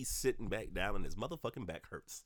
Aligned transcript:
he's 0.00 0.08
sitting 0.08 0.48
back 0.48 0.72
down 0.72 0.96
and 0.96 1.04
his 1.04 1.14
motherfucking 1.14 1.66
back 1.66 1.82
hurts. 1.90 2.24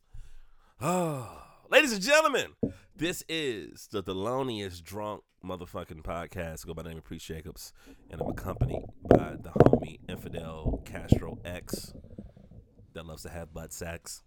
Oh, 0.81 1.43
ladies 1.71 1.93
and 1.93 2.01
gentlemen, 2.01 2.53
this 2.95 3.25
is 3.29 3.89
the 3.91 4.01
Thelonious 4.01 4.81
Drunk 4.81 5.23
motherfucking 5.45 6.03
podcast. 6.03 6.65
I 6.65 6.69
go 6.69 6.75
by 6.75 6.83
the 6.83 6.91
name 6.91 6.99
of 6.99 7.05
Preach 7.05 7.27
Jacobs, 7.27 7.73
and 8.11 8.21
I'm 8.21 8.29
accompanied 8.29 8.85
by 9.09 9.35
the 9.41 9.51
homie 9.51 9.99
Infidel 10.09 10.83
Castro 10.85 11.39
X 11.45 11.93
that 12.93 13.07
loves 13.07 13.23
to 13.25 13.29
have 13.29 13.53
butt 13.53 13.73
sex. 13.73 14.23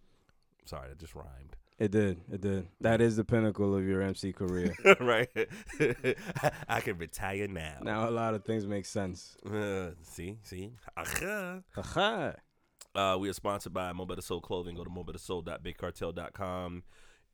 Sorry, 0.66 0.90
that 0.90 1.00
just 1.00 1.16
rhymed. 1.16 1.56
It 1.80 1.92
did. 1.92 2.20
It 2.30 2.42
did. 2.42 2.68
That 2.82 3.00
is 3.00 3.16
the 3.16 3.24
pinnacle 3.24 3.78
of 3.78 3.86
your 3.86 4.02
MC 4.02 4.34
career. 4.34 4.76
right? 5.00 5.30
I 6.68 6.82
can 6.82 6.98
retire 6.98 7.48
now. 7.48 7.78
now 7.82 8.10
a 8.10 8.12
lot 8.12 8.34
of 8.34 8.44
things 8.44 8.68
make 8.68 8.86
sense. 8.86 9.38
Uh, 9.50 9.92
see, 10.02 10.38
see. 10.44 10.74
Aha. 10.98 11.60
Aha. 11.78 12.34
Uh, 12.98 13.16
we 13.16 13.30
are 13.30 13.34
sponsored 13.34 13.74
by 13.74 13.94
Mo 13.94 14.06
Better 14.06 14.24
Soul 14.24 14.42
Clothing. 14.42 14.76
Go 14.76 14.84
to 14.84 14.90
mobettasoul.bigcartel.com. 14.90 16.82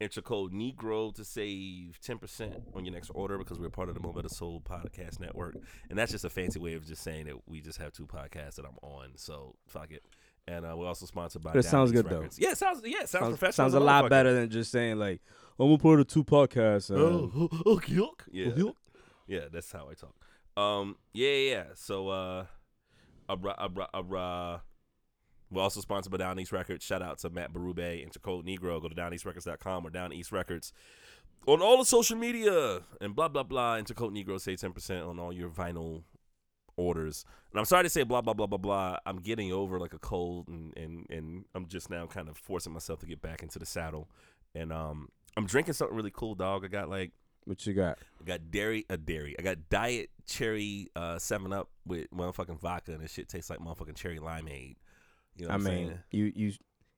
Enter 0.02 0.22
code 0.22 0.52
Negro 0.52 1.16
to 1.16 1.24
save 1.24 2.00
10% 2.06 2.76
on 2.76 2.84
your 2.84 2.94
next 2.94 3.12
order 3.16 3.38
because 3.38 3.60
we're 3.60 3.70
part 3.70 3.88
of 3.88 3.96
the 3.96 4.02
Mo 4.02 4.12
Better 4.12 4.28
Soul 4.28 4.62
Podcast 4.62 5.22
Network. 5.22 5.56
And 5.90 5.98
that's 5.98 6.12
just 6.12 6.26
a 6.26 6.30
fancy 6.30 6.60
way 6.60 6.74
of 6.74 6.86
just 6.86 7.02
saying 7.02 7.28
that 7.28 7.36
we 7.48 7.62
just 7.62 7.78
have 7.78 7.94
two 7.94 8.06
podcasts 8.06 8.56
that 8.56 8.66
I'm 8.66 8.78
on. 8.82 9.12
So 9.16 9.56
fuck 9.68 9.92
it. 9.92 10.04
And 10.50 10.66
uh, 10.66 10.76
we're 10.76 10.88
also 10.88 11.06
sponsored 11.06 11.42
by. 11.44 11.54
It 11.54 11.64
sounds 11.64 11.94
good, 11.94 12.10
though. 12.10 12.28
Yeah, 12.38 12.52
it 12.52 12.58
sounds 12.58 12.82
yeah, 12.84 13.04
it 13.04 13.08
sounds, 13.08 13.12
Sounds, 13.12 13.38
professional. 13.38 13.70
sounds 13.70 13.74
a 13.76 13.80
lot 13.80 14.10
better 14.10 14.34
than 14.34 14.50
just 14.50 14.70
saying 14.70 15.00
like, 15.00 15.22
I'm 15.58 15.72
a 15.72 15.78
part 15.78 16.02
of 16.02 16.08
two 16.08 16.26
podcasts. 16.26 16.92
Uh, 16.92 16.96
Oh, 17.00 17.50
okay. 17.78 18.02
Yeah. 18.30 18.72
Yeah, 19.28 19.46
that's 19.50 19.72
how 19.72 19.88
I 19.90 19.94
talk. 19.94 20.14
Um, 20.62 20.98
yeah, 21.14 21.30
yeah. 21.30 21.52
yeah. 21.52 21.64
So, 21.76 22.10
uh, 22.10 22.46
abra, 23.30 23.56
abra, 23.58 23.88
abra. 23.94 24.64
We're 25.54 25.62
also 25.62 25.82
sponsored 25.82 26.12
by 26.12 26.18
Down 26.18 26.40
East 26.40 26.52
Records. 26.52 26.84
Shout 26.84 27.02
out 27.02 27.20
to 27.20 27.30
Matt 27.30 27.54
Barube. 27.54 28.04
Enter 28.04 28.20
code 28.20 28.46
Negro. 28.46 28.82
Go 28.82 28.90
to 28.90 28.96
downeastrecords.com 28.96 29.86
or 29.86 29.90
Down 29.92 30.12
East 30.12 30.32
Records 30.32 30.74
on 31.46 31.62
all 31.62 31.78
the 31.78 31.86
social 31.86 32.18
media 32.18 32.82
and 33.00 33.16
blah 33.16 33.28
blah 33.28 33.44
blah. 33.44 33.76
Enter 33.76 33.94
code 33.94 34.14
Negro. 34.14 34.40
Save 34.42 34.60
ten 34.60 34.72
percent 34.74 35.06
on 35.06 35.20
all 35.20 35.32
your 35.32 35.50
vinyl 35.50 36.04
orders. 36.76 37.24
And 37.52 37.60
I'm 37.60 37.66
sorry 37.66 37.84
to 37.84 37.90
say 37.90 38.02
blah 38.04 38.22
blah 38.22 38.34
blah 38.34 38.48
blah 38.48 38.58
blah. 38.58 38.98
I'm 39.06 39.18
getting 39.18 39.52
over 39.52 39.80
like 39.80 39.94
a 39.94 40.00
cold 40.00 40.48
and 40.48 40.76
and 40.76 41.06
and 41.10 41.46
I'm 41.54 41.68
just 41.68 41.90
now 41.90 42.08
kind 42.08 42.30
of 42.30 42.38
forcing 42.38 42.74
myself 42.74 43.00
to 43.02 43.06
get 43.06 43.22
back 43.22 43.44
into 43.44 43.60
the 43.60 43.66
saddle. 43.66 44.10
And 44.56 44.74
um, 44.74 45.10
I'm 45.38 45.46
drinking 45.46 45.76
something 45.76 45.96
really 45.96 46.12
cool, 46.12 46.34
dog. 46.36 46.66
I 46.66 46.68
got 46.68 46.90
like 46.90 47.12
What 47.46 47.66
you 47.68 47.74
got? 47.74 48.00
I 48.20 48.24
got 48.24 48.50
dairy, 48.50 48.86
a 48.90 48.98
dairy. 48.98 49.36
I 49.38 49.44
got 49.44 49.70
diet 49.70 50.10
cherry 50.26 50.90
uh 50.96 51.20
Seven 51.20 51.54
Up 51.54 51.70
with 51.86 52.10
motherfucking 52.12 52.60
vodka, 52.60 52.94
and 52.94 53.04
this 53.04 53.12
shit 53.12 53.30
tastes 53.30 53.50
like 53.52 53.60
motherfucking 53.60 53.96
cherry 53.96 54.18
limeade. 54.20 54.78
You 55.36 55.48
know 55.48 55.54
I 55.54 55.58
mean, 55.58 55.64
saying? 55.66 56.00
you 56.12 56.32
you, 56.36 56.54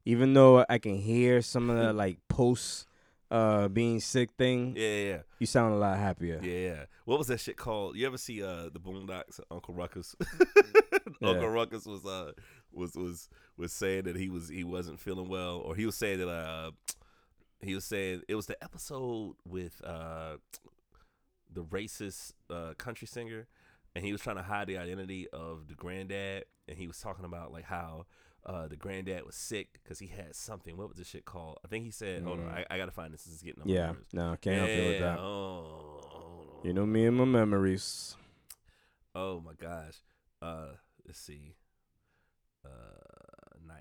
even 0.05 0.33
though 0.33 0.65
I 0.67 0.77
can 0.77 0.97
hear 0.97 1.41
some 1.41 1.69
of 1.69 1.77
the 1.77 1.93
like 1.93 2.17
post 2.27 2.87
uh 3.31 3.67
being 3.69 3.99
sick 3.99 4.29
thing, 4.37 4.75
Yeah, 4.77 4.95
yeah, 4.97 5.17
you 5.39 5.47
sound 5.47 5.73
a 5.73 5.77
lot 5.77 5.97
happier. 5.97 6.39
yeah, 6.43 6.57
yeah. 6.69 6.85
What 7.05 7.17
was 7.17 7.27
that 7.27 7.39
shit 7.39 7.57
called? 7.57 7.95
You 7.95 8.05
ever 8.07 8.17
see 8.17 8.43
uh 8.43 8.69
the 8.71 8.79
Boondocks? 8.79 9.39
Uncle 9.51 9.73
Ruckus. 9.73 10.15
Yeah. 11.21 11.29
Uncle 11.29 11.47
Ruckus 11.49 11.85
was 11.85 12.05
uh 12.05 12.33
was 12.73 12.93
was 12.95 13.29
was 13.57 13.71
saying 13.71 14.03
that 14.03 14.17
he 14.17 14.27
was 14.29 14.49
he 14.49 14.65
wasn't 14.65 14.99
feeling 14.99 15.29
well, 15.29 15.57
or 15.59 15.73
he 15.75 15.85
was 15.85 15.95
saying 15.95 16.19
that 16.19 16.27
uh 16.27 16.71
he 17.61 17.73
was 17.73 17.85
saying 17.85 18.21
it 18.27 18.35
was 18.35 18.47
the 18.47 18.61
episode 18.61 19.35
with 19.47 19.81
uh 19.85 20.35
the 21.53 21.63
racist 21.63 22.33
uh 22.49 22.73
country 22.77 23.07
singer 23.07 23.47
and 23.95 24.03
he 24.05 24.11
was 24.11 24.21
trying 24.21 24.35
to 24.35 24.43
hide 24.43 24.67
the 24.67 24.77
identity 24.77 25.27
of 25.31 25.67
the 25.67 25.73
granddad 25.73 26.45
and 26.67 26.77
he 26.77 26.87
was 26.87 26.99
talking 26.99 27.25
about 27.25 27.51
like 27.51 27.63
how 27.65 28.05
uh 28.45 28.67
the 28.67 28.75
granddad 28.75 29.25
was 29.25 29.35
sick 29.35 29.79
because 29.81 29.99
he 29.99 30.07
had 30.07 30.35
something 30.35 30.77
what 30.77 30.87
was 30.89 30.97
this 30.97 31.07
shit 31.07 31.25
called 31.25 31.57
i 31.63 31.67
think 31.67 31.83
he 31.85 31.91
said 31.91 32.21
hold 32.23 32.39
on 32.39 32.45
Mm. 32.45 32.53
I, 32.53 32.65
I 32.69 32.77
gotta 32.77 32.91
find 32.91 33.13
this 33.13 33.23
this 33.23 33.33
is 33.35 33.41
getting 33.41 33.63
on 33.63 33.69
Yeah, 33.69 33.93
no, 34.13 34.35
can't 34.41 34.57
help 34.57 34.69
you 34.69 34.87
with 34.89 34.99
that. 34.99 35.17
oh. 35.19 36.61
You 36.63 36.73
know 36.73 36.85
me 36.85 37.05
and 37.05 37.15
my 37.17 37.25
memories. 37.25 38.15
Oh 39.13 39.39
my 39.39 39.53
gosh. 39.53 39.97
Uh, 40.41 40.69
let's 41.05 41.19
see. 41.19 41.53
Uh, 42.65 43.04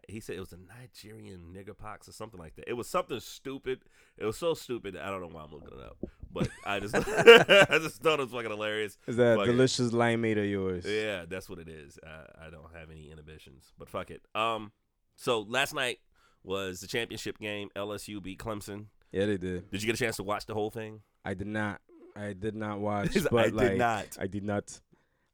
he 0.08 0.20
said 0.20 0.36
it 0.36 0.40
was 0.40 0.52
a 0.52 0.58
Nigerian 0.58 1.54
nigger 1.54 1.76
pox 1.76 2.08
or 2.08 2.12
something 2.12 2.38
like 2.40 2.54
that. 2.56 2.68
It 2.68 2.74
was 2.74 2.88
something 2.88 3.18
stupid. 3.20 3.80
It 4.18 4.24
was 4.24 4.36
so 4.36 4.54
stupid. 4.54 4.94
that 4.94 5.04
I 5.04 5.10
don't 5.10 5.20
know 5.20 5.28
why 5.28 5.42
I'm 5.42 5.50
looking 5.52 5.68
it 5.78 5.84
up, 5.84 5.96
but 6.32 6.48
I 6.64 6.80
just 6.80 6.94
I 6.96 7.78
just 7.78 8.02
thought 8.02 8.20
it 8.20 8.24
was 8.24 8.32
fucking 8.32 8.50
hilarious. 8.50 8.98
Is 9.06 9.16
that 9.16 9.36
Fuck 9.38 9.46
it. 9.48 9.52
delicious 9.52 9.90
limeade 9.92 10.38
of 10.38 10.46
yours? 10.46 10.84
Yeah, 10.86 11.24
that's 11.28 11.48
what 11.48 11.58
it 11.58 11.68
is. 11.68 11.98
I, 12.06 12.46
I 12.46 12.50
don't 12.50 12.74
have 12.74 12.90
any 12.90 13.10
inhibitions, 13.10 13.72
but 13.78 13.88
fuck 13.88 14.10
it. 14.10 14.22
Um, 14.34 14.72
so 15.16 15.40
last 15.40 15.74
night 15.74 15.98
was 16.42 16.80
the 16.80 16.86
championship 16.86 17.38
game. 17.38 17.70
LSU 17.76 18.22
beat 18.22 18.38
Clemson. 18.38 18.86
Yeah, 19.12 19.26
they 19.26 19.36
did. 19.38 19.70
Did 19.70 19.82
you 19.82 19.86
get 19.86 19.94
a 19.96 19.98
chance 19.98 20.16
to 20.16 20.22
watch 20.22 20.46
the 20.46 20.54
whole 20.54 20.70
thing? 20.70 21.00
I 21.24 21.34
did 21.34 21.46
not. 21.46 21.80
I 22.16 22.32
did 22.32 22.54
not 22.54 22.80
watch. 22.80 23.16
But 23.30 23.46
I 23.46 23.50
did 23.68 23.78
not. 23.78 24.06
I 24.20 24.26
did 24.26 24.44
not. 24.44 24.80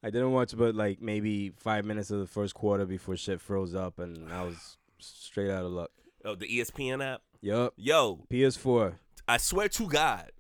I 0.03 0.11
didn't 0.11 0.33
watch, 0.33 0.57
but 0.57 0.75
like 0.75 1.01
maybe 1.03 1.51
five 1.59 1.85
minutes 1.85 2.11
of 2.11 2.21
the 2.21 2.27
first 2.27 2.55
quarter 2.55 2.87
before 2.87 3.17
shit 3.17 3.41
froze 3.41 3.75
up, 3.75 3.99
and 3.99 4.33
I 4.33 4.45
was 4.45 4.77
straight 4.99 5.51
out 5.51 5.65
of 5.65 5.73
luck. 5.73 5.91
Oh, 6.25 6.35
the 6.35 6.47
ESPN 6.47 7.05
app. 7.05 7.23
Yup. 7.41 7.75
Yo, 7.77 8.27
PS4. 8.31 8.95
I 9.29 9.37
swear 9.37 9.69
to 9.71 9.87
God, 9.89 10.31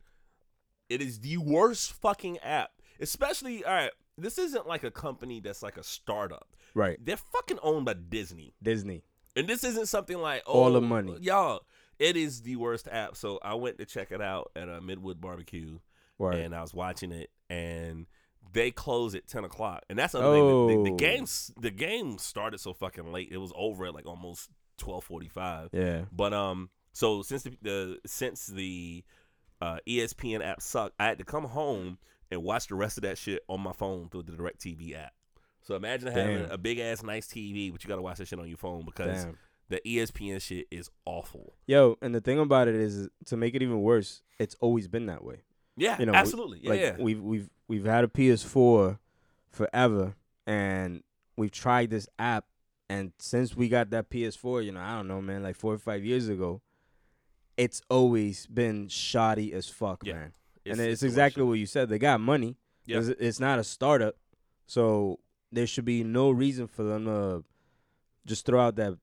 it 0.89 1.01
is 1.01 1.21
the 1.21 1.37
worst 1.39 1.93
fucking 1.93 2.39
app. 2.39 2.71
Especially, 3.01 3.65
all 3.65 3.73
right, 3.73 3.93
this 4.19 4.37
isn't 4.39 4.67
like 4.67 4.85
a 4.85 4.91
company 4.91 5.41
that's 5.41 5.63
like 5.63 5.79
a 5.79 5.83
startup. 5.83 6.49
Right. 6.75 6.99
They're 7.03 7.17
fucking 7.17 7.59
owned 7.63 7.87
by 7.87 7.95
Disney. 7.95 8.55
Disney. 8.63 9.03
And 9.37 9.47
this 9.49 9.65
isn't 9.65 9.87
something 9.87 10.19
like, 10.19 10.43
oh, 10.47 10.53
All 10.65 10.73
the 10.73 10.79
oh, 10.79 10.83
money. 10.83 11.17
Y'all, 11.21 11.63
it 11.99 12.17
is 12.17 12.43
the 12.43 12.57
worst 12.57 12.89
app. 12.91 13.17
So 13.17 13.39
I 13.43 13.55
went 13.55 13.79
to 13.79 13.87
check 13.87 14.13
it 14.13 14.21
out 14.21 14.51
at 14.55 14.69
a 14.69 14.81
Midwood 14.81 15.21
barbecue 15.21 15.79
Right. 16.19 16.39
and 16.41 16.55
I 16.55 16.61
was 16.61 16.75
watching 16.75 17.13
it 17.13 17.31
and 17.49 18.07
they 18.53 18.71
close 18.71 19.15
at 19.15 19.27
10 19.27 19.45
o'clock. 19.45 19.83
And 19.89 19.99
that's 19.99 20.15
another 20.15 20.37
thing. 20.37 20.47
The, 20.47 20.77
the, 20.77 20.83
the, 20.85 20.93
Oh. 20.93 20.97
game, 20.97 21.27
the 21.59 21.71
game 21.71 22.19
started 22.19 22.59
so 22.61 22.73
fucking 22.73 23.13
late. 23.13 23.29
It 23.31 23.39
was 23.39 23.53
over 23.57 23.87
at 23.87 23.95
like 23.95 24.07
almost 24.07 24.51
1245. 24.83 25.71
yeah. 25.73 26.05
But 26.13 26.33
um, 26.33 26.71
so 26.93 27.23
since 27.23 27.43
the, 27.45 27.57
the 27.63 27.99
since 28.07 28.47
the 28.47 29.05
uh, 29.61 29.79
ESPN 29.87 30.45
app 30.45 30.61
sucked, 30.61 30.95
I 30.99 31.07
had 31.07 31.19
to 31.19 31.25
come 31.25 31.45
home 31.45 31.99
and 32.31 32.43
watch 32.43 32.67
the 32.69 32.75
rest 32.75 32.97
of 32.99 33.03
that 33.03 33.19
shit 33.19 33.43
on 33.49 33.61
my 33.61 33.73
phone 33.73 34.09
through 34.09 34.23
the 34.25 34.33
Direct 34.33 34.61
TV 34.61 34.97
app. 34.97 35.13
So 35.63 35.75
imagine 35.77 36.11
having 36.13 36.39
Damn. 36.43 36.51
a 36.51 36.59
big 36.59 36.79
ass 36.79 37.03
nice 37.03 37.27
TV, 37.29 37.71
but 37.71 37.85
you 37.85 37.89
gotta 37.89 38.03
watch 38.03 38.19
that 38.19 38.29
shit 38.29 38.39
on 38.39 38.49
your 38.49 38.57
phone 38.57 38.85
because 38.85 39.25
Damn. 39.25 39.37
the 39.69 39.81
ESPN 39.87 40.41
shit 40.41 40.67
is 40.71 40.91
awful. 41.05 41.53
Yo, 41.67 41.97
and 42.01 42.15
the 42.15 42.21
thing 42.21 42.39
about 42.39 42.67
it 42.69 42.75
is, 42.75 43.09
to 43.27 43.37
make 43.37 43.55
it 43.55 43.63
even 43.63 43.83
worse, 43.83 44.23
it's 44.39 44.57
always 44.61 44.89
been 44.89 45.07
that 45.07 45.23
way. 45.23 45.43
Yeah, 45.77 45.99
You 45.99 46.07
know, 46.07 46.13
we- 46.13 46.19
absolutely. 46.19 46.61
Yeah, 46.63 46.71
like 46.71 46.81
yeah. 46.81 46.97
we've 46.99 47.21
we've 47.23 47.51
we've 47.69 47.85
had 47.85 48.05
a 48.05 48.09
PS4 48.09 48.99
forever, 49.51 50.15
and 50.47 51.03
we've 51.37 51.51
tried 51.51 51.91
this 51.91 52.09
app, 52.19 52.45
and 52.89 53.13
since 53.19 53.57
we 53.57 53.69
got 53.69 53.91
that 53.91 54.11
PS4, 54.11 54.65
you 54.65 54.73
know, 54.73 54.81
I 54.81 54.97
don't 54.97 55.09
know, 55.09 55.23
man, 55.23 55.43
like 55.43 55.57
four 55.57 55.73
or 55.75 55.79
five 55.79 56.05
years 56.05 56.29
ago, 56.29 56.61
it's 57.57 57.81
always 57.89 58.47
been 58.47 58.89
shoddy 58.89 59.53
as 59.53 59.69
fuck, 59.69 60.03
Yeah. 60.05 60.15
man. 60.15 60.33
and 60.67 60.81
it's, 60.81 61.03
worst 61.03 61.03
exactly 61.05 61.43
what 61.45 61.55
you 61.55 61.67
said. 61.67 61.89
They 61.89 61.99
got 61.99 62.21
money. 62.21 62.57
Yeah. 62.87 62.99
It's, 62.99 63.09
it's 63.09 63.41
not 63.41 63.59
a 63.59 63.65
startup, 63.65 64.17
so 64.67 65.21
there 65.53 65.67
should 65.67 65.85
be 65.85 66.05
no 66.05 66.31
reason 66.31 66.67
for 66.67 66.83
them 66.83 67.05
to 67.07 67.45
just 68.27 68.45
throw 68.45 68.61
out 68.61 68.77
that 68.77 68.99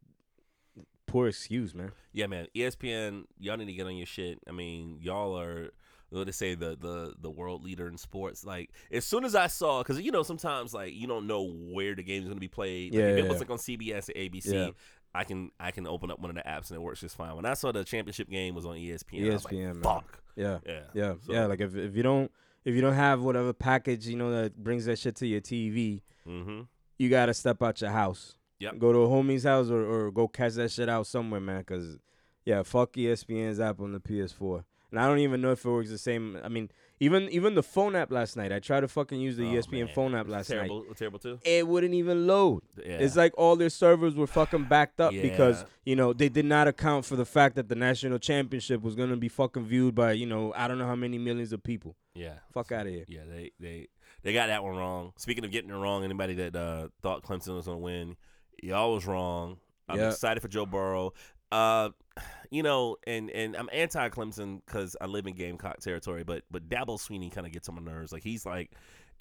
poor 1.08 1.28
excuse, 1.28 1.74
man. 1.74 1.92
Yeah, 2.14 2.28
man. 2.28 2.48
ESPN, 2.56 3.24
y'all 3.40 3.58
need 3.58 3.66
to 3.66 3.74
get 3.74 3.86
on 3.86 3.96
your 3.96 4.06
shit. 4.06 4.40
I 4.48 4.52
mean, 4.52 5.00
y'all 5.02 5.38
are 5.40 5.72
what 6.10 6.26
they 6.26 6.32
say 6.32 6.56
the 6.56 6.78
the 6.80 7.14
the 7.20 7.30
world 7.30 7.64
leader 7.64 7.88
in 7.88 7.98
sports. 7.98 8.46
Like 8.46 8.72
as 8.92 9.06
soon 9.06 9.26
as 9.26 9.36
I 9.36 9.48
saw, 9.48 9.80
because 9.80 10.00
you 10.00 10.12
know 10.12 10.24
sometimes 10.24 10.74
like 10.74 10.94
you 10.94 11.08
don't 11.08 11.28
know 11.28 11.44
where 11.44 11.96
the 11.96 12.04
game's 12.04 12.28
gonna 12.28 12.40
be 12.40 12.48
played. 12.48 12.94
Like, 12.94 13.00
Yeah, 13.00 13.08
if 13.10 13.18
it 13.18 13.24
was 13.24 13.34
yeah. 13.34 13.40
like 13.40 13.50
on 13.50 13.58
CBS 13.58 14.10
or 14.10 14.14
ABC. 14.14 14.54
Yeah. 14.54 14.70
I 15.16 15.24
can 15.24 15.52
I 15.60 15.72
can 15.72 15.88
open 15.88 16.12
up 16.12 16.20
one 16.20 16.30
of 16.30 16.36
the 16.36 16.44
apps 16.44 16.70
and 16.70 16.78
it 16.78 16.82
works 16.82 17.00
just 17.00 17.16
fine. 17.16 17.36
When 17.36 17.46
I 17.46 17.56
saw 17.56 17.72
the 17.72 17.84
championship 17.84 18.30
game 18.30 18.54
was 18.54 18.66
on 18.66 18.76
ESPN, 18.76 19.44
like, 19.44 19.54
ESPN, 19.54 19.66
man. 19.66 19.82
fuck. 19.82 20.22
Yeah. 20.36 20.60
Yeah, 20.66 20.82
Yeah, 20.94 21.14
So, 21.26 21.34
yeah. 21.34 21.46
Like 21.48 21.60
if 21.60 21.76
if 21.76 21.96
you 21.96 22.04
don't 22.04 22.32
if 22.64 22.76
you 22.76 22.82
don't 22.82 22.94
have 22.94 23.22
whatever 23.22 23.52
package 23.54 24.08
you 24.08 24.16
know 24.16 24.32
that 24.32 24.56
brings 24.64 24.86
that 24.86 25.00
shit 25.00 25.16
to 25.16 25.28
your 25.28 25.42
TV, 25.42 26.02
mm-hmm. 26.28 26.62
you 27.00 27.10
gotta 27.10 27.34
step 27.34 27.64
out 27.64 27.82
your 27.82 27.90
house. 27.90 28.36
Yep. 28.60 28.80
Go 28.80 28.92
to 28.92 29.00
a 29.00 29.08
homie's 29.08 29.44
house 29.44 29.70
or, 29.70 29.84
or 29.84 30.12
go 30.12 30.28
catch 30.28 30.54
that 30.54 30.72
shit 30.72 30.90
out 30.90 31.08
somewhere, 31.08 31.40
man. 31.40 31.64
Cause 31.64 31.98
yeah, 32.46 32.64
fuck 32.64 32.94
ESPN's 32.94 33.60
app 33.60 33.80
on 33.82 33.92
the 33.92 34.00
PS4. 34.00 34.64
And 34.92 35.00
I 35.00 35.08
don't 35.08 35.20
even 35.20 35.42
know 35.42 35.52
if 35.52 35.66
it 35.66 35.70
works 35.70 35.90
the 35.90 35.98
same. 35.98 36.40
I 36.44 36.50
mean, 36.50 36.70
even 37.00 37.30
even 37.30 37.56
the 37.56 37.64
phone 37.64 37.96
app 37.96 38.12
last 38.12 38.36
night. 38.38 38.52
I 38.52 38.60
tried 38.60 38.82
to 38.82 38.88
fucking 38.88 39.20
use 39.20 39.38
the 39.38 39.44
Oh, 39.46 39.52
ESPN 39.54 39.86
man. 39.86 39.88
phone 39.94 40.16
app 40.16 40.28
last 40.28 40.50
night. 40.50 40.56
terrible, 40.68 40.86
terrible 40.96 41.20
too. 41.20 41.40
It 41.44 41.68
wouldn't 41.68 41.94
even 41.94 42.26
load. 42.28 42.64
Yeah. 42.78 42.94
It's 42.98 43.16
like 43.16 43.34
all 43.38 43.56
their 43.56 43.70
servers 43.70 44.16
were 44.16 44.28
fucking 44.28 44.66
backed 44.66 45.00
up 45.00 45.12
because 45.14 45.64
you 45.86 45.96
know 45.96 46.14
they 46.14 46.30
did 46.30 46.46
not 46.46 46.68
account 46.68 47.06
for 47.06 47.16
the 47.16 47.26
fact 47.26 47.56
that 47.56 47.70
the 47.70 47.76
national 47.76 48.18
championship 48.20 48.82
was 48.82 48.96
gonna 48.96 49.18
be 49.18 49.30
fucking 49.30 49.66
viewed 49.66 49.94
by 49.96 50.14
you 50.14 50.26
know 50.26 50.54
I 50.56 50.68
don't 50.68 50.78
know 50.80 50.88
how 50.88 50.96
many 50.96 51.18
millions 51.18 51.54
of 51.54 51.62
people. 51.64 51.96
yeah. 52.16 52.34
Fuck 52.54 52.72
out 52.72 52.88
of 52.88 52.94
here. 52.94 53.06
Yeah, 53.08 53.22
they 53.30 53.52
they 53.60 53.88
they 54.24 54.34
got 54.34 54.48
that 54.48 54.64
one 54.64 54.76
wrong. 54.76 55.14
Speaking 55.18 55.46
of 55.46 55.52
getting 55.52 55.70
it 55.70 55.76
wrong, 55.76 56.04
anybody 56.04 56.34
that 56.36 56.56
uh, 56.56 56.88
thought 57.04 57.24
Clemson 57.24 57.56
was 57.56 57.66
gonna 57.68 57.78
win, 57.78 58.16
y'all 58.64 58.94
was 58.96 59.06
wrong. 59.06 59.58
I'm 59.88 60.00
Yeah. 60.00 60.10
excited 60.10 60.42
for 60.42 60.48
Joe 60.50 60.66
Burrow. 60.66 61.14
Uh, 61.52 61.90
you 62.52 62.64
know, 62.64 62.98
and 63.06 63.30
and 63.32 63.56
I'm 63.56 63.70
anti 63.72 64.10
Clemson 64.10 64.62
because 64.66 64.96
I 65.02 65.06
live 65.06 65.28
in 65.28 65.34
Gamecock 65.36 65.80
territory, 65.80 66.24
but 66.24 66.44
but 66.52 66.70
Dabo 66.70 67.00
Sweeney 67.00 67.30
kind 67.30 67.46
of 67.48 67.54
gets 67.54 67.68
on 67.70 67.76
my 67.76 67.82
nerves. 67.82 68.12
Like 68.12 68.24
he's 68.24 68.46
like 68.46 68.72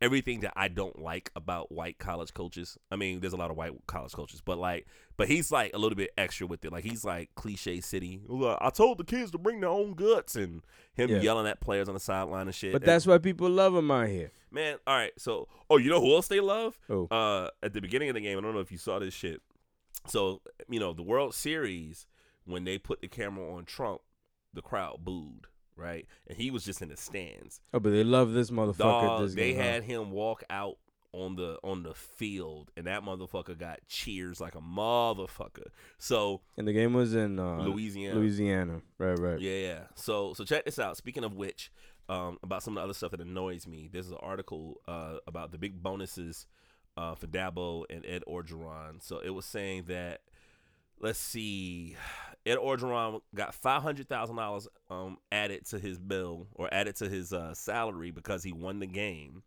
everything 0.02 0.40
that 0.40 0.52
I 0.54 0.68
don't 0.68 0.98
like 1.00 1.30
about 1.34 1.72
white 1.72 1.98
college 1.98 2.34
coaches. 2.34 2.76
I 2.90 2.96
mean, 2.96 3.20
there's 3.20 3.32
a 3.32 3.36
lot 3.38 3.50
of 3.50 3.56
white 3.56 3.72
college 3.86 4.12
coaches, 4.12 4.42
but 4.44 4.58
like, 4.58 4.86
but 5.16 5.26
he's 5.26 5.50
like 5.50 5.70
a 5.72 5.78
little 5.78 5.96
bit 5.96 6.10
extra 6.18 6.46
with 6.46 6.62
it. 6.66 6.70
Like 6.72 6.84
he's 6.84 7.02
like 7.04 7.30
cliche 7.34 7.80
city. 7.80 8.20
I 8.60 8.68
told 8.70 8.98
the 8.98 9.04
kids 9.04 9.30
to 9.30 9.38
bring 9.38 9.60
their 9.60 9.70
own 9.70 9.94
guts, 9.94 10.36
and 10.36 10.62
him 10.92 11.08
Yeah. 11.10 11.20
yelling 11.20 11.46
at 11.46 11.60
players 11.60 11.88
on 11.88 11.94
the 11.94 12.00
sideline 12.00 12.46
and 12.46 12.54
shit. 12.54 12.72
But 12.72 12.82
And- 12.82 12.88
that's 12.90 13.06
why 13.06 13.18
people 13.18 13.48
love 13.48 13.74
him 13.74 13.90
out 13.90 14.08
here. 14.08 14.30
Man, 14.50 14.76
all 14.86 14.96
right. 14.96 15.12
So, 15.18 15.48
oh, 15.68 15.76
you 15.78 15.88
know 15.90 16.00
who 16.00 16.14
else 16.14 16.28
they 16.28 16.40
love? 16.40 16.78
Who? 16.88 17.08
Uh, 17.10 17.48
at 17.62 17.72
the 17.72 17.80
beginning 17.80 18.08
of 18.10 18.14
the 18.14 18.20
game, 18.20 18.38
I 18.38 18.40
don't 18.42 18.54
know 18.54 18.60
if 18.60 18.70
you 18.72 18.78
saw 18.78 18.98
this 18.98 19.12
shit. 19.14 19.40
So, 20.06 20.40
you 20.68 20.78
know, 20.78 20.92
the 20.92 21.02
World 21.02 21.34
Series 21.34 22.06
when 22.46 22.64
they 22.64 22.78
put 22.78 23.00
the 23.00 23.08
camera 23.08 23.52
on 23.54 23.64
Trump, 23.64 24.00
the 24.52 24.62
crowd 24.62 25.04
booed, 25.04 25.46
right? 25.76 26.06
And 26.26 26.38
he 26.38 26.50
was 26.50 26.64
just 26.64 26.80
in 26.80 26.88
the 26.88 26.96
stands. 26.96 27.60
Oh, 27.74 27.80
but 27.80 27.90
they 27.90 28.04
love 28.04 28.32
this 28.32 28.50
motherfucker. 28.50 28.78
Dog, 28.78 29.22
this 29.22 29.34
they 29.34 29.52
had 29.54 29.84
him 29.84 30.10
walk 30.10 30.42
out 30.48 30.78
on 31.12 31.36
the 31.36 31.58
on 31.62 31.82
the 31.82 31.94
field, 31.94 32.70
and 32.76 32.86
that 32.86 33.02
motherfucker 33.02 33.58
got 33.58 33.80
cheers 33.88 34.40
like 34.40 34.54
a 34.54 34.60
motherfucker. 34.60 35.68
So 35.98 36.42
and 36.56 36.66
the 36.66 36.72
game 36.72 36.94
was 36.94 37.14
in 37.14 37.38
uh, 37.38 37.58
Louisiana. 37.58 38.18
Louisiana, 38.18 38.80
right, 38.98 39.18
right. 39.18 39.40
Yeah, 39.40 39.56
yeah. 39.56 39.80
So 39.94 40.34
so 40.34 40.44
check 40.44 40.64
this 40.64 40.78
out. 40.78 40.96
Speaking 40.96 41.24
of 41.24 41.34
which, 41.34 41.70
um, 42.08 42.38
about 42.42 42.62
some 42.62 42.76
of 42.76 42.80
the 42.80 42.84
other 42.84 42.94
stuff 42.94 43.10
that 43.12 43.20
annoys 43.20 43.66
me. 43.66 43.88
There's 43.92 44.10
an 44.10 44.18
article 44.20 44.80
uh, 44.86 45.16
about 45.26 45.52
the 45.52 45.58
big 45.58 45.82
bonuses 45.82 46.46
uh, 46.96 47.14
for 47.14 47.26
Dabo 47.26 47.84
and 47.90 48.04
Ed 48.06 48.22
Orgeron. 48.28 49.02
So 49.02 49.18
it 49.18 49.30
was 49.30 49.44
saying 49.44 49.84
that 49.88 50.20
let's 51.00 51.18
see, 51.18 51.96
Ed 52.44 52.58
Orgeron 52.58 53.20
got 53.34 53.54
five 53.54 53.82
hundred 53.82 54.08
thousand 54.08 54.36
dollars 54.36 54.68
um 54.90 55.18
added 55.32 55.66
to 55.66 55.78
his 55.78 55.98
bill 55.98 56.46
or 56.54 56.72
added 56.72 56.96
to 56.96 57.08
his 57.08 57.32
uh, 57.32 57.54
salary 57.54 58.10
because 58.10 58.42
he 58.42 58.52
won 58.52 58.80
the 58.80 58.86
game. 58.86 59.42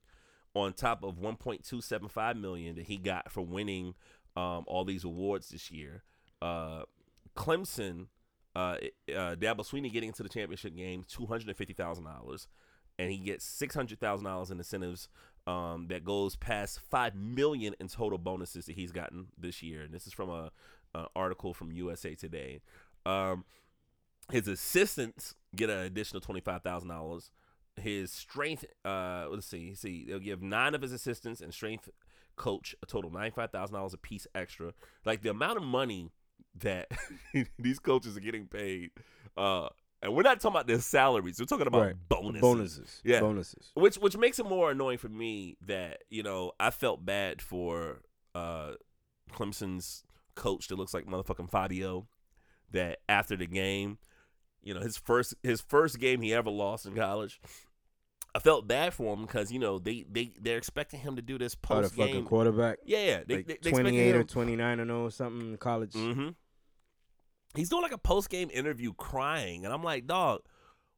On 0.55 0.73
top 0.73 1.03
of 1.03 1.17
1.275 1.19 2.41
million 2.41 2.75
that 2.75 2.87
he 2.87 2.97
got 2.97 3.31
for 3.31 3.41
winning 3.41 3.93
um, 4.35 4.63
all 4.65 4.83
these 4.83 5.03
awards 5.03 5.49
this 5.49 5.69
year, 5.69 6.03
uh, 6.41 6.81
Clemson 7.37 8.07
uh, 8.55 8.77
uh, 9.15 9.35
Dabo 9.35 9.63
Sweeney 9.63 9.89
getting 9.89 10.07
into 10.09 10.23
the 10.23 10.29
championship 10.29 10.75
game, 10.75 11.05
two 11.07 11.25
hundred 11.25 11.47
and 11.47 11.57
fifty 11.57 11.73
thousand 11.73 12.05
dollars, 12.05 12.47
and 12.97 13.11
he 13.11 13.17
gets 13.17 13.45
six 13.45 13.75
hundred 13.75 13.99
thousand 13.99 14.25
dollars 14.25 14.51
in 14.51 14.57
incentives. 14.57 15.07
Um, 15.47 15.87
that 15.87 16.03
goes 16.03 16.35
past 16.35 16.79
five 16.91 17.15
million 17.15 17.73
in 17.79 17.87
total 17.87 18.19
bonuses 18.19 18.65
that 18.65 18.75
he's 18.75 18.91
gotten 18.91 19.27
this 19.37 19.63
year, 19.63 19.81
and 19.81 19.91
this 19.93 20.05
is 20.05 20.13
from 20.13 20.29
a, 20.29 20.51
a 20.95 21.05
article 21.15 21.53
from 21.53 21.71
USA 21.71 22.15
Today. 22.15 22.61
Um, 23.05 23.45
his 24.31 24.47
assistants 24.47 25.35
get 25.55 25.69
an 25.69 25.79
additional 25.79 26.21
twenty 26.21 26.41
five 26.41 26.61
thousand 26.63 26.89
dollars. 26.89 27.31
His 27.75 28.11
strength, 28.11 28.65
uh, 28.83 29.27
let's 29.29 29.47
see, 29.47 29.73
see, 29.73 30.05
they'll 30.07 30.19
give 30.19 30.41
nine 30.41 30.75
of 30.75 30.81
his 30.81 30.91
assistants 30.91 31.39
and 31.41 31.53
strength 31.53 31.89
coach 32.35 32.75
a 32.83 32.85
total 32.85 33.09
ninety 33.11 33.33
five 33.35 33.51
thousand 33.51 33.75
dollars 33.75 33.93
a 33.93 33.97
piece 33.97 34.27
extra. 34.35 34.73
Like 35.05 35.21
the 35.21 35.29
amount 35.29 35.57
of 35.57 35.63
money 35.63 36.11
that 36.61 36.89
these 37.59 37.79
coaches 37.79 38.17
are 38.17 38.21
getting 38.21 38.47
paid. 38.47 38.91
Uh, 39.37 39.69
and 40.01 40.13
we're 40.15 40.23
not 40.23 40.39
talking 40.39 40.55
about 40.55 40.67
their 40.67 40.79
salaries. 40.79 41.39
We're 41.39 41.45
talking 41.45 41.67
about 41.67 41.81
Right. 41.81 41.95
bonuses. 42.07 42.41
Bonuses. 42.41 43.01
Yeah. 43.03 43.19
Bonuses. 43.21 43.71
Which 43.75 43.95
which 43.97 44.17
makes 44.17 44.39
it 44.39 44.45
more 44.45 44.71
annoying 44.71 44.97
for 44.97 45.09
me 45.09 45.57
that, 45.65 46.03
you 46.09 46.23
know, 46.23 46.51
I 46.59 46.69
felt 46.71 47.05
bad 47.05 47.41
for 47.41 48.01
uh 48.35 48.73
Clemson's 49.31 50.03
coach 50.35 50.67
that 50.67 50.75
looks 50.75 50.93
like 50.93 51.05
motherfucking 51.05 51.49
Fabio 51.49 52.07
that 52.71 52.99
after 53.07 53.35
the 53.35 53.47
game, 53.47 53.97
you 54.61 54.73
know, 54.73 54.81
his 54.81 54.97
first 54.97 55.35
his 55.43 55.61
first 55.61 55.99
game 55.99 56.21
he 56.21 56.33
ever 56.33 56.49
lost 56.49 56.85
in 56.85 56.95
college. 56.95 57.39
I 58.35 58.39
felt 58.39 58.67
bad 58.67 58.93
for 58.93 59.15
him 59.15 59.23
because, 59.25 59.51
you 59.51 59.57
know, 59.57 59.79
they, 59.79 60.05
they, 60.07 60.33
they're 60.39 60.57
expecting 60.57 60.99
him 60.99 61.15
to 61.15 61.21
do 61.21 61.39
this 61.39 61.55
post 61.55 61.95
fucking 61.95 62.13
game. 62.13 62.25
quarterback. 62.25 62.77
Yeah, 62.85 63.03
yeah. 63.03 63.23
They, 63.27 63.35
like 63.37 63.47
they, 63.47 63.57
they 63.63 63.71
28 63.71 64.15
or 64.15 64.23
29 64.23 64.79
or 64.79 64.85
no 64.85 65.01
or 65.05 65.11
something 65.11 65.49
in 65.49 65.57
college. 65.57 65.93
Mm-hmm. 65.93 66.29
He's 67.55 67.69
doing 67.69 67.81
like 67.81 67.91
a 67.91 67.97
post 67.97 68.29
game 68.29 68.51
interview 68.53 68.93
crying, 68.93 69.65
and 69.65 69.73
I'm 69.73 69.83
like, 69.83 70.05
dog, 70.05 70.41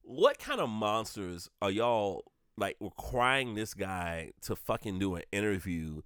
what 0.01 0.39
kind 0.39 0.59
of 0.59 0.69
monsters 0.69 1.49
are 1.61 1.71
y'all 1.71 2.25
like 2.57 2.75
requiring 2.81 3.55
this 3.55 3.73
guy 3.73 4.31
to 4.41 4.55
fucking 4.55 4.99
do 4.99 5.15
an 5.15 5.23
interview 5.31 6.01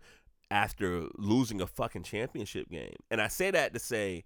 after 0.56 1.08
losing 1.18 1.60
a 1.62 1.68
fucking 1.68 2.04
championship 2.04 2.70
game? 2.70 2.96
And 3.12 3.22
I 3.22 3.28
say 3.28 3.52
that 3.52 3.74
to 3.74 3.80
say. 3.80 4.24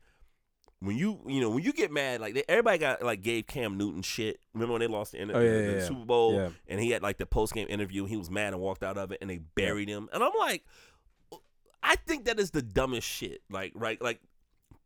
When 0.82 0.96
you 0.96 1.20
you 1.28 1.42
know 1.42 1.50
when 1.50 1.62
you 1.62 1.74
get 1.74 1.92
mad 1.92 2.22
like 2.22 2.34
they, 2.36 2.44
everybody 2.48 2.78
got 2.78 3.04
like 3.04 3.22
gave 3.22 3.48
Cam 3.48 3.78
Newton 3.78 4.02
shit. 4.02 4.40
Remember 4.54 4.72
when 4.72 4.80
they 4.80 4.88
lost 4.88 5.12
the, 5.12 5.20
Oh, 5.20 5.26
yeah, 5.26 5.34
the 5.34 5.62
yeah, 5.62 5.72
yeah. 5.80 5.86
Super 5.86 6.06
Bowl 6.06 6.36
Yeah. 6.36 6.50
and 6.70 6.80
he 6.80 6.92
had 6.92 7.02
like 7.04 7.18
the 7.18 7.26
post 7.26 7.54
game 7.54 7.68
interview. 7.70 8.06
He 8.06 8.16
was 8.16 8.30
mad 8.32 8.54
and 8.54 8.62
walked 8.62 8.82
out 8.82 8.98
of 8.98 9.12
it, 9.12 9.18
and 9.20 9.30
they 9.30 9.40
buried 9.40 9.90
him. 9.90 10.08
And 10.14 10.24
I'm 10.24 10.32
like, 10.40 10.64
I 11.84 11.98
think 11.98 12.24
that 12.28 12.40
is 12.40 12.52
the 12.52 12.62
dumbest 12.62 13.06
shit. 13.06 13.42
Like 13.50 13.74
right, 13.76 14.02
like 14.02 14.22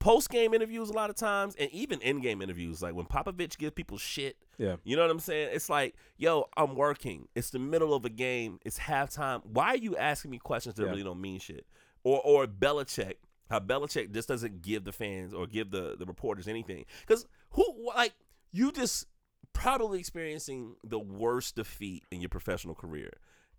post 0.04 0.30
game 0.30 0.54
interviews 0.54 0.90
a 0.90 0.94
lot 0.94 1.10
of 1.10 1.16
times, 1.16 1.56
and 1.58 1.70
even 1.72 2.02
in 2.02 2.20
game 2.20 2.42
interviews, 2.42 2.82
like 2.82 2.94
when 2.94 3.06
Popovich 3.06 3.58
gives 3.58 3.74
people 3.74 3.98
shit. 3.98 4.36
Yeah. 4.58 4.76
You 4.84 4.98
know 4.98 5.02
what 5.04 5.12
I'm 5.12 5.20
saying? 5.20 5.52
It's 5.54 5.70
like, 5.70 5.96
yo, 6.18 6.50
I'm 6.58 6.76
working. 6.76 7.30
It's 7.36 7.52
the 7.52 7.60
middle 7.60 7.94
of 7.94 8.04
a 8.04 8.10
game. 8.10 8.60
It's 8.66 8.78
halftime. 8.80 9.46
Why 9.46 9.68
are 9.70 9.78
you 9.78 9.96
asking 9.96 10.32
me 10.32 10.40
questions 10.40 10.76
that 10.76 10.84
Yeah. 10.84 10.90
really 10.90 11.04
don't 11.04 11.22
mean 11.22 11.40
shit? 11.40 11.66
Or 12.04 12.20
or 12.26 12.46
Belichick, 12.48 13.14
how 13.50 13.62
Belichick 13.62 14.12
just 14.12 14.28
doesn't 14.28 14.62
give 14.62 14.84
the 14.84 14.92
fans 14.92 15.34
or 15.34 15.48
give 15.48 15.72
the 15.72 15.96
the 15.98 16.06
reporters 16.06 16.50
anything. 16.50 16.84
Because 17.08 17.26
who 17.52 17.66
like 17.96 18.14
you 18.52 18.74
just 18.74 19.08
probably 19.54 20.00
experiencing 20.00 20.76
the 20.84 21.00
worst 21.00 21.56
defeat 21.56 22.04
in 22.12 22.20
your 22.20 22.30
professional 22.30 22.76
career, 22.76 23.12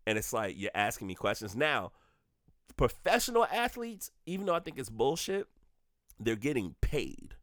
and 0.07 0.19
it's 0.19 0.35
like 0.35 0.57
you're 0.59 0.71
asking 0.75 1.07
me 1.07 1.15
questions 1.15 1.57
now. 1.57 1.93
Professional 2.77 3.47
athletes, 3.47 4.11
even 4.27 4.45
though 4.47 4.55
I 4.55 4.61
think 4.61 4.79
it's 4.79 4.91
bullshit, 4.91 5.47
they're 6.21 6.37
getting 6.37 6.75
paid, 6.81 7.35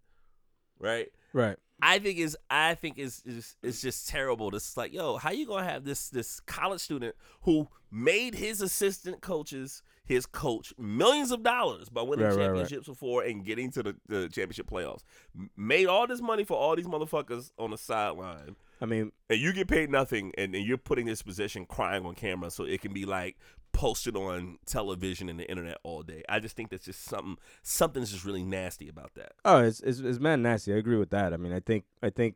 right? 0.79 1.07
Right. 1.33 1.57
I 1.81 1.97
think 1.99 2.19
is 2.19 2.37
I 2.49 2.75
think 2.75 2.99
is 2.99 3.23
is 3.25 3.55
it's 3.63 3.81
just 3.81 4.07
terrible. 4.07 4.55
It's 4.55 4.77
like, 4.77 4.93
yo, 4.93 5.17
how 5.17 5.31
you 5.31 5.47
gonna 5.47 5.63
have 5.63 5.83
this 5.83 6.09
this 6.09 6.39
college 6.41 6.81
student 6.81 7.15
who 7.41 7.67
made 7.91 8.35
his 8.35 8.61
assistant 8.61 9.21
coaches 9.21 9.81
his 10.03 10.25
coach 10.25 10.73
millions 10.77 11.31
of 11.31 11.41
dollars 11.41 11.87
by 11.89 12.01
winning 12.01 12.25
Right, 12.25 12.35
right, 12.35 12.37
right. 12.37 12.45
championships 12.47 12.87
before 12.87 13.23
and 13.23 13.45
getting 13.45 13.71
to 13.71 13.83
the, 13.83 13.95
the 14.07 14.23
championship 14.29 14.69
playoffs, 14.69 15.03
made 15.55 15.87
all 15.87 16.05
this 16.05 16.21
money 16.21 16.43
for 16.43 16.57
all 16.57 16.75
these 16.75 16.87
motherfuckers 16.87 17.51
on 17.57 17.71
the 17.71 17.77
sideline, 17.77 18.55
I 18.81 18.87
mean, 18.87 19.11
and 19.29 19.39
you 19.39 19.53
get 19.53 19.67
paid 19.67 19.89
nothing, 19.89 20.33
and, 20.37 20.53
and 20.55 20.65
you're 20.65 20.77
putting 20.77 21.05
this 21.05 21.21
position 21.21 21.65
crying 21.65 22.05
on 22.05 22.15
camera 22.15 22.49
so 22.51 22.63
it 22.65 22.81
can 22.81 22.93
be 22.93 23.05
like 23.05 23.37
posted 23.73 24.15
on 24.15 24.57
television 24.65 25.29
and 25.29 25.39
the 25.39 25.49
internet 25.49 25.77
all 25.83 26.03
day. 26.03 26.23
I 26.29 26.39
just 26.39 26.55
think 26.55 26.69
that's 26.69 26.85
just 26.85 27.03
something 27.03 27.37
something's 27.63 28.11
just 28.11 28.25
really 28.25 28.43
nasty 28.43 28.89
about 28.89 29.13
that. 29.15 29.33
oh, 29.45 29.59
it's 29.59 29.79
it's, 29.81 29.99
it's 29.99 30.19
man 30.19 30.41
nasty. 30.41 30.73
I 30.73 30.77
agree 30.77 30.97
with 30.97 31.09
that. 31.11 31.33
I 31.33 31.37
mean, 31.37 31.53
I 31.53 31.59
think 31.59 31.85
I 32.01 32.09
think 32.09 32.35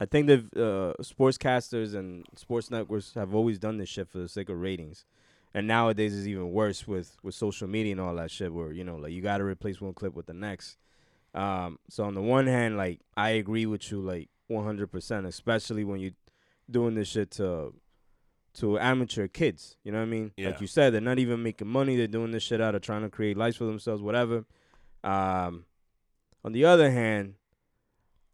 I 0.00 0.04
think 0.04 0.26
the 0.26 0.38
uh, 0.56 1.02
sportscasters 1.02 1.94
and 1.94 2.24
sports 2.34 2.70
networks 2.70 3.14
have 3.14 3.34
always 3.34 3.58
done 3.58 3.76
this 3.78 3.88
shit 3.88 4.08
for 4.08 4.18
the 4.18 4.28
sake 4.28 4.48
of 4.48 4.60
ratings. 4.60 5.04
And 5.54 5.68
nowadays 5.68 6.16
it's 6.16 6.26
even 6.26 6.50
worse 6.50 6.88
with, 6.88 7.18
with 7.22 7.34
social 7.34 7.68
media 7.68 7.92
and 7.92 8.00
all 8.00 8.14
that 8.16 8.30
shit 8.30 8.52
where, 8.52 8.72
you 8.72 8.84
know, 8.84 8.96
like 8.96 9.12
you 9.12 9.20
gotta 9.20 9.44
replace 9.44 9.80
one 9.80 9.92
clip 9.94 10.14
with 10.14 10.26
the 10.26 10.34
next. 10.34 10.76
Um 11.34 11.78
so 11.88 12.04
on 12.04 12.14
the 12.14 12.22
one 12.22 12.46
hand, 12.46 12.76
like 12.76 13.00
I 13.16 13.30
agree 13.30 13.66
with 13.66 13.92
you 13.92 14.00
like 14.00 14.28
one 14.48 14.64
hundred 14.64 14.90
percent, 14.90 15.26
especially 15.26 15.84
when 15.84 16.00
you're 16.00 16.18
doing 16.70 16.94
this 16.94 17.08
shit 17.08 17.30
to 17.32 17.74
to 18.54 18.78
amateur 18.78 19.28
kids. 19.28 19.76
You 19.84 19.92
know 19.92 19.98
what 19.98 20.04
I 20.04 20.10
mean? 20.10 20.32
Yeah. 20.36 20.48
Like 20.48 20.60
you 20.60 20.66
said, 20.66 20.92
they're 20.92 21.00
not 21.00 21.18
even 21.18 21.42
making 21.42 21.68
money, 21.68 21.96
they're 21.96 22.06
doing 22.06 22.30
this 22.32 22.42
shit 22.42 22.60
out 22.60 22.74
of 22.74 22.82
trying 22.82 23.02
to 23.02 23.08
create 23.08 23.36
lives 23.36 23.56
for 23.56 23.64
themselves, 23.64 24.02
whatever. 24.02 24.44
Um 25.04 25.64
on 26.44 26.52
the 26.52 26.64
other 26.64 26.90
hand, 26.90 27.34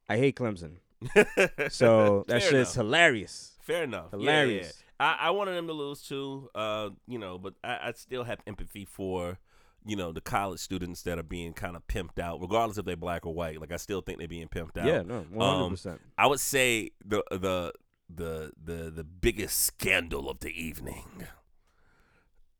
I 0.08 0.16
hate 0.16 0.37
Clemson. 0.37 0.76
So 1.70 2.25
that 2.28 2.40
Fair 2.42 2.50
shit's 2.50 2.75
enough. 2.75 2.87
hilarious. 2.87 3.52
Fair 3.62 3.84
enough. 3.84 4.06
Yeah, 4.12 4.18
Hilarious. 4.18 4.82
yeah. 5.00 5.06
I, 5.20 5.26
I 5.28 5.30
wanted 5.30 5.52
them 5.54 5.66
to 5.68 5.72
lose 5.72 6.02
too, 6.02 6.50
uh, 6.54 6.90
you 7.06 7.18
know, 7.18 7.38
but 7.38 7.54
I, 7.62 7.78
I 7.88 7.92
still 7.94 8.25
have 8.25 8.40
empathy 8.46 8.84
for 8.84 9.38
you 9.87 9.94
know 9.94 10.10
the 10.12 10.20
college 10.20 10.58
students 10.60 11.02
that 11.02 11.18
are 11.18 11.22
being 11.22 11.52
kind 11.52 11.76
of 11.76 11.87
pimped 11.87 12.18
out, 12.18 12.40
regardless 12.40 12.78
if 12.78 12.84
they're 12.84 12.96
black 12.96 13.25
or 13.25 13.32
white. 13.32 13.60
Like 13.60 13.72
I 13.72 13.76
still 13.76 14.00
think 14.00 14.18
they're 14.18 14.26
being 14.26 14.48
pimped 14.48 14.76
out. 14.76 14.87
Yeah, 14.87 15.02
no, 15.02 15.25
one 15.30 15.56
hundred 15.56 15.70
percent. 15.70 16.00
I 16.18 16.26
would 16.26 16.40
say 16.40 16.90
the 17.04 17.22
the 17.30 17.72
the 18.12 18.53
the 18.62 18.91
the 18.91 19.05
biggest 19.05 19.61
scandal 19.61 20.29
of 20.31 20.41
the 20.41 20.50
evening. 20.50 21.27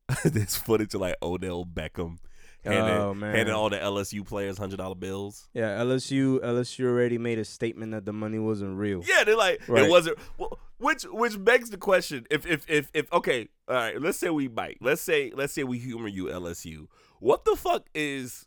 this 0.25 0.57
footage 0.57 0.95
of 0.95 1.01
like 1.03 1.17
Odell 1.23 1.65
Beckham 1.65 2.19
handing, 2.65 2.95
Oh, 2.97 3.15
man. 3.15 3.35
handing 3.35 3.55
all 3.55 3.69
the 3.71 3.77
LSU 3.77 4.27
players 4.27 4.57
hundred 4.59 4.77
dollar 4.79 4.95
bills. 4.95 5.49
Yeah, 5.53 5.79
LSU 5.81 6.41
LSU 6.41 6.87
already 6.87 7.19
made 7.19 7.39
a 7.39 7.45
statement 7.45 7.93
that 7.93 8.05
the 8.07 8.13
money 8.13 8.39
wasn't 8.39 8.79
real. 8.79 9.03
Yeah, 9.07 9.25
they're 9.25 9.37
like 9.37 9.67
Right. 9.69 9.85
it 9.85 9.91
wasn't. 9.91 10.19
Well, 10.39 10.59
which 10.79 11.03
which 11.05 11.43
begs 11.45 11.71
the 11.71 11.77
question: 11.77 12.27
if 12.31 12.47
if 12.47 12.65
if 12.71 12.91
if 12.95 13.13
okay, 13.13 13.49
all 13.69 13.75
right, 13.75 14.01
let's 14.01 14.19
say 14.19 14.31
we 14.31 14.47
bite. 14.49 14.79
Let's 14.81 15.03
say 15.03 15.31
let's 15.35 15.53
say 15.53 15.65
we 15.65 15.79
humor 15.79 16.09
you 16.09 16.27
LSU. 16.27 16.87
What 17.21 17.45
the 17.45 17.57
fuck 17.57 17.87
is 17.95 18.47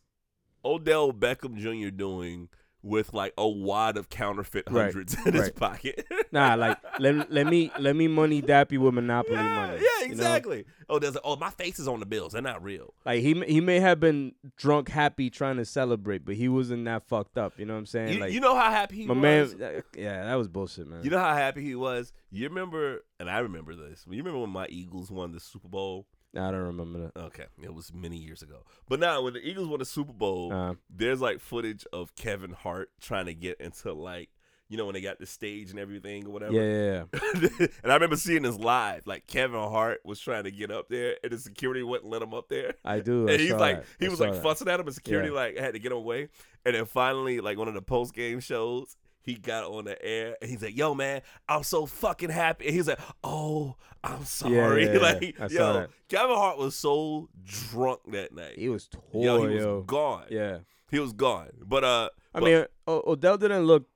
Odell 0.65 1.13
Beckham 1.13 1.57
Jr. 1.57 1.89
doing 1.89 2.49
with 2.83 3.13
like 3.13 3.33
a 3.37 3.47
wad 3.47 3.97
of 3.97 4.09
counterfeit 4.09 4.63
Right, 4.69 4.85
hundreds 4.85 5.15
in 5.25 5.33
his 5.33 5.41
right. 5.43 5.55
pocket? 5.55 6.05
Nah, 6.33 6.55
like 6.55 6.77
let, 6.99 7.29
let 7.31 7.45
me 7.47 7.71
let 7.77 7.93
me 7.93 8.07
money 8.07 8.41
dap 8.41 8.71
you 8.71 8.79
with 8.79 8.93
monopoly 8.93 9.35
yeah, 9.35 9.55
money. 9.55 9.73
yeah, 9.73 9.79
you 10.01 10.07
know? 10.07 10.11
exactly. 10.13 10.65
Oh, 10.87 10.97
there's 10.97 11.17
a, 11.17 11.21
oh 11.23 11.35
my 11.35 11.49
face 11.49 11.77
is 11.77 11.89
on 11.89 11.99
the 11.99 12.05
bills. 12.05 12.31
They're 12.31 12.41
not 12.41 12.63
real. 12.63 12.93
Like 13.05 13.21
he 13.21 13.33
he 13.45 13.59
may 13.59 13.81
have 13.81 13.99
been 13.99 14.33
drunk, 14.55 14.87
happy, 14.87 15.29
trying 15.29 15.57
to 15.57 15.65
celebrate, 15.65 16.23
but 16.23 16.35
he 16.35 16.47
wasn't 16.47 16.85
that 16.85 17.03
fucked 17.07 17.37
up. 17.37 17.59
You 17.59 17.65
know 17.65 17.73
what 17.73 17.79
I'm 17.79 17.85
saying? 17.85 18.13
You, 18.13 18.19
like 18.21 18.31
you 18.31 18.39
know 18.39 18.55
how 18.55 18.71
happy 18.71 18.95
he 18.97 19.05
my 19.07 19.13
was. 19.13 19.55
man, 19.55 19.75
uh, 19.77 19.81
yeah, 19.97 20.23
that 20.23 20.35
was 20.35 20.47
bullshit, 20.47 20.87
man. 20.87 21.03
You 21.03 21.09
know 21.09 21.19
how 21.19 21.33
happy 21.35 21.63
he 21.63 21.75
was. 21.75 22.13
You 22.29 22.47
remember, 22.47 23.03
and 23.19 23.29
I 23.29 23.39
remember 23.39 23.75
this. 23.75 24.05
You 24.09 24.17
remember 24.19 24.39
when 24.39 24.51
my 24.51 24.67
Eagles 24.69 25.11
won 25.11 25.33
the 25.33 25.39
Super 25.41 25.67
Bowl? 25.67 26.07
I 26.35 26.49
don't 26.51 26.55
remember 26.61 26.99
that. 27.13 27.19
Okay, 27.19 27.45
it 27.61 27.73
was 27.73 27.93
many 27.93 28.17
years 28.17 28.41
ago. 28.41 28.63
But 28.87 28.99
now, 28.99 29.21
when 29.21 29.33
the 29.33 29.45
Eagles 29.45 29.67
won 29.67 29.79
the 29.79 29.85
Super 29.85 30.13
Bowl, 30.13 30.53
Uh, 30.53 30.75
there's 30.89 31.19
like 31.21 31.39
footage 31.41 31.85
of 31.91 32.15
Kevin 32.15 32.51
Hart 32.51 32.89
trying 33.01 33.25
to 33.25 33.33
get 33.33 33.59
into 33.59 33.91
like, 33.93 34.29
you 34.69 34.77
know, 34.77 34.85
when 34.85 34.93
they 34.93 35.01
got 35.01 35.19
the 35.19 35.25
stage 35.25 35.69
and 35.71 35.77
everything 35.79 36.25
or 36.25 36.29
whatever. 36.29 36.53
yeah, 36.53 37.03
yeah, 37.13 37.43
yeah. 37.59 37.67
and 37.83 37.91
I 37.91 37.95
remember 37.95 38.15
seeing 38.15 38.43
this 38.43 38.55
live. 38.57 39.05
Like 39.05 39.27
Kevin 39.27 39.59
Hart 39.59 39.99
was 40.05 40.21
trying 40.21 40.45
to 40.45 40.51
get 40.51 40.71
up 40.71 40.87
there, 40.87 41.17
and 41.21 41.33
the 41.33 41.37
security 41.37 41.83
wouldn't 41.83 42.09
let 42.09 42.21
him 42.21 42.33
up 42.33 42.47
there. 42.47 42.75
I 42.85 43.01
do. 43.01 43.27
I 43.27 43.33
and 43.33 43.41
he's 43.41 43.49
saw 43.51 43.57
like, 43.57 43.77
that. 43.77 43.85
he 43.99 44.05
I 44.05 44.09
was 44.09 44.21
like 44.21 44.31
that. 44.33 44.41
fussing 44.41 44.69
at 44.69 44.79
him, 44.79 44.85
and 44.87 44.95
security 44.95 45.27
Yeah. 45.27 45.35
like 45.35 45.57
had 45.57 45.73
to 45.73 45.79
get 45.79 45.91
him 45.91 45.97
away. 45.97 46.29
And 46.63 46.75
then 46.75 46.85
finally, 46.85 47.41
like 47.41 47.57
one 47.57 47.67
of 47.67 47.73
the 47.73 47.81
post 47.81 48.13
game 48.13 48.39
shows, 48.39 48.95
he 49.23 49.35
got 49.35 49.63
on 49.65 49.85
the 49.85 50.03
air 50.03 50.35
and 50.41 50.49
he's 50.49 50.61
like, 50.61 50.75
"Yo, 50.77 50.93
man, 50.93 51.21
I'm 51.47 51.63
so 51.63 51.85
fucking 51.85 52.29
happy." 52.29 52.67
And 52.67 52.75
he's 52.75 52.87
like, 52.87 52.99
"Oh, 53.23 53.75
I'm 54.03 54.25
sorry." 54.25 54.85
yeah, 54.85 54.93
yeah. 54.93 54.99
like, 55.01 55.35
I 55.39 55.47
saw 55.47 55.79
yo. 55.81 55.87
Kevin 56.09 56.35
Hart 56.35 56.57
was 56.57 56.75
so 56.75 57.29
drunk 57.43 57.99
that 58.07 58.33
night. 58.33 58.57
He 58.57 58.69
was 58.69 58.87
tore, 58.87 59.23
yo, 59.23 59.47
he 59.47 59.55
was 59.55 59.83
gone. 59.85 60.25
Yeah. 60.29 60.59
He 60.89 60.99
was 60.99 61.13
gone. 61.13 61.49
But 61.61 61.83
uh, 61.83 62.09
I 62.33 62.39
but- 62.39 62.43
mean, 62.43 62.65
o- 62.87 63.03
Odell 63.13 63.37
didn't 63.37 63.65
look 63.65 63.87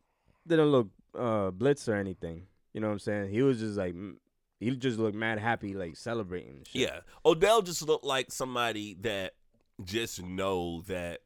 didn't 0.48 0.68
look 0.68 0.90
uh 1.18 1.52
blitz 1.52 1.88
or 1.90 1.96
anything. 1.96 2.48
You 2.74 2.82
know 2.82 2.88
what 2.88 2.94
I'm 2.94 3.00
saying? 3.00 3.30
He 3.32 3.42
was 3.42 3.60
just 3.60 3.78
like 3.78 3.96
he 4.60 4.72
just 4.76 4.98
looked 5.00 5.16
mad 5.16 5.40
happy, 5.40 5.74
like 5.74 5.98
celebrating. 5.98 6.64
Shit. 6.68 6.82
Yeah, 6.82 7.00
Odell 7.26 7.62
just 7.62 7.82
looked 7.82 8.06
like 8.06 8.32
somebody 8.32 8.96
that 9.02 9.34
just 9.84 10.24
know 10.24 10.82
that. 10.88 11.20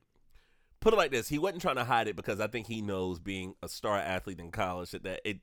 Put 0.81 0.93
it 0.93 0.97
like 0.97 1.11
this: 1.11 1.27
He 1.27 1.37
wasn't 1.39 1.61
trying 1.61 1.75
to 1.75 1.83
hide 1.83 2.07
it 2.07 2.15
because 2.15 2.39
I 2.39 2.47
think 2.47 2.67
he 2.67 2.81
knows, 2.81 3.19
being 3.19 3.55
a 3.61 3.67
star 3.67 3.97
athlete 3.97 4.39
in 4.39 4.51
college, 4.51 4.91
that, 4.91 5.03
that 5.03 5.21
it 5.25 5.39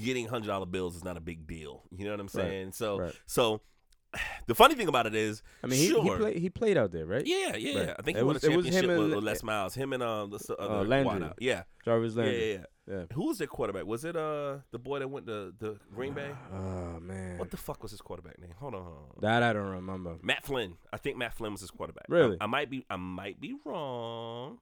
getting 0.00 0.26
hundred 0.28 0.46
dollar 0.48 0.66
bills 0.66 0.94
is 0.96 1.04
not 1.04 1.16
a 1.16 1.20
big 1.20 1.46
deal. 1.46 1.82
You 1.90 2.04
know 2.04 2.12
what 2.12 2.20
I'm 2.20 2.26
Right, 2.26 2.32
saying? 2.32 2.72
So, 2.72 2.98
right. 3.00 3.14
so 3.26 3.60
the 4.46 4.54
funny 4.54 4.74
thing 4.76 4.86
about 4.88 5.06
it 5.06 5.14
is, 5.14 5.42
I 5.64 5.66
mean, 5.66 5.78
he 5.80 5.88
sure, 5.88 6.02
he 6.04 6.10
played 6.10 6.36
he 6.38 6.50
played 6.50 6.76
out 6.78 6.92
there, 6.92 7.04
right? 7.06 7.26
yeah, 7.26 7.56
yeah, 7.56 7.78
Right. 7.80 7.96
I 7.98 8.02
think 8.02 8.16
It 8.16 8.20
he 8.20 8.24
won 8.24 8.34
a 8.36 8.38
was- 8.38 8.44
it 8.44 8.56
was 8.56 8.66
him 8.66 8.72
championship 8.72 8.88
with, 8.98 9.06
and- 9.06 9.14
with 9.16 9.24
Les 9.24 9.42
Miles, 9.42 9.74
him 9.74 9.92
and 9.92 10.02
uh, 10.02 10.26
the 10.26 10.56
other 10.58 10.84
Landry. 10.88 11.20
wideout. 11.20 11.34
Yeah, 11.40 11.62
Jarvis 11.84 12.14
yeah, 12.14 12.22
Landry. 12.22 12.48
yeah, 12.52 12.54
yeah. 12.58 12.64
Yeah. 12.88 13.02
Who 13.14 13.26
was 13.26 13.38
their 13.38 13.48
quarterback? 13.48 13.84
Was 13.84 14.04
it 14.04 14.14
uh 14.14 14.58
the 14.70 14.78
boy 14.78 15.00
that 15.00 15.08
went 15.08 15.26
to 15.26 15.52
the 15.58 15.76
Green 15.92 16.14
Bay? 16.14 16.30
Oh 16.54 17.00
man, 17.00 17.36
What 17.36 17.50
the 17.50 17.56
fuck 17.56 17.82
was 17.82 17.90
his 17.90 18.00
quarterback 18.00 18.38
name? 18.40 18.52
Hold 18.60 18.76
on, 18.76 18.82
hold 18.84 18.96
on. 19.16 19.20
that 19.22 19.42
I 19.42 19.52
don't 19.52 19.66
remember. 19.66 20.14
Matt 20.22 20.44
Flynn. 20.44 20.76
I 20.92 20.96
think 20.98 21.16
Matt 21.16 21.34
Flynn 21.34 21.50
was 21.50 21.62
his 21.62 21.72
quarterback. 21.72 22.04
I- 22.08 22.12
Really? 22.14 22.36
I, 22.40 22.46
might 22.46 22.70
be. 22.70 22.86
I 22.88 22.94
might 22.94 23.40
be 23.40 23.56
wrong. 23.64 24.58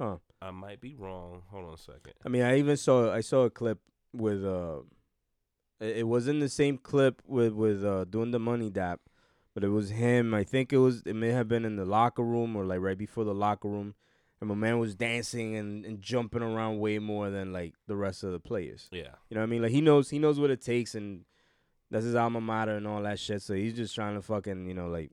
Huh? 0.00 0.16
I 0.40 0.50
might 0.50 0.80
be 0.80 0.94
wrong. 0.94 1.42
Hold 1.50 1.66
on 1.66 1.74
a 1.74 1.78
second. 1.78 2.14
I 2.24 2.30
mean, 2.30 2.42
I 2.42 2.58
even 2.58 2.76
saw 2.76 3.12
I 3.12 3.20
saw 3.20 3.44
a 3.44 3.50
clip 3.50 3.78
with 4.14 4.44
uh, 4.44 4.78
it, 5.80 5.98
it 5.98 6.08
was 6.08 6.26
in 6.26 6.40
the 6.40 6.48
same 6.48 6.78
clip 6.78 7.20
with 7.26 7.52
with 7.52 7.84
uh 7.84 8.04
doing 8.04 8.30
the 8.30 8.38
money 8.38 8.70
dap, 8.70 9.00
but 9.54 9.62
it 9.62 9.68
was 9.68 9.90
him. 9.90 10.32
I 10.32 10.42
think 10.44 10.72
it 10.72 10.78
was 10.78 11.02
it 11.04 11.14
may 11.14 11.28
have 11.28 11.48
been 11.48 11.66
in 11.66 11.76
the 11.76 11.84
locker 11.84 12.22
room 12.22 12.56
or 12.56 12.64
like 12.64 12.80
right 12.80 12.96
before 12.96 13.24
the 13.24 13.34
locker 13.34 13.68
room, 13.68 13.94
and 14.40 14.48
my 14.48 14.54
man 14.54 14.78
was 14.78 14.94
dancing 14.94 15.56
and, 15.56 15.84
and 15.84 16.00
jumping 16.00 16.42
around 16.42 16.78
way 16.78 16.98
more 16.98 17.28
than 17.28 17.52
like 17.52 17.74
the 17.86 17.96
rest 17.96 18.24
of 18.24 18.32
the 18.32 18.40
players. 18.40 18.88
Yeah. 18.90 19.16
You 19.28 19.34
know 19.34 19.40
what 19.40 19.48
I 19.48 19.50
mean? 19.50 19.62
Like 19.62 19.72
he 19.72 19.82
knows 19.82 20.08
he 20.08 20.18
knows 20.18 20.40
what 20.40 20.50
it 20.50 20.62
takes 20.62 20.94
and 20.94 21.26
that's 21.90 22.06
his 22.06 22.14
alma 22.14 22.40
mater 22.40 22.76
and 22.76 22.86
all 22.86 23.02
that 23.02 23.18
shit. 23.18 23.42
So 23.42 23.52
he's 23.52 23.74
just 23.74 23.94
trying 23.94 24.14
to 24.14 24.22
fucking 24.22 24.66
you 24.66 24.74
know 24.74 24.88
like 24.88 25.10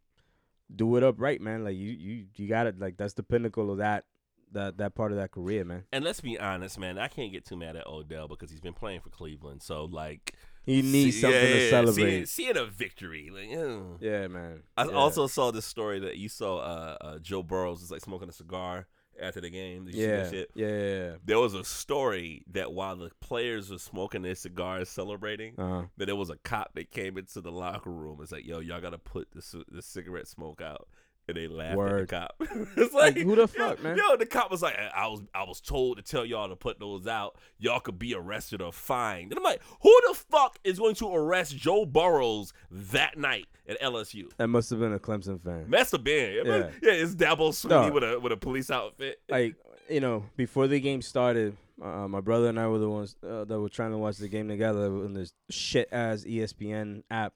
do 0.73 0.95
it 0.95 1.03
up 1.03 1.15
right, 1.17 1.41
man. 1.41 1.65
Like 1.65 1.75
you 1.75 1.91
you 1.91 2.25
you 2.37 2.47
got 2.47 2.67
it. 2.67 2.79
Like 2.79 2.95
that's 2.95 3.15
the 3.15 3.23
pinnacle 3.23 3.69
of 3.69 3.79
that 3.79 4.05
that 4.51 4.77
that 4.77 4.95
part 4.95 5.11
of 5.11 5.17
that 5.17 5.31
career, 5.31 5.63
man. 5.65 5.83
And 5.91 6.03
let's 6.03 6.21
be 6.21 6.39
honest, 6.39 6.79
man. 6.79 6.97
I 6.97 7.07
can't 7.07 7.31
get 7.31 7.45
too 7.45 7.57
mad 7.57 7.75
at 7.75 7.85
Odell 7.87 8.27
because 8.27 8.49
he's 8.51 8.61
been 8.61 8.73
playing 8.73 9.01
for 9.01 9.09
Cleveland. 9.09 9.61
So 9.61 9.85
like, 9.85 10.33
He 10.65 10.81
needs 10.81 11.15
see- 11.15 11.21
something 11.21 11.41
yeah, 11.41 11.53
to 11.53 11.69
celebrate. 11.69 11.95
Seeing, 11.95 12.25
seeing 12.25 12.57
a 12.57 12.65
victory, 12.65 13.29
like, 13.33 13.49
yeah. 13.49 13.79
Yeah, 13.99 14.27
man. 14.27 14.63
I 14.75 14.85
Yeah. 14.85 14.91
also 14.91 15.27
saw 15.27 15.51
this 15.51 15.65
story 15.65 15.99
that 15.99 16.17
you 16.17 16.29
saw. 16.29 16.57
Uh, 16.59 16.97
uh, 17.01 17.19
Joe 17.19 17.43
Burrows 17.43 17.81
is 17.81 17.91
like 17.91 18.01
smoking 18.01 18.29
a 18.29 18.33
cigar 18.33 18.87
after 19.19 19.41
the 19.41 19.49
game. 19.49 19.91
See 19.91 19.99
yeah, 20.01 20.29
yeah, 20.31 20.43
yeah, 20.67 21.15
There 21.25 21.39
was 21.39 21.53
a 21.55 21.63
story 21.63 22.43
that 22.51 22.71
while 22.71 22.95
the 22.95 23.09
players 23.19 23.71
were 23.71 23.79
smoking 23.79 24.21
their 24.21 24.35
cigars, 24.35 24.89
celebrating. 24.89 25.55
Uh-huh. 25.57 25.85
that 25.97 26.05
there 26.05 26.15
was 26.15 26.29
a 26.29 26.37
cop 26.43 26.73
that 26.75 26.91
came 26.91 27.17
into 27.17 27.41
the 27.41 27.51
locker 27.51 27.89
room. 27.89 28.19
It's 28.21 28.31
like, 28.31 28.45
yo, 28.45 28.59
y'all 28.59 28.79
gotta 28.81 28.99
put 28.99 29.31
the 29.31 29.63
the 29.71 29.81
cigarette 29.81 30.27
smoke 30.27 30.61
out. 30.61 30.87
And 31.27 31.35
they 31.35 31.47
laughed 31.47 31.75
Word. 31.75 32.01
at 32.03 32.07
the 32.07 32.15
cop. 32.15 32.35
it's 32.77 32.93
like, 32.93 33.15
Like, 33.15 33.25
who 33.25 33.35
the 33.35 33.41
yo- 33.41 33.47
fuck, 33.47 33.83
man? 33.83 33.97
Yo, 33.97 34.15
the 34.15 34.25
cop 34.25 34.49
was 34.49 34.61
like, 34.61 34.75
I 34.95 35.07
was 35.07 35.21
I 35.35 35.43
was 35.43 35.59
told 35.59 35.97
to 35.97 36.03
tell 36.03 36.25
y'all 36.25 36.47
to 36.49 36.55
put 36.55 36.79
those 36.79 37.05
out. 37.05 37.35
Y'all 37.59 37.79
could 37.81 37.99
be 37.99 38.13
arrested 38.15 38.61
or 38.61 38.71
fined. 38.71 39.31
And 39.31 39.37
I'm 39.37 39.43
like, 39.43 39.61
who 39.81 39.93
the 40.07 40.13
fuck 40.15 40.57
is 40.63 40.79
going 40.79 40.95
to 40.95 41.13
arrest 41.13 41.57
Joe 41.57 41.85
Burrows 41.85 42.53
that 42.71 43.17
night 43.17 43.47
at 43.67 43.79
LSU? 43.81 44.29
That 44.37 44.47
must 44.47 44.69
have 44.69 44.79
been 44.79 44.93
a 44.93 44.99
Clemson 44.99 45.41
fan. 45.43 45.69
Must 45.69 45.91
have 45.91 46.03
been. 46.03 46.45
Yeah, 46.45 46.57
Yeah. 46.57 46.69
yeah 46.81 46.91
it's 46.93 47.13
Dabo 47.15 47.53
Sweeney 47.53 47.87
No. 47.87 47.91
with 47.93 48.03
a 48.03 48.19
with 48.19 48.31
a 48.31 48.37
police 48.37 48.71
outfit. 48.71 49.19
Like 49.27 49.55
you 49.89 49.99
know, 49.99 50.23
before 50.37 50.67
the 50.67 50.79
game 50.79 51.01
started, 51.01 51.57
uh, 51.81 52.07
my 52.07 52.21
brother 52.21 52.47
and 52.47 52.59
I 52.59 52.67
were 52.67 52.79
the 52.79 52.89
ones 52.89 53.15
uh, 53.21 53.43
that 53.45 53.59
were 53.59 53.69
trying 53.69 53.91
to 53.91 53.97
watch 53.97 54.17
the 54.17 54.27
game 54.29 54.47
together 54.47 54.85
on 54.85 55.13
this 55.13 55.33
shit 55.49 55.89
ass 55.91 56.23
ESPN 56.23 57.03
app. 57.11 57.33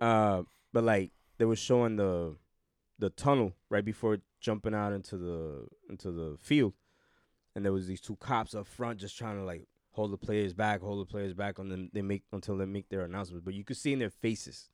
Uh, 0.00 0.42
but 0.72 0.84
like 0.84 1.10
they 1.38 1.44
were 1.44 1.56
showing 1.56 1.96
the 1.96 2.36
the 2.98 3.10
tunnel 3.10 3.54
right 3.70 3.84
before 3.84 4.18
jumping 4.40 4.74
out 4.74 4.92
into 4.92 5.16
the 5.16 5.66
into 5.90 6.10
the 6.10 6.36
field, 6.38 6.74
and 7.54 7.64
there 7.64 7.72
was 7.72 7.86
these 7.86 8.00
two 8.00 8.16
cops 8.16 8.54
up 8.54 8.66
front 8.66 8.98
just 9.00 9.16
trying 9.18 9.36
to 9.36 9.44
like 9.44 9.66
hold 9.92 10.12
the 10.12 10.16
players 10.18 10.52
back, 10.52 10.80
hold 10.80 11.00
the 11.06 11.10
players 11.10 11.32
back, 11.34 11.58
on 11.58 11.68
them. 11.68 11.90
they 11.92 12.02
make 12.02 12.22
until 12.32 12.56
they 12.56 12.66
make 12.66 12.88
their 12.88 13.02
announcements. 13.02 13.44
But 13.44 13.54
you 13.54 13.64
could 13.64 13.76
see 13.78 13.92
in 13.92 13.98
their 13.98 14.10
faces 14.10 14.68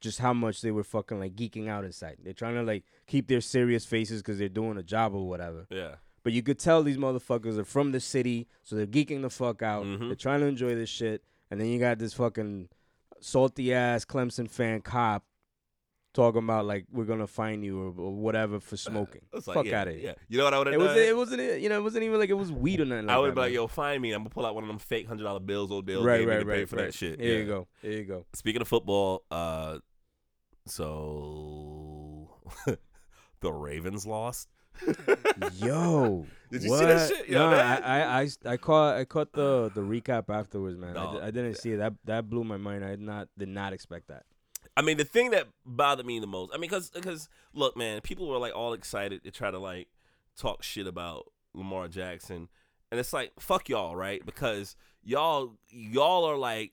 just 0.00 0.18
how 0.20 0.32
much 0.32 0.62
they 0.62 0.70
were 0.70 0.84
fucking 0.84 1.18
like 1.20 1.34
geeking 1.34 1.68
out 1.68 1.84
inside. 1.84 2.16
They're 2.22 2.32
trying 2.32 2.54
to 2.54 2.62
like 2.62 2.84
keep 3.06 3.26
their 3.28 3.40
serious 3.40 3.84
faces 3.84 4.22
because 4.22 4.38
they're 4.38 4.48
doing 4.48 4.78
a 4.78 4.82
job 4.82 5.14
or 5.14 5.28
whatever. 5.28 5.66
Yeah. 5.70 5.96
But 6.22 6.32
you 6.34 6.42
could 6.42 6.58
tell 6.58 6.82
these 6.82 6.98
motherfuckers 6.98 7.58
are 7.58 7.64
from 7.64 7.92
the 7.92 8.00
city, 8.00 8.46
so 8.62 8.76
they're 8.76 8.86
geeking 8.86 9.22
the 9.22 9.30
fuck 9.30 9.62
out. 9.62 9.84
Mhm. 9.84 10.08
They're 10.08 10.14
trying 10.14 10.40
to 10.40 10.46
enjoy 10.46 10.74
this 10.74 10.88
shit, 10.90 11.24
and 11.50 11.60
then 11.60 11.68
you 11.68 11.78
got 11.78 11.98
this 11.98 12.14
fucking 12.14 12.68
salty 13.20 13.72
ass 13.74 14.04
Clemson 14.04 14.48
fan 14.50 14.80
cop 14.82 15.24
talking 16.12 16.42
about 16.42 16.66
like 16.66 16.86
we're 16.90 17.04
gonna 17.04 17.26
fine 17.26 17.62
you 17.62 17.80
or, 17.80 17.86
or 17.88 18.14
whatever 18.14 18.60
for 18.60 18.76
smoking. 18.76 19.22
It's 19.32 19.46
like, 19.46 19.54
fuck 19.54 19.66
yeah, 19.66 19.80
out 19.80 19.88
of 19.88 19.94
here. 19.94 20.02
Yeah. 20.04 20.14
You 20.28 20.38
know 20.38 20.44
what 20.44 20.54
I 20.54 20.58
would 20.58 20.66
have 20.66 20.74
It 20.74 20.78
done? 20.78 20.86
was 20.88 20.96
it 20.96 21.16
wasn't 21.16 21.60
you 21.60 21.68
know 21.68 21.76
it 21.78 21.82
wasn't 21.82 22.04
even 22.04 22.18
like 22.18 22.30
it 22.30 22.34
was 22.34 22.52
weed 22.52 22.80
or 22.80 22.84
nothing. 22.84 23.06
Like 23.06 23.16
I 23.16 23.18
would 23.18 23.30
that, 23.30 23.34
be 23.34 23.40
like, 23.40 23.48
man. 23.50 23.54
yo, 23.54 23.66
find 23.66 24.02
me. 24.02 24.12
I'm 24.12 24.20
gonna 24.20 24.30
pull 24.30 24.46
out 24.46 24.54
one 24.54 24.64
of 24.64 24.68
them 24.68 24.78
fake 24.78 25.06
hundred 25.06 25.24
dollar 25.24 25.40
bills 25.40 25.70
old 25.70 25.88
Odell 25.88 26.02
right, 26.04 26.26
right, 26.26 26.40
to 26.40 26.44
pay 26.44 26.50
right, 26.50 26.68
for 26.68 26.76
right. 26.76 26.86
that 26.86 26.94
shit. 26.94 27.20
Here 27.20 27.34
yeah. 27.34 27.38
you 27.38 27.46
go. 27.46 27.68
Here 27.82 27.92
you 27.92 28.04
go. 28.04 28.26
Speaking 28.34 28.60
of 28.60 28.68
football, 28.68 29.22
uh, 29.30 29.78
so 30.66 32.30
the 33.40 33.52
Ravens 33.52 34.06
lost. 34.06 34.48
Yo, 35.56 36.24
Did 36.50 36.62
you 36.62 36.70
what? 36.70 36.78
see 36.78 36.84
that 36.86 37.08
shit? 37.08 37.28
Yo, 37.28 37.38
no, 37.38 37.50
that- 37.50 37.84
I, 37.84 38.00
I, 38.00 38.20
I, 38.22 38.28
I 38.52 38.56
caught, 38.56 38.96
I 38.96 39.04
caught 39.04 39.32
the 39.32 39.70
the 39.74 39.82
recap 39.82 40.30
afterwards, 40.30 40.78
man. 40.78 40.96
I, 40.96 41.12
No. 41.12 41.20
I 41.20 41.30
didn't 41.30 41.56
see 41.56 41.72
it. 41.72 41.78
That 41.78 41.94
that 42.04 42.30
blew 42.30 42.44
my 42.44 42.56
mind. 42.56 42.84
I 42.84 42.90
did 42.90 43.00
not 43.00 43.28
did 43.36 43.48
not 43.48 43.72
expect 43.72 44.08
that. 44.08 44.24
I 44.76 44.82
mean, 44.82 44.96
the 44.96 45.04
thing 45.04 45.30
that 45.32 45.48
bothered 45.66 46.06
me 46.06 46.18
the 46.20 46.26
most, 46.26 46.52
I 46.54 46.56
mean, 46.56 46.70
because 46.70 46.90
because 46.90 47.28
look, 47.52 47.76
man, 47.76 48.00
people 48.00 48.28
were 48.28 48.38
like 48.38 48.54
all 48.54 48.72
excited 48.72 49.24
to 49.24 49.30
try 49.30 49.50
to 49.50 49.58
like 49.58 49.88
talk 50.36 50.62
shit 50.62 50.86
about 50.86 51.26
Lamar 51.54 51.88
Jackson, 51.88 52.48
and 52.90 53.00
it's 53.00 53.12
like 53.12 53.32
fuck 53.38 53.68
y'all, 53.68 53.96
right? 53.96 54.24
Because 54.24 54.76
y'all 55.02 55.54
y'all 55.68 56.24
are 56.24 56.36
like 56.36 56.72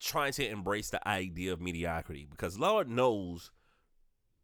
trying 0.00 0.32
to 0.32 0.46
embrace 0.46 0.90
the 0.90 1.06
idea 1.08 1.52
of 1.52 1.60
mediocrity 1.60 2.26
because 2.30 2.58
Lord 2.58 2.88
knows 2.90 3.50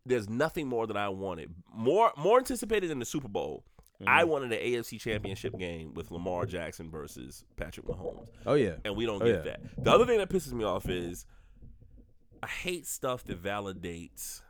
there's 0.06 0.28
nothing 0.28 0.66
more 0.66 0.86
that 0.86 0.96
I 0.96 1.08
wanted. 1.08 1.50
More 1.74 2.12
more 2.16 2.38
anticipated 2.38 2.88
than 2.90 2.98
the 2.98 3.04
Super 3.04 3.28
Bowl. 3.28 3.64
I 4.06 4.24
mm. 4.24 4.28
wanted 4.28 4.52
an 4.52 4.58
AFC 4.58 4.98
Championship 4.98 5.58
game 5.58 5.92
with 5.92 6.10
Lamar 6.10 6.46
Jackson 6.46 6.90
versus 6.90 7.44
Patrick 7.56 7.86
Mahomes, 7.86 8.28
Oh 8.46 8.54
yeah. 8.54 8.76
and 8.84 8.96
we 8.96 9.04
don't 9.04 9.22
Oh, 9.22 9.26
get 9.26 9.44
yeah. 9.44 9.56
that. 9.58 9.84
The 9.84 9.92
other 9.92 10.06
thing 10.06 10.16
that 10.18 10.30
pisses 10.30 10.52
me 10.54 10.64
off 10.64 10.88
is 10.88 11.26
I 12.42 12.46
hate 12.46 12.86
stuff 12.86 13.24
that 13.24 13.42
validates 13.42 14.42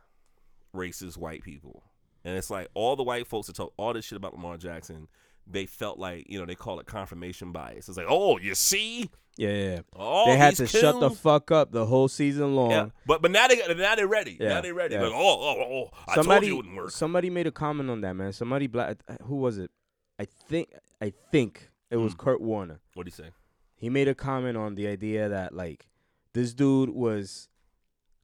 racist 0.75 1.17
white 1.17 1.43
people, 1.43 1.83
and 2.23 2.37
it's 2.37 2.49
like 2.49 2.67
all 2.73 2.95
the 2.95 3.03
white 3.03 3.27
folks 3.27 3.47
that 3.47 3.55
talk 3.55 3.73
all 3.77 3.93
this 3.93 4.05
shit 4.05 4.17
about 4.17 4.33
Lamar 4.33 4.57
Jackson. 4.57 5.07
They 5.47 5.65
felt 5.65 5.97
like 5.99 6.25
you 6.29 6.39
know 6.39 6.45
they 6.45 6.55
call 6.55 6.79
it 6.79 6.85
confirmation 6.85 7.51
bias. 7.51 7.89
It's 7.89 7.97
like, 7.97 8.05
oh, 8.07 8.37
you 8.37 8.53
see, 8.55 9.09
Yeah, 9.37 9.81
all 9.95 10.27
they 10.27 10.37
had 10.37 10.55
to 10.57 10.67
shut 10.67 10.99
the 10.99 11.09
fuck 11.09 11.51
up 11.51 11.71
the 11.71 11.85
whole 11.85 12.07
season 12.07 12.55
long. 12.55 12.69
yeah, 12.71 12.85
but 13.05 13.21
but 13.21 13.31
now 13.31 13.47
they 13.47 13.57
got 13.57 13.75
now 13.75 13.95
they're 13.95 14.07
ready. 14.07 14.37
Yeah, 14.39 14.49
Now 14.49 14.61
they're 14.61 14.73
ready. 14.73 14.95
yeah. 14.95 15.01
Like, 15.01 15.13
oh, 15.13 15.17
oh, 15.41 15.61
oh, 15.61 15.89
I 16.07 16.15
somebody, 16.15 16.41
told 16.41 16.43
you 16.47 16.53
it 16.53 16.57
wouldn't 16.57 16.75
work. 16.75 16.91
somebody 16.91 17.29
made 17.29 17.47
a 17.47 17.51
comment 17.51 17.89
on 17.89 18.01
that, 18.01 18.13
man. 18.13 18.31
Somebody 18.33 18.67
black. 18.67 18.97
Who 19.23 19.37
was 19.37 19.57
it? 19.57 19.71
I 20.19 20.25
think. 20.47 20.69
I 21.01 21.11
think 21.31 21.69
it 21.89 21.97
was 21.97 22.13
Mm. 22.13 22.17
Kurt 22.19 22.41
Warner. 22.41 22.79
What 22.93 23.05
do 23.05 23.07
you 23.07 23.23
say? 23.25 23.31
He 23.75 23.89
made 23.89 24.07
a 24.07 24.13
comment 24.15 24.55
on 24.57 24.75
the 24.75 24.87
idea 24.87 25.27
that 25.27 25.53
like 25.55 25.87
this 26.33 26.53
dude 26.53 26.91
was 26.91 27.49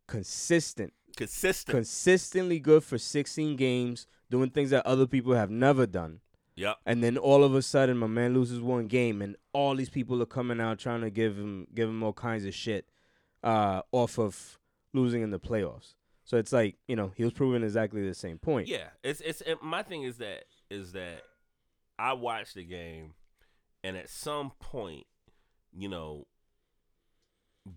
consistent, 0.07 0.93
Consistent. 1.15 1.75
consistently 1.75 2.59
good 2.59 2.83
for 2.83 2.97
16 2.97 3.55
games, 3.55 4.07
doing 4.29 4.49
things 4.49 4.69
that 4.71 4.85
other 4.85 5.05
people 5.07 5.33
have 5.33 5.49
never 5.49 5.85
done. 5.85 6.19
Yeah. 6.55 6.73
And 6.85 7.03
then 7.03 7.17
all 7.17 7.43
of 7.43 7.53
a 7.53 7.61
sudden, 7.61 7.97
my 7.97 8.07
man 8.07 8.33
loses 8.33 8.59
one 8.61 8.87
game, 8.87 9.21
and 9.21 9.35
all 9.53 9.75
these 9.75 9.89
people 9.89 10.21
are 10.21 10.25
coming 10.27 10.59
out 10.59 10.79
trying 10.79 11.01
to 11.01 11.09
give 11.11 11.37
him 11.37 11.67
give 11.73 11.87
him 11.89 12.01
all 12.01 12.13
kinds 12.13 12.45
of 12.45 12.53
shit 12.55 12.89
uh, 13.43 13.81
off 13.91 14.17
of 14.17 14.57
losing 14.93 15.21
in 15.21 15.29
the 15.29 15.39
playoffs. 15.39 15.93
So 16.23 16.35
it's 16.37 16.51
like 16.51 16.75
you 16.87 16.95
know 16.95 17.11
he 17.15 17.23
was 17.23 17.33
proving 17.33 17.63
exactly 17.63 18.05
the 18.07 18.15
same 18.15 18.39
point. 18.39 18.67
Yeah. 18.67 18.87
It's 19.03 19.21
it's 19.21 19.41
it, 19.41 19.61
my 19.61 19.83
thing 19.83 20.01
is 20.03 20.17
that 20.17 20.45
is 20.71 20.93
that 20.93 21.21
I 21.99 22.13
watched 22.13 22.55
the 22.55 22.63
game, 22.65 23.13
and 23.83 23.95
at 23.95 24.09
some 24.09 24.51
point, 24.59 25.05
you 25.77 25.89
know, 25.89 26.25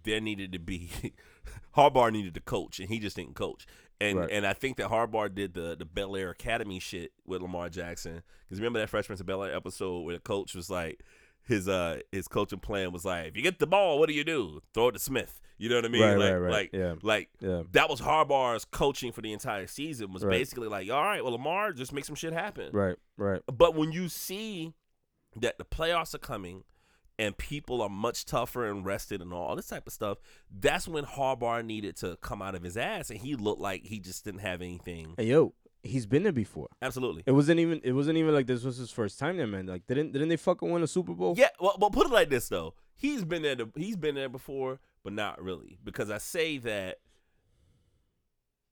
there 0.05 0.21
needed 0.23 0.53
to 0.53 0.59
be 0.59 0.91
Harbaugh 1.77 2.13
needed 2.13 2.35
to 2.35 2.41
coach, 2.41 2.81
and 2.81 2.89
he 2.89 2.99
just 2.99 3.17
didn't 3.17 3.35
coach. 3.35 3.67
And 4.01 4.19
Right. 4.19 4.31
and 4.31 4.47
I 4.47 4.53
think 4.55 4.77
that 4.79 4.89
Harbaugh 4.91 5.35
did 5.35 5.55
the 5.55 5.77
the 5.77 5.85
Bel 5.85 6.17
Air 6.17 6.31
Academy 6.31 6.79
shit 6.81 7.13
with 7.27 7.43
Lamar 7.43 7.69
Jackson 7.69 8.23
because 8.47 8.59
remember 8.61 8.79
that 8.81 8.89
freshman 8.89 9.19
to 9.19 9.25
Bel 9.25 9.43
Air 9.45 9.55
episode 9.55 10.01
where 10.01 10.15
the 10.15 10.21
coach 10.21 10.55
was 10.55 10.71
like. 10.71 11.03
His 11.43 11.67
uh 11.69 12.01
his 12.13 12.29
coaching 12.29 12.59
plan 12.61 12.93
was 12.93 13.05
like 13.05 13.29
if 13.29 13.37
you 13.37 13.43
get 13.43 13.59
the 13.59 13.67
ball 13.67 13.99
what 13.99 14.09
do 14.09 14.15
you 14.15 14.23
do 14.25 14.61
throw 14.75 14.89
it 14.89 14.93
to 14.93 14.99
Smith 14.99 15.41
you 15.57 15.69
know 15.71 15.77
what 15.77 15.87
I 15.87 15.89
mean 15.89 16.03
Right, 16.03 16.17
like 16.19 16.31
right, 16.33 16.37
right. 16.37 16.53
like 16.53 16.71
Yeah. 16.75 16.95
like 17.03 17.31
Yeah. 17.41 17.63
that 17.73 17.89
was 17.89 18.01
Harbaugh's 18.03 18.67
coaching 18.67 19.11
for 19.11 19.23
the 19.23 19.33
entire 19.33 19.67
season 19.67 20.13
was 20.13 20.23
Right. 20.23 20.31
basically 20.33 20.69
like, 20.69 20.91
all 20.91 21.03
right, 21.03 21.25
well, 21.25 21.33
Lamar, 21.33 21.73
just 21.73 21.93
make 21.95 22.05
some 22.05 22.15
shit 22.15 22.35
happen. 22.35 22.71
Right. 22.73 22.95
Right. 23.17 23.41
But 23.53 23.75
when 23.75 23.91
you 23.91 24.09
see 24.11 24.75
that 25.35 25.57
the 25.57 25.65
playoffs 25.65 26.15
are 26.15 26.19
coming 26.19 26.63
and 27.21 27.37
people 27.37 27.83
are 27.83 27.91
much 27.91 28.25
tougher 28.25 28.65
and 28.65 28.85
rested 28.85 29.21
and 29.21 29.31
all 29.33 29.55
this 29.55 29.67
type 29.67 29.87
of 29.87 29.93
stuff, 29.93 30.19
that's 30.51 30.89
when 30.89 31.05
Harbaugh 31.05 31.63
needed 31.63 31.95
to 31.99 32.17
come 32.23 32.41
out 32.41 32.55
of 32.55 32.63
his 32.63 32.79
ass 32.79 33.11
and 33.11 33.21
he 33.21 33.37
looked 33.37 33.61
like 33.61 33.85
he 33.85 33.99
just 33.99 34.25
didn't 34.25 34.41
have 34.41 34.63
anything. 34.63 35.15
Hey 35.19 35.27
yo, 35.27 35.53
he's 35.83 36.07
been 36.07 36.23
there 36.23 36.33
before. 36.33 36.69
Absolutely. 36.81 37.23
It 37.27 37.33
wasn't 37.33 37.61
even. 37.61 37.83
It 37.85 37.93
wasn't 37.93 38.17
even 38.17 38.35
like 38.35 38.47
this 38.47 38.65
was 38.65 38.79
his 38.79 38.91
first 38.91 39.19
time 39.19 39.37
there, 39.37 39.47
man. 39.47 39.67
Like 39.67 39.87
didn't 39.87 40.13
didn't 40.13 40.29
they 40.29 40.37
fucking 40.37 40.71
win 40.71 40.83
a 40.83 40.87
Super 40.87 41.13
Bowl? 41.13 41.35
Yeah, 41.37 41.49
well, 41.61 41.77
but 41.79 41.93
put 41.93 42.07
it 42.07 42.13
like 42.13 42.31
this 42.31 42.49
though. 42.49 42.75
He's 42.97 43.23
been 43.23 43.43
there. 43.43 43.57
To, 43.57 43.71
he's 43.77 43.97
been 43.97 44.15
there 44.15 44.31
before, 44.31 44.81
but 45.05 45.13
not 45.13 45.43
really, 45.43 45.79
because 45.85 46.11
I 46.11 46.19
say 46.19 46.57
that 46.59 46.99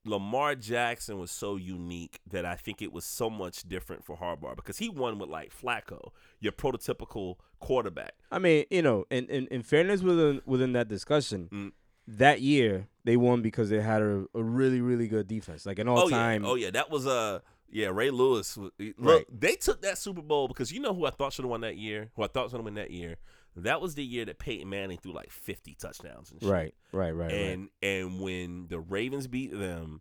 Lamar 0.04 0.54
Jackson 0.54 1.18
was 1.18 1.30
so 1.30 1.56
unique 1.56 2.20
that 2.30 2.44
I 2.46 2.54
think 2.54 2.80
it 2.80 2.92
was 2.92 3.04
so 3.04 3.28
much 3.28 3.64
different 3.68 4.04
for 4.04 4.16
Harbaugh 4.16 4.56
because 4.56 4.78
he 4.78 4.88
won 4.88 5.18
with 5.18 5.28
like 5.28 5.52
Flacco, 5.54 6.10
your 6.40 6.52
prototypical 6.52 7.36
quarterback. 7.60 8.14
I 8.30 8.38
mean, 8.38 8.64
you 8.70 8.82
know, 8.82 9.04
in 9.10 9.26
in, 9.26 9.46
in 9.48 9.62
fairness 9.62 10.02
within 10.02 10.40
within 10.46 10.72
that 10.72 10.88
discussion, 10.88 11.48
Mm. 11.52 11.72
that 12.06 12.40
year 12.40 12.86
they 13.04 13.16
won 13.16 13.42
because 13.42 13.70
they 13.70 13.80
had 13.80 14.00
a, 14.02 14.24
a 14.34 14.42
really 14.42 14.80
really 14.80 15.08
good 15.08 15.26
defense, 15.28 15.66
like 15.66 15.78
an 15.78 15.88
all 15.88 15.98
oh 16.04 16.08
time. 16.08 16.44
yeah, 16.44 16.48
oh 16.50 16.54
yeah, 16.54 16.70
that 16.70 16.90
was 16.90 17.06
uh 17.06 17.40
yeah 17.70 17.88
Ray 17.92 18.10
Lewis. 18.10 18.56
Look, 18.56 18.72
Right. 18.98 19.24
they 19.30 19.56
took 19.56 19.82
that 19.82 19.98
Super 19.98 20.22
Bowl 20.22 20.48
because 20.48 20.72
you 20.72 20.80
know 20.80 20.94
who 20.94 21.04
I 21.06 21.10
thought 21.10 21.32
should 21.34 21.44
have 21.44 21.50
won 21.50 21.60
that 21.62 21.76
year, 21.76 22.10
who 22.16 22.22
I 22.22 22.28
thought 22.28 22.50
should 22.50 22.56
have 22.56 22.64
won 22.64 22.74
that 22.74 22.90
year. 22.90 23.16
That 23.62 23.80
was 23.80 23.94
the 23.94 24.04
year 24.04 24.24
that 24.24 24.38
Peyton 24.38 24.68
Manning 24.68 24.98
threw 24.98 25.12
like 25.12 25.30
fifty 25.30 25.74
touchdowns 25.74 26.30
and 26.30 26.40
shit. 26.42 26.50
Right, 26.50 26.74
right, 26.92 27.10
right, 27.12 27.30
right. 27.30 27.32
and 27.32 27.68
and 27.82 28.20
when 28.20 28.66
the 28.68 28.78
Ravens 28.80 29.26
beat 29.26 29.52
them, 29.52 30.00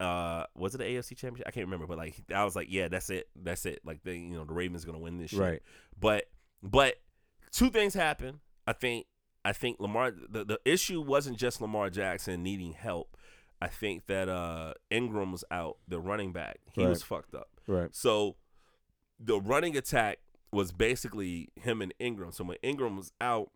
uh, 0.00 0.44
was 0.54 0.74
it 0.74 0.78
the 0.78 0.84
AFC 0.84 1.16
Championship? 1.16 1.46
I 1.46 1.50
can't 1.50 1.66
remember, 1.66 1.86
but 1.86 1.98
like 1.98 2.14
I 2.34 2.44
was 2.44 2.56
like, 2.56 2.68
yeah, 2.70 2.88
that's 2.88 3.10
it, 3.10 3.28
that's 3.36 3.66
it. 3.66 3.80
Like 3.84 4.02
they, 4.04 4.16
you 4.16 4.34
know, 4.36 4.44
the 4.44 4.54
Ravens 4.54 4.84
gonna 4.84 4.98
win 4.98 5.18
this 5.18 5.30
shit. 5.30 5.40
Right. 5.40 5.62
But 5.98 6.26
but 6.62 6.96
two 7.52 7.70
things 7.70 7.94
happened. 7.94 8.38
I 8.66 8.72
think 8.72 9.06
I 9.44 9.52
think 9.52 9.78
Lamar. 9.80 10.12
The 10.28 10.44
the 10.44 10.60
issue 10.64 11.00
wasn't 11.00 11.36
just 11.38 11.60
Lamar 11.60 11.90
Jackson 11.90 12.42
needing 12.42 12.72
help. 12.72 13.16
I 13.62 13.68
think 13.68 14.06
that 14.06 14.28
uh 14.28 14.74
Ingram 14.90 15.32
was 15.32 15.44
out, 15.50 15.78
the 15.88 16.00
running 16.00 16.32
back. 16.32 16.58
He 16.72 16.82
Right. 16.82 16.90
was 16.90 17.02
fucked 17.02 17.34
up. 17.34 17.48
Right. 17.66 17.94
So 17.94 18.36
the 19.18 19.40
running 19.40 19.76
attack 19.76 20.18
was 20.56 20.72
basically 20.72 21.50
him 21.60 21.82
and 21.82 21.92
Ingram. 21.98 22.32
So 22.32 22.42
when 22.44 22.56
Ingram 22.62 22.96
was 22.96 23.12
out, 23.20 23.50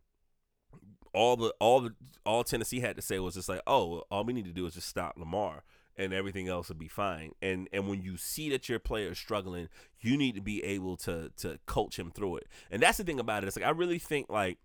all 1.15 1.35
the 1.37 1.53
all 1.59 1.81
the 1.81 1.95
all 2.25 2.45
Tennessee 2.45 2.81
had 2.81 2.95
to 2.97 3.03
say 3.03 3.19
was 3.19 3.35
just 3.35 3.49
like, 3.49 3.63
oh, 3.67 4.03
all 4.11 4.23
we 4.23 4.33
need 4.35 4.45
to 4.45 4.53
do 4.53 4.67
is 4.67 4.75
just 4.75 4.87
stop 4.89 5.15
Lamar, 5.17 5.65
and 5.97 6.13
everything 6.13 6.47
else 6.47 6.69
will 6.69 6.77
be 6.77 6.89
fine. 6.89 7.33
And 7.41 7.69
and 7.73 7.89
when 7.89 8.03
you 8.03 8.17
see 8.19 8.51
that 8.51 8.69
your 8.69 8.79
player 8.79 9.11
is 9.11 9.19
struggling, 9.19 9.69
you 10.01 10.17
need 10.17 10.35
to 10.35 10.43
be 10.43 10.63
able 10.63 10.97
to 10.99 11.31
to 11.39 11.59
coach 11.67 11.99
him 11.99 12.11
through 12.11 12.37
it. 12.37 12.47
And 12.71 12.83
that's 12.83 12.99
the 12.99 13.05
thing 13.05 13.19
about 13.19 13.43
it. 13.43 13.49
It's 13.49 13.57
like 13.57 13.67
I 13.67 13.71
really 13.71 13.99
think 13.99 14.29
like 14.29 14.59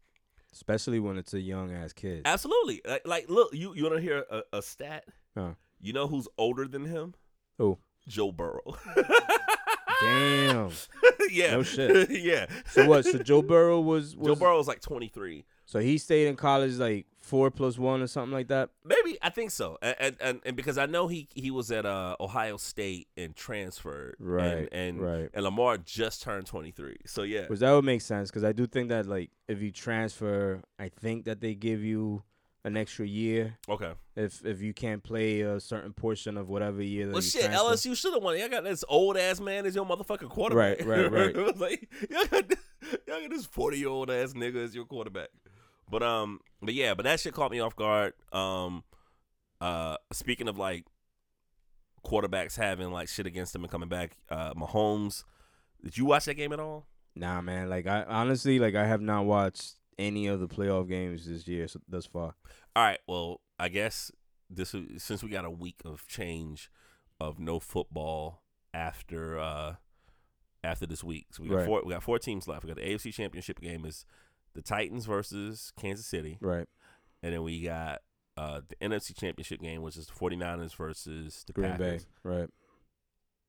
Especially 0.53 0.99
when 0.99 1.17
it's 1.17 1.33
a 1.33 1.41
young 1.41 1.73
ass 1.73 1.91
kid. 1.91 2.21
absolutely 2.25 2.81
like, 2.87 3.07
like 3.07 3.29
look, 3.29 3.53
you 3.53 3.73
you 3.73 3.83
want 3.83 3.95
to 3.95 4.01
hear 4.01 4.25
a, 4.29 4.41
a 4.53 4.61
stat? 4.61 5.05
Huh. 5.35 5.53
You 5.79 5.93
know 5.93 6.07
who's 6.07 6.27
older 6.37 6.67
than 6.67 6.85
him? 6.85 7.13
Who? 7.57 7.77
Joe 8.07 8.31
Burrow. 8.31 8.77
Damn. 10.01 10.71
yeah. 11.31 11.51
No 11.51 11.63
shit. 11.63 12.09
yeah. 12.23 12.47
So 12.67 12.87
what? 12.87 13.05
So 13.05 13.17
Joe 13.19 13.41
Burrow 13.41 13.79
was, 13.81 14.15
was 14.15 14.27
Joe 14.27 14.35
Burrow 14.35 14.57
was 14.57 14.67
like 14.67 14.81
23. 14.81 15.45
So 15.65 15.79
he 15.79 15.97
stayed 15.97 16.27
in 16.27 16.35
college 16.35 16.75
like 16.75 17.07
four 17.25 17.49
plus 17.49 17.77
one 17.77 18.01
or 18.01 18.07
something 18.07 18.31
like 18.31 18.49
that. 18.49 18.69
Maybe 18.83 19.17
I 19.21 19.31
think 19.31 19.49
so, 19.49 19.77
and 19.81 20.15
and, 20.21 20.39
and, 20.45 20.55
because 20.55 20.77
I 20.77 20.85
know 20.85 21.07
he 21.07 21.27
he 21.33 21.49
was 21.49 21.71
at 21.71 21.85
uh, 21.85 22.15
Ohio 22.19 22.57
State 22.57 23.07
and 23.17 23.35
transferred, 23.35 24.15
Right, 24.19 24.45
And 24.45 24.69
and, 24.71 25.01
right. 25.01 25.29
and 25.33 25.43
Lamar 25.43 25.79
just 25.79 26.21
turned 26.21 26.45
twenty 26.45 26.69
three. 26.69 26.97
So 27.07 27.23
yeah, 27.23 27.47
Which 27.47 27.61
that 27.61 27.71
would 27.71 27.83
make 27.83 28.01
sense 28.01 28.29
because 28.29 28.43
I 28.43 28.51
do 28.51 28.67
think 28.67 28.89
that 28.89 29.07
like 29.07 29.31
if 29.47 29.59
you 29.61 29.71
transfer, 29.71 30.61
I 30.77 30.89
think 30.89 31.25
that 31.25 31.41
they 31.41 31.55
give 31.55 31.83
you 31.83 32.21
an 32.65 32.75
extra 32.75 33.05
year 33.05 33.55
okay. 33.69 33.93
if 34.15 34.43
if 34.43 34.59
you 34.59 34.73
can't 34.73 35.03
play 35.03 35.41
a 35.41 35.59
certain 35.59 35.93
portion 35.93 36.35
of 36.35 36.49
whatever 36.49 36.81
year 36.81 37.05
that 37.05 37.13
Well, 37.13 37.21
shit, 37.21 37.45
transfer. 37.45 37.89
LSU 37.89 37.95
should 37.95 38.13
have 38.15 38.23
won. 38.23 38.37
Y'all 38.39 38.49
got 38.49 38.63
this 38.63 38.83
old 38.89 39.17
ass 39.17 39.39
man 39.39 39.67
as 39.67 39.75
your 39.75 39.85
motherfucking 39.85 40.29
quarterback. 40.29 40.79
Right, 40.79 40.87
right, 40.87 41.11
right. 41.11 41.29
it 41.35 41.37
was 41.37 41.57
like 41.57 41.87
y'all 42.09 42.25
got, 42.25 42.49
this- 42.49 42.59
y'all 43.07 43.21
got 43.21 43.29
this 43.29 43.45
forty 43.45 43.77
year 43.77 43.89
old 43.89 44.09
ass 44.09 44.33
nigga 44.33 44.63
as 44.63 44.73
your 44.73 44.85
quarterback. 44.85 45.29
But 45.89 46.01
um, 46.01 46.39
but 46.61 46.73
yeah, 46.73 46.95
but 46.95 47.03
that 47.03 47.19
shit 47.19 47.33
caught 47.33 47.51
me 47.51 47.59
off 47.59 47.75
guard. 47.75 48.13
Um, 48.33 48.83
uh, 49.61 49.97
speaking 50.11 50.47
of 50.47 50.57
like 50.57 50.85
quarterbacks 52.03 52.57
having 52.57 52.91
like 52.91 53.07
shit 53.07 53.27
against 53.27 53.53
them 53.53 53.63
and 53.63 53.71
coming 53.71 53.89
back, 53.89 54.17
uh, 54.29 54.55
Mahomes. 54.55 55.23
Did 55.83 55.99
you 55.99 56.05
watch 56.05 56.25
that 56.25 56.33
game 56.33 56.51
at 56.51 56.59
all? 56.59 56.87
Nah, 57.15 57.41
man. 57.41 57.69
Like 57.69 57.85
I 57.85 58.03
honestly, 58.03 58.57
like 58.57 58.73
I 58.73 58.87
have 58.87 59.01
not 59.01 59.25
watched 59.25 59.75
any 59.97 60.27
of 60.27 60.39
the 60.39 60.47
playoff 60.47 60.87
games 60.89 61.25
this 61.27 61.47
year 61.47 61.67
so, 61.67 61.79
thus 61.87 62.05
far. 62.05 62.35
All 62.75 62.83
right. 62.83 62.99
Well, 63.07 63.41
I 63.59 63.69
guess 63.69 64.11
this 64.49 64.75
since 64.97 65.23
we 65.23 65.29
got 65.29 65.45
a 65.45 65.49
week 65.49 65.81
of 65.85 66.05
change 66.07 66.69
of 67.19 67.39
no 67.39 67.59
football 67.59 68.43
after 68.73 69.39
uh 69.39 69.75
after 70.63 70.85
this 70.85 71.03
week, 71.03 71.27
so 71.31 71.43
we 71.43 71.49
got 71.49 71.55
Right. 71.57 71.65
four 71.65 71.83
we 71.85 71.93
got 71.93 72.03
four 72.03 72.19
teams 72.19 72.47
left. 72.47 72.63
We 72.63 72.67
got 72.69 72.77
the 72.77 72.83
AFC 72.89 73.13
Championship 73.13 73.59
game 73.61 73.85
is 73.85 74.05
the 74.53 74.61
Titans 74.61 75.05
versus 75.05 75.71
Kansas 75.79 76.05
City, 76.05 76.37
Right. 76.41 76.67
and 77.23 77.33
then 77.33 77.43
we 77.43 77.61
got 77.61 78.01
uh 78.37 78.61
the 78.67 78.75
NFC 78.85 79.15
Championship 79.15 79.61
game, 79.61 79.81
which 79.81 79.95
is 79.97 80.07
the 80.07 80.13
49ers 80.13 80.75
versus 80.75 81.43
the 81.47 81.53
Green 81.53 81.71
Packers. 81.71 82.05
Bay. 82.05 82.09
Right. 82.23 82.49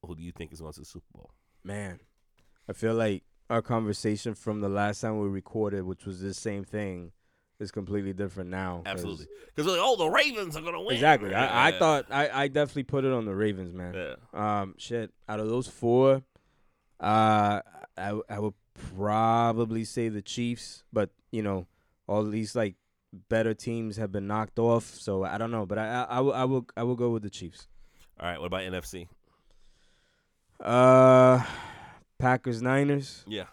Who 0.04 0.14
do 0.14 0.22
you 0.22 0.30
think 0.32 0.52
is 0.52 0.60
going 0.60 0.72
to 0.74 0.80
the 0.80 0.86
Super 0.86 1.06
Bowl? 1.12 1.32
Man, 1.64 1.98
I 2.68 2.72
feel 2.74 2.94
like 2.94 3.24
our 3.50 3.62
conversation 3.62 4.34
from 4.34 4.60
the 4.60 4.68
last 4.68 5.00
time 5.00 5.18
we 5.20 5.28
recorded, 5.28 5.84
which 5.84 6.04
was 6.04 6.20
this 6.20 6.38
same 6.38 6.64
thing, 6.64 7.12
is 7.58 7.70
completely 7.70 8.12
different 8.12 8.50
now. 8.50 8.82
'cause- 8.84 8.92
Absolutely, 8.94 9.26
because 9.54 9.70
like, 9.70 9.80
oh, 9.82 9.96
the 9.96 10.08
Ravens 10.08 10.56
are 10.56 10.60
going 10.62 10.74
to 10.74 10.80
win. 10.80 10.94
Exactly. 10.94 11.34
I, 11.34 11.68
I 11.68 11.72
thought 11.72 12.06
I, 12.10 12.28
I 12.44 12.48
definitely 12.48 12.82
put 12.84 13.04
it 13.04 13.12
on 13.12 13.24
the 13.24 13.34
Ravens, 13.34 13.72
man. 13.72 13.94
Yeah. 13.94 14.60
Um, 14.60 14.74
shit. 14.78 15.12
Out 15.28 15.40
of 15.40 15.48
those 15.48 15.66
four, 15.68 16.22
uh, 17.00 17.60
I 17.96 18.20
I 18.28 18.38
would 18.38 18.54
probably 18.94 19.84
say 19.84 20.08
the 20.10 20.20
Chiefs, 20.22 20.84
but 20.92 21.10
you 21.30 21.42
know, 21.42 21.66
all 22.06 22.24
these 22.24 22.54
like 22.54 22.74
better 23.30 23.54
teams 23.54 23.96
have 23.96 24.12
been 24.12 24.26
knocked 24.26 24.58
off, 24.58 24.84
so 24.84 25.24
I 25.24 25.38
don't 25.38 25.50
know, 25.50 25.64
but 25.64 25.78
I 25.78 25.86
I, 26.02 26.02
I 26.02 26.20
will 26.20 26.34
I 26.34 26.44
will 26.44 26.66
I 26.76 26.82
will 26.82 26.96
go 26.96 27.08
with 27.10 27.22
the 27.22 27.30
Chiefs. 27.30 27.68
All 28.20 28.28
right, 28.28 28.38
what 28.38 28.46
about 28.46 28.62
NFC? 28.62 29.08
Uh, 30.60 31.42
Packers 32.18 32.62
Niners. 32.62 33.24
Yeah. 33.26 33.44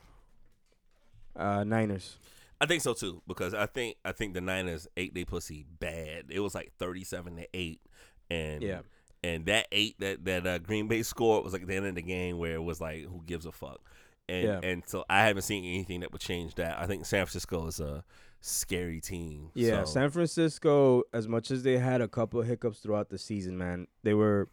Uh, 1.36 1.64
Niners. 1.64 2.18
I 2.62 2.66
think 2.66 2.82
so 2.82 2.94
too 2.94 3.22
because 3.28 3.54
I 3.54 3.66
think 3.66 3.98
I 4.06 4.12
think 4.14 4.34
the 4.34 4.42
Niners 4.42 4.88
ate 4.96 5.14
they 5.14 5.26
pussy 5.26 5.66
bad. 5.80 6.26
It 6.30 6.40
was 6.40 6.56
like 6.56 6.72
thirty 6.80 7.04
seven 7.04 7.36
to 7.38 7.48
eight, 7.54 7.82
and 8.30 8.62
Yeah. 8.64 8.82
and 9.24 9.46
that 9.48 9.68
eight 9.72 10.00
that 10.00 10.24
that 10.26 10.48
uh, 10.48 10.60
Green 10.60 10.88
Bay 10.88 11.04
scored 11.04 11.44
was 11.44 11.52
like 11.54 11.66
the 11.68 11.76
end 11.76 11.88
of 11.88 11.96
the 11.96 12.02
game 12.02 12.38
where 12.38 12.54
it 12.54 12.64
was 12.64 12.80
like 12.80 13.04
who 13.06 13.22
gives 13.26 13.46
a 13.46 13.52
fuck, 13.52 13.82
and 14.30 14.44
Yeah. 14.48 14.60
and 14.64 14.84
so 14.86 15.04
I 15.10 15.26
haven't 15.26 15.42
seen 15.42 15.66
anything 15.66 16.02
that 16.02 16.12
would 16.14 16.22
change 16.22 16.56
that. 16.56 16.80
I 16.80 16.86
think 16.88 17.06
San 17.06 17.26
Francisco 17.26 17.68
is 17.68 17.82
a 17.82 18.06
scary 18.40 19.02
team. 19.02 19.50
Yeah, 19.56 19.84
so, 19.84 19.92
San 19.94 20.10
Francisco. 20.12 21.04
As 21.12 21.28
much 21.28 21.52
as 21.52 21.64
they 21.64 21.78
had 21.80 22.00
a 22.00 22.08
couple 22.08 22.40
of 22.40 22.48
hiccups 22.48 22.80
throughout 22.80 23.10
the 23.10 23.18
season, 23.18 23.58
man, 23.58 23.88
they 24.04 24.14
were 24.14 24.48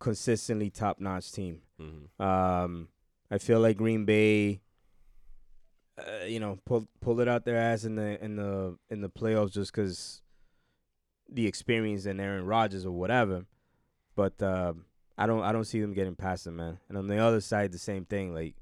consistently 0.00 0.70
top 0.70 0.98
notch 0.98 1.30
team. 1.30 1.60
mhm. 1.80 2.20
Um, 2.24 2.88
I 3.30 3.38
feel 3.38 3.60
like 3.60 3.76
Green 3.76 4.04
Bay, 4.04 4.60
uh, 5.98 6.24
you 6.24 6.40
know, 6.40 6.58
pulled 6.64 6.88
pulled 7.00 7.20
it 7.20 7.28
out 7.28 7.44
their 7.44 7.56
ass 7.58 7.84
in 7.84 7.96
the 7.96 8.22
in 8.24 8.36
the 8.36 8.76
in 8.90 9.00
the 9.00 9.10
playoffs 9.10 9.52
just 9.52 9.72
because 9.72 10.22
the 11.30 11.46
experience 11.46 12.06
and 12.06 12.20
Aaron 12.20 12.46
Rodgers 12.46 12.86
or 12.86 12.92
whatever. 12.92 13.44
But 14.14 14.42
um, 14.42 14.86
I 15.16 15.26
don't 15.26 15.42
I 15.42 15.52
don't 15.52 15.64
see 15.64 15.80
them 15.80 15.92
getting 15.92 16.16
past 16.16 16.44
them, 16.44 16.56
man. 16.56 16.78
And 16.88 16.96
on 16.96 17.06
the 17.06 17.18
other 17.18 17.40
side, 17.40 17.72
the 17.72 17.78
same 17.78 18.04
thing. 18.04 18.34
Like 18.34 18.54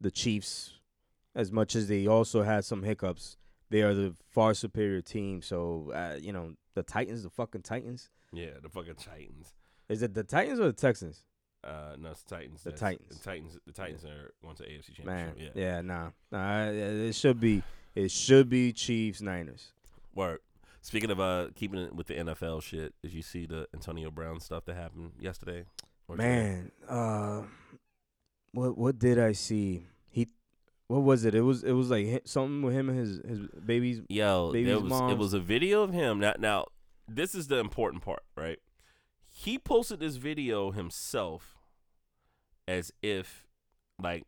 the 0.00 0.10
Chiefs, 0.10 0.72
as 1.34 1.52
much 1.52 1.76
as 1.76 1.88
they 1.88 2.06
also 2.06 2.42
had 2.42 2.64
some 2.64 2.82
hiccups, 2.82 3.36
they 3.70 3.82
are 3.82 3.94
the 3.94 4.14
far 4.30 4.54
superior 4.54 5.02
team. 5.02 5.42
So 5.42 5.92
uh, 5.94 6.16
you 6.20 6.32
know, 6.32 6.54
the 6.74 6.82
Titans, 6.82 7.22
the 7.22 7.30
fucking 7.30 7.62
Titans. 7.62 8.10
yeah, 8.32 8.50
the 8.60 8.68
fucking 8.68 8.96
Titans. 8.96 9.54
Is 9.88 10.02
it 10.02 10.14
the 10.14 10.24
Titans 10.24 10.60
or 10.60 10.66
the 10.66 10.72
Texans? 10.72 11.22
Uh, 11.62 11.96
no, 11.98 12.10
it's 12.10 12.22
Titans. 12.22 12.62
The 12.62 12.70
That's- 12.70 12.80
Titans. 12.80 13.08
The 13.18 13.22
Titans. 13.24 13.58
The 13.66 13.72
Titans 13.72 14.04
are 14.04 14.32
going 14.42 14.56
to 14.56 14.62
AFC 14.64 15.04
Man, 15.04 15.26
Championship. 15.26 15.56
yeah, 15.56 15.62
Yeah. 15.76 15.80
nah, 15.82 16.10
nah. 16.32 16.70
It 16.70 17.14
should 17.14 17.38
be, 17.40 17.62
it 17.94 18.10
should 18.10 18.48
be 18.48 18.72
Chiefs 18.72 19.20
Niners. 19.20 19.72
Word. 20.14 20.40
Speaking 20.82 21.10
of 21.10 21.20
uh 21.20 21.48
keeping 21.54 21.78
it 21.80 21.94
with 21.94 22.06
the 22.06 22.14
NFL 22.14 22.62
shit, 22.62 22.94
did 23.02 23.12
you 23.12 23.20
see 23.22 23.44
the 23.44 23.68
Antonio 23.74 24.10
Brown 24.10 24.40
stuff 24.40 24.64
that 24.64 24.74
happened 24.76 25.12
yesterday? 25.20 25.64
Man, 26.08 26.72
uh, 26.88 27.42
what 28.52 28.76
what 28.78 28.98
did 28.98 29.18
I 29.18 29.32
see? 29.32 29.86
He, 30.10 30.28
what 30.88 31.00
was 31.02 31.24
it? 31.24 31.34
It 31.34 31.42
was 31.42 31.62
it 31.62 31.72
was 31.72 31.90
like 31.90 32.22
something 32.24 32.62
with 32.62 32.74
him 32.74 32.88
and 32.88 32.98
his 32.98 33.20
his 33.28 33.38
babies. 33.64 34.00
Yo, 34.08 34.50
Baby's 34.52 34.66
there 34.68 34.80
was 34.80 35.12
it 35.12 35.18
was 35.18 35.34
a 35.34 35.38
video 35.40 35.82
of 35.82 35.92
him. 35.92 36.18
Now, 36.18 36.34
now 36.38 36.66
this 37.06 37.34
is 37.34 37.46
the 37.48 37.58
important 37.58 38.02
part, 38.02 38.22
right? 38.36 38.58
He 39.42 39.58
posted 39.58 40.00
this 40.00 40.16
video 40.16 40.70
himself, 40.70 41.56
as 42.68 42.92
if, 43.02 43.46
like, 43.98 44.24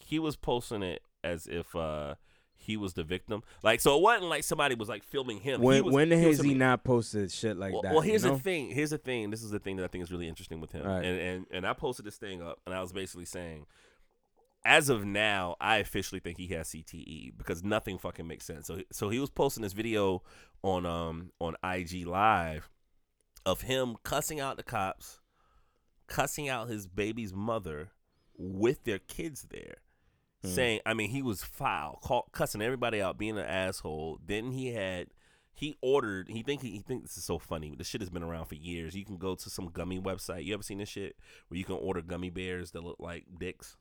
he 0.00 0.18
was 0.18 0.36
posting 0.36 0.82
it 0.82 1.00
as 1.24 1.46
if 1.46 1.74
uh 1.74 2.14
he 2.54 2.76
was 2.76 2.92
the 2.92 3.04
victim. 3.04 3.42
Like, 3.62 3.80
so 3.80 3.96
it 3.96 4.02
wasn't 4.02 4.28
like 4.28 4.44
somebody 4.44 4.74
was 4.74 4.88
like 4.90 5.02
filming 5.02 5.38
him. 5.38 5.60
He 5.62 5.66
When 5.66 5.84
was- 5.84 5.94
when 5.94 6.10
was 6.10 6.20
has 6.20 6.40
he 6.40 6.52
not 6.52 6.84
posted 6.84 7.32
shit 7.32 7.56
like 7.56 7.72
well, 7.72 7.80
that? 7.82 7.92
well, 7.92 8.02
here's 8.02 8.22
you 8.22 8.28
know? 8.30 8.36
the 8.36 8.42
thing. 8.42 8.70
Here's 8.70 8.90
the 8.90 8.98
thing. 8.98 9.30
This 9.30 9.42
is 9.42 9.50
the 9.50 9.58
thing 9.58 9.76
that 9.76 9.84
I 9.84 9.88
think 9.88 10.04
is 10.04 10.12
really 10.12 10.28
interesting 10.28 10.60
with 10.60 10.72
him. 10.72 10.84
Right. 10.84 11.02
And, 11.04 11.18
and 11.18 11.46
and 11.50 11.66
I 11.66 11.72
posted 11.72 12.04
this 12.04 12.18
thing 12.18 12.42
up, 12.42 12.60
and 12.66 12.74
I 12.74 12.82
was 12.82 12.92
basically 12.92 13.24
saying, 13.24 13.64
as 14.62 14.90
of 14.90 15.06
now, 15.06 15.56
I 15.58 15.78
officially 15.78 16.20
think 16.20 16.36
he 16.36 16.48
has 16.48 16.68
CTE 16.68 17.32
because 17.38 17.64
nothing 17.64 17.96
fucking 17.96 18.26
makes 18.26 18.44
sense. 18.44 18.66
So 18.66 18.82
so 18.92 19.08
he 19.08 19.18
was 19.20 19.30
posting 19.30 19.62
this 19.62 19.72
video 19.72 20.22
on 20.62 20.84
um 20.84 21.32
on 21.40 21.54
IG 21.64 22.06
Live 22.06 22.68
of 23.48 23.62
him 23.62 23.96
cussing 24.02 24.40
out 24.40 24.58
the 24.58 24.62
cops, 24.62 25.20
cussing 26.06 26.48
out 26.48 26.68
his 26.68 26.86
baby's 26.86 27.32
mother 27.32 27.90
with 28.36 28.84
their 28.84 28.98
kids 28.98 29.46
there. 29.50 29.76
Hmm. 30.42 30.48
Saying, 30.48 30.80
I 30.86 30.94
mean, 30.94 31.10
he 31.10 31.22
was 31.22 31.42
foul, 31.42 31.98
call, 32.02 32.28
cussing 32.32 32.62
everybody 32.62 33.00
out, 33.00 33.18
being 33.18 33.38
an 33.38 33.46
asshole. 33.46 34.20
Then 34.24 34.52
he 34.52 34.72
had 34.72 35.08
he 35.54 35.76
ordered 35.80 36.28
he 36.28 36.44
think 36.44 36.62
he, 36.62 36.70
he 36.70 36.78
think 36.78 37.02
this 37.02 37.16
is 37.16 37.24
so 37.24 37.36
funny 37.36 37.68
but 37.68 37.78
this 37.78 37.88
shit 37.88 38.00
has 38.00 38.10
been 38.10 38.22
around 38.22 38.44
for 38.44 38.54
years 38.54 38.94
you 38.94 39.04
can 39.04 39.16
go 39.16 39.34
to 39.34 39.50
some 39.50 39.68
gummy 39.70 39.98
website 39.98 40.44
you 40.44 40.54
ever 40.54 40.62
seen 40.62 40.78
this 40.78 40.88
shit 40.88 41.16
where 41.48 41.58
you 41.58 41.64
can 41.64 41.74
order 41.74 42.00
gummy 42.00 42.30
bears 42.30 42.70
that 42.70 42.84
look 42.84 43.00
like 43.00 43.24
dicks 43.40 43.76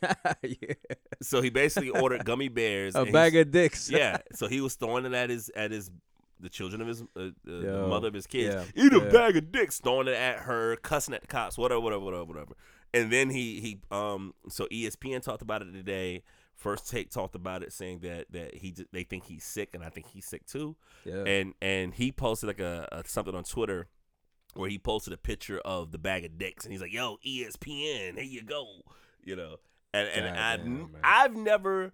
yeah. 0.02 0.74
so 1.20 1.42
he 1.42 1.50
basically 1.50 1.90
ordered 1.90 2.24
gummy 2.24 2.48
bears 2.48 2.94
A 2.94 3.06
bag 3.06 3.34
of 3.34 3.50
dicks. 3.50 3.90
yeah 3.90 4.18
so 4.34 4.46
he 4.46 4.60
was 4.60 4.76
throwing 4.76 5.04
it 5.04 5.14
at 5.14 5.28
his 5.28 5.50
at 5.56 5.72
his 5.72 5.90
the 6.40 6.48
children 6.48 6.80
of 6.80 6.88
his 6.88 7.02
uh, 7.02 7.20
uh, 7.20 7.30
the 7.44 7.86
mother 7.88 8.08
of 8.08 8.14
his 8.14 8.26
kids 8.26 8.54
yeah, 8.54 8.84
eat 8.84 8.92
a 8.92 8.98
yeah. 8.98 9.10
bag 9.10 9.36
of 9.36 9.50
dicks 9.52 9.78
throwing 9.78 10.08
it 10.08 10.14
at 10.14 10.40
her 10.40 10.76
cussing 10.76 11.14
at 11.14 11.20
the 11.22 11.26
cops 11.26 11.56
whatever 11.56 11.80
whatever 11.80 12.04
whatever 12.04 12.24
whatever 12.24 12.54
and 12.92 13.10
then 13.10 13.30
he 13.30 13.60
he 13.60 13.78
um 13.90 14.34
so 14.48 14.66
espn 14.66 15.22
talked 15.22 15.42
about 15.42 15.62
it 15.62 15.72
today 15.72 16.22
first 16.54 16.90
take 16.90 17.10
talked 17.10 17.34
about 17.34 17.62
it 17.62 17.72
saying 17.72 18.00
that 18.00 18.26
that 18.30 18.54
he 18.54 18.74
they 18.92 19.02
think 19.02 19.24
he's 19.24 19.44
sick 19.44 19.70
and 19.74 19.82
i 19.82 19.88
think 19.88 20.06
he's 20.08 20.26
sick 20.26 20.44
too 20.46 20.76
yeah. 21.04 21.24
and 21.24 21.54
and 21.62 21.94
he 21.94 22.12
posted 22.12 22.48
like 22.48 22.60
a, 22.60 22.88
a 22.92 23.02
something 23.06 23.34
on 23.34 23.44
Twitter 23.44 23.88
where 24.56 24.70
he 24.70 24.78
posted 24.78 25.12
a 25.12 25.16
picture 25.16 25.58
of 25.60 25.92
the 25.92 25.98
bag 25.98 26.24
of 26.24 26.38
dicks 26.38 26.64
and 26.64 26.72
he's 26.72 26.80
like, 26.80 26.92
"Yo, 26.92 27.18
ESPN, 27.26 28.14
here 28.14 28.22
you 28.22 28.42
go," 28.42 28.80
you 29.22 29.36
know. 29.36 29.56
And 29.92 30.08
and 30.08 30.26
I've 30.26 30.58
Goddamn, 30.58 30.74
n- 30.74 30.92
man. 30.92 31.00
I've 31.04 31.36
never, 31.36 31.92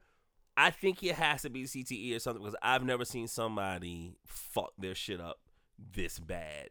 I 0.56 0.70
think 0.70 1.02
it 1.02 1.14
has 1.14 1.42
to 1.42 1.50
be 1.50 1.64
CTE 1.64 2.14
or 2.14 2.18
something 2.18 2.42
because 2.42 2.56
I've 2.62 2.84
never 2.84 3.04
seen 3.04 3.26
somebody 3.26 4.16
fuck 4.26 4.72
their 4.78 4.94
shit 4.94 5.20
up 5.20 5.38
this 5.94 6.18
bad. 6.18 6.68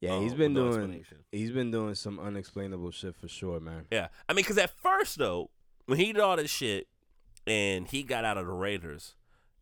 yeah, 0.00 0.18
he's 0.20 0.32
um, 0.32 0.38
been 0.38 0.54
with 0.54 0.64
no 0.64 0.86
doing 0.86 1.04
he's 1.30 1.50
been 1.50 1.70
doing 1.70 1.94
some 1.94 2.18
unexplainable 2.18 2.90
shit 2.90 3.14
for 3.16 3.28
sure, 3.28 3.60
man. 3.60 3.86
Yeah, 3.90 4.08
I 4.28 4.32
mean, 4.32 4.44
because 4.44 4.58
at 4.58 4.70
first 4.70 5.18
though, 5.18 5.50
when 5.86 5.98
he 5.98 6.12
did 6.12 6.20
all 6.20 6.36
this 6.36 6.50
shit 6.50 6.88
and 7.46 7.86
he 7.86 8.02
got 8.02 8.24
out 8.24 8.36
of 8.36 8.46
the 8.46 8.52
Raiders, 8.52 9.14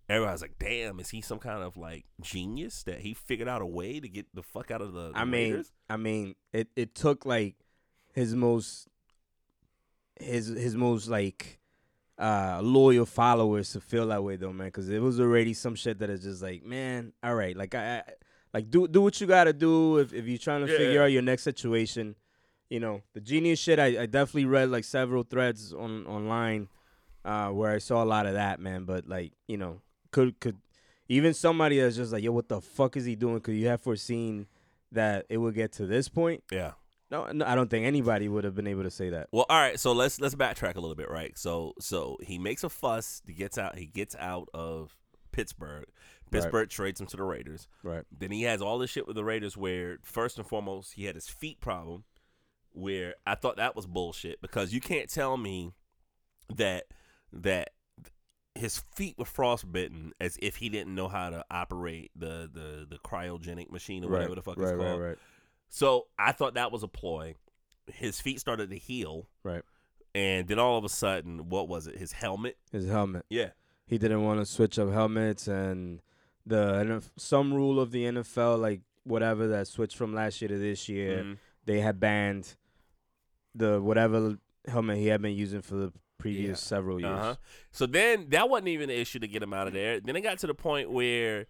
everybody's 0.08 0.42
like, 0.42 0.58
"Damn, 0.58 0.98
is 0.98 1.10
he 1.10 1.20
some 1.20 1.38
kind 1.38 1.62
of 1.62 1.76
like 1.76 2.06
genius 2.20 2.82
that 2.84 3.00
he 3.00 3.14
figured 3.14 3.48
out 3.48 3.62
a 3.62 3.66
way 3.66 4.00
to 4.00 4.08
get 4.08 4.26
the 4.34 4.42
fuck 4.42 4.70
out 4.70 4.80
of 4.80 4.92
the, 4.92 5.12
the 5.12 5.18
I 5.18 5.24
mean, 5.24 5.50
Raiders?" 5.52 5.72
I 5.88 5.96
mean, 5.96 6.34
it 6.52 6.68
it 6.74 6.94
took 6.94 7.26
like 7.26 7.56
his 8.14 8.34
most 8.34 8.88
his 10.18 10.48
his 10.48 10.74
most 10.74 11.08
like 11.08 11.60
uh 12.18 12.60
loyal 12.62 13.04
followers 13.06 13.72
to 13.72 13.80
feel 13.80 14.06
that 14.08 14.22
way 14.24 14.36
though, 14.36 14.52
man. 14.52 14.68
Because 14.68 14.88
it 14.88 15.00
was 15.02 15.20
already 15.20 15.52
some 15.54 15.74
shit 15.74 15.98
that 15.98 16.10
is 16.10 16.22
just 16.22 16.42
like, 16.42 16.64
man, 16.64 17.12
all 17.22 17.34
right, 17.34 17.56
like 17.56 17.74
I, 17.74 17.98
I 17.98 18.02
like 18.54 18.70
do 18.70 18.88
do 18.88 19.02
what 19.02 19.20
you 19.20 19.26
gotta 19.26 19.52
do 19.52 19.98
if 19.98 20.12
if 20.14 20.26
you're 20.26 20.38
trying 20.38 20.64
to 20.66 20.72
Yeah. 20.72 20.78
figure 20.78 21.02
out 21.02 21.06
your 21.12 21.22
next 21.22 21.42
situation. 21.42 22.16
You 22.70 22.80
know, 22.80 23.02
the 23.12 23.20
genius 23.20 23.58
shit. 23.60 23.78
I, 23.78 24.02
I 24.02 24.06
definitely 24.06 24.46
read 24.46 24.70
like 24.70 24.84
several 24.84 25.22
threads 25.22 25.72
on 25.72 26.06
online 26.06 26.68
uh 27.24 27.48
where 27.50 27.72
I 27.72 27.78
saw 27.78 28.02
a 28.02 28.06
lot 28.06 28.26
of 28.26 28.32
that, 28.34 28.60
man. 28.60 28.84
But 28.84 29.06
like, 29.06 29.32
you 29.46 29.56
know, 29.56 29.80
could 30.10 30.40
could 30.40 30.56
even 31.08 31.34
somebody 31.34 31.78
that's 31.78 31.96
just 31.96 32.12
like, 32.12 32.24
yo, 32.24 32.32
what 32.32 32.48
the 32.48 32.60
fuck 32.60 32.96
is 32.96 33.04
he 33.04 33.14
doing? 33.14 33.40
Could 33.40 33.54
you 33.54 33.68
have 33.68 33.80
foreseen 33.82 34.46
that 34.90 35.26
it 35.28 35.36
would 35.36 35.54
get 35.54 35.70
to 35.72 35.86
this 35.86 36.08
point? 36.08 36.42
Yeah. 36.50 36.72
No, 37.10 37.26
no, 37.32 37.44
I 37.44 37.54
don't 37.54 37.70
think 37.70 37.86
anybody 37.86 38.28
would 38.28 38.44
have 38.44 38.54
been 38.54 38.66
able 38.66 38.82
to 38.82 38.90
say 38.90 39.10
that. 39.10 39.28
Well, 39.30 39.46
all 39.48 39.58
right. 39.58 39.78
So 39.78 39.92
let's 39.92 40.20
let's 40.20 40.34
backtrack 40.34 40.74
a 40.74 40.80
little 40.80 40.96
bit, 40.96 41.10
right? 41.10 41.36
So 41.38 41.74
so 41.78 42.16
he 42.20 42.38
makes 42.38 42.64
a 42.64 42.68
fuss. 42.68 43.22
He 43.26 43.34
gets 43.34 43.58
out. 43.58 43.76
He 43.78 43.86
gets 43.86 44.16
out 44.18 44.48
of 44.52 44.96
Pittsburgh. 45.32 45.86
Pittsburgh 46.30 46.68
trades 46.68 47.00
him 47.00 47.06
to 47.06 47.16
the 47.16 47.22
Raiders. 47.22 47.68
Right. 47.84 48.02
Then 48.10 48.32
he 48.32 48.42
has 48.42 48.60
all 48.60 48.78
this 48.78 48.90
shit 48.90 49.06
with 49.06 49.14
the 49.14 49.24
Raiders 49.24 49.56
where 49.56 49.98
first 50.02 50.38
and 50.38 50.46
foremost 50.46 50.94
he 50.94 51.04
had 51.04 51.14
his 51.14 51.28
feet 51.28 51.60
problem 51.60 52.04
where 52.72 53.14
I 53.26 53.36
thought 53.36 53.56
that 53.56 53.76
was 53.76 53.86
bullshit 53.86 54.40
because 54.40 54.72
you 54.72 54.80
can't 54.80 55.08
tell 55.08 55.36
me 55.36 55.72
that 56.54 56.86
that 57.32 57.70
his 58.54 58.82
feet 58.94 59.16
were 59.18 59.24
frostbitten 59.24 60.12
as 60.20 60.38
if 60.40 60.56
he 60.56 60.68
didn't 60.68 60.94
know 60.94 61.08
how 61.08 61.30
to 61.30 61.44
operate 61.50 62.10
the 62.16 62.50
the 62.52 62.86
the 62.88 62.98
cryogenic 62.98 63.70
machine 63.70 64.04
or 64.04 64.10
whatever 64.10 64.34
the 64.34 64.42
fuck 64.42 64.56
right, 64.56 64.72
it's 64.72 64.82
called. 64.82 65.00
right, 65.00 65.08
right, 65.08 65.18
So 65.68 66.06
I 66.18 66.32
thought 66.32 66.54
that 66.54 66.72
was 66.72 66.82
a 66.82 66.88
ploy. 66.88 67.34
His 67.86 68.20
feet 68.20 68.40
started 68.40 68.70
to 68.70 68.76
heal 68.78 69.28
right. 69.44 69.62
and 70.14 70.48
then 70.48 70.58
all 70.58 70.76
of 70.78 70.84
a 70.84 70.88
sudden, 70.88 71.48
what 71.48 71.68
was 71.68 71.86
it? 71.86 71.96
His 71.98 72.12
helmet? 72.12 72.56
His 72.72 72.88
helmet. 72.88 73.24
Yeah. 73.28 73.50
He 73.86 73.98
didn't 73.98 74.24
want 74.24 74.40
to 74.40 74.46
switch 74.46 74.78
up 74.78 74.90
helmets, 74.90 75.46
and 75.46 76.00
the 76.44 76.56
NF 76.84 77.10
some 77.16 77.54
rule 77.54 77.78
of 77.78 77.92
the 77.92 78.04
NFL, 78.04 78.58
like 78.60 78.80
whatever 79.04 79.46
that 79.48 79.68
switched 79.68 79.96
from 79.96 80.12
last 80.14 80.40
year 80.42 80.48
to 80.48 80.58
this 80.58 80.88
year, 80.88 81.22
Mhm. 81.22 81.38
they 81.64 81.80
had 81.80 82.00
banned 82.00 82.56
the 83.54 83.80
whatever 83.80 84.38
helmet 84.66 84.98
he 84.98 85.06
had 85.06 85.22
been 85.22 85.36
using 85.36 85.62
for 85.62 85.76
the 85.76 85.92
previous 86.18 86.60
Yeah. 86.60 86.66
several 86.68 87.00
years. 87.00 87.12
Uh-huh. 87.12 87.36
So 87.70 87.86
then 87.86 88.28
that 88.30 88.48
wasn't 88.50 88.68
even 88.68 88.90
an 88.90 88.96
issue 88.96 89.18
to 89.20 89.28
get 89.28 89.42
him 89.42 89.52
out 89.54 89.66
of 89.68 89.72
there. 89.74 90.00
Then 90.00 90.16
it 90.16 90.22
got 90.22 90.38
to 90.40 90.46
the 90.48 90.54
point 90.54 90.90
where 90.90 91.46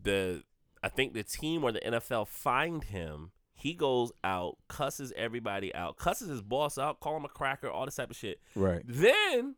the 0.00 0.42
I 0.82 0.88
think 0.88 1.12
the 1.12 1.22
team 1.24 1.62
or 1.64 1.72
the 1.72 1.80
NFL 1.84 2.24
fined 2.26 2.84
him. 2.84 3.32
He 3.60 3.74
goes 3.74 4.12
out, 4.22 4.56
cusses 4.68 5.12
everybody 5.16 5.74
out, 5.74 5.96
cusses 5.96 6.28
his 6.28 6.42
boss 6.42 6.78
out, 6.78 7.00
call 7.00 7.16
him 7.16 7.24
a 7.24 7.28
cracker, 7.28 7.68
all 7.68 7.84
this 7.86 7.96
type 7.96 8.08
of 8.10 8.16
shit. 8.16 8.40
Right. 8.54 8.82
Then 8.86 9.56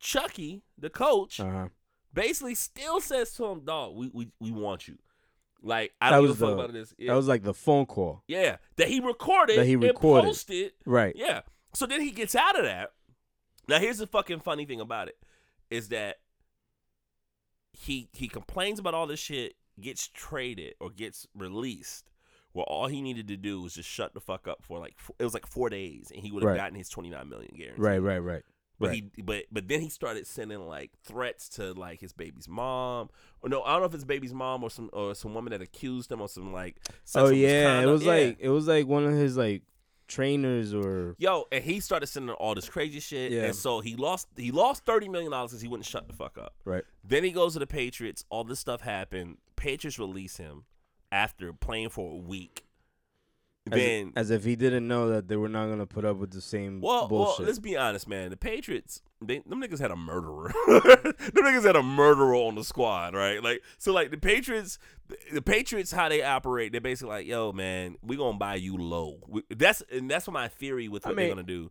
Chucky, 0.00 0.62
the 0.78 0.88
coach, 0.88 1.38
Uh 1.38 1.50
huh. 1.50 1.68
basically 2.14 2.54
still 2.54 3.00
says 3.00 3.34
to 3.34 3.44
him, 3.46 3.64
"Dog, 3.66 3.94
we 3.96 4.10
we, 4.14 4.28
we 4.40 4.50
want 4.50 4.88
you." 4.88 4.96
Like 5.60 5.92
I 6.00 6.10
That 6.10 6.22
was 6.22 6.38
the- 6.38 6.46
about 6.46 6.72
this. 6.72 6.94
Yeah. 6.96 7.12
That 7.12 7.16
was 7.16 7.28
like 7.28 7.42
the 7.42 7.52
phone 7.52 7.84
call. 7.84 8.22
yeah, 8.28 8.56
that 8.76 8.88
he 8.88 9.00
recorded 9.00 9.58
That 9.58 9.66
he 9.66 9.74
and 9.74 9.82
recorded. 9.82 10.28
posted. 10.28 10.72
Right. 10.86 11.14
Yeah. 11.16 11.42
So 11.74 11.84
then 11.86 12.00
he 12.00 12.10
gets 12.12 12.34
out 12.34 12.56
of 12.58 12.64
that. 12.64 12.92
Now 13.68 13.78
here's 13.78 13.98
the 13.98 14.06
fucking 14.06 14.40
funny 14.40 14.64
thing 14.64 14.80
about 14.80 15.08
it 15.08 15.18
is 15.68 15.88
that 15.88 16.20
he 17.72 18.08
he 18.12 18.28
complains 18.28 18.78
about 18.78 18.94
all 18.94 19.06
this 19.06 19.20
shit, 19.20 19.54
gets 19.80 20.08
traded 20.08 20.74
or 20.80 20.90
gets 20.90 21.26
released. 21.34 22.08
Where 22.52 22.64
all 22.64 22.86
he 22.88 23.02
needed 23.02 23.28
to 23.28 23.36
do 23.36 23.60
was 23.60 23.74
just 23.74 23.88
shut 23.88 24.14
the 24.14 24.20
fuck 24.20 24.48
up 24.48 24.62
for 24.64 24.78
like 24.78 24.94
it 25.18 25.24
was 25.24 25.34
like 25.34 25.46
four 25.46 25.68
days, 25.70 26.10
and 26.12 26.22
he 26.22 26.32
would 26.32 26.42
have 26.42 26.50
Right. 26.50 26.56
gotten 26.56 26.74
his 26.76 26.88
twenty 26.88 27.10
nine 27.10 27.28
million 27.28 27.52
guarantee. 27.56 27.80
Right, 27.80 27.98
right, 27.98 28.18
right. 28.18 28.42
But 28.80 28.88
right. 28.90 29.04
he 29.16 29.22
but 29.22 29.44
but 29.52 29.66
then 29.68 29.80
he 29.80 29.88
started 29.88 30.26
sending 30.26 30.60
like 30.66 30.92
threats 31.04 31.48
to 31.50 31.72
like 31.72 32.00
his 32.00 32.12
baby's 32.12 32.48
mom. 32.48 33.10
Or 33.42 33.48
no, 33.48 33.62
I 33.62 33.72
don't 33.72 33.80
know 33.80 33.86
if 33.86 33.94
it's 33.94 34.04
baby's 34.04 34.32
mom 34.32 34.62
or 34.62 34.70
some 34.70 34.88
or 34.92 35.14
some 35.14 35.34
woman 35.34 35.50
that 35.50 35.60
accused 35.62 36.10
him 36.12 36.20
or 36.20 36.28
some 36.28 36.52
like 36.52 36.76
Oh 37.14 37.28
yeah, 37.28 37.80
it 37.80 37.86
was 37.86 38.04
Yeah. 38.04 38.12
like 38.12 38.36
it 38.40 38.48
was 38.50 38.66
like 38.68 38.86
one 38.86 39.04
of 39.04 39.12
his 39.12 39.36
like 39.36 39.62
trainers 40.06 40.72
or 40.72 41.14
Yo, 41.18 41.44
and 41.52 41.62
he 41.62 41.80
started 41.80 42.06
sending 42.06 42.34
all 42.36 42.54
this 42.54 42.68
crazy 42.68 43.00
shit, 43.00 43.30
Yeah. 43.32 43.44
and 43.46 43.54
so 43.54 43.80
he 43.80 43.94
lost 43.96 44.28
he 44.36 44.50
lost 44.50 44.84
thirty 44.84 45.08
million 45.08 45.30
dollars 45.32 45.50
because 45.50 45.62
he 45.62 45.68
wouldn't 45.68 45.86
shut 45.86 46.06
the 46.08 46.14
fuck 46.14 46.38
up. 46.38 46.54
right. 46.64 46.84
Then 47.04 47.24
he 47.24 47.30
goes 47.30 47.54
to 47.54 47.58
the 47.58 47.66
Patriots. 47.66 48.24
All 48.30 48.44
this 48.44 48.60
stuff 48.60 48.80
happened. 48.82 49.38
Patriots 49.56 49.98
release 49.98 50.36
him 50.36 50.64
after 51.12 51.52
playing 51.52 51.90
for 51.90 52.12
a 52.12 52.16
week. 52.16 52.64
As, 53.70 53.78
Then 53.78 54.12
as 54.16 54.30
if 54.30 54.44
he 54.44 54.56
didn't 54.56 54.88
know 54.88 55.10
that 55.10 55.28
they 55.28 55.36
were 55.36 55.48
not 55.48 55.68
gonna 55.68 55.86
put 55.86 56.04
up 56.04 56.16
with 56.16 56.30
the 56.30 56.40
same 56.40 56.80
well, 56.80 57.06
well, 57.08 57.36
let's 57.40 57.58
be 57.58 57.76
honest, 57.76 58.08
man. 58.08 58.30
The 58.30 58.36
Patriots, 58.36 59.02
they, 59.22 59.40
them 59.40 59.60
niggas 59.60 59.78
had 59.78 59.90
a 59.90 59.96
murderer. 59.96 60.50
them 60.66 61.12
niggas 61.34 61.64
had 61.64 61.76
a 61.76 61.82
murderer 61.82 62.34
on 62.34 62.54
the 62.54 62.64
squad, 62.64 63.14
right? 63.14 63.42
Like, 63.42 63.62
so 63.76 63.92
like 63.92 64.10
the 64.10 64.16
Patriots, 64.16 64.78
the 65.32 65.42
Patriots, 65.42 65.92
how 65.92 66.08
they 66.08 66.22
operate, 66.22 66.72
they're 66.72 66.80
basically 66.80 67.14
like, 67.14 67.26
yo, 67.26 67.52
man, 67.52 67.96
we 68.02 68.16
gonna 68.16 68.38
buy 68.38 68.54
you 68.54 68.76
low. 68.78 69.18
We, 69.28 69.42
that's 69.54 69.82
and 69.92 70.10
that's 70.10 70.26
what 70.26 70.32
my 70.34 70.48
theory 70.48 70.88
with 70.88 71.04
I 71.06 71.10
what 71.10 71.16
mean, 71.16 71.26
they're 71.26 71.34
gonna 71.34 71.46
do. 71.46 71.70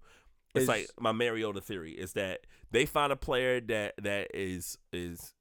It's 0.53 0.63
it's- 0.63 0.67
like 0.67 0.87
my 0.99 1.13
Mariota 1.13 1.61
theory 1.61 1.93
is 1.93 2.13
that 2.13 2.41
they 2.69 2.85
find 2.85 3.11
a 3.11 3.15
player 3.17 3.59
that 3.61 3.95
that 4.01 4.27
is 4.35 4.77
is 4.93 5.33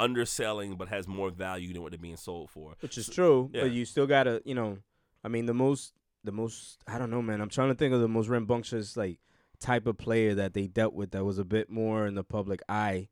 underselling 0.00 0.76
but 0.76 0.88
has 0.88 1.06
more 1.06 1.30
value 1.30 1.72
than 1.72 1.82
what 1.82 1.92
they're 1.92 1.98
being 1.98 2.16
sold 2.16 2.50
for. 2.50 2.74
Which 2.80 2.98
is 2.98 3.08
true, 3.08 3.50
yeah. 3.52 3.62
but 3.62 3.72
you 3.72 3.84
still 3.84 4.06
gotta, 4.06 4.42
you 4.44 4.54
know, 4.54 4.78
I 5.22 5.28
mean, 5.28 5.46
the 5.46 5.54
most, 5.54 5.92
the 6.24 6.32
most, 6.32 6.78
I 6.86 6.98
don't 6.98 7.10
know, 7.10 7.22
man. 7.22 7.40
I'm 7.40 7.48
trying 7.48 7.68
to 7.68 7.74
think 7.74 7.94
of 7.94 8.00
the 8.00 8.08
most 8.08 8.28
rambunctious 8.28 8.96
like 8.96 9.18
type 9.60 9.86
of 9.86 9.98
player 9.98 10.34
that 10.34 10.54
they 10.54 10.66
dealt 10.66 10.94
with 10.94 11.12
that 11.12 11.24
was 11.24 11.38
a 11.38 11.44
bit 11.44 11.70
more 11.70 12.06
in 12.06 12.14
the 12.14 12.24
public 12.24 12.60
eye. 12.68 13.08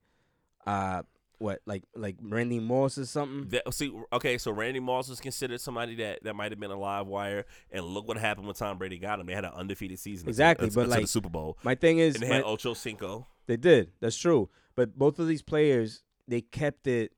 Uh, 0.66 1.02
what 1.38 1.60
like 1.66 1.84
like 1.94 2.16
Randy 2.20 2.58
Moss 2.58 2.98
or 2.98 3.06
something? 3.06 3.48
That, 3.50 3.72
see, 3.72 3.92
okay, 4.12 4.38
so 4.38 4.50
Randy 4.50 4.80
Moss 4.80 5.08
was 5.08 5.20
considered 5.20 5.60
somebody 5.60 5.94
that, 5.96 6.24
that 6.24 6.34
might 6.34 6.50
have 6.50 6.58
been 6.58 6.72
a 6.72 6.78
live 6.78 7.06
wire, 7.06 7.46
and 7.70 7.84
look 7.84 8.08
what 8.08 8.16
happened 8.16 8.46
when 8.46 8.56
Tom 8.56 8.76
Brady 8.76 8.98
got 8.98 9.20
him. 9.20 9.26
They 9.26 9.34
had 9.34 9.44
an 9.44 9.52
undefeated 9.54 9.98
season, 9.98 10.28
Exactly, 10.28 10.66
until, 10.66 10.82
but, 10.82 10.86
until 10.86 10.96
the 10.96 11.00
like, 11.02 11.08
Super 11.08 11.28
Bowl, 11.28 11.56
My 11.62 11.74
thing 11.76 11.98
is, 11.98 12.14
and 12.16 12.24
they 12.24 12.28
my- 12.28 12.34
had 12.36 12.44
Ocho 12.44 12.74
Cinco. 12.74 13.26
They 13.46 13.56
did. 13.56 13.92
That's 14.00 14.16
true. 14.16 14.50
But 14.74 14.98
both 14.98 15.18
of 15.18 15.26
these 15.26 15.42
players, 15.42 16.02
they 16.28 16.40
kept 16.42 16.86
it. 16.86 17.12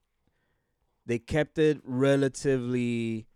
They 1.05 1.19
kept 1.19 1.57
it 1.59 1.81
relatively 1.83 3.27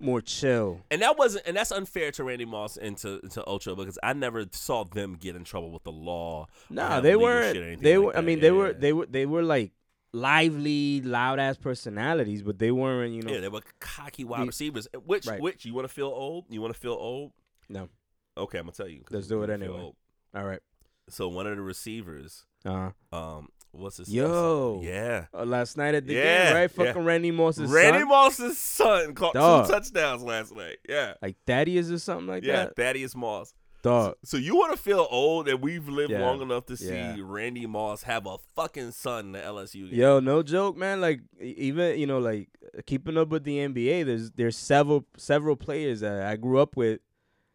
more 0.00 0.20
chill. 0.20 0.80
And 0.90 1.02
that 1.02 1.16
wasn't, 1.18 1.46
and 1.46 1.56
that's 1.56 1.70
unfair 1.70 2.10
to 2.12 2.24
Randy 2.24 2.44
Moss 2.44 2.76
and 2.76 2.96
to, 2.98 3.20
to 3.30 3.44
Ocho 3.44 3.74
because 3.76 3.98
I 4.02 4.12
never 4.14 4.46
saw 4.52 4.84
them 4.84 5.14
get 5.14 5.36
in 5.36 5.44
trouble 5.44 5.70
with 5.70 5.84
the 5.84 5.92
law. 5.92 6.46
No, 6.70 6.88
Nah, 6.88 7.00
they 7.00 7.14
weren't. 7.14 7.54
shit 7.54 7.62
or 7.62 7.66
anything 7.66 7.82
They 7.84 7.98
like 7.98 8.06
were. 8.06 8.12
I 8.12 8.16
that. 8.20 8.26
mean, 8.26 8.40
they 8.40 8.50
were. 8.50 8.72
They 8.72 8.92
were. 8.92 9.06
They 9.06 9.26
were 9.26 9.42
like 9.42 9.72
lively, 10.12 11.00
loud 11.02 11.38
ass 11.38 11.56
personalities, 11.56 12.42
but 12.42 12.58
they 12.58 12.70
weren't. 12.70 13.12
You 13.14 13.22
know. 13.22 13.32
Yeah, 13.32 13.40
they 13.40 13.48
were 13.48 13.60
cocky 13.80 14.24
wide 14.24 14.42
The- 14.42 14.46
receivers. 14.46 14.88
Which, 15.04 15.26
Right. 15.26 15.40
which 15.40 15.64
you 15.64 15.74
want 15.74 15.86
to 15.86 15.92
feel 15.92 16.08
old? 16.08 16.46
You 16.48 16.60
want 16.60 16.74
to 16.74 16.80
feel 16.80 16.92
old? 16.94 17.32
No. 17.68 17.88
Okay, 18.36 18.58
I'm 18.58 18.64
gonna 18.64 18.72
tell 18.72 18.88
you. 18.88 19.04
Let's 19.10 19.26
do 19.26 19.42
it 19.42 19.50
anyway. 19.50 19.92
All 20.34 20.44
right. 20.44 20.60
So 21.08 21.28
one 21.28 21.46
of 21.46 21.56
the 21.56 21.62
receivers, 21.62 22.44
Uh. 22.64 22.90
um, 23.12 23.48
what's 23.72 23.96
his? 23.98 24.08
Yo. 24.12 24.80
yeah. 24.82 25.26
Uh, 25.34 25.44
last 25.44 25.76
night 25.76 25.94
at 25.94 26.06
the 26.06 26.14
Yeah, 26.14 26.44
game, 26.46 26.54
right? 26.54 26.60
yeah. 26.62 26.84
Fucking 26.86 27.04
Randy 27.04 27.30
Moss's 27.30 27.66
son. 27.68 27.74
Randy 27.74 27.98
son, 28.00 28.08
Moss's 28.08 28.58
son 28.58 29.14
caught 29.14 29.34
Dog. 29.34 29.66
two 29.66 29.72
touchdowns 29.72 30.22
last 30.22 30.54
night. 30.54 30.78
Yeah. 30.88 31.14
like 31.20 31.36
Thaddeus 31.46 31.90
or 31.90 31.98
something 31.98 32.26
like 32.26 32.44
yeah, 32.44 32.52
that. 32.66 32.74
Yeah 32.78 32.84
Thaddeus 32.84 33.14
Moss. 33.16 33.54
Dog. 33.82 34.14
So 34.24 34.36
you 34.36 34.54
want 34.54 34.70
to 34.76 34.78
feel 34.80 35.08
old 35.10 35.48
and 35.48 35.60
we've 35.60 35.88
lived 35.88 36.12
Yeah, 36.12 36.20
long 36.20 36.40
enough 36.40 36.66
to 36.66 36.76
see 36.76 36.94
yeah. 36.94 37.16
Randy 37.20 37.66
Moss 37.66 38.04
have 38.04 38.26
a 38.26 38.36
fucking 38.54 38.92
son 38.92 39.26
in 39.26 39.32
the 39.32 39.38
LSU 39.40 39.90
game. 39.90 39.98
Yo, 39.98 40.20
no 40.20 40.42
joke, 40.44 40.76
man. 40.76 41.00
Like 41.00 41.20
even 41.40 41.98
you 41.98 42.06
know, 42.06 42.18
like 42.20 42.48
keeping 42.86 43.18
up 43.18 43.30
with 43.30 43.42
the 43.42 43.56
NBA, 43.58 44.06
there's 44.06 44.30
there's 44.32 44.56
several 44.56 45.04
several 45.16 45.56
players 45.56 45.98
that 46.00 46.22
I 46.22 46.36
grew 46.36 46.58
up 46.60 46.76
with. 46.76 47.00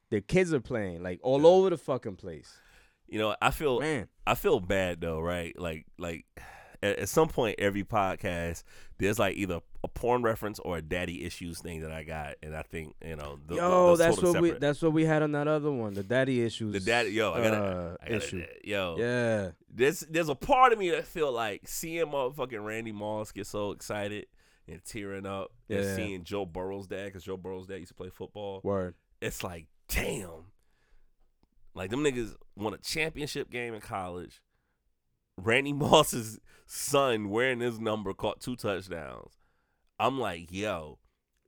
Their 0.09 0.19
kids 0.21 0.53
are 0.53 0.59
playing 0.59 1.01
like 1.01 1.21
all 1.23 1.41
Yeah. 1.41 1.47
over 1.47 1.69
the 1.69 1.77
fucking 1.77 2.17
place. 2.17 2.53
You 3.07 3.19
know, 3.19 3.33
I 3.41 3.51
feel 3.51 3.79
Man, 3.79 4.09
I 4.27 4.35
feel 4.35 4.59
bad 4.59 5.01
though, 5.01 5.19
right? 5.19 5.57
Like 5.59 5.85
like 5.97 6.25
at, 6.83 6.99
at 6.99 7.09
some 7.09 7.27
point 7.27 7.55
every 7.59 7.83
podcast 7.83 8.63
there's 8.99 9.19
like 9.19 9.37
either 9.37 9.59
a 9.83 9.87
porn 9.87 10.21
reference 10.21 10.59
or 10.59 10.77
a 10.77 10.81
daddy 10.81 11.23
issues 11.23 11.59
thing 11.59 11.81
that 11.81 11.91
I 11.91 12.03
got, 12.03 12.35
and 12.41 12.55
I 12.55 12.63
think 12.63 12.95
you 13.03 13.15
know. 13.15 13.37
th- 13.37 13.49
th- 13.49 13.59
yo, 13.59 13.87
those 13.87 13.99
that's 13.99 14.15
totally 14.15 14.33
what 14.33 14.41
we 14.41 14.59
that's 14.59 14.81
what 14.81 14.93
we 14.93 15.05
had 15.05 15.21
on 15.21 15.31
that 15.33 15.47
other 15.47 15.71
one, 15.71 15.93
the 15.93 16.03
daddy 16.03 16.43
issues. 16.43 16.73
the 16.73 16.79
daddy. 16.79 17.11
Yo, 17.11 17.33
I 17.33 17.43
got 17.43 17.53
uh, 17.53 17.59
to 17.59 17.97
I 18.01 18.09
gotta, 18.09 18.15
issue. 18.15 18.45
Yo, 18.63 18.95
Yeah, 18.97 19.51
there's 19.73 20.01
there's 20.01 20.29
a 20.29 20.35
part 20.35 20.73
of 20.73 20.79
me 20.79 20.89
that 20.91 21.05
feel 21.05 21.31
like 21.31 21.67
seeing 21.67 22.05
motherfucking 22.07 22.63
Randy 22.63 22.91
Moss 22.91 23.31
get 23.31 23.47
so 23.47 23.71
excited 23.71 24.25
and 24.67 24.83
tearing 24.83 25.25
up, 25.25 25.51
and 25.69 25.95
seeing 25.95 26.23
Joe 26.23 26.45
Burrow's 26.45 26.87
dad 26.87 27.05
because 27.05 27.23
Joe 27.23 27.37
Burrow's 27.37 27.67
dad 27.67 27.77
used 27.77 27.89
to 27.89 27.95
play 27.95 28.09
football. 28.09 28.61
word. 28.63 28.95
It's 29.21 29.43
like, 29.43 29.67
damn, 29.87 30.46
like 31.77 31.91
them 31.91 32.03
niggas 32.03 32.35
won 32.55 32.73
a 32.73 32.77
championship 32.77 33.49
game 33.49 33.73
in 33.73 33.81
college. 33.81 34.41
Randy 35.37 35.73
Moss's 35.73 36.39
son 36.65 37.29
wearing 37.29 37.59
his 37.59 37.79
number 37.79 38.13
caught 38.13 38.41
two 38.41 38.55
touchdowns. 38.55 39.33
I'm 39.99 40.19
like, 40.19 40.51
yo, 40.51 40.99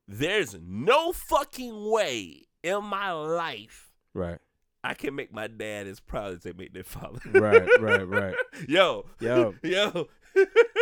there's 0.07 0.55
no 0.61 1.11
fucking 1.11 1.89
way 1.91 2.43
in 2.63 2.83
my 2.85 3.11
life 3.11 3.91
Right, 4.13 4.39
I 4.83 4.95
can 4.95 5.15
make 5.15 5.31
my 5.33 5.47
dad 5.47 5.87
as 5.87 5.99
proud 5.99 6.33
as 6.33 6.43
they 6.43 6.51
make 6.53 6.73
their 6.73 6.83
father. 6.83 7.19
right, 7.31 7.67
right, 7.79 8.07
right. 8.07 8.35
Yo, 8.67 9.05
Yo. 9.19 9.53
yo. 9.63 10.07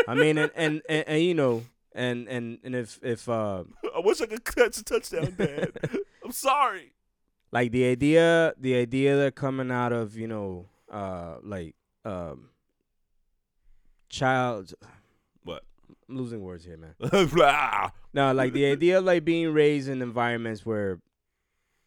I 0.08 0.14
mean, 0.16 0.38
and 0.38 0.52
and, 0.56 0.82
and 0.88 1.04
and 1.08 1.22
you 1.22 1.34
know, 1.34 1.64
and 1.94 2.28
and 2.28 2.60
and 2.64 2.76
if 2.76 3.00
if 3.04 3.28
uh 3.28 3.64
I 3.96 4.00
wish 4.00 4.22
I 4.22 4.28
could 4.28 4.46
catch 4.46 4.78
a 4.78 4.84
touchdown, 4.84 5.34
Dad. 5.38 5.72
I'm 6.24 6.32
sorry. 6.32 6.94
Like 7.52 7.72
the 7.72 7.86
idea 7.86 8.54
the 8.60 8.76
idea 8.76 9.16
that 9.18 9.36
coming 9.36 9.72
out 9.72 9.94
of 9.94 10.18
you 10.18 10.28
know 10.28 10.68
uh 10.92 11.36
like 11.44 11.76
um 12.06 12.50
child 14.10 14.74
What? 15.44 15.64
I'm 16.10 16.18
losing 16.18 16.42
words 16.42 16.66
here 16.66 16.78
man 16.78 16.96
no 18.14 18.34
like 18.34 18.54
the 18.54 18.66
idea 18.66 19.00
of 19.00 19.06
like 19.06 19.26
being 19.26 19.54
raised 19.54 19.90
in 19.90 20.02
environments 20.02 20.66
where 20.66 21.00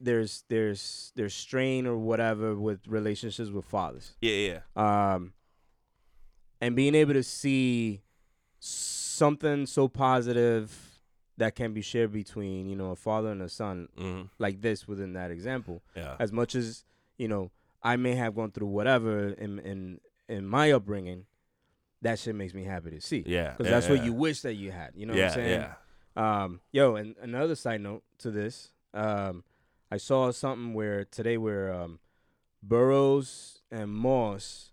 there's 0.00 0.44
there's 0.48 1.12
there's 1.14 1.34
strain 1.34 1.86
or 1.86 1.96
whatever 1.96 2.54
with 2.54 2.86
relationships 2.86 3.50
with 3.50 3.64
fathers 3.64 4.14
yeah, 4.20 4.60
yeah. 4.76 5.14
um 5.14 5.32
and 6.60 6.76
being 6.76 6.94
able 6.94 7.14
to 7.14 7.22
see 7.22 8.02
something 8.58 9.66
so 9.66 9.88
positive 9.88 10.89
that 11.40 11.54
can 11.54 11.72
be 11.72 11.82
shared 11.82 12.12
between 12.12 12.68
you 12.68 12.76
know 12.76 12.90
a 12.90 12.96
father 12.96 13.30
and 13.30 13.42
a 13.42 13.48
son 13.48 13.88
hmm 13.98 14.22
like 14.38 14.60
this 14.60 14.86
within 14.86 15.14
that 15.14 15.30
example 15.30 15.82
Yeah. 15.96 16.16
as 16.18 16.30
much 16.32 16.54
as 16.54 16.84
you 17.18 17.28
know 17.28 17.50
I 17.82 17.96
may 17.96 18.14
have 18.14 18.34
gone 18.34 18.50
through 18.50 18.68
whatever 18.68 19.30
in 19.30 19.58
in 19.58 20.00
in 20.28 20.46
my 20.46 20.70
upbringing, 20.70 21.24
that 22.02 22.18
shit 22.18 22.34
makes 22.34 22.54
me 22.54 22.64
happy 22.64 22.90
to 22.90 23.00
see. 23.00 23.24
Yeah. 23.26 23.50
because 23.50 23.66
yeah, 23.66 23.70
that's 23.72 23.86
yeah. 23.88 23.92
what 23.94 24.04
you 24.04 24.12
wish 24.12 24.42
that 24.42 24.54
you 24.54 24.70
had. 24.70 24.90
You 24.94 25.06
know 25.06 25.14
yeah, 25.14 25.28
what 25.28 25.38
I'm 25.38 25.44
saying? 25.44 25.60
Yeah. 25.60 26.42
Um, 26.42 26.60
yo, 26.72 26.94
and 26.96 27.16
another 27.20 27.56
side 27.56 27.80
note 27.80 28.04
to 28.18 28.30
this, 28.30 28.72
um, 28.94 29.42
I 29.90 29.96
saw 29.96 30.30
something 30.30 30.74
where 30.74 31.04
today 31.04 31.36
where 31.38 31.72
um, 31.72 31.98
Burrows 32.62 33.62
and 33.70 33.90
Moss 33.90 34.72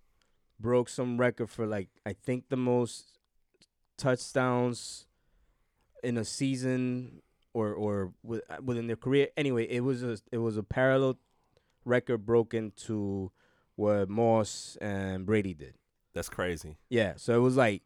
broke 0.59 0.89
some 0.89 1.17
record 1.17 1.49
for 1.49 1.65
like 1.65 1.89
I 2.05 2.13
think 2.13 2.49
the 2.49 2.57
most 2.57 3.17
touchdowns 3.97 5.06
in 6.03 6.17
a 6.17 6.25
season 6.25 7.21
or 7.53 7.73
or 7.73 8.13
uh, 8.29 8.57
within 8.63 8.87
their 8.87 8.95
career. 8.95 9.29
Anyway, 9.35 9.65
it 9.65 9.81
was 9.81 10.03
a 10.03 10.17
it 10.31 10.37
was 10.37 10.57
a 10.57 10.63
parallel 10.63 11.17
record 11.85 12.25
broken 12.25 12.71
to 12.85 13.31
what 13.75 14.09
Moss 14.09 14.77
and 14.81 15.25
Brady 15.25 15.53
did. 15.53 15.75
That's 16.13 16.29
crazy. 16.29 16.77
Yeah, 16.89 17.13
so 17.17 17.35
it 17.35 17.41
was 17.41 17.55
like 17.55 17.83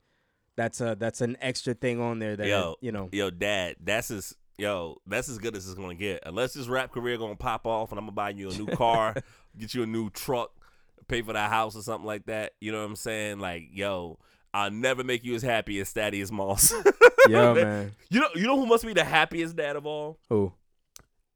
that's 0.55 0.81
a 0.81 0.95
that's 0.99 1.21
an 1.21 1.37
extra 1.41 1.73
thing 1.73 1.99
on 1.99 2.19
there 2.19 2.35
that 2.35 2.47
Yo. 2.47 2.75
you 2.81 2.91
know. 2.91 3.09
Yo, 3.11 3.29
Dad, 3.29 3.77
that's 3.81 4.11
as 4.11 4.35
yo, 4.57 4.97
that's 5.05 5.29
as 5.29 5.37
good 5.37 5.55
as 5.55 5.65
it's 5.67 5.75
gonna 5.75 5.95
get. 5.95 6.23
Unless 6.25 6.53
this 6.53 6.67
rap 6.67 6.91
career 6.91 7.17
gonna 7.17 7.35
pop 7.35 7.65
off 7.65 7.91
and 7.91 7.99
I'm 7.99 8.05
gonna 8.05 8.13
buy 8.13 8.29
you 8.31 8.49
a 8.49 8.53
new 8.53 8.67
car, 8.75 9.15
get 9.57 9.73
you 9.73 9.83
a 9.83 9.87
new 9.87 10.09
truck, 10.09 10.51
pay 11.07 11.21
for 11.21 11.33
that 11.33 11.49
house 11.49 11.75
or 11.75 11.81
something 11.81 12.05
like 12.05 12.25
that. 12.25 12.53
You 12.59 12.71
know 12.71 12.79
what 12.79 12.85
I'm 12.85 12.95
saying? 12.95 13.39
Like, 13.39 13.69
yo, 13.71 14.19
I'll 14.53 14.71
never 14.71 15.03
make 15.03 15.23
you 15.23 15.35
as 15.35 15.41
happy 15.41 15.79
as 15.79 15.91
Thaddeus 15.91 16.31
Moss. 16.31 16.73
Yeah, 17.29 17.53
man. 17.53 17.91
You 18.09 18.19
know, 18.19 18.29
you 18.33 18.47
know 18.47 18.59
who 18.59 18.65
must 18.65 18.83
be 18.83 18.93
the 18.93 19.03
happiest 19.03 19.55
dad 19.55 19.75
of 19.75 19.85
all? 19.85 20.17
Who? 20.29 20.51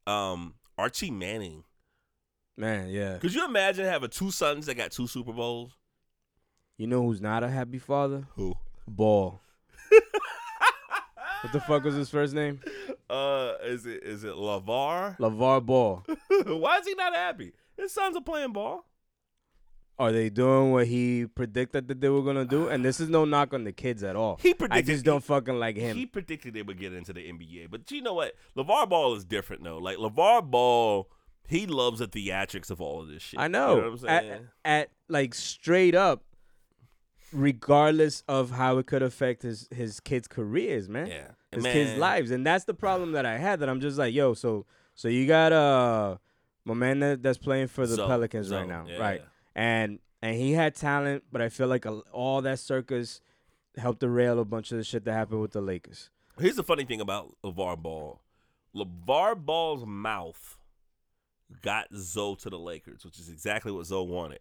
Um, 0.07 0.55
Archie 0.79 1.11
Manning. 1.11 1.63
Man, 2.57 2.89
yeah. 2.89 3.19
Could 3.19 3.35
you 3.35 3.45
imagine 3.45 3.85
having 3.85 4.09
two 4.09 4.31
sons 4.31 4.65
that 4.65 4.73
got 4.75 4.91
two 4.91 5.05
Super 5.05 5.31
Bowls? 5.31 5.77
You 6.77 6.87
know 6.87 7.03
who's 7.03 7.21
not 7.21 7.43
a 7.43 7.49
happy 7.49 7.77
father? 7.77 8.25
Who? 8.35 8.55
Ball. 8.87 9.39
what 11.41 11.53
the 11.53 11.59
fuck 11.61 11.83
was 11.83 11.93
his 11.93 12.09
first 12.09 12.33
name? 12.33 12.59
Uh, 13.09 13.53
is 13.63 13.85
it 13.85 14.03
is 14.03 14.23
it 14.23 14.33
Lavar? 14.33 15.17
Lavar 15.19 15.63
Ball. 15.63 16.03
Why 16.45 16.79
is 16.79 16.87
he 16.87 16.95
not 16.95 17.13
happy? 17.13 17.53
His 17.77 17.93
sons 17.93 18.17
are 18.17 18.21
playing 18.23 18.53
ball. 18.53 18.85
Are 19.97 20.11
they 20.11 20.29
doing 20.29 20.71
what 20.71 20.87
he 20.87 21.25
predicted 21.25 21.87
that 21.87 22.01
they 22.01 22.09
were 22.09 22.21
gonna 22.21 22.43
do? 22.43 22.67
And 22.67 22.83
this 22.83 22.99
is 22.99 23.07
no 23.07 23.23
knock 23.23 23.53
on 23.53 23.63
the 23.63 23.71
kids 23.71 24.03
at 24.03 24.15
all. 24.17 24.37
He 24.41 24.53
predicted. 24.53 24.89
I 24.89 24.93
just 24.93 25.05
don't 25.05 25.23
fucking 25.23 25.57
like 25.57 25.77
him. 25.77 25.95
He 25.95 26.05
predicted 26.05 26.53
they 26.53 26.63
would 26.63 26.77
get 26.79 26.91
into 26.93 27.13
the 27.13 27.21
NBA, 27.21 27.71
but 27.71 27.89
you 27.91 28.01
know 28.01 28.13
what? 28.13 28.33
LaVar 28.57 28.89
Ball 28.89 29.15
is 29.15 29.23
different 29.23 29.63
though. 29.63 29.77
Like 29.77 29.97
LaVar 29.97 30.49
Ball, 30.51 31.09
he 31.47 31.65
loves 31.65 31.99
the 31.99 32.07
theatrics 32.07 32.69
of 32.69 32.81
all 32.81 33.01
of 33.01 33.07
this 33.07 33.21
shit. 33.23 33.39
I 33.39 33.47
know. 33.47 33.75
You 33.75 33.81
know 33.81 33.91
what 33.91 33.91
I'm 33.91 33.97
saying? 34.21 34.47
at 34.65 34.89
like 35.07 35.33
straight 35.33 35.95
up, 35.95 36.23
regardless 37.31 38.23
of 38.27 38.51
how 38.51 38.77
it 38.77 38.87
could 38.87 39.01
affect 39.03 39.43
his 39.43 39.67
his 39.73 39.99
kids' 39.99 40.27
careers, 40.27 40.89
man. 40.89 41.07
yeah, 41.07 41.27
His 41.51 41.63
Man, 41.63 41.73
kids' 41.73 41.97
lives, 41.97 42.31
and 42.31 42.45
that's 42.45 42.65
the 42.65 42.73
problem 42.73 43.13
that 43.13 43.25
I 43.25 43.37
had. 43.37 43.59
That 43.59 43.69
I'm 43.69 43.79
just 43.81 43.97
like, 43.97 44.13
yo, 44.13 44.33
so 44.33 44.65
so 44.93 45.07
you 45.07 45.27
got 45.27 45.51
uh 45.51 46.17
my 46.65 46.73
man 46.73 46.99
that, 46.99 47.21
that's 47.23 47.37
playing 47.37 47.67
for 47.67 47.85
the 47.85 47.95
Zo- 47.95 48.07
Pelicans 48.07 48.47
Zo, 48.47 48.57
right 48.57 48.67
now, 48.67 48.85
yeah, 48.87 48.97
right? 48.97 49.21
yeah. 49.21 49.27
And 49.55 49.99
and 50.21 50.35
he 50.35 50.53
had 50.53 50.75
talent, 50.75 51.23
but 51.31 51.41
I 51.41 51.49
feel 51.49 51.67
like 51.67 51.85
a, 51.85 51.91
all 52.11 52.41
that 52.41 52.59
circus 52.59 53.21
helped 53.77 53.99
derail 53.99 54.39
a 54.39 54.45
bunch 54.45 54.71
of 54.71 54.77
the 54.77 54.83
shit 54.83 55.05
that 55.05 55.13
happened 55.13 55.41
with 55.41 55.51
the 55.51 55.61
Lakers. 55.61 56.09
Here's 56.39 56.55
the 56.55 56.63
funny 56.63 56.83
thing 56.83 56.99
about 57.01 57.35
LaVar 57.43 57.77
Ball. 57.81 58.21
LaVar 58.75 59.45
Ball's 59.45 59.85
mouth 59.85 60.57
got 61.61 61.87
Zo 61.95 62.35
to 62.35 62.49
the 62.49 62.59
Lakers, 62.59 63.05
which 63.05 63.19
is 63.19 63.29
exactly 63.29 63.71
what 63.71 63.85
Zo 63.85 64.03
wanted. 64.03 64.39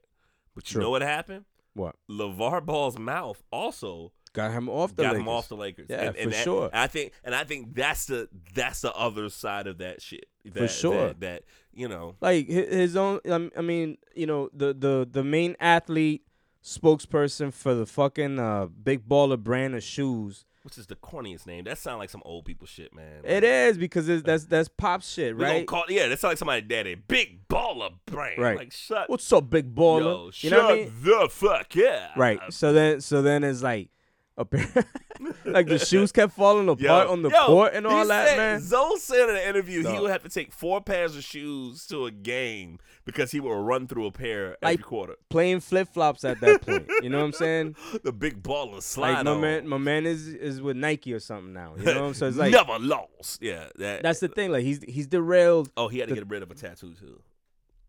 But 0.54 0.68
you 0.70 0.74
True. 0.74 0.82
know 0.82 0.90
what 0.90 1.02
happened? 1.02 1.44
What 1.74 1.96
LaVar 2.10 2.64
Ball's 2.64 2.98
mouth 2.98 3.42
also 3.50 4.12
got 4.32 4.52
him 4.52 4.68
off 4.68 4.94
the 4.96 5.02
got 5.02 5.08
Lakers? 5.12 5.20
him 5.22 5.28
off 5.28 5.48
the 5.48 5.56
Lakers. 5.56 5.86
Yeah, 5.90 6.00
and, 6.02 6.16
and 6.16 6.24
for 6.24 6.30
that- 6.30 6.44
sure. 6.44 6.70
I 6.72 6.86
think, 6.86 7.12
and 7.24 7.34
I 7.34 7.44
think 7.44 7.74
that's 7.74 8.06
the 8.06 8.28
that's 8.54 8.80
the 8.80 8.92
other 8.94 9.28
side 9.28 9.66
of 9.66 9.78
that 9.78 10.00
shit. 10.00 10.26
That, 10.44 10.68
sure. 10.68 11.08
That, 11.08 11.20
that 11.20 11.42
you 11.72 11.88
know, 11.88 12.14
like 12.20 12.48
his 12.48 12.96
own 12.96 13.20
i 13.56 13.60
mean 13.60 13.98
you 14.14 14.26
know 14.26 14.48
the 14.52 14.72
the 14.72 15.08
the 15.10 15.24
main 15.24 15.56
athlete 15.58 16.22
spokesperson 16.62 17.52
for 17.52 17.74
the 17.74 17.86
fucking 17.86 18.38
uh 18.38 18.66
big 18.66 19.08
baller 19.08 19.38
brand 19.38 19.74
of 19.74 19.82
shoes 19.82 20.44
which 20.64 20.78
is 20.78 20.86
the 20.86 20.96
corniest 20.96 21.46
name. 21.46 21.64
That 21.64 21.76
sounds 21.76 21.98
like 21.98 22.08
some 22.08 22.22
old 22.24 22.46
people 22.46 22.66
shit, 22.66 22.94
man. 22.94 23.20
it 23.22 23.44
is 23.44 23.76
because 23.76 24.08
it's, 24.08 24.22
that's 24.22 24.46
that's 24.46 24.66
pop 24.66 25.02
shit 25.02 25.36
right 25.36 25.66
call, 25.66 25.84
yeah, 25.90 26.08
that 26.08 26.18
sounds 26.18 26.30
like 26.30 26.38
somebody 26.38 26.62
daddy. 26.62 26.94
Big 26.94 27.46
baller 27.48 27.92
brand. 28.06 28.38
Right. 28.38 28.56
Like 28.56 28.72
shut. 28.72 29.10
what's 29.10 29.30
up 29.30 29.50
big 29.50 29.74
baller 29.74 30.00
yo, 30.00 30.24
you 30.26 30.32
shut 30.32 30.52
know 30.52 30.64
what 30.64 30.72
i 30.72 30.76
mean 30.76 30.92
the 31.02 31.28
fuck 31.30 31.74
yeah. 31.74 32.08
right 32.16 32.40
so 32.50 32.72
then 32.72 33.02
so 33.02 33.20
then 33.20 33.44
it's 33.44 33.62
like 33.62 33.90
like 35.44 35.66
the 35.68 35.78
shoes 35.78 36.10
kept 36.10 36.32
falling 36.32 36.68
apart 36.68 37.08
on 37.08 37.22
the 37.22 37.30
yo, 37.30 37.46
court 37.46 37.72
and 37.74 37.86
all 37.86 38.04
that 38.06 38.28
said- 38.28 38.36
man 38.36 38.60
Zo 38.60 38.96
said 38.96 39.28
in 39.30 39.36
an 39.36 39.42
interview 39.42 39.86
he 39.86 39.98
would 39.98 40.10
have 40.10 40.22
to 40.24 40.28
take 40.28 40.52
four 40.52 40.80
pairs 40.80 41.16
of 41.16 41.22
shoes 41.22 41.86
to 41.86 42.06
a 42.06 42.10
game 42.10 42.78
because 43.04 43.30
he 43.30 43.38
would 43.38 43.54
run 43.54 43.86
through 43.86 44.06
a 44.06 44.10
pair 44.10 44.56
every 44.62 44.76
Like- 44.76 44.82
quarter. 44.82 45.14
playing 45.30 45.60
flip-flops 45.60 46.24
at 46.24 46.40
that 46.40 46.62
point 46.62 46.86
you 47.02 47.08
know 47.10 47.18
what 47.18 47.24
i'm 47.26 47.32
saying 47.32 47.76
The 48.02 48.12
big 48.12 48.42
baller 48.42 48.82
slide 48.82 49.12
like 49.18 49.24
my 49.24 49.30
on. 49.32 49.40
man 49.40 49.68
my 49.68 49.78
man 49.78 50.04
is 50.04 50.26
is 50.26 50.60
with 50.60 50.76
nike 50.76 51.12
or 51.14 51.20
something 51.20 51.52
now 51.52 51.74
you 51.78 51.84
know 51.84 52.00
what 52.02 52.08
i'm 52.08 52.14
saying 52.14 52.30
it's 52.30 52.38
like 52.44 52.50
never 52.52 52.78
lost. 52.80 53.40
Yeah, 53.40 53.68
that, 53.76 54.02
that's 54.02 54.20
the 54.20 54.28
thing 54.28 54.50
like 54.50 54.64
he's 54.64 54.82
he's 54.82 55.06
derailed 55.06 55.70
Oh, 55.76 55.86
he 55.88 55.98
had 56.00 56.08
to 56.08 56.14
the- 56.14 56.20
get 56.22 56.28
rid 56.30 56.42
of 56.42 56.50
a 56.50 56.54
tattoo 56.54 56.92
too. 56.98 57.22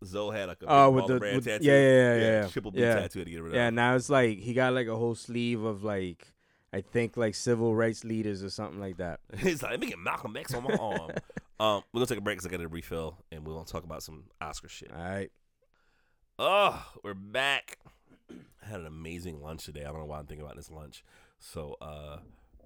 Zo 0.04 0.30
had 0.30 0.48
like 0.48 0.62
a 0.62 0.66
oh, 0.66 0.68
big 0.68 0.70
Oh, 0.70 0.90
with 0.90 1.04
baller 1.04 1.08
the- 1.08 1.18
brand 1.18 1.36
with- 1.36 1.44
tattoo. 1.46 1.64
yeah, 1.64 1.72
yeah, 1.72 2.14
yeah, 2.16 2.40
yeah. 2.42 2.46
triple 2.48 2.70
B 2.70 2.80
Yeah. 2.80 2.94
tattoo 2.96 3.24
to 3.24 3.30
get 3.30 3.42
rid 3.42 3.50
of. 3.52 3.56
Yeah, 3.56 3.70
now 3.70 3.96
it's 3.96 4.08
like 4.10 4.38
he 4.38 4.52
got 4.54 4.72
like 4.74 4.86
a 4.86 4.94
whole 4.96 5.14
sleeve 5.14 5.62
of 5.64 5.82
like 5.82 6.28
I 6.72 6.80
think 6.80 7.16
like 7.16 7.34
civil 7.34 7.74
rights 7.74 8.04
leaders 8.04 8.42
or 8.42 8.50
something 8.50 8.80
like 8.80 8.98
that. 8.98 9.20
He's 9.38 9.62
like, 9.62 9.72
let 9.72 9.80
me 9.80 9.88
get 9.88 9.98
Malcolm 9.98 10.36
X 10.36 10.54
on 10.54 10.64
my 10.64 10.74
arm. 10.74 11.10
um, 11.60 11.82
we're 11.92 12.00
gonna 12.00 12.06
take 12.06 12.18
a 12.18 12.20
break 12.20 12.38
because 12.38 12.46
I 12.46 12.50
got 12.50 12.62
to 12.62 12.68
refill, 12.68 13.16
and 13.30 13.46
we're 13.46 13.54
gonna 13.54 13.66
talk 13.66 13.84
about 13.84 14.02
some 14.02 14.24
Oscar 14.40 14.68
shit. 14.68 14.90
All 14.92 15.02
right. 15.02 15.30
Oh, 16.38 16.84
we're 17.02 17.14
back. 17.14 17.78
I 18.30 18.68
had 18.68 18.80
an 18.80 18.86
amazing 18.86 19.40
lunch 19.40 19.64
today. 19.64 19.82
I 19.82 19.84
don't 19.84 20.00
know 20.00 20.06
why 20.06 20.18
I'm 20.18 20.26
thinking 20.26 20.44
about 20.44 20.56
this 20.56 20.70
lunch. 20.70 21.04
So, 21.38 21.76
uh, 21.80 22.18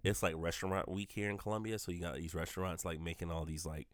it's 0.02 0.22
like 0.22 0.34
restaurant 0.36 0.88
week 0.88 1.12
here 1.12 1.30
in 1.30 1.38
Columbia. 1.38 1.78
So 1.78 1.92
you 1.92 2.00
got 2.00 2.16
these 2.16 2.34
restaurants 2.34 2.84
like 2.84 3.00
making 3.00 3.30
all 3.30 3.44
these 3.44 3.66
like 3.66 3.88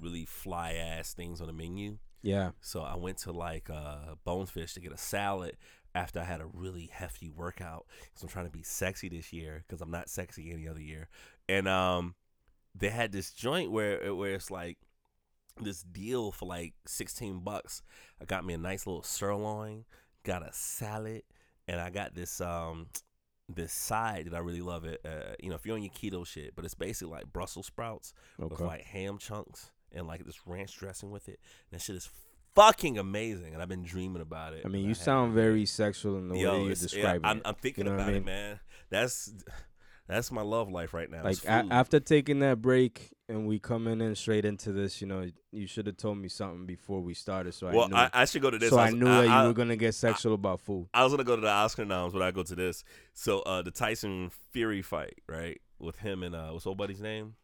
really 0.00 0.24
fly 0.24 0.72
ass 0.72 1.14
things 1.14 1.40
on 1.40 1.46
the 1.46 1.52
menu. 1.52 1.98
Yeah. 2.22 2.50
So 2.60 2.82
I 2.82 2.96
went 2.96 3.18
to 3.18 3.32
like 3.32 3.68
uh, 3.70 4.14
Bonefish 4.24 4.74
to 4.74 4.80
get 4.80 4.92
a 4.92 4.98
salad 4.98 5.56
after 5.94 6.20
I 6.20 6.24
had 6.24 6.40
a 6.40 6.46
really 6.46 6.90
hefty 6.92 7.28
workout. 7.28 7.86
So 8.14 8.24
I'm 8.24 8.28
trying 8.28 8.46
to 8.46 8.52
be 8.52 8.62
sexy 8.62 9.08
this 9.08 9.32
year 9.32 9.64
because 9.66 9.80
I'm 9.80 9.90
not 9.90 10.08
sexy 10.08 10.52
any 10.52 10.68
other 10.68 10.80
year. 10.80 11.08
And 11.48 11.68
um, 11.68 12.14
they 12.74 12.88
had 12.88 13.12
this 13.12 13.32
joint 13.32 13.70
where 13.70 14.14
where 14.14 14.34
it's 14.34 14.50
like 14.50 14.78
this 15.60 15.82
deal 15.82 16.32
for 16.32 16.46
like 16.46 16.74
16 16.86 17.40
bucks. 17.40 17.82
I 18.20 18.24
got 18.24 18.44
me 18.44 18.54
a 18.54 18.58
nice 18.58 18.86
little 18.86 19.02
sirloin, 19.02 19.84
got 20.24 20.46
a 20.46 20.52
salad, 20.52 21.22
and 21.68 21.80
I 21.80 21.90
got 21.90 22.14
this 22.14 22.40
um 22.40 22.88
this 23.48 23.72
side 23.72 24.26
that 24.26 24.34
I 24.34 24.38
really 24.38 24.62
love 24.62 24.84
it. 24.84 25.00
Uh, 25.04 25.34
you 25.40 25.50
know, 25.50 25.56
if 25.56 25.66
you're 25.66 25.76
on 25.76 25.82
your 25.82 25.92
keto 25.92 26.26
shit, 26.26 26.54
but 26.54 26.64
it's 26.64 26.74
basically 26.74 27.12
like 27.12 27.32
Brussels 27.32 27.66
sprouts 27.66 28.14
with 28.38 28.60
like 28.60 28.82
ham 28.82 29.18
chunks 29.18 29.70
and 29.92 30.06
like 30.06 30.24
this 30.24 30.46
ranch 30.46 30.76
dressing 30.78 31.10
with 31.10 31.28
it. 31.28 31.38
And 31.70 31.78
that 31.78 31.82
shit 31.82 31.96
is 31.96 32.08
fucking 32.54 32.98
amazing, 32.98 33.52
and 33.54 33.62
I've 33.62 33.68
been 33.68 33.82
dreaming 33.84 34.22
about 34.22 34.54
it. 34.54 34.62
I 34.64 34.68
mean, 34.68 34.82
you 34.82 34.88
haven't 34.88 35.04
sound 35.04 35.34
very 35.34 35.66
sexual 35.66 36.18
in 36.18 36.28
the 36.28 36.38
Yo, 36.38 36.52
way 36.52 36.62
you're 36.64 36.72
it's- 36.72 36.94
yeah, 36.94 37.18
I'm, 37.24 37.38
it. 37.38 37.42
I'm 37.44 37.54
thinking 37.54 37.84
know 37.86 37.92
what 37.92 38.00
I 38.00 38.04
about 38.04 38.14
it, 38.14 38.24
man. 38.24 38.60
That's 38.90 39.32
that's 40.08 40.30
my 40.32 40.42
love 40.42 40.70
life 40.70 40.92
right 40.92 41.10
now. 41.10 41.22
Like 41.24 41.42
a- 41.44 41.66
after 41.70 41.98
taking 42.00 42.40
that 42.40 42.60
break 42.60 43.12
and 43.28 43.46
we 43.46 43.58
coming 43.58 44.00
in 44.02 44.14
straight 44.14 44.44
into 44.44 44.70
this, 44.72 45.00
you 45.00 45.06
know, 45.06 45.30
you 45.52 45.66
should 45.66 45.86
have 45.86 45.96
told 45.96 46.18
me 46.18 46.28
something 46.28 46.66
before 46.66 47.00
we 47.00 47.14
started, 47.14 47.54
so 47.54 47.70
well, 47.70 47.84
I 47.84 47.88
knew. 47.88 47.96
I, 47.96 48.10
I 48.12 48.24
should 48.26 48.42
go 48.42 48.50
to 48.50 48.58
this. 48.58 48.70
so 48.70 48.78
I 48.78 48.86
was- 48.86 48.94
knew 48.94 49.04
that 49.06 49.28
I, 49.28 49.42
you 49.42 49.48
were 49.48 49.54
gonna 49.54 49.76
get 49.76 49.94
sexual 49.94 50.34
about 50.34 50.60
food. 50.60 50.88
I 50.92 51.04
was 51.04 51.12
gonna 51.12 51.24
go 51.24 51.36
to 51.36 51.42
the 51.42 51.48
Oscar 51.48 51.84
noms, 51.84 52.12
but 52.12 52.20
I 52.22 52.30
go 52.32 52.42
to 52.42 52.54
this. 52.54 52.84
So 53.14 53.40
uh, 53.40 53.62
the 53.62 53.70
Tyson 53.70 54.30
Fury 54.50 54.82
fight, 54.82 55.14
right, 55.28 55.60
with 55.78 55.96
him 56.00 56.22
and 56.22 56.34
uh, 56.34 56.50
what's 56.50 56.66
old 56.66 56.76
buddy's 56.78 57.00
name? 57.00 57.34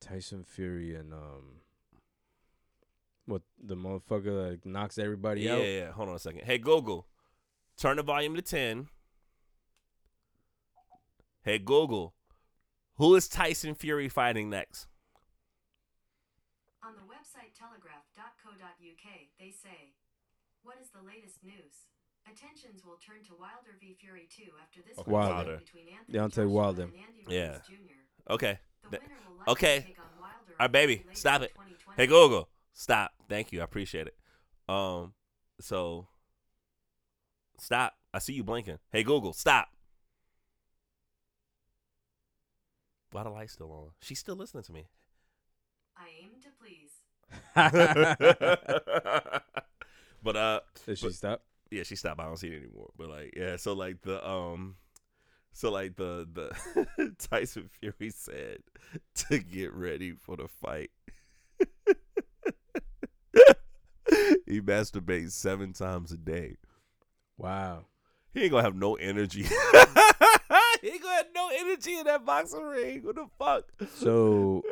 Tyson 0.00 0.44
Fury 0.44 0.94
and 0.94 1.12
um, 1.12 1.60
what 3.28 3.42
the 3.62 3.76
motherfucker 3.76 4.50
that 4.50 4.66
knocks 4.66 4.98
everybody 4.98 5.42
Yeah, 5.42 5.52
out? 5.54 5.58
yeah, 5.60 5.66
yeah. 5.66 5.92
Hold 5.92 6.08
on 6.08 6.14
a 6.16 6.18
second. 6.18 6.42
Hey 6.44 6.58
Google, 6.58 7.06
turn 7.76 7.96
the 7.98 8.02
volume 8.02 8.34
to 8.36 8.42
ten. 8.42 8.88
Hey 11.42 11.58
Google, 11.58 12.14
who 12.96 13.14
is 13.14 13.28
Tyson 13.28 13.74
Fury 13.74 14.08
fighting 14.08 14.50
next? 14.50 14.86
On 16.82 16.94
the 16.94 17.02
website 17.02 17.52
telegraph.co.uk, 17.58 19.08
they 19.38 19.50
say, 19.50 19.92
What 20.62 20.76
is 20.82 20.88
the 20.90 21.06
latest 21.06 21.42
news? 21.44 21.86
Attentions 22.30 22.84
will 22.84 22.98
turn 23.04 23.22
to 23.24 23.32
Wilder 23.38 23.76
v. 23.80 23.96
Fury 23.98 24.28
2 24.34 24.42
after 24.62 24.80
this 24.86 24.98
Okay, 24.98 25.10
Wilder. 25.10 25.56
between 25.58 25.84
Anthony 25.88 26.18
Deontay 26.18 26.44
Joshua 26.44 26.48
Wilder. 26.48 26.82
and 26.82 26.92
Andy 26.94 27.24
Ruiz 27.26 27.34
Yeah. 27.34 27.58
Jr. 27.66 28.32
Okay. 28.32 28.58
The 28.84 28.90
Th- 28.90 29.02
winner 29.02 29.14
will 29.46 29.52
okay. 29.52 29.80
take 29.86 29.98
on 29.98 30.04
Wilder 30.20 30.52
All 30.60 30.64
right, 30.64 30.72
baby, 30.72 31.04
stop 31.14 31.40
it. 31.42 31.52
Hey 31.96 32.06
Google, 32.06 32.48
stop. 32.78 33.10
Thank 33.28 33.52
you. 33.52 33.60
I 33.60 33.64
appreciate 33.64 34.06
it. 34.06 34.14
Um, 34.72 35.12
so 35.60 36.06
stop. 37.58 37.94
I 38.14 38.20
see 38.20 38.34
you 38.34 38.44
blinking. 38.44 38.78
Hey 38.92 39.02
Google, 39.02 39.32
stop. 39.32 39.68
Why 43.10 43.22
the 43.22 43.30
light 43.30 43.50
still 43.50 43.72
on? 43.72 43.90
She's 44.00 44.18
still 44.18 44.36
listening 44.36 44.64
to 44.64 44.72
me. 44.72 44.86
I 45.96 46.08
aim 46.22 46.30
to 46.42 46.48
please. 46.60 46.90
but 50.22 50.36
uh, 50.36 50.60
Did 50.86 50.98
she 50.98 51.06
But- 51.06 51.14
stop? 51.14 51.42
yeah, 51.70 51.82
she 51.82 51.96
stopped. 51.96 52.20
I 52.20 52.24
don't 52.26 52.36
see 52.38 52.48
it 52.48 52.62
anymore. 52.62 52.90
But 52.96 53.08
like, 53.08 53.34
yeah, 53.36 53.56
so 53.56 53.72
like 53.72 54.02
the 54.02 54.26
um, 54.28 54.76
so 55.52 55.70
like 55.70 55.96
the 55.96 56.28
the 56.32 57.14
Tyson 57.18 57.68
Fury 57.80 58.10
said 58.10 58.58
to 59.28 59.38
get 59.38 59.72
ready 59.72 60.12
for 60.12 60.36
the 60.36 60.48
fight. 60.48 60.90
He 64.48 64.60
masturbates 64.60 65.32
seven 65.32 65.72
times 65.72 66.10
a 66.12 66.16
day. 66.16 66.56
Wow. 67.36 67.84
He 68.32 68.42
ain't 68.42 68.50
gonna 68.50 68.62
have 68.62 68.74
no 68.74 68.94
energy. 68.94 69.42
he 69.42 69.48
ain't 70.88 71.02
gonna 71.02 71.16
have 71.16 71.26
no 71.34 71.50
energy 71.52 71.98
in 71.98 72.04
that 72.04 72.24
boxing 72.24 72.62
ring. 72.62 73.02
What 73.02 73.16
the 73.16 73.26
fuck? 73.38 73.64
So, 73.96 74.62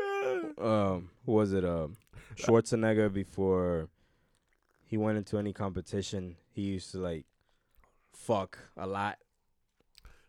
um, 0.58 1.10
who 1.24 1.32
was 1.32 1.52
it? 1.52 1.64
Um, 1.64 1.96
Schwarzenegger 2.36 3.12
before 3.12 3.88
he 4.84 4.96
went 4.96 5.18
into 5.18 5.38
any 5.38 5.52
competition, 5.52 6.36
he 6.52 6.62
used 6.62 6.90
to 6.92 6.98
like 6.98 7.26
fuck 8.12 8.58
a 8.76 8.86
lot. 8.86 9.18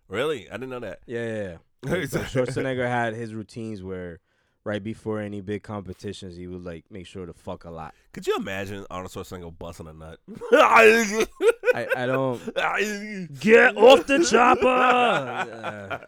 Really? 0.08 0.50
I 0.50 0.54
didn't 0.54 0.70
know 0.70 0.80
that. 0.80 1.00
Yeah, 1.06 1.26
yeah. 1.26 1.44
yeah. 1.44 1.58
Like, 1.84 2.08
so 2.08 2.20
Schwarzenegger 2.20 2.88
had 2.88 3.14
his 3.14 3.34
routines 3.34 3.84
where 3.84 4.20
right 4.68 4.84
before 4.84 5.20
any 5.22 5.40
big 5.42 5.64
competitions, 5.64 6.36
he 6.36 6.46
would 6.48 6.64
like 6.64 6.84
make 6.92 7.08
sure 7.08 7.26
to 7.26 7.34
fuck 7.34 7.64
a 7.64 7.70
lot. 7.72 7.96
Could 8.14 8.28
you 8.28 8.36
imagine 8.36 8.86
Arnold 8.92 9.12
Schwarzenegger 9.14 9.58
busting 9.58 9.88
a 9.88 9.94
nut? 9.94 10.20
I, 10.52 11.88
I 11.96 12.06
don't 12.06 12.40
get 13.40 13.78
off 13.78 14.06
the 14.08 14.20
chopper. 14.30 14.68
Uh, 14.68 16.00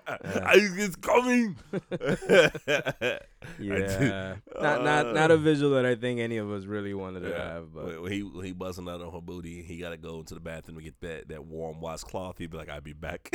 It's 0.56 0.96
coming. 0.98 1.56
yeah, 3.60 4.36
not 4.62 4.84
not 4.84 5.14
not 5.14 5.32
a 5.32 5.38
visual 5.38 5.72
that 5.76 5.86
I 5.86 5.96
think 5.96 6.20
any 6.20 6.38
of 6.38 6.52
us 6.52 6.66
really 6.66 6.94
wanted 6.94 7.22
to 7.22 7.30
Yeah. 7.30 7.54
have. 7.54 7.74
But 7.74 8.02
When 8.02 8.12
he 8.12 8.24
when 8.24 8.46
he 8.46 8.52
buzzing 8.54 8.88
out 8.90 9.02
on 9.02 9.12
her 9.14 9.22
booty, 9.22 9.62
he 9.64 9.78
got 9.78 9.90
to 9.90 9.98
go 9.98 10.20
into 10.20 10.34
the 10.34 10.40
bathroom 10.40 10.78
to 10.78 10.84
get 10.84 11.00
that, 11.02 11.28
that 11.30 11.46
warm 11.46 11.80
washcloth. 11.82 12.38
He'd 12.38 12.50
be 12.52 12.58
like, 12.58 12.70
"I'll 12.70 12.82
be 12.82 12.94
back." 12.94 13.32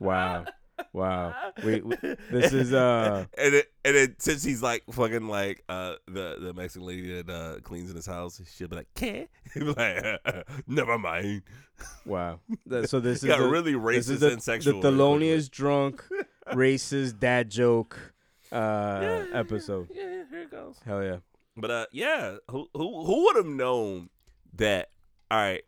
wow, 0.00 0.44
wow. 0.92 1.52
We, 1.64 1.80
we 1.80 1.96
this 2.30 2.52
is 2.52 2.72
uh 2.72 3.26
and 3.36 3.54
it, 3.54 3.72
and 3.84 3.96
then 3.96 4.16
since 4.18 4.42
he's 4.42 4.62
like 4.62 4.84
fucking 4.90 5.28
like 5.28 5.62
uh 5.68 5.94
the 6.06 6.36
the 6.40 6.54
Mexican 6.54 6.86
lady 6.86 7.22
that 7.22 7.30
uh 7.30 7.60
cleans 7.60 7.90
in 7.90 7.96
his 7.96 8.06
house, 8.06 8.40
she'll 8.54 8.68
be 8.68 8.76
like, 8.76 8.88
"Can?" 8.94 9.28
He'd 9.54 9.60
be 9.60 9.72
like, 9.72 10.46
"Never 10.66 10.98
mind." 10.98 11.42
wow. 12.04 12.40
So 12.86 13.00
this 13.00 13.22
is 13.22 13.28
got 13.28 13.38
the, 13.38 13.48
really 13.48 13.74
this 13.74 14.08
is 14.08 14.18
racist 14.18 14.20
the, 14.20 14.32
and 14.32 14.42
sexual. 14.42 14.80
the 14.80 14.90
thelonious 14.90 15.50
drunk, 15.50 16.04
racist 16.52 17.18
dad 17.18 17.50
joke 17.50 17.98
uh 18.52 18.98
Yeah, 19.02 19.24
yeah, 19.24 19.38
episode. 19.38 19.88
Yeah, 19.92 20.02
yeah, 20.02 20.22
here 20.30 20.42
it 20.42 20.50
goes. 20.50 20.78
Hell 20.84 21.02
yeah. 21.02 21.16
But 21.56 21.70
uh, 21.70 21.86
yeah, 21.92 22.36
who 22.50 22.68
who 22.74 23.04
who 23.04 23.24
would 23.24 23.36
have 23.36 23.46
known 23.46 24.08
that? 24.54 24.90
All 25.30 25.38
right, 25.38 25.62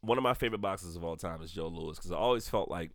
one 0.00 0.18
of 0.18 0.24
my 0.24 0.34
favorite 0.34 0.60
boxers 0.60 0.96
of 0.96 1.04
all 1.04 1.16
time 1.16 1.42
is 1.42 1.50
Joe 1.50 1.68
Louis 1.68 1.96
because 1.96 2.12
I 2.12 2.16
always 2.16 2.48
felt 2.48 2.70
like 2.70 2.90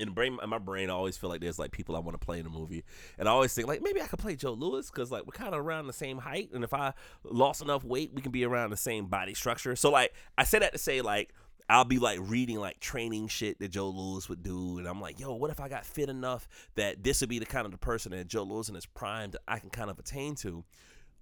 in 0.00 0.12
brain, 0.12 0.38
in 0.42 0.48
my 0.48 0.58
brain, 0.58 0.90
I 0.90 0.94
always 0.94 1.16
feel 1.16 1.30
like 1.30 1.40
there's 1.40 1.58
like 1.58 1.70
people 1.70 1.94
I 1.94 2.00
want 2.00 2.18
to 2.18 2.24
play 2.24 2.40
in 2.40 2.46
a 2.46 2.50
movie, 2.50 2.84
and 3.18 3.28
I 3.28 3.32
always 3.32 3.54
think 3.54 3.68
like 3.68 3.82
maybe 3.82 4.00
I 4.00 4.06
could 4.06 4.18
play 4.18 4.34
Joe 4.34 4.52
Louis 4.52 4.90
because 4.90 5.10
like 5.10 5.26
we're 5.26 5.32
kind 5.32 5.54
of 5.54 5.60
around 5.60 5.86
the 5.86 5.92
same 5.92 6.18
height, 6.18 6.50
and 6.52 6.64
if 6.64 6.74
I 6.74 6.94
lost 7.22 7.62
enough 7.62 7.84
weight, 7.84 8.12
we 8.14 8.22
can 8.22 8.32
be 8.32 8.44
around 8.44 8.70
the 8.70 8.76
same 8.76 9.06
body 9.06 9.34
structure. 9.34 9.76
So 9.76 9.90
like 9.90 10.12
I 10.36 10.44
say 10.44 10.58
that 10.58 10.72
to 10.72 10.78
say 10.78 11.00
like. 11.02 11.32
I'll 11.68 11.84
be 11.84 12.00
like 12.00 12.18
reading 12.20 12.58
like 12.58 12.80
training 12.80 13.28
shit 13.28 13.60
that 13.60 13.68
Joe 13.68 13.90
Louis 13.90 14.28
would 14.28 14.42
do, 14.42 14.78
and 14.78 14.88
I'm 14.88 15.00
like, 15.00 15.20
yo, 15.20 15.36
what 15.36 15.52
if 15.52 15.60
I 15.60 15.68
got 15.68 15.86
fit 15.86 16.08
enough 16.08 16.48
that 16.74 17.04
this 17.04 17.20
would 17.20 17.30
be 17.30 17.38
the 17.38 17.46
kind 17.46 17.64
of 17.64 17.70
the 17.70 17.78
person 17.78 18.10
that 18.10 18.26
Joe 18.26 18.42
Louis 18.42 18.68
in 18.68 18.74
his 18.74 18.86
prime 18.86 19.30
that 19.30 19.42
I 19.46 19.60
can 19.60 19.70
kind 19.70 19.88
of 19.88 19.96
attain 19.96 20.34
to. 20.36 20.64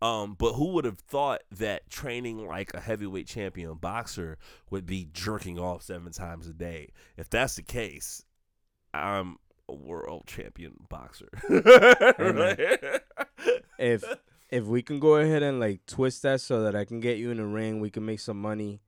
Um, 0.00 0.36
but 0.38 0.52
who 0.52 0.72
would 0.74 0.84
have 0.84 1.00
thought 1.00 1.42
that 1.50 1.90
training 1.90 2.46
like 2.46 2.72
a 2.72 2.80
heavyweight 2.80 3.26
champion 3.26 3.74
boxer 3.74 4.38
would 4.70 4.86
be 4.86 5.08
jerking 5.12 5.58
off 5.58 5.82
seven 5.82 6.12
times 6.12 6.46
a 6.46 6.52
day? 6.52 6.92
If 7.16 7.28
that's 7.28 7.56
the 7.56 7.62
case, 7.62 8.24
I'm 8.95 9.36
a 9.68 9.74
world 9.74 10.24
champion 10.26 10.74
boxer. 10.89 11.28
If 13.78 14.05
if 14.51 14.64
we 14.64 14.82
can 14.82 14.99
go 14.99 15.16
ahead 15.16 15.43
and 15.43 15.61
like 15.61 15.86
twist 15.86 16.22
that 16.22 16.41
so 16.41 16.62
that 16.64 16.74
I 16.74 16.84
can 16.84 17.01
get 17.01 17.18
you 17.18 17.30
in 17.30 17.36
the 17.36 17.45
ring, 17.47 17.80
we 17.80 17.91
can 17.91 18.05
make 18.05 18.18
some 18.20 18.41
money. 18.41 18.80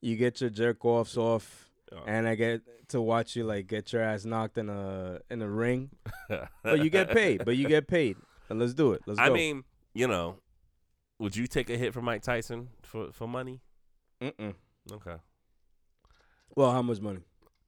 You 0.00 0.16
get 0.16 0.40
your 0.40 0.50
jerk 0.50 0.84
offs 0.84 1.16
off, 1.16 1.68
Oh. 1.92 2.04
and 2.06 2.26
I 2.26 2.36
get 2.36 2.62
to 2.88 3.00
watch 3.02 3.36
you 3.36 3.44
like 3.44 3.66
get 3.66 3.92
your 3.92 4.02
ass 4.02 4.24
knocked 4.24 4.56
in 4.58 4.68
a 4.70 5.20
in 5.30 5.42
a 5.42 5.48
ring. 5.48 5.90
But 6.62 6.78
you 6.84 6.88
get 6.90 7.10
paid. 7.10 7.44
But 7.44 7.56
you 7.56 7.68
get 7.68 7.86
paid. 7.88 8.16
And 8.48 8.58
let's 8.60 8.74
do 8.74 8.92
it. 8.92 9.02
Let's 9.06 9.18
I 9.20 9.28
go. 9.28 9.34
mean, 9.34 9.64
you 9.92 10.06
know, 10.08 10.36
would 11.18 11.36
you 11.36 11.46
take 11.46 11.68
a 11.68 11.76
hit 11.76 11.92
from 11.92 12.04
Mike 12.04 12.22
Tyson 12.22 12.68
for 12.82 13.12
for 13.12 13.26
money? 13.26 13.60
Mm-mm. 14.22 14.54
Okay. 14.90 15.16
Well, 16.56 16.70
how 16.72 16.82
much 16.82 17.00
money? 17.00 17.20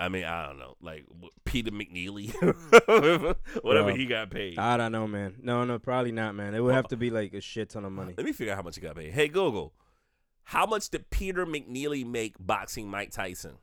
I 0.05 0.09
mean, 0.11 0.25
I 0.25 0.47
don't 0.47 0.59
know, 0.59 0.77
like 0.83 1.07
Peter 1.47 1.71
McNeeley, 1.71 2.29
mm. 2.37 3.37
whatever 3.63 3.89
Bro. 3.89 3.97
he 3.97 4.05
got 4.05 4.29
paid. 4.29 4.59
I 4.59 4.77
don't 4.77 4.93
know, 4.93 5.07
man. 5.07 5.37
No, 5.41 5.65
no, 5.65 5.79
probably 5.79 6.13
not, 6.13 6.35
man. 6.35 6.55
It 6.55 6.61
would 6.61 6.75
have 6.75 6.89
to 6.89 6.97
be 6.99 7.09
like 7.09 7.33
a 7.33 7.41
shit 7.41 7.71
ton 7.71 7.87
of 7.87 7.93
money. 7.93 8.13
Let 8.15 8.27
me 8.27 8.33
figure 8.33 8.53
out 8.53 8.57
how 8.57 8.63
much 8.63 8.77
he 8.77 8.83
got 8.83 8.97
paid. 8.97 9.15
Hey 9.15 9.29
Google, 9.29 9.73
how 10.45 10.67
much 10.67 10.91
did 10.91 11.09
Peter 11.09 11.47
McNeeley 11.47 12.05
make 12.05 12.37
boxing 12.39 12.91
Mike 12.91 13.13
Tyson? 13.13 13.57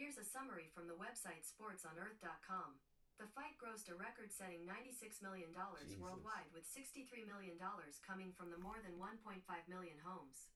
Here's 0.00 0.16
a 0.16 0.24
summary 0.24 0.72
from 0.72 0.88
the 0.88 0.96
website 0.96 1.44
sportsonearth.com. 1.44 2.80
The 3.20 3.28
fight 3.36 3.60
grossed 3.60 3.92
a 3.92 3.98
record 3.98 4.32
setting 4.32 4.64
$96 4.64 5.20
million 5.20 5.52
worldwide, 6.00 6.48
with 6.54 6.64
$63 6.64 7.28
million 7.28 7.60
coming 8.00 8.32
from 8.32 8.48
the 8.48 8.62
more 8.62 8.80
than 8.80 8.96
1.5 8.96 9.42
million 9.68 10.00
homes. 10.00 10.48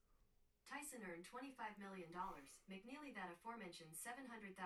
Tyson 0.71 1.01
earned 1.07 1.25
$25 1.29 1.79
million, 1.81 2.09
McNeeley 2.71 3.15
that 3.15 3.29
aforementioned 3.35 3.91
$700,000. 3.95 4.59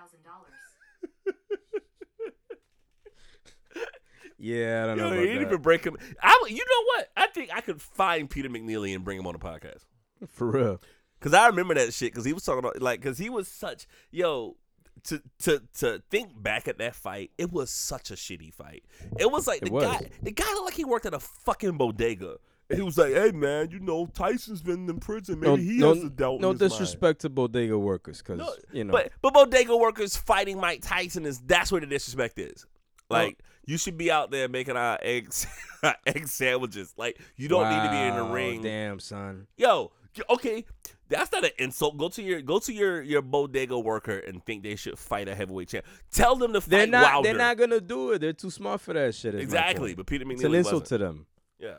Yeah, 4.38 4.82
I 4.84 4.86
don't 4.88 4.98
know 4.98 5.04
Yo, 5.04 5.12
about 5.12 5.18
he 5.20 5.26
didn't 5.28 5.42
that. 5.44 5.48
even 5.48 5.62
break 5.62 5.84
him. 5.84 5.96
I, 6.22 6.44
you 6.48 6.56
know 6.58 6.84
what? 6.94 7.08
I 7.16 7.26
think 7.28 7.50
I 7.54 7.60
could 7.62 7.80
find 7.80 8.28
Peter 8.28 8.50
McNeeley 8.50 8.94
and 8.94 9.02
bring 9.02 9.18
him 9.18 9.26
on 9.26 9.32
the 9.32 9.38
podcast. 9.38 9.84
For 10.28 10.50
real. 10.50 10.80
Cause 11.20 11.32
I 11.32 11.46
remember 11.46 11.72
that 11.74 11.94
shit. 11.94 12.14
Cause 12.14 12.24
he 12.26 12.34
was 12.34 12.44
talking 12.44 12.58
about 12.58 12.80
like, 12.82 13.02
cause 13.02 13.16
he 13.18 13.30
was 13.30 13.48
such 13.48 13.86
yo. 14.10 14.56
To 15.04 15.22
to 15.40 15.62
to 15.78 16.02
think 16.10 16.30
back 16.42 16.66
at 16.68 16.78
that 16.78 16.94
fight, 16.94 17.30
it 17.38 17.52
was 17.52 17.70
such 17.70 18.10
a 18.10 18.14
shitty 18.14 18.52
fight. 18.52 18.82
It 19.18 19.30
was 19.30 19.46
like 19.46 19.62
It 19.62 19.66
the 19.66 19.72
was. 19.72 19.84
guy, 19.84 20.10
the 20.22 20.32
guy 20.32 20.44
looked 20.54 20.64
like 20.64 20.74
he 20.74 20.84
worked 20.84 21.06
at 21.06 21.14
a 21.14 21.20
fucking 21.20 21.76
bodega. 21.76 22.36
He 22.74 22.82
was 22.82 22.98
like, 22.98 23.12
"Hey 23.12 23.30
man, 23.32 23.70
you 23.70 23.78
know 23.78 24.06
Tyson's 24.06 24.62
been 24.62 24.88
in 24.88 24.98
prison. 24.98 25.38
Maybe 25.40 25.50
No, 25.50 25.56
he 25.56 25.78
no, 25.78 25.94
has 25.94 26.04
a 26.04 26.10
doubt." 26.10 26.40
no 26.40 26.50
his 26.52 26.60
mind." 26.60 26.70
disrespect 26.70 27.20
to 27.20 27.28
bodega 27.28 27.78
workers, 27.78 28.18
because 28.18 28.38
No, 28.38 28.52
you 28.72 28.84
know. 28.84 28.92
But 28.92 29.12
but 29.22 29.32
bodega 29.34 29.76
workers 29.76 30.16
fighting 30.16 30.58
Mike 30.60 30.80
Tyson 30.82 31.26
is 31.26 31.38
that's 31.40 31.70
where 31.70 31.80
the 31.80 31.86
disrespect 31.86 32.38
is. 32.38 32.66
Oh. 33.10 33.14
Like 33.14 33.38
you 33.64 33.78
should 33.78 33.96
be 33.96 34.10
out 34.10 34.30
there 34.32 34.48
making 34.48 34.76
our 34.76 34.98
eggs 35.00 35.46
egg 36.06 36.26
sandwiches. 36.28 36.92
Like 36.96 37.20
you 37.36 37.46
don't 37.48 37.68
need 37.70 37.84
to 37.84 37.90
be 37.90 37.98
in 37.98 38.16
the 38.16 38.24
ring. 38.34 38.62
Damn, 38.62 38.98
son. 38.98 39.46
Yo, 39.56 39.92
okay, 40.30 40.64
that's 41.08 41.30
not 41.30 41.44
an 41.44 41.50
insult. 41.58 41.96
Go 41.96 42.08
to 42.08 42.20
your 42.22 42.40
go 42.42 42.58
to 42.58 42.72
your 42.72 43.00
your 43.02 43.22
bodega 43.22 43.78
worker 43.78 44.18
and 44.18 44.44
think 44.44 44.64
they 44.64 44.74
should 44.74 44.98
fight 44.98 45.28
a 45.28 45.36
heavyweight 45.36 45.68
champ. 45.68 45.84
Tell 46.10 46.34
them 46.34 46.52
to 46.52 46.60
fight 46.60 46.70
They're 46.70 46.86
not. 46.88 47.12
Wilder. 47.12 47.28
They're 47.28 47.38
not 47.38 47.56
gonna 47.58 47.80
do 47.80 48.10
it. 48.10 48.18
They're 48.20 48.32
too 48.32 48.50
smart 48.50 48.80
for 48.80 48.92
that 48.94 49.14
shit. 49.14 49.36
exactly. 49.36 49.94
But 49.94 50.06
Peter 50.06 50.24
McNeeley 50.24 50.32
It's 50.34 50.42
an 50.44 50.54
insult 50.54 50.82
wasn't. 50.82 50.88
to 50.88 50.98
them. 50.98 51.26
Yeah. 51.60 51.74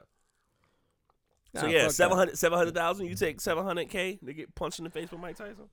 Nah, 1.57 1.61
So 1.61 1.67
yeah, 1.67 1.83
fuck 1.83 1.91
700 1.91 2.37
700,000, 2.37 3.05
You 3.05 3.15
take 3.15 3.41
seven 3.41 3.63
hundred 3.63 3.89
k 3.89 4.19
to 4.25 4.33
get 4.33 4.53
punched 4.55 4.79
in 4.79 4.85
the 4.85 4.91
face 4.91 5.11
with 5.11 5.19
Mike 5.19 5.35
Tyson. 5.37 5.69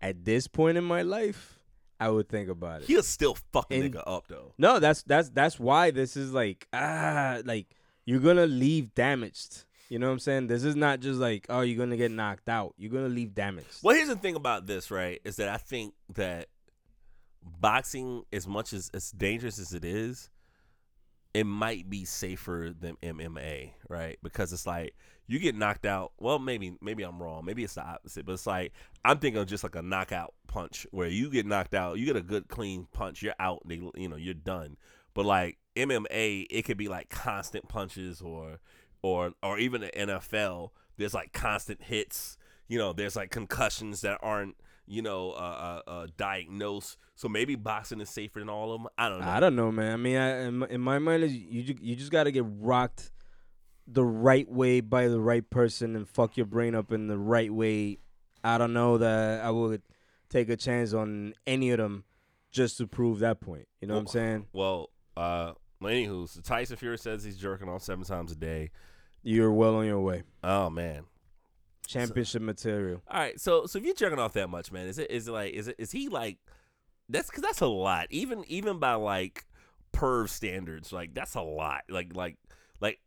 At 0.00 0.24
this 0.24 0.46
point 0.46 0.78
in 0.78 0.84
my 0.84 1.02
life, 1.02 1.58
I 2.00 2.10
would 2.10 2.28
think 2.28 2.48
about 2.48 2.82
it. 2.82 2.86
He'll 2.86 3.02
still 3.02 3.36
fuck 3.52 3.66
a 3.70 3.74
nigga 3.74 4.02
up 4.06 4.24
though. 4.28 4.52
No, 4.58 4.78
that's 4.78 5.02
that's 5.02 5.30
that's 5.30 5.58
why 5.58 5.90
this 5.90 6.16
is 6.16 6.32
like 6.32 6.68
ah 6.72 7.38
like 7.44 7.66
you're 8.04 8.20
gonna 8.20 8.46
leave 8.46 8.94
damaged. 8.94 9.64
You 9.88 9.98
know 9.98 10.06
what 10.06 10.12
I'm 10.12 10.18
saying? 10.18 10.46
This 10.48 10.64
is 10.64 10.76
not 10.76 11.00
just 11.00 11.18
like 11.18 11.46
oh 11.48 11.62
you're 11.62 11.78
gonna 11.78 11.96
get 11.96 12.10
knocked 12.10 12.48
out. 12.48 12.74
You're 12.76 12.92
gonna 12.92 13.08
leave 13.08 13.34
damaged. 13.34 13.78
Well, 13.82 13.96
here's 13.96 14.08
the 14.08 14.16
thing 14.16 14.36
about 14.36 14.66
this, 14.66 14.90
right? 14.90 15.20
Is 15.24 15.36
that 15.36 15.48
I 15.48 15.56
think 15.56 15.94
that 16.14 16.46
boxing, 17.42 18.22
as 18.32 18.46
much 18.46 18.72
as 18.72 18.90
as 18.94 19.10
dangerous 19.10 19.58
as 19.58 19.72
it 19.72 19.84
is, 19.84 20.30
it 21.34 21.44
might 21.44 21.88
be 21.90 22.04
safer 22.04 22.72
than 22.78 22.96
MMA, 23.02 23.72
right? 23.88 24.18
Because 24.22 24.52
it's 24.52 24.66
like 24.66 24.94
you 25.28 25.38
get 25.38 25.54
knocked 25.54 25.84
out. 25.86 26.12
Well, 26.18 26.38
maybe 26.38 26.74
maybe 26.80 27.04
I'm 27.04 27.22
wrong. 27.22 27.44
Maybe 27.44 27.62
it's 27.62 27.74
the 27.74 27.86
opposite. 27.86 28.26
But 28.26 28.32
it's 28.32 28.46
like 28.46 28.72
I'm 29.04 29.18
thinking 29.18 29.40
of 29.40 29.46
just 29.46 29.62
like 29.62 29.76
a 29.76 29.82
knockout 29.82 30.34
punch 30.48 30.86
where 30.90 31.06
you 31.06 31.30
get 31.30 31.46
knocked 31.46 31.74
out, 31.74 31.98
you 31.98 32.06
get 32.06 32.16
a 32.16 32.22
good 32.22 32.48
clean 32.48 32.88
punch, 32.92 33.22
you're 33.22 33.34
out. 33.38 33.62
They, 33.66 33.80
you 33.94 34.08
know, 34.08 34.16
you're 34.16 34.34
done. 34.34 34.78
But 35.14 35.26
like 35.26 35.58
MMA, 35.76 36.46
it 36.50 36.62
could 36.62 36.78
be 36.78 36.88
like 36.88 37.10
constant 37.10 37.68
punches 37.68 38.22
or 38.22 38.58
or 39.02 39.32
or 39.42 39.58
even 39.58 39.82
the 39.82 39.90
NFL. 39.90 40.70
There's 40.96 41.14
like 41.14 41.32
constant 41.32 41.82
hits. 41.82 42.38
You 42.66 42.78
know, 42.78 42.92
there's 42.92 43.14
like 43.14 43.30
concussions 43.30 44.00
that 44.00 44.18
aren't 44.22 44.56
you 44.86 45.02
know 45.02 45.32
uh, 45.32 45.82
uh, 45.86 45.90
uh, 45.90 46.06
diagnosed. 46.16 46.96
So 47.16 47.28
maybe 47.28 47.54
boxing 47.54 48.00
is 48.00 48.08
safer 48.08 48.38
than 48.38 48.48
all 48.48 48.72
of 48.72 48.80
them. 48.80 48.88
I 48.96 49.10
don't 49.10 49.20
know. 49.20 49.28
I 49.28 49.40
don't 49.40 49.56
know, 49.56 49.70
man. 49.70 49.92
I 49.92 49.96
mean, 49.96 50.16
I, 50.16 50.40
in, 50.46 50.58
my, 50.58 50.66
in 50.68 50.80
my 50.80 50.98
mind, 50.98 51.22
is 51.24 51.34
you 51.34 51.76
you 51.80 51.96
just 51.96 52.10
gotta 52.10 52.30
get 52.30 52.44
rocked 52.46 53.10
the 53.90 54.04
right 54.04 54.48
way 54.50 54.80
by 54.80 55.08
the 55.08 55.20
right 55.20 55.48
person 55.48 55.96
and 55.96 56.06
fuck 56.08 56.36
your 56.36 56.46
brain 56.46 56.74
up 56.74 56.92
in 56.92 57.08
the 57.08 57.18
right 57.18 57.52
way. 57.52 57.98
I 58.44 58.58
don't 58.58 58.72
know 58.72 58.98
that 58.98 59.44
I 59.44 59.50
would 59.50 59.82
take 60.28 60.48
a 60.50 60.56
chance 60.56 60.92
on 60.92 61.34
any 61.46 61.70
of 61.70 61.78
them 61.78 62.04
just 62.50 62.78
to 62.78 62.86
prove 62.86 63.20
that 63.20 63.40
point. 63.40 63.66
You 63.80 63.88
know 63.88 63.94
what 63.94 64.00
I'm 64.00 64.06
saying? 64.08 64.46
Well, 64.52 64.90
uh, 65.16 65.52
well, 65.80 65.92
anywho, 65.92 66.28
so 66.28 66.40
Tyson 66.40 66.76
Fury 66.76 66.98
says 66.98 67.24
he's 67.24 67.36
jerking 67.36 67.68
off 67.68 67.82
seven 67.82 68.04
times 68.04 68.32
a 68.32 68.36
day. 68.36 68.70
You're 69.22 69.52
well 69.52 69.76
on 69.76 69.86
your 69.86 70.00
way. 70.00 70.22
Oh 70.44 70.70
man. 70.70 71.04
Championship 71.86 72.42
material. 72.42 73.02
All 73.10 73.18
right, 73.18 73.40
so 73.40 73.64
so 73.64 73.78
if 73.78 73.84
you're 73.84 73.94
jerking 73.94 74.18
off 74.18 74.34
that 74.34 74.50
much, 74.50 74.70
man, 74.70 74.86
is 74.86 74.98
it 74.98 75.10
is 75.10 75.26
it 75.28 75.32
like 75.32 75.54
is 75.54 75.68
it 75.68 75.76
is 75.78 75.90
he 75.90 76.08
like 76.08 76.36
that's 77.08 77.28
because 77.30 77.42
that's 77.42 77.62
a 77.62 77.66
lot, 77.66 78.06
even 78.10 78.44
even 78.48 78.78
by 78.78 78.94
like 78.94 79.46
perv 79.94 80.28
standards, 80.28 80.92
like 80.92 81.14
that's 81.14 81.34
a 81.34 81.40
lot, 81.40 81.84
like 81.88 82.14
like 82.14 82.36
like 82.80 83.00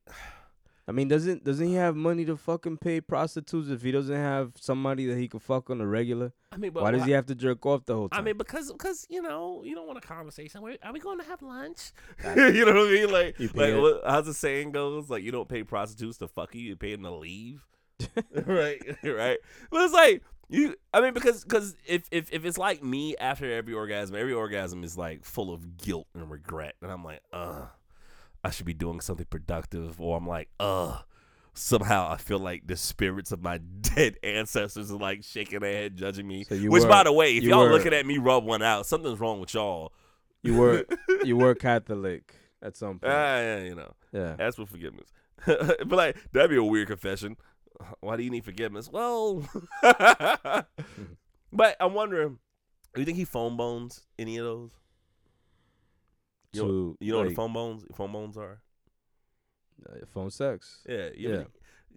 I 0.88 0.92
mean, 0.92 1.08
doesn't 1.08 1.44
doesn't 1.44 1.68
he 1.68 1.76
have 1.76 1.96
money 1.96 2.26
to 2.26 2.36
fucking 2.36 2.78
pay 2.78 3.02
prostitutes 3.02 3.70
if 3.70 3.82
he 3.82 3.92
doesn't 3.92 4.16
have 4.16 4.54
somebody 4.60 5.06
that 5.06 5.18
he 5.18 5.28
can 5.28 5.40
fuck 5.40 5.70
on 5.70 5.80
a 5.80 5.88
regular? 5.88 6.34
I 6.52 6.58
mean, 6.58 6.72
but 6.72 6.84
Why 6.84 6.92
does 6.92 7.06
he 7.06 7.12
have 7.12 7.28
to 7.28 7.36
jerk 7.36 7.66
off 7.66 7.86
the 7.86 7.96
whole 7.96 8.10
time? 8.10 8.20
I 8.20 8.24
mean, 8.24 8.38
because 8.38 8.72
because 8.72 9.06
you 9.10 9.22
know 9.22 9.62
you 9.64 9.76
don't 9.76 9.88
want 9.88 10.00
a 10.00 10.02
conversation. 10.08 10.62
Are 10.84 10.94
we 10.94 11.00
going 11.00 11.20
to 11.20 11.26
have 11.26 11.42
lunch? 11.42 11.92
you 12.36 12.66
know 12.66 12.74
what 12.74 12.88
I 12.88 12.92
mean? 12.92 13.12
Like 13.12 13.40
like 13.56 13.76
what, 13.76 14.02
how's 14.06 14.26
the 14.26 14.34
saying 14.34 14.72
goes? 14.72 15.10
Like 15.10 15.24
you 15.24 15.32
don't 15.32 15.48
pay 15.48 15.64
prostitutes 15.64 16.18
to 16.18 16.28
fuck 16.28 16.56
you. 16.56 16.62
You 16.62 16.76
pay 16.76 16.94
them 16.94 17.04
to 17.04 17.12
leave. 17.12 17.66
right, 18.46 18.82
right. 19.04 19.38
But 19.70 19.84
it's 19.84 19.94
like 19.94 20.24
you. 20.50 20.76
I 20.94 21.02
mean, 21.02 21.14
because 21.14 21.44
because 21.44 21.76
if 21.86 22.04
if 22.12 22.32
if 22.32 22.46
it's 22.46 22.58
like 22.58 22.84
me 22.84 23.16
after 23.18 23.52
every 23.52 23.74
orgasm, 23.74 24.16
every 24.16 24.34
orgasm 24.34 24.84
is 24.84 24.98
like 24.98 25.24
full 25.24 25.54
of 25.54 25.78
guilt 25.78 26.08
and 26.14 26.30
regret, 26.30 26.76
and 26.82 26.92
I'm 26.92 27.04
like, 27.04 27.22
uh, 27.32 27.66
I 28.44 28.50
should 28.52 28.66
be 28.66 28.74
doing 28.74 29.02
something 29.02 29.28
productive, 29.30 30.00
or 30.02 30.18
I'm 30.18 30.28
like, 30.28 30.50
ugh. 30.60 31.04
Somehow 31.54 32.10
I 32.10 32.16
feel 32.16 32.40
like 32.40 32.66
the 32.66 32.78
spirits 32.78 33.34
of 33.34 33.44
my 33.44 33.58
dead 33.82 34.16
ancestors 34.24 34.90
are 34.90 34.98
like 34.98 35.22
shaking 35.24 35.60
their 35.60 35.74
head, 35.74 35.98
judging 35.98 36.26
me. 36.26 36.46
So 36.46 36.56
Which, 36.56 36.84
were- 36.84 36.90
by 36.90 37.04
the 37.04 37.12
way, 37.12 37.36
if 37.36 37.44
you 37.44 37.50
y'all 37.50 37.66
were- 37.66 37.72
looking 37.72 37.94
at 37.94 38.06
me 38.06 38.18
rub 38.18 38.46
one 38.46 38.62
out, 38.64 38.86
something's 38.86 39.20
wrong 39.20 39.42
with 39.42 39.54
y'all. 39.54 39.92
you 40.44 40.56
were 40.58 40.86
you 41.26 41.36
were 41.36 41.54
Catholic 41.54 42.34
at 42.62 42.78
some 42.78 43.00
point. 43.00 43.12
Ah, 43.14 43.38
yeah, 43.40 43.60
you 43.64 43.76
know. 43.76 43.92
yeah. 44.14 44.36
Ask 44.40 44.56
for 44.56 44.66
forgiveness. 44.66 45.10
but 45.46 45.92
like 45.92 46.16
that'd 46.32 46.50
be 46.50 46.56
a 46.56 46.64
weird 46.64 46.88
confession. 46.88 47.36
Why 48.00 48.16
do 48.16 48.24
you 48.24 48.30
need 48.30 48.46
forgiveness? 48.46 48.90
Well, 48.90 49.44
but 49.82 51.76
I'm 51.80 51.94
wondering, 51.94 52.38
do 52.94 53.02
you 53.02 53.06
think 53.06 53.18
he 53.18 53.26
phone 53.26 53.58
bones 53.58 54.04
any 54.18 54.38
of 54.38 54.46
those? 54.46 54.72
You 56.54 56.62
know, 56.62 56.68
To, 56.68 56.98
you 57.00 57.12
know 57.12 57.18
what 57.20 57.24
like, 57.28 57.30
the 57.32 57.36
phone 57.36 57.54
bones 57.54 57.86
phone 57.96 58.12
bones 58.12 58.38
are? 58.38 58.62
uh, 59.90 60.06
phone 60.14 60.30
sex. 60.30 60.84
Yeah, 60.88 61.10
you 61.16 61.30
Yeah. 61.30 61.36
Ever, 61.36 61.48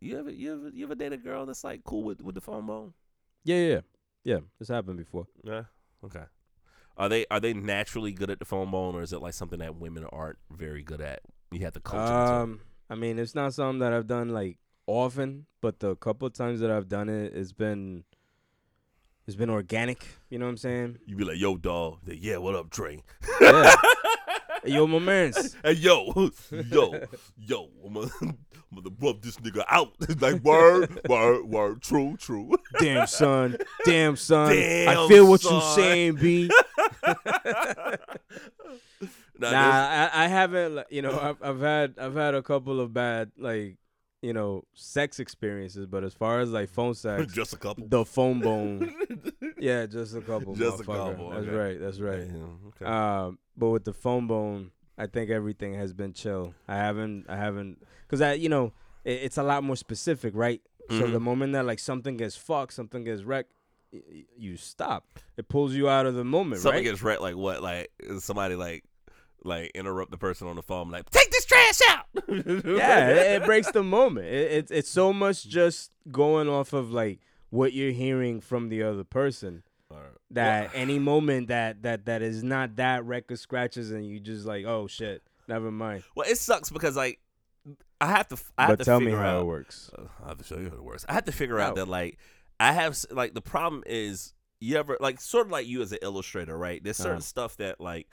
you 0.01 0.19
ever 0.19 0.31
you 0.31 0.53
ever 0.53 0.69
you 0.71 0.85
ever 0.85 0.95
date 0.95 1.13
a 1.13 1.17
girl 1.17 1.47
that's 1.47 1.65
like 1.65 1.85
cool 1.85 2.03
with 2.05 2.21
with 2.23 2.35
the 2.35 2.41
phone 2.41 2.67
bone? 2.67 2.93
Yeah, 3.45 3.57
yeah, 3.57 3.69
yeah. 3.69 3.81
Yeah, 4.25 4.39
This 4.59 4.69
happened 4.69 4.97
before. 4.99 5.27
Yeah. 5.43 5.65
Okay. 6.03 6.25
Are 6.97 7.09
they 7.09 7.27
are 7.31 7.41
they 7.41 7.53
naturally 7.53 8.13
good 8.13 8.31
at 8.31 8.39
the 8.39 8.45
phone 8.45 8.71
bone, 8.71 8.95
or 8.95 9.03
is 9.03 9.13
it 9.13 9.21
like 9.21 9.35
something 9.35 9.59
that 9.59 9.77
women 9.77 10.05
aren't 10.05 10.39
very 10.51 10.83
good 10.83 11.01
at? 11.01 11.21
You 11.51 11.61
have 11.61 11.75
to 11.75 11.81
coach 11.81 12.07
to? 12.07 12.35
Um, 12.35 12.61
I 12.89 12.95
mean, 12.95 13.19
it's 13.19 13.35
not 13.35 13.53
something 13.53 13.81
that 13.81 13.93
I've 13.93 14.07
done 14.07 14.29
like 14.31 14.59
often, 14.87 15.47
but 15.61 15.81
the 15.81 15.97
couple 15.97 16.31
times 16.31 16.61
that 16.61 16.71
I've 16.71 16.89
done 16.89 17.09
it, 17.09 17.35
it's 17.35 17.53
been 17.53 18.05
it's 19.27 19.37
been 19.37 19.51
organic. 19.51 20.07
You 20.31 20.39
know 20.39 20.47
what 20.47 20.51
I'm 20.53 20.57
saying? 20.59 20.99
You 21.07 21.17
be 21.17 21.25
like, 21.25 21.39
"Yo, 21.39 21.57
dog." 21.57 21.99
They, 22.05 22.15
yeah, 22.15 22.37
what 22.39 22.55
up, 22.55 22.71
Dre? 22.71 23.03
Yeah. 23.41 23.75
Yo, 24.65 24.87
my 24.87 24.99
man's. 24.99 25.57
Hey, 25.65 25.73
yo, 25.73 26.31
yo, 26.51 27.01
yo, 27.39 27.69
I'm 27.85 27.95
gonna, 27.95 28.11
I'm 28.21 28.37
gonna 28.75 28.91
rub 29.01 29.23
this 29.23 29.37
nigga 29.37 29.65
out. 29.69 29.93
like, 30.21 30.43
word, 30.43 31.01
word, 31.09 31.45
word, 31.45 31.83
true, 31.83 32.17
true. 32.19 32.55
Damn 32.79 33.07
son. 33.07 33.57
Damn 33.85 34.17
son. 34.17 34.55
Damn, 34.55 34.89
I 34.99 35.09
feel 35.09 35.29
what 35.29 35.45
you 35.45 35.61
saying, 35.75 36.17
B. 36.17 36.51
Nah, 39.39 39.51
Nah, 39.51 40.09
I, 40.13 40.25
I 40.25 40.29
haven't. 40.29 40.87
You 40.91 41.03
know, 41.03 41.19
I've 41.21 41.43
I've 41.43 41.61
had 41.61 41.95
I've 41.99 42.15
had 42.15 42.35
a 42.35 42.43
couple 42.43 42.81
of 42.81 42.93
bad 42.95 43.33
like 43.37 43.77
you 44.23 44.33
know 44.33 44.63
sex 44.75 45.19
experiences, 45.19 45.87
but 45.87 46.05
as 46.05 46.15
far 46.15 46.41
as 46.41 46.51
like 46.51 46.69
phone 46.71 46.95
sex, 46.95 47.33
just 47.33 47.53
a 47.53 47.57
couple. 47.57 47.87
the 47.89 48.05
phone 48.05 48.41
bone. 48.41 48.95
Yeah, 49.59 49.87
just 49.87 50.15
a 50.15 50.21
couple. 50.21 50.55
Just 50.55 50.81
a 50.81 50.85
couple, 50.85 51.31
That's 51.31 51.47
okay. 51.47 51.57
right. 51.57 51.81
That's 51.81 51.99
right. 51.99 52.29
Yeah, 52.33 52.69
okay. 52.69 52.85
Um, 52.85 53.39
but 53.57 53.71
with 53.71 53.85
the 53.85 53.93
phone 53.93 54.27
bone, 54.27 54.71
I 54.99 55.07
think 55.07 55.31
everything 55.31 55.75
has 55.75 55.93
been 55.93 56.13
chill. 56.13 56.55
I 56.69 56.77
haven't, 56.77 57.27
I 57.29 57.37
haven't, 57.37 57.83
cause 58.09 58.21
I, 58.21 58.35
you 58.35 58.49
know, 58.49 58.73
it, 59.05 59.21
it's 59.25 59.39
a 59.39 59.43
lot 59.43 59.65
more 59.65 59.77
specific, 59.77 60.35
right? 60.37 60.61
So 60.91 61.03
Mhm. 61.05 61.13
the 61.13 61.21
moment 61.21 61.53
that 61.55 61.65
like 61.65 61.79
something 61.79 62.17
gets 62.17 62.37
fucked, 62.37 62.73
something 62.75 63.05
gets 63.05 63.23
wrecked, 63.23 63.53
y- 63.93 64.03
y- 64.09 64.25
you 64.37 64.57
stop. 64.57 65.19
It 65.37 65.49
pulls 65.49 65.75
you 65.75 65.89
out 65.89 66.07
of 66.07 66.15
the 66.15 66.25
moment, 66.25 66.61
Something 66.63 66.79
right? 66.85 66.85
gets 66.91 67.03
wrecked, 67.03 67.23
like 67.23 67.37
what? 67.37 67.63
Like 67.63 67.91
somebody 68.19 68.55
like 68.55 68.85
like 69.47 69.71
interrupt 69.75 70.11
the 70.11 70.17
person 70.19 70.47
on 70.49 70.57
the 70.57 70.63
phone, 70.63 70.91
like 70.91 71.09
take 71.11 71.31
this 71.31 71.45
trash 71.45 71.81
out. 71.89 72.07
yeah, 72.29 73.09
it, 73.11 73.43
it 73.43 73.45
breaks 73.45 73.71
the 73.73 73.83
moment. 73.83 74.27
It, 74.27 74.53
it's 74.53 74.71
it's 74.71 74.89
so 74.91 75.13
much 75.13 75.47
just 75.49 75.91
going 76.11 76.49
off 76.49 76.73
of 76.73 76.91
like 76.93 77.21
what 77.51 77.73
you're 77.73 77.93
hearing 77.93 78.41
from 78.41 78.69
the 78.69 78.83
other 78.83 79.05
person. 79.05 79.63
That 80.31 80.71
any 80.75 80.99
moment 80.99 81.49
that 81.49 81.83
that 81.83 82.07
that 82.07 82.23
is 82.23 82.43
not 82.43 82.77
that 82.77 83.05
record 83.05 83.39
scratches 83.39 83.91
and 83.91 84.07
you 84.07 84.21
just 84.21 84.47
like, 84.47 84.65
oh 84.65 84.87
shit, 84.87 85.23
never 85.49 85.71
mind. 85.71 86.05
Well, 86.15 86.29
it 86.29 86.39
sucks 86.39 86.71
because 86.71 86.97
like 86.97 87.21
I 88.01 88.07
have 88.09 88.29
to. 88.29 88.37
I 88.59 88.63
have 88.67 88.71
but 88.73 88.79
to 88.81 88.85
tell 88.85 89.01
me 89.01 89.13
how 89.13 89.19
out, 89.39 89.41
it 89.43 89.47
works. 89.47 89.91
Uh, 89.97 90.03
I 90.25 90.29
have 90.29 90.39
to 90.39 90.45
show 90.45 90.59
you 90.59 90.69
how 90.71 90.77
it 90.77 90.85
works. 90.85 91.07
I 91.09 91.15
have 91.15 91.25
to 91.25 91.33
figure 91.33 91.59
out 91.59 91.77
that 91.77 91.89
like 91.89 92.19
I 92.61 92.73
have 92.73 92.97
like 93.11 93.35
the 93.35 93.41
problem 93.43 93.83
is 93.87 94.35
you 94.61 94.77
ever 94.77 94.97
like 95.01 95.21
sort 95.21 95.47
of 95.47 95.53
like 95.53 95.67
you 95.67 95.81
as 95.83 95.93
an 95.93 95.99
illustrator, 96.03 96.57
right? 96.57 96.83
There's 96.83 96.97
certain 96.97 97.13
Uh-huh. 97.15 97.21
stuff 97.23 97.57
that 97.59 97.81
like 97.81 98.09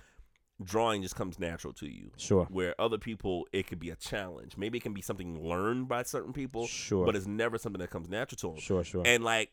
drawing 0.63 1.01
just 1.01 1.15
comes 1.15 1.39
natural 1.39 1.73
to 1.73 1.87
you. 1.87 2.11
Sure. 2.17 2.45
Where 2.51 2.79
other 2.79 2.97
people, 2.99 3.47
it 3.51 3.65
could 3.67 3.79
be 3.79 3.89
a 3.89 3.95
challenge. 3.95 4.57
Maybe 4.57 4.77
it 4.77 4.81
can 4.81 4.93
be 4.93 5.01
something 5.01 5.43
learned 5.43 5.87
by 5.87 6.03
certain 6.03 6.33
people, 6.33 6.67
Sure. 6.67 7.05
but 7.05 7.15
it's 7.15 7.25
never 7.25 7.57
something 7.57 7.79
that 7.79 7.89
comes 7.89 8.07
natural 8.09 8.37
to 8.39 8.47
them. 8.49 8.59
Sure, 8.59 8.83
sure. 8.83 9.01
And 9.05 9.23
like 9.23 9.51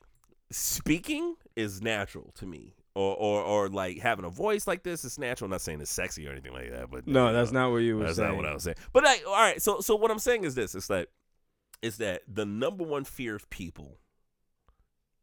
speaking 0.51 1.35
is 1.57 1.83
natural 1.83 2.33
to 2.37 2.47
me, 2.47 2.75
or 2.95 3.15
or 3.17 3.43
or 3.43 3.69
like 3.69 3.99
having 3.99 4.25
a 4.25 4.31
voice 4.31 4.67
like 4.67 4.83
this 4.83 5.05
is 5.05 5.19
natural. 5.19 5.47
I'm 5.47 5.53
not 5.53 5.61
saying 5.61 5.81
it's 5.81 5.91
sexy 5.91 6.27
or 6.27 6.33
anything 6.33 6.53
like 6.53 6.71
that, 6.71 6.91
but 6.91 7.07
no, 7.07 7.33
that's 7.33 7.53
know. 7.53 7.63
not 7.67 7.73
what 7.73 7.79
you 7.79 7.97
were 7.97 8.05
That's 8.05 8.17
saying. 8.17 8.29
That's 8.29 8.37
not 8.37 8.43
what 8.43 8.51
I 8.51 8.55
was 8.55 8.63
saying. 8.63 8.77
But 8.93 9.05
like, 9.05 9.23
all 9.27 9.33
right. 9.35 9.61
So 9.61 9.81
so 9.81 9.97
what 9.97 10.11
I'm 10.11 10.19
saying 10.19 10.45
is 10.45 10.55
this: 10.55 10.75
it's 10.75 10.87
that 10.89 11.09
it's 11.83 11.99
that 11.99 12.23
the 12.27 12.45
number 12.47 12.85
one 12.85 13.05
fear 13.05 13.35
of 13.37 13.49
people 13.51 13.99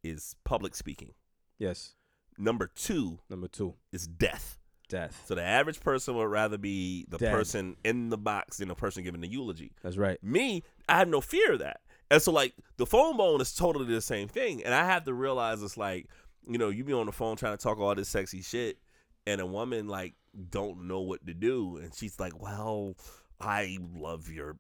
is 0.04 0.36
public 0.44 0.76
speaking. 0.76 1.14
Yes. 1.58 1.94
Number 2.38 2.68
two 2.68 3.20
Number 3.30 3.48
two, 3.48 3.76
is 3.94 4.08
death. 4.08 4.60
death. 4.90 5.24
So 5.26 5.36
the 5.36 5.42
average 5.44 5.80
person 5.80 6.16
would 6.16 6.26
rather 6.30 6.58
be 6.58 7.06
the 7.08 7.18
Dead. 7.18 7.32
person 7.32 7.78
in 7.86 8.10
the 8.10 8.18
box 8.18 8.58
than 8.58 8.68
the 8.68 8.76
person 8.76 9.04
giving 9.04 9.22
the 9.22 9.28
eulogy. 9.28 9.72
That's 9.82 9.96
right. 9.98 10.22
Me, 10.22 10.64
I 10.90 10.98
have 11.00 11.08
no 11.08 11.22
fear 11.22 11.54
of 11.54 11.60
that. 11.60 11.80
And 12.12 12.22
so 12.22 12.32
like 12.32 12.54
the 12.78 12.86
phone 12.86 13.18
bone 13.18 13.42
is 13.42 13.54
totally 13.54 13.86
the 13.86 14.02
same 14.02 14.28
thing. 14.28 14.64
And 14.64 14.74
I 14.74 14.86
have 14.86 15.06
to 15.06 15.14
realize 15.14 15.62
it's 15.64 15.78
like, 15.78 16.08
you 16.48 16.58
know, 16.58 16.70
you 16.70 16.84
be 16.84 16.94
on 16.94 17.06
the 17.06 17.12
phone 17.12 17.36
trying 17.36 17.58
to 17.58 17.62
talk 17.62 17.80
all 17.80 17.96
this 17.96 18.10
sexy 18.10 18.42
shit 18.42 18.78
and 19.26 19.42
a 19.42 19.46
woman 19.46 19.88
like 19.88 20.14
don't 20.50 20.88
know 20.88 21.02
what 21.02 21.26
to 21.26 21.34
do 21.34 21.78
and 21.78 21.94
she's 21.94 22.20
like, 22.20 22.40
"Well, 22.40 22.96
I 23.40 23.78
love 23.96 24.30
your 24.30 24.58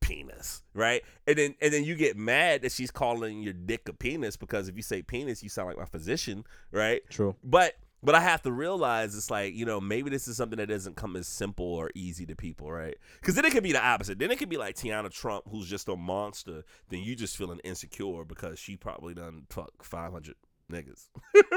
penis." 0.00 0.62
Right? 0.74 1.02
And 1.26 1.36
then 1.36 1.54
and 1.60 1.72
then 1.72 1.84
you 1.84 1.96
get 1.96 2.16
mad 2.16 2.62
that 2.62 2.72
she's 2.72 2.90
calling 2.90 3.42
your 3.42 3.54
dick 3.54 3.88
a 3.88 3.92
penis 3.92 4.36
because 4.36 4.68
if 4.68 4.76
you 4.76 4.82
say 4.82 5.02
penis, 5.02 5.42
you 5.42 5.48
sound 5.48 5.68
like 5.68 5.78
my 5.78 5.86
physician, 5.86 6.44
right? 6.70 7.02
True. 7.10 7.34
But 7.42 7.74
but 8.02 8.14
I 8.14 8.20
have 8.20 8.42
to 8.42 8.52
realize 8.52 9.14
it's 9.16 9.30
like 9.30 9.54
you 9.54 9.64
know 9.64 9.80
maybe 9.80 10.10
this 10.10 10.28
is 10.28 10.36
something 10.36 10.58
that 10.58 10.68
doesn't 10.68 10.96
come 10.96 11.16
as 11.16 11.26
simple 11.26 11.64
or 11.66 11.90
easy 11.94 12.26
to 12.26 12.36
people, 12.36 12.70
right? 12.70 12.96
Because 13.20 13.34
then 13.34 13.44
it 13.44 13.52
could 13.52 13.62
be 13.62 13.72
the 13.72 13.84
opposite. 13.84 14.18
Then 14.18 14.30
it 14.30 14.38
could 14.38 14.48
be 14.48 14.56
like 14.56 14.76
Tiana 14.76 15.10
Trump, 15.10 15.44
who's 15.50 15.68
just 15.68 15.88
a 15.88 15.96
monster. 15.96 16.64
Then 16.88 17.00
you 17.00 17.14
just 17.16 17.36
feeling 17.36 17.60
insecure 17.64 18.24
because 18.24 18.58
she 18.58 18.76
probably 18.76 19.14
done 19.14 19.46
fuck 19.50 19.82
five 19.82 20.12
hundred 20.12 20.36
niggas. 20.70 21.08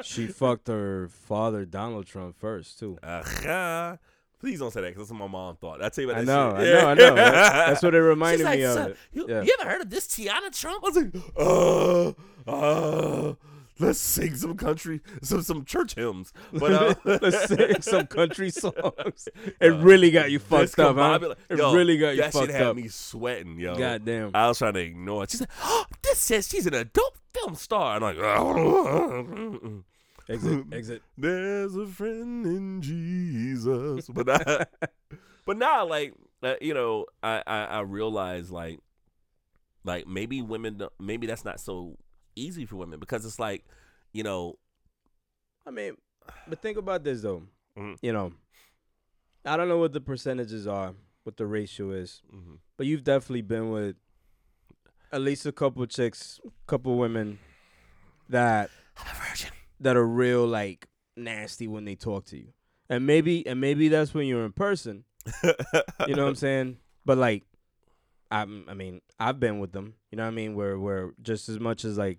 She 0.00 0.28
fucked 0.28 0.68
her 0.68 1.08
father, 1.08 1.64
Donald 1.64 2.06
Trump, 2.06 2.38
first 2.38 2.78
too. 2.78 2.98
uh 3.02 3.96
Please 4.40 4.60
don't 4.60 4.70
say 4.72 4.80
that 4.82 4.90
because 4.94 5.08
that's 5.08 5.10
what 5.10 5.26
my 5.28 5.32
mom 5.32 5.56
thought. 5.56 5.82
I 5.82 5.88
tell 5.88 6.04
you 6.04 6.10
about 6.10 6.20
I 6.20 6.24
that 6.24 6.32
know, 6.32 6.64
shit. 6.64 6.76
I 6.76 6.80
know, 6.80 6.88
I 6.88 6.94
know. 6.94 7.14
That's, 7.16 7.50
that's 7.70 7.82
what 7.82 7.94
it 7.96 8.00
reminded 8.02 8.44
like, 8.44 8.58
me 8.60 8.64
of. 8.66 8.96
You, 9.12 9.26
Yeah. 9.28 9.42
you 9.42 9.56
ever 9.58 9.68
heard 9.68 9.80
of 9.82 9.90
this 9.90 10.06
Tiana 10.06 10.56
Trump? 10.56 10.84
I 10.84 10.88
was 10.88 10.96
like, 10.96 11.12
uh, 11.36 12.12
uh, 12.48 13.34
let's 13.78 13.98
sing 13.98 14.34
some 14.36 14.56
country, 14.56 15.00
some 15.22 15.42
some 15.42 15.64
church 15.64 15.94
hymns. 15.94 16.32
But 16.52 16.72
uh, 16.72 16.94
Let's 17.22 17.48
sing 17.48 17.80
some 17.80 18.06
country 18.06 18.50
songs. 18.64 19.28
It 19.60 19.68
really 19.68 20.10
got 20.10 20.30
you 20.30 20.38
fucked 20.38 20.78
up, 20.78 20.96
huh? 20.96 21.34
It 21.48 21.58
Yo, 21.58 21.74
really 21.74 21.98
got 21.98 22.10
you 22.10 22.22
that 22.22 22.32
shit 22.32 22.40
fucked 22.42 22.52
had 22.52 22.62
up. 22.62 22.76
me 22.76 22.88
sweating, 22.88 23.58
yo. 23.58 23.76
Goddamn. 23.76 24.30
I 24.34 24.48
was 24.48 24.58
trying 24.58 24.74
to 24.74 24.80
ignore 24.80 25.24
it. 25.24 25.30
She's 25.30 25.40
like, 25.40 25.50
oh, 25.62 25.84
this 26.02 26.18
says 26.18 26.48
she's 26.48 26.66
an 26.66 26.74
adult 26.74 27.16
film 27.32 27.54
star. 27.54 27.96
And 27.96 28.04
I'm 28.04 28.16
like, 28.16 29.84
Exit, 30.28 30.64
exit. 30.72 31.02
there's 31.16 31.74
a 31.74 31.86
friend 31.86 32.44
in 32.44 32.82
Jesus. 32.82 34.08
But 34.08 34.28
I, 34.28 34.66
but 35.46 35.56
now, 35.56 35.86
like, 35.86 36.12
uh, 36.42 36.54
you 36.60 36.74
know, 36.74 37.06
I, 37.22 37.42
I 37.46 37.64
I 37.64 37.80
realize 37.80 38.50
like, 38.50 38.78
like 39.84 40.06
maybe 40.06 40.42
women, 40.42 40.82
maybe 41.00 41.26
that's 41.26 41.46
not 41.46 41.60
so 41.60 41.96
easy 42.38 42.64
for 42.64 42.76
women 42.76 42.98
because 43.00 43.24
it's 43.24 43.38
like, 43.38 43.64
you 44.12 44.22
know, 44.22 44.58
I 45.66 45.70
mean, 45.70 45.96
but 46.46 46.60
think 46.62 46.76
about 46.78 47.04
this 47.04 47.22
though. 47.22 47.42
Mhm. 47.76 47.96
You 48.02 48.12
know, 48.12 48.32
I 49.44 49.56
don't 49.56 49.68
know 49.68 49.78
what 49.78 49.92
the 49.92 50.00
percentages 50.00 50.66
are, 50.66 50.94
what 51.24 51.36
the 51.36 51.46
ratio 51.46 51.90
is, 51.92 52.22
mhm. 52.34 52.58
but 52.76 52.86
you've 52.86 53.04
definitely 53.04 53.42
been 53.42 53.70
with 53.70 53.96
at 55.12 55.20
least 55.20 55.46
a 55.46 55.52
couple 55.52 55.84
chicks, 55.86 56.40
couple 56.66 56.96
women 56.98 57.38
that 58.28 58.70
I'm 58.96 59.06
a 59.10 59.28
virgin. 59.28 59.50
that 59.80 59.96
are 59.96 60.06
real 60.06 60.46
like 60.46 60.86
nasty 61.16 61.66
when 61.66 61.84
they 61.84 61.94
talk 61.94 62.26
to 62.26 62.36
you. 62.36 62.52
And 62.90 63.06
maybe 63.06 63.46
and 63.46 63.60
maybe 63.60 63.88
that's 63.88 64.12
when 64.14 64.26
you're 64.26 64.44
in 64.44 64.52
person. 64.52 65.04
You 66.06 66.14
know 66.14 66.24
what 66.24 66.28
I'm 66.30 66.34
saying? 66.46 66.78
But 67.04 67.18
like 67.18 67.44
I'm, 68.30 68.66
I 68.68 68.74
mean, 68.74 69.00
I've 69.18 69.40
been 69.40 69.58
with 69.58 69.72
them. 69.72 69.94
You 70.10 70.16
know 70.16 70.24
what 70.24 70.32
I 70.32 70.34
mean? 70.34 70.54
Where 70.54 70.78
where 70.78 71.12
just 71.22 71.48
as 71.48 71.58
much 71.58 71.84
as 71.86 71.96
like, 71.96 72.18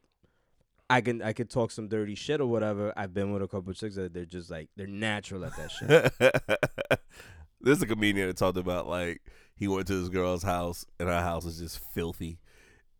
I 0.90 1.02
can 1.02 1.22
I 1.22 1.34
could 1.34 1.50
talk 1.50 1.72
some 1.72 1.88
dirty 1.88 2.16
shit 2.16 2.42
or 2.42 2.48
whatever. 2.48 2.94
I've 2.98 3.14
been 3.14 3.32
with 3.32 3.44
a 3.44 3.48
couple 3.48 3.72
of 3.72 3.78
chicks 3.78 3.96
that 3.96 4.14
they're 4.14 4.26
just 4.26 4.50
like 4.50 4.70
they're 4.76 4.88
natural 4.88 5.46
at 5.46 5.56
that 5.56 5.72
shit. 5.72 7.00
There's 7.62 7.82
a 7.82 7.86
comedian 7.86 8.28
that 8.28 8.38
talked 8.38 8.58
about 8.58 8.88
like 8.88 9.22
he 9.56 9.68
went 9.68 9.88
to 9.88 10.00
this 10.00 10.10
girl's 10.10 10.44
house 10.44 10.86
and 11.00 11.10
her 11.10 11.22
house 11.22 11.46
was 11.46 11.60
just 11.60 11.80
filthy. 11.94 12.40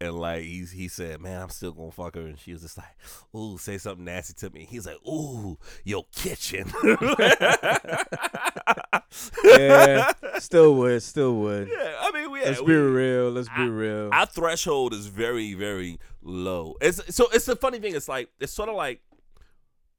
And 0.02 0.16
like 0.16 0.44
he's 0.44 0.72
he 0.72 0.88
said, 0.88 1.20
Man, 1.20 1.42
I'm 1.42 1.50
still 1.50 1.72
gonna 1.72 1.92
fuck 1.92 2.16
her 2.16 2.22
and 2.22 2.40
she 2.40 2.54
was 2.54 2.62
just 2.62 2.78
like, 2.78 2.96
Ooh, 3.36 3.58
say 3.58 3.78
something 3.78 4.06
nasty 4.06 4.34
to 4.46 4.54
me. 4.54 4.68
He's 4.70 4.86
like, 4.86 5.00
Ooh, 5.08 5.58
your 5.84 6.06
kitchen. 6.14 6.72
yeah, 9.44 10.12
still 10.40 10.76
would, 10.76 11.02
still 11.04 11.36
would. 11.36 11.68
Yeah, 11.72 11.96
I 12.00 12.12
mean 12.12 12.32
we 12.32 12.42
Let's 12.44 12.60
we- 12.62 12.68
be 12.68 12.76
real. 12.76 13.32
Let's 13.32 13.50
be 13.50 13.68
real. 13.70 14.10
Our 14.12 14.26
threshold 14.26 14.94
is 14.94 15.08
very, 15.08 15.54
very 15.54 16.00
low. 16.22 16.76
It's 16.82 17.16
so 17.16 17.28
it's 17.34 17.46
the 17.46 17.56
funny 17.56 17.80
thing. 17.80 17.96
It's 17.96 18.08
like 18.10 18.30
it's 18.40 18.52
sort 18.54 18.70
of 18.70 18.76
like 18.76 19.02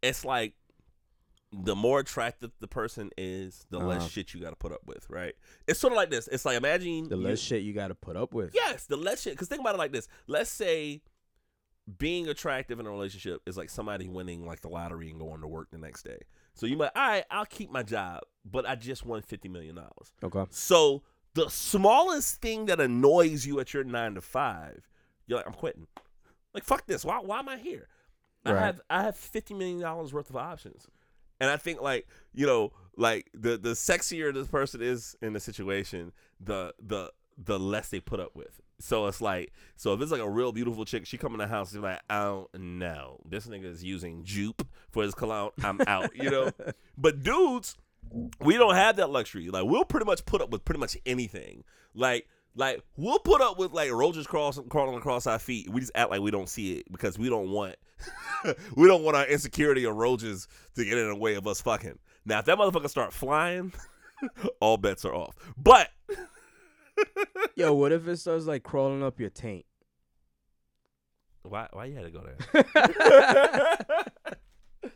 it's 0.03 0.25
like 0.25 0.55
the 1.53 1.75
more 1.75 1.99
attractive 1.99 2.53
the 2.61 2.69
person 2.69 3.11
is, 3.19 3.67
the 3.71 3.79
Uh-huh. 3.79 3.89
less 3.89 4.09
shit 4.09 4.33
you 4.35 4.41
got 4.41 4.51
to 4.51 4.57
put 4.57 4.71
up 4.73 4.83
with, 4.87 5.09
right? 5.11 5.35
It's 5.67 5.81
sort 5.81 5.93
of 5.93 5.97
like 5.97 6.09
this. 6.11 6.29
It's 6.29 6.45
like 6.45 6.57
imagine 6.57 7.09
the 7.09 7.17
you- 7.17 7.23
less 7.25 7.41
shit 7.41 7.63
you 7.63 7.73
got 7.73 7.89
to 7.89 7.95
put 7.97 8.17
up 8.17 8.33
with. 8.33 8.55
Yes, 8.55 8.87
the 8.87 8.97
less 8.97 9.23
shit. 9.23 9.33
Because 9.33 9.49
think 9.49 9.61
about 9.61 9.75
it 9.75 9.79
like 9.79 9.93
this. 9.93 10.07
Let's 10.29 10.51
say 10.51 11.03
being 11.99 12.29
attractive 12.29 12.79
in 12.79 12.87
a 12.87 12.91
relationship 12.91 13.43
is 13.47 13.57
like 13.57 13.69
somebody 13.69 14.07
winning 14.09 14.47
like 14.47 14.61
the 14.61 14.69
lottery 14.69 15.11
and 15.11 15.19
going 15.19 15.41
to 15.41 15.49
work 15.49 15.69
the 15.73 15.79
next 15.79 16.05
day. 16.05 16.19
So 16.61 16.67
you 16.67 16.77
might, 16.77 16.91
all 16.95 17.09
right, 17.09 17.25
I'll 17.31 17.47
keep 17.47 17.71
my 17.71 17.83
job, 17.83 18.21
but 18.45 18.69
I 18.69 18.75
just 18.75 19.07
won 19.07 19.23
fifty 19.23 19.49
million 19.49 19.77
dollars. 19.77 20.13
Okay. 20.23 20.45
So 20.51 21.03
the 21.33 21.49
smallest 21.49 22.43
thing 22.43 22.67
that 22.67 22.79
annoys 22.79 23.47
you 23.47 23.61
at 23.61 23.73
your 23.73 23.83
nine 23.83 24.15
to 24.17 24.21
five, 24.21 24.87
you're 25.27 25.39
like, 25.39 25.47
I'm 25.47 25.55
quitting. 25.55 25.87
Like 26.53 26.65
fuck 26.65 26.87
this. 26.87 27.03
Why 27.03 27.19
why 27.21 27.39
am 27.39 27.49
I 27.49 27.57
here? 27.57 27.89
I 28.45 28.51
have 28.57 28.81
I 28.91 29.05
have 29.05 29.17
fifty 29.17 29.55
million 29.55 29.81
dollars 29.81 30.13
worth 30.13 30.29
of 30.29 30.37
options. 30.37 30.87
And 31.41 31.49
I 31.49 31.57
think 31.57 31.81
like, 31.81 32.07
you 32.35 32.47
know, 32.47 32.75
like 32.95 33.31
the 33.33 33.57
the 33.57 33.71
sexier 33.71 34.35
this 34.35 34.49
person 34.49 34.83
is 34.83 35.17
in 35.23 35.33
the 35.33 35.41
situation, 35.41 36.13
the 36.39 36.75
the 36.79 37.11
the 37.39 37.59
less 37.59 37.89
they 37.89 38.01
put 38.01 38.21
up 38.21 38.37
with. 38.37 38.61
So 38.81 39.07
it's 39.07 39.21
like, 39.21 39.53
so 39.77 39.93
if 39.95 40.01
it's 40.01 40.11
like 40.11 40.21
a 40.21 40.29
real 40.29 40.53
beautiful 40.53 40.85
chick, 40.85 41.07
she 41.07 41.19
come 41.19 41.33
in 41.33 41.39
the 41.39 41.47
house, 41.47 41.71
she's 41.71 41.81
like, 41.81 42.01
oh 42.09 42.49
no, 42.55 43.21
this 43.29 43.47
nigga 43.47 43.65
is 43.65 43.85
using 43.85 44.25
Jupe 44.25 44.67
for 44.91 45.03
his 45.03 45.15
cologne. 45.15 45.51
I'm 45.63 45.81
out, 45.87 46.17
you 46.17 46.31
know. 46.31 46.51
But 46.99 47.23
dudes, 47.23 47.77
we 48.41 48.59
don't 48.59 48.75
have 48.75 48.97
that 48.97 49.11
luxury. 49.11 49.49
Like 49.49 49.65
we'll 49.65 49.85
pretty 49.85 50.07
much 50.07 50.25
put 50.27 50.43
up 50.43 50.51
with 50.51 50.65
pretty 50.65 50.81
much 50.81 50.97
anything. 51.07 51.65
Like 51.95 52.27
like 52.55 52.83
we'll 52.97 53.19
put 53.21 53.41
up 53.41 53.59
with 53.59 53.73
like 53.73 53.91
roaches 53.91 54.27
cross, 54.27 54.59
crawling 54.69 54.97
across 54.97 55.27
our 55.27 55.39
feet. 55.39 55.71
We 55.71 55.81
just 55.81 55.93
act 55.95 56.11
like 56.11 56.21
we 56.21 56.31
don't 56.31 56.49
see 56.49 56.75
it 56.75 56.93
because 56.93 57.19
we 57.19 57.29
don't 57.29 57.51
want 57.51 57.77
we 58.77 58.87
don't 58.87 59.03
want 59.03 59.17
our 59.17 59.27
insecurity 59.27 59.85
of 59.85 59.97
roaches 59.97 60.49
to 60.75 60.85
get 60.85 60.99
in 60.99 61.09
the 61.09 61.17
way 61.17 61.35
of 61.35 61.47
us 61.47 61.61
fucking. 61.61 61.99
Now 62.25 62.41
if 62.41 62.45
that 62.47 62.59
motherfucker 62.59 62.91
start 62.91 63.13
flying, 63.13 63.73
all 64.61 64.77
bets 64.77 65.05
are 65.05 65.15
off. 65.15 65.35
But 65.57 65.89
Yo, 67.57 67.73
what 67.75 67.93
if 67.93 68.07
it 68.09 68.17
starts 68.19 68.47
like 68.47 68.63
crawling 68.63 69.03
up 69.03 69.21
your 69.21 69.31
taint? 69.31 69.65
why 71.43 71.69
why 71.73 71.87
you 71.87 71.97
had 71.97 72.05
to 72.05 72.11
go 72.11 72.23
there? 72.23 72.37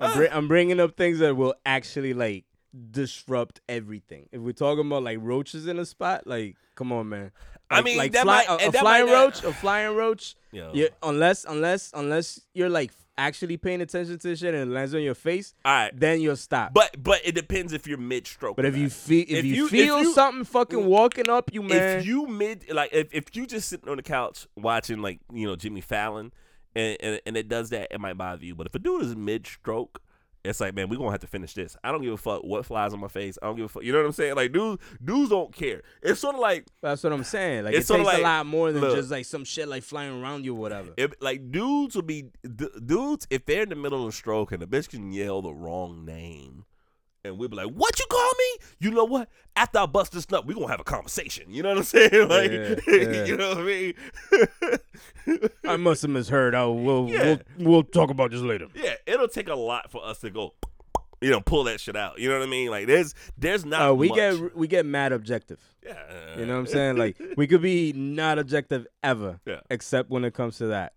I'm, 0.00 0.16
bring, 0.16 0.32
I'm 0.32 0.48
bringing 0.48 0.80
up 0.80 0.96
things 0.96 1.20
that 1.20 1.36
will 1.36 1.54
actually 1.64 2.14
like 2.14 2.44
disrupt 2.90 3.60
everything. 3.68 4.28
If 4.32 4.40
we're 4.40 4.52
talking 4.52 4.86
about 4.86 5.04
like 5.04 5.18
roaches 5.20 5.66
in 5.66 5.78
a 5.78 5.86
spot, 5.86 6.26
like 6.26 6.56
come 6.74 6.92
on, 6.92 7.08
man. 7.08 7.32
I 7.72 7.82
mean, 7.82 7.96
like 7.98 8.12
that 8.12 8.24
fly, 8.24 8.44
might- 8.48 8.62
a, 8.62 8.68
a 8.68 8.70
that 8.72 8.80
flying 8.80 9.06
might 9.06 9.12
roach, 9.12 9.44
a 9.44 9.52
flying 9.52 9.96
roach. 9.96 10.36
Yeah, 10.52 10.88
unless 11.02 11.44
unless 11.44 11.90
unless 11.94 12.40
you're 12.54 12.68
like 12.68 12.92
actually 13.18 13.56
paying 13.58 13.80
attention 13.82 14.18
to 14.18 14.28
the 14.28 14.36
shit 14.36 14.54
and 14.54 14.70
it 14.70 14.74
lands 14.74 14.94
on 14.94 15.02
your 15.02 15.14
face, 15.14 15.54
All 15.66 15.72
right. 15.72 15.98
then 15.98 16.20
you'll 16.20 16.36
stop. 16.36 16.72
But 16.74 17.02
but 17.02 17.20
it 17.24 17.34
depends 17.34 17.72
if 17.72 17.86
you're 17.86 17.98
mid 17.98 18.26
stroke. 18.26 18.56
But 18.56 18.64
if 18.66 18.76
you 18.76 18.88
feel 18.90 19.22
if, 19.22 19.30
If 19.30 19.44
you, 19.44 19.54
you- 19.54 19.64
if 19.66 19.70
feel 19.70 20.00
you- 20.02 20.12
something 20.14 20.44
fucking 20.44 20.84
walking 20.86 21.28
up 21.30 21.50
you, 21.52 21.62
man, 21.62 21.98
if 22.00 22.06
you 22.06 22.26
mid 22.26 22.70
like 22.72 22.90
if, 22.92 23.08
if 23.12 23.34
you 23.36 23.46
just 23.46 23.68
sitting 23.68 23.88
on 23.88 23.96
the 23.96 24.02
couch 24.02 24.46
watching 24.56 25.00
like 25.02 25.20
you 25.32 25.46
know 25.46 25.56
Jimmy 25.56 25.80
Fallon 25.80 26.32
and, 26.74 26.96
and 27.00 27.20
and 27.26 27.36
it 27.36 27.48
does 27.48 27.70
that 27.70 27.88
it 27.90 28.00
might 28.00 28.16
bother 28.18 28.44
you 28.44 28.54
but 28.54 28.66
if 28.66 28.74
a 28.74 28.78
dude 28.78 29.02
is 29.02 29.14
mid 29.16 29.46
stroke 29.46 30.00
it's 30.44 30.60
like 30.60 30.74
man 30.74 30.88
we're 30.88 30.96
gonna 30.98 31.10
have 31.12 31.20
to 31.20 31.26
finish 31.26 31.54
this 31.54 31.76
I 31.84 31.92
don't 31.92 32.02
give 32.02 32.12
a 32.12 32.16
fuck 32.16 32.42
what 32.42 32.66
flies 32.66 32.92
on 32.92 33.00
my 33.00 33.08
face 33.08 33.38
I 33.42 33.46
don't 33.46 33.56
give 33.56 33.66
a 33.66 33.68
fuck 33.68 33.82
you 33.84 33.92
know 33.92 33.98
what 33.98 34.06
I'm 34.06 34.12
saying 34.12 34.34
like 34.34 34.52
dudes 34.52 34.82
dudes 35.04 35.30
don't 35.30 35.52
care 35.54 35.82
it's 36.02 36.20
sort 36.20 36.34
of 36.34 36.40
like 36.40 36.66
that's 36.82 37.02
what 37.04 37.12
I'm 37.12 37.22
saying. 37.24 37.64
Like 37.64 37.74
It's 37.74 37.88
it 37.88 37.94
takes 37.94 38.06
like- 38.06 38.18
a 38.18 38.22
lot 38.22 38.46
more 38.46 38.72
than 38.72 38.82
look. 38.82 38.96
just 38.96 39.10
like 39.10 39.24
some 39.24 39.44
shit 39.44 39.68
like 39.68 39.82
flying 39.84 40.20
around 40.22 40.44
you 40.44 40.54
or 40.54 40.60
whatever. 40.60 40.90
if 40.96 41.12
like 41.20 41.50
dudes 41.52 41.94
will 41.94 42.02
be 42.02 42.24
d- 42.42 42.68
dudes 42.84 43.26
if 43.30 43.46
they're 43.46 43.62
in 43.62 43.68
the 43.68 43.76
middle 43.76 44.02
of 44.02 44.08
a 44.08 44.12
stroke 44.12 44.50
and 44.52 44.60
the 44.62 44.66
bitch 44.66 44.88
can 44.88 45.12
yell 45.12 45.42
the 45.42 45.52
wrong 45.54 46.04
name 46.04 46.64
and 47.24 47.38
we'll 47.38 47.48
be 47.48 47.56
like, 47.56 47.68
"What 47.70 47.98
you 47.98 48.06
call 48.10 48.30
me?" 48.38 48.64
You 48.80 48.90
know 48.90 49.04
what? 49.04 49.28
After 49.56 49.78
I 49.78 49.86
bust 49.86 50.12
this 50.12 50.28
nut, 50.30 50.46
we 50.46 50.54
gonna 50.54 50.68
have 50.68 50.80
a 50.80 50.84
conversation. 50.84 51.52
You 51.52 51.62
know 51.62 51.70
what 51.70 51.78
I'm 51.78 51.84
saying? 51.84 52.10
Like, 52.28 52.50
Yeah, 52.50 52.74
yeah. 52.88 53.24
you 53.24 53.36
know 53.36 53.48
what 53.50 53.58
I 53.58 53.62
mean? 53.62 53.94
I 55.64 55.76
must 55.76 56.02
have 56.02 56.10
misheard. 56.10 56.54
Oh, 56.54 56.72
we'll 56.72 57.08
Yeah. 57.08 57.36
we'll 57.58 57.70
we'll 57.70 57.82
talk 57.84 58.10
about 58.10 58.30
this 58.30 58.40
later. 58.40 58.66
Yeah, 58.74 58.94
it'll 59.06 59.28
take 59.28 59.48
a 59.48 59.54
lot 59.54 59.90
for 59.90 60.04
us 60.04 60.20
to 60.20 60.30
go, 60.30 60.54
you 61.20 61.30
know, 61.30 61.40
pull 61.40 61.64
that 61.64 61.80
shit 61.80 61.96
out. 61.96 62.18
You 62.18 62.28
know 62.28 62.38
what 62.38 62.46
I 62.46 62.50
mean? 62.50 62.70
Like 62.70 62.86
there's 62.86 63.14
there's 63.38 63.64
not. 63.64 63.90
Uh, 63.90 63.94
we 63.94 64.08
much. 64.08 64.16
get 64.16 64.56
we 64.56 64.66
get 64.66 64.86
mad 64.86 65.12
objective. 65.12 65.60
yeah. 65.84 66.38
You 66.38 66.46
know 66.46 66.54
what 66.54 66.60
I'm 66.60 66.66
saying? 66.66 66.96
Like 66.96 67.16
we 67.36 67.46
could 67.46 67.62
be 67.62 67.92
not 67.92 68.38
objective 68.38 68.86
ever, 69.02 69.40
Yeah. 69.46 69.60
except 69.70 70.10
when 70.10 70.24
it 70.24 70.34
comes 70.34 70.58
to 70.58 70.66
that, 70.68 70.94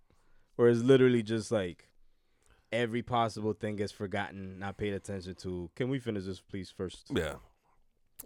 where 0.55 0.69
it's 0.69 0.82
literally 0.82 1.21
just 1.23 1.51
like 1.51 1.88
every 2.72 3.01
possible 3.01 3.53
thing 3.53 3.76
gets 3.76 3.91
forgotten, 3.91 4.59
not 4.59 4.78
paid 4.78 4.93
attention 4.93 5.36
to. 5.36 5.70
Can 5.76 5.89
we 5.89 5.99
finish 5.99 6.26
this, 6.26 6.41
please, 6.41 6.70
first? 6.70 7.07
Yeah. 7.13 7.36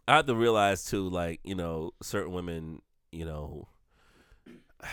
I 0.08 0.18
have 0.18 0.26
to 0.28 0.36
realize 0.36 0.86
too, 0.86 1.10
like 1.10 1.40
you 1.44 1.56
know, 1.56 1.92
certain 2.02 2.34
women, 2.34 2.82
you 3.12 3.26
know. 3.26 3.68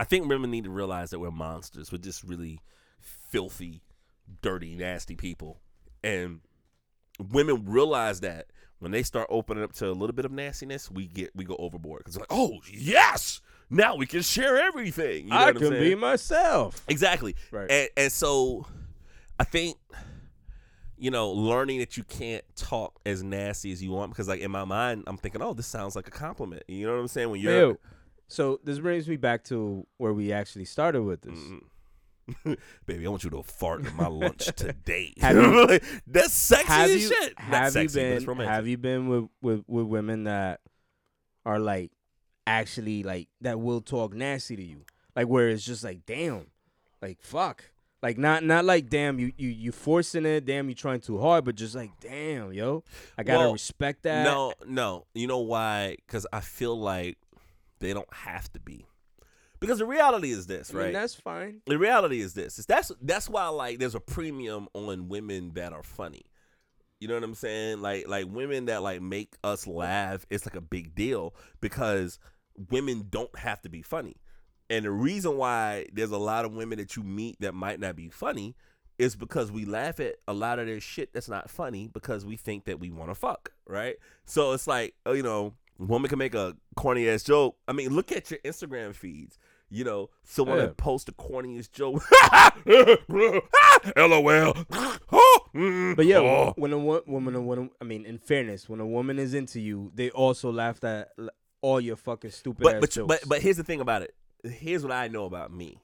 I 0.00 0.04
think 0.04 0.28
women 0.28 0.50
need 0.50 0.64
to 0.64 0.70
realize 0.70 1.10
that 1.10 1.20
we're 1.20 1.30
monsters. 1.30 1.92
We're 1.92 1.98
just 1.98 2.24
really 2.24 2.60
filthy, 3.00 3.82
dirty, 4.40 4.74
nasty 4.74 5.14
people, 5.14 5.60
and 6.02 6.40
women 7.30 7.64
realize 7.66 8.20
that 8.20 8.46
when 8.80 8.90
they 8.90 9.04
start 9.04 9.28
opening 9.30 9.62
up 9.62 9.72
to 9.74 9.88
a 9.88 9.92
little 9.92 10.12
bit 10.12 10.24
of 10.24 10.32
nastiness, 10.32 10.90
we 10.90 11.06
get 11.06 11.30
we 11.36 11.44
go 11.44 11.54
overboard 11.58 12.00
because 12.00 12.16
like, 12.16 12.26
oh 12.30 12.58
yes, 12.68 13.40
now 13.72 13.96
we 13.96 14.06
can 14.06 14.22
share 14.22 14.58
everything. 14.58 15.24
You 15.24 15.30
know 15.30 15.36
I 15.36 15.52
can 15.52 15.60
saying? 15.68 15.82
be 15.82 15.94
myself. 15.94 16.82
Exactly. 16.88 17.34
Right. 17.50 17.70
And 17.70 17.88
and 17.96 18.12
so 18.12 18.66
I 19.40 19.44
think 19.44 19.76
you 20.96 21.10
know, 21.10 21.32
learning 21.32 21.80
that 21.80 21.96
you 21.96 22.04
can't 22.04 22.44
talk 22.54 23.00
as 23.04 23.24
nasty 23.24 23.72
as 23.72 23.82
you 23.82 23.90
want 23.90 24.12
because 24.12 24.28
like 24.28 24.40
in 24.40 24.50
my 24.52 24.64
mind 24.64 25.02
I'm 25.08 25.16
thinking, 25.16 25.42
"Oh, 25.42 25.52
this 25.52 25.66
sounds 25.66 25.96
like 25.96 26.06
a 26.06 26.12
compliment." 26.12 26.62
You 26.68 26.86
know 26.86 26.92
what 26.92 27.00
I'm 27.00 27.08
saying? 27.08 27.30
When 27.30 27.40
you're 27.40 27.58
Ew. 27.70 27.78
So 28.28 28.60
this 28.62 28.78
brings 28.78 29.08
me 29.08 29.16
back 29.16 29.42
to 29.44 29.84
where 29.98 30.12
we 30.12 30.32
actually 30.32 30.64
started 30.64 31.02
with 31.02 31.22
this. 31.22 31.38
Mhm. 31.38 32.56
Baby, 32.86 33.04
I 33.06 33.10
want 33.10 33.24
you 33.24 33.30
to 33.30 33.42
fart 33.42 33.84
in 33.84 33.96
my 33.96 34.06
lunch 34.06 34.46
today. 34.56 35.12
You- 35.20 35.80
That's 36.06 36.32
sexy 36.32 36.66
Have 36.68 36.90
as 36.90 37.02
you 37.02 37.08
shit. 37.08 37.38
Have 37.38 37.72
sexy, 37.72 38.00
you 38.00 38.20
been 38.24 38.36
have 38.46 38.68
you 38.68 38.78
been 38.78 39.08
with, 39.08 39.24
with 39.42 39.64
with 39.66 39.86
women 39.86 40.24
that 40.24 40.60
are 41.44 41.58
like 41.58 41.90
actually 42.46 43.02
like 43.02 43.28
that 43.40 43.60
will 43.60 43.80
talk 43.80 44.14
nasty 44.14 44.56
to 44.56 44.62
you, 44.62 44.84
like 45.16 45.28
where 45.28 45.48
it's 45.48 45.64
just 45.64 45.84
like 45.84 46.04
damn, 46.06 46.46
like 47.00 47.18
fuck, 47.22 47.64
like 48.02 48.18
not 48.18 48.44
not 48.44 48.64
like 48.64 48.88
damn 48.88 49.18
you 49.18 49.32
you 49.36 49.48
you 49.48 49.72
forcing 49.72 50.26
it, 50.26 50.44
damn 50.44 50.68
you 50.68 50.74
trying 50.74 51.00
too 51.00 51.18
hard, 51.18 51.44
but 51.44 51.54
just 51.54 51.74
like 51.74 51.90
damn 52.00 52.52
yo, 52.52 52.84
I 53.16 53.22
gotta 53.22 53.38
Well, 53.38 53.52
respect 53.52 54.02
that. 54.04 54.24
No, 54.24 54.52
no. 54.66 55.06
You 55.14 55.26
know 55.26 55.38
why? 55.40 55.96
Because 56.06 56.26
I 56.32 56.40
feel 56.40 56.78
like 56.78 57.18
they 57.80 57.92
don't 57.92 58.12
have 58.12 58.52
to 58.52 58.60
be. 58.60 58.86
Because 59.60 59.78
the 59.78 59.86
reality 59.86 60.32
is 60.32 60.48
this, 60.48 60.70
I 60.70 60.74
mean, 60.74 60.82
right? 60.86 60.92
that's 60.92 61.14
fine. 61.14 61.60
the 61.66 61.78
reality 61.78 62.20
is 62.20 62.34
this 62.34 62.58
is 62.58 62.66
that's 62.66 62.90
that's 63.00 63.28
why 63.28 63.46
like 63.46 63.78
there's 63.78 63.94
a 63.94 64.00
premium 64.00 64.66
on 64.74 65.08
women 65.08 65.52
that 65.54 65.72
are 65.72 65.84
funny 65.84 66.22
you 66.98 67.08
know 67.08 67.14
what 67.14 67.22
i'm 67.24 67.34
saying 67.34 67.80
like 67.80 68.06
like 68.08 68.26
women 68.28 68.66
that 68.66 68.80
like 68.82 69.00
make 69.02 69.34
us 69.42 69.66
laugh 69.66 70.24
it's 70.30 70.46
like 70.46 70.54
a 70.54 70.60
big 70.60 70.94
deal 70.94 71.34
because 71.60 72.20
women 72.70 73.06
don't 73.10 73.36
have 73.38 73.60
to 73.62 73.68
be 73.68 73.82
funny 73.82 74.16
and 74.70 74.84
the 74.84 74.90
reason 74.90 75.36
why 75.36 75.86
there's 75.92 76.10
a 76.12 76.18
lot 76.18 76.44
of 76.44 76.52
women 76.52 76.78
that 76.78 76.96
you 76.96 77.02
meet 77.02 77.36
that 77.40 77.54
might 77.54 77.78
not 77.80 77.94
be 77.96 78.08
funny 78.08 78.54
is 78.98 79.16
because 79.16 79.50
we 79.50 79.64
laugh 79.64 79.98
at 80.00 80.16
a 80.28 80.32
lot 80.32 80.58
of 80.58 80.66
their 80.66 80.80
shit 80.80 81.12
that's 81.12 81.28
not 81.28 81.50
funny 81.50 81.88
because 81.88 82.24
we 82.24 82.36
think 82.36 82.64
that 82.64 82.78
we 82.78 82.90
want 82.90 83.10
to 83.10 83.14
fuck 83.14 83.50
right 83.66 83.96
so 84.24 84.52
it's 84.52 84.66
like 84.66 84.94
uh, 85.06 85.12
you 85.12 85.22
know 85.22 85.54
woman 85.78 86.08
can 86.08 86.18
make 86.18 86.34
a 86.34 86.54
corny 86.76 87.08
ass 87.08 87.22
joke 87.24 87.56
i 87.66 87.72
mean 87.72 87.90
look 87.90 88.12
at 88.12 88.30
your 88.30 88.38
instagram 88.40 88.94
feeds 88.94 89.38
you 89.74 89.84
know, 89.84 90.10
someone 90.22 90.58
Yeah. 90.58 90.66
that 90.66 90.76
post 90.76 91.06
the 91.06 91.12
corniest 91.12 91.72
joke. 91.72 92.02
LOL. 93.96 94.54
But 95.96 96.06
yeah, 96.06 96.18
Oh. 96.18 96.52
when 96.56 96.72
a 96.74 96.78
wo- 96.78 97.02
woman, 97.06 97.46
when 97.46 97.58
a, 97.58 97.68
I 97.80 97.84
mean, 97.84 98.04
in 98.04 98.18
fairness, 98.18 98.68
when 98.68 98.80
a 98.80 98.86
woman 98.86 99.18
is 99.18 99.32
into 99.34 99.60
you, 99.60 99.90
they 99.94 100.10
also 100.10 100.50
laugh 100.52 100.84
at 100.84 101.08
all 101.62 101.80
your 101.80 101.96
fucking 101.96 102.30
stupid 102.30 102.62
but 102.62 102.74
ass 102.76 102.80
but, 102.80 102.90
jokes. 102.90 103.08
but 103.08 103.28
but 103.28 103.42
here's 103.42 103.56
the 103.56 103.64
thing 103.64 103.80
about 103.80 104.02
it. 104.02 104.14
Here's 104.44 104.82
what 104.82 104.92
I 104.92 105.08
know 105.08 105.24
about 105.24 105.52
me. 105.52 105.78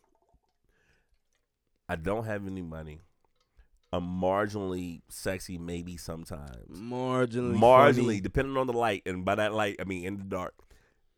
I 1.89 1.97
don't 1.97 2.25
have 2.25 2.47
any 2.47 2.61
money. 2.63 3.01
I'm 3.93 4.05
marginally 4.05 5.01
sexy, 5.09 5.57
maybe 5.57 5.97
sometimes. 5.97 6.79
marginally, 6.79 7.57
Marginally, 7.59 8.05
funny. 8.05 8.21
depending 8.21 8.57
on 8.59 8.67
the 8.67 8.75
light, 8.75 9.03
and 9.07 9.25
by 9.25 9.35
that 9.37 9.55
light, 9.55 9.77
I 9.81 9.85
mean 9.85 10.05
in 10.05 10.19
the 10.19 10.25
dark. 10.25 10.55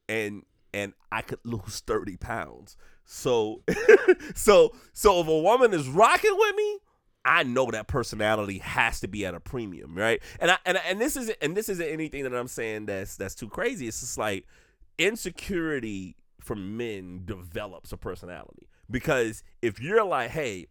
And 0.09 0.45
and 0.73 0.93
I 1.11 1.23
could 1.23 1.41
lose 1.45 1.81
thirty 1.85 2.17
pounds. 2.17 2.77
So 3.05 3.63
so 4.35 4.73
so 4.93 5.21
if 5.21 5.27
a 5.27 5.41
woman 5.41 5.75
is 5.75 5.89
rocking 5.89 6.37
with 6.37 6.55
me, 6.55 6.79
I 7.25 7.43
know 7.43 7.71
that 7.71 7.87
personality 7.87 8.59
has 8.59 9.01
to 9.01 9.09
be 9.09 9.27
at 9.27 9.35
a 9.35 9.41
premium, 9.41 9.95
right? 9.95 10.23
And 10.41 10.51
I 10.51 10.59
and 10.65 10.79
and 10.87 11.01
this 11.01 11.17
isn't 11.17 11.37
and 11.43 11.57
this 11.57 11.69
isn't 11.69 11.87
anything 11.87 12.25
that 12.25 12.35
I'm 12.35 12.49
saying 12.49 12.87
that's 12.87 13.17
that's 13.17 13.35
too 13.35 13.49
crazy. 13.49 13.87
It's 13.89 14.01
just 14.01 14.19
like 14.19 14.47
insecurity 14.99 16.17
for 16.41 16.57
men 16.57 17.23
develops 17.25 17.93
a 17.93 17.97
personality 17.97 18.69
because 18.91 19.43
if 19.63 19.81
you're 19.81 20.05
like, 20.05 20.31
hey, 20.31 20.67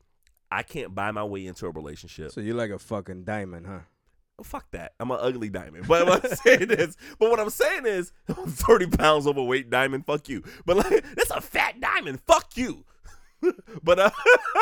I 0.52 0.64
can't 0.64 0.96
buy 0.96 1.12
my 1.12 1.24
way 1.24 1.46
into 1.46 1.68
a 1.68 1.72
relationship. 1.72 2.32
So 2.32 2.42
you're 2.42 2.56
like 2.56 2.72
a 2.72 2.80
fucking 2.80 3.24
diamond, 3.24 3.68
huh? 3.68 3.80
Oh, 4.40 4.44
fuck 4.44 4.72
that. 4.72 4.94
I'm 5.00 5.12
an 5.12 5.18
ugly 5.20 5.50
diamond. 5.50 5.88
But 5.88 6.08
what 6.08 6.26
I'm 6.26 6.36
saying 6.44 6.72
is, 6.72 6.98
but 7.20 7.30
what 7.30 7.40
I'm 7.40 7.50
saying 7.50 7.86
is, 7.86 8.12
I'm 8.30 8.48
30 8.48 8.88
pounds 8.88 9.28
overweight 9.28 9.70
diamond. 9.70 10.06
Fuck 10.06 10.30
you. 10.30 10.44
But 10.66 10.78
like, 10.78 11.04
that's 11.16 11.32
a 11.32 11.42
fat 11.42 11.80
diamond. 11.80 12.22
Fuck 12.22 12.56
you. 12.56 12.86
but 13.84 14.00
uh, 14.00 14.10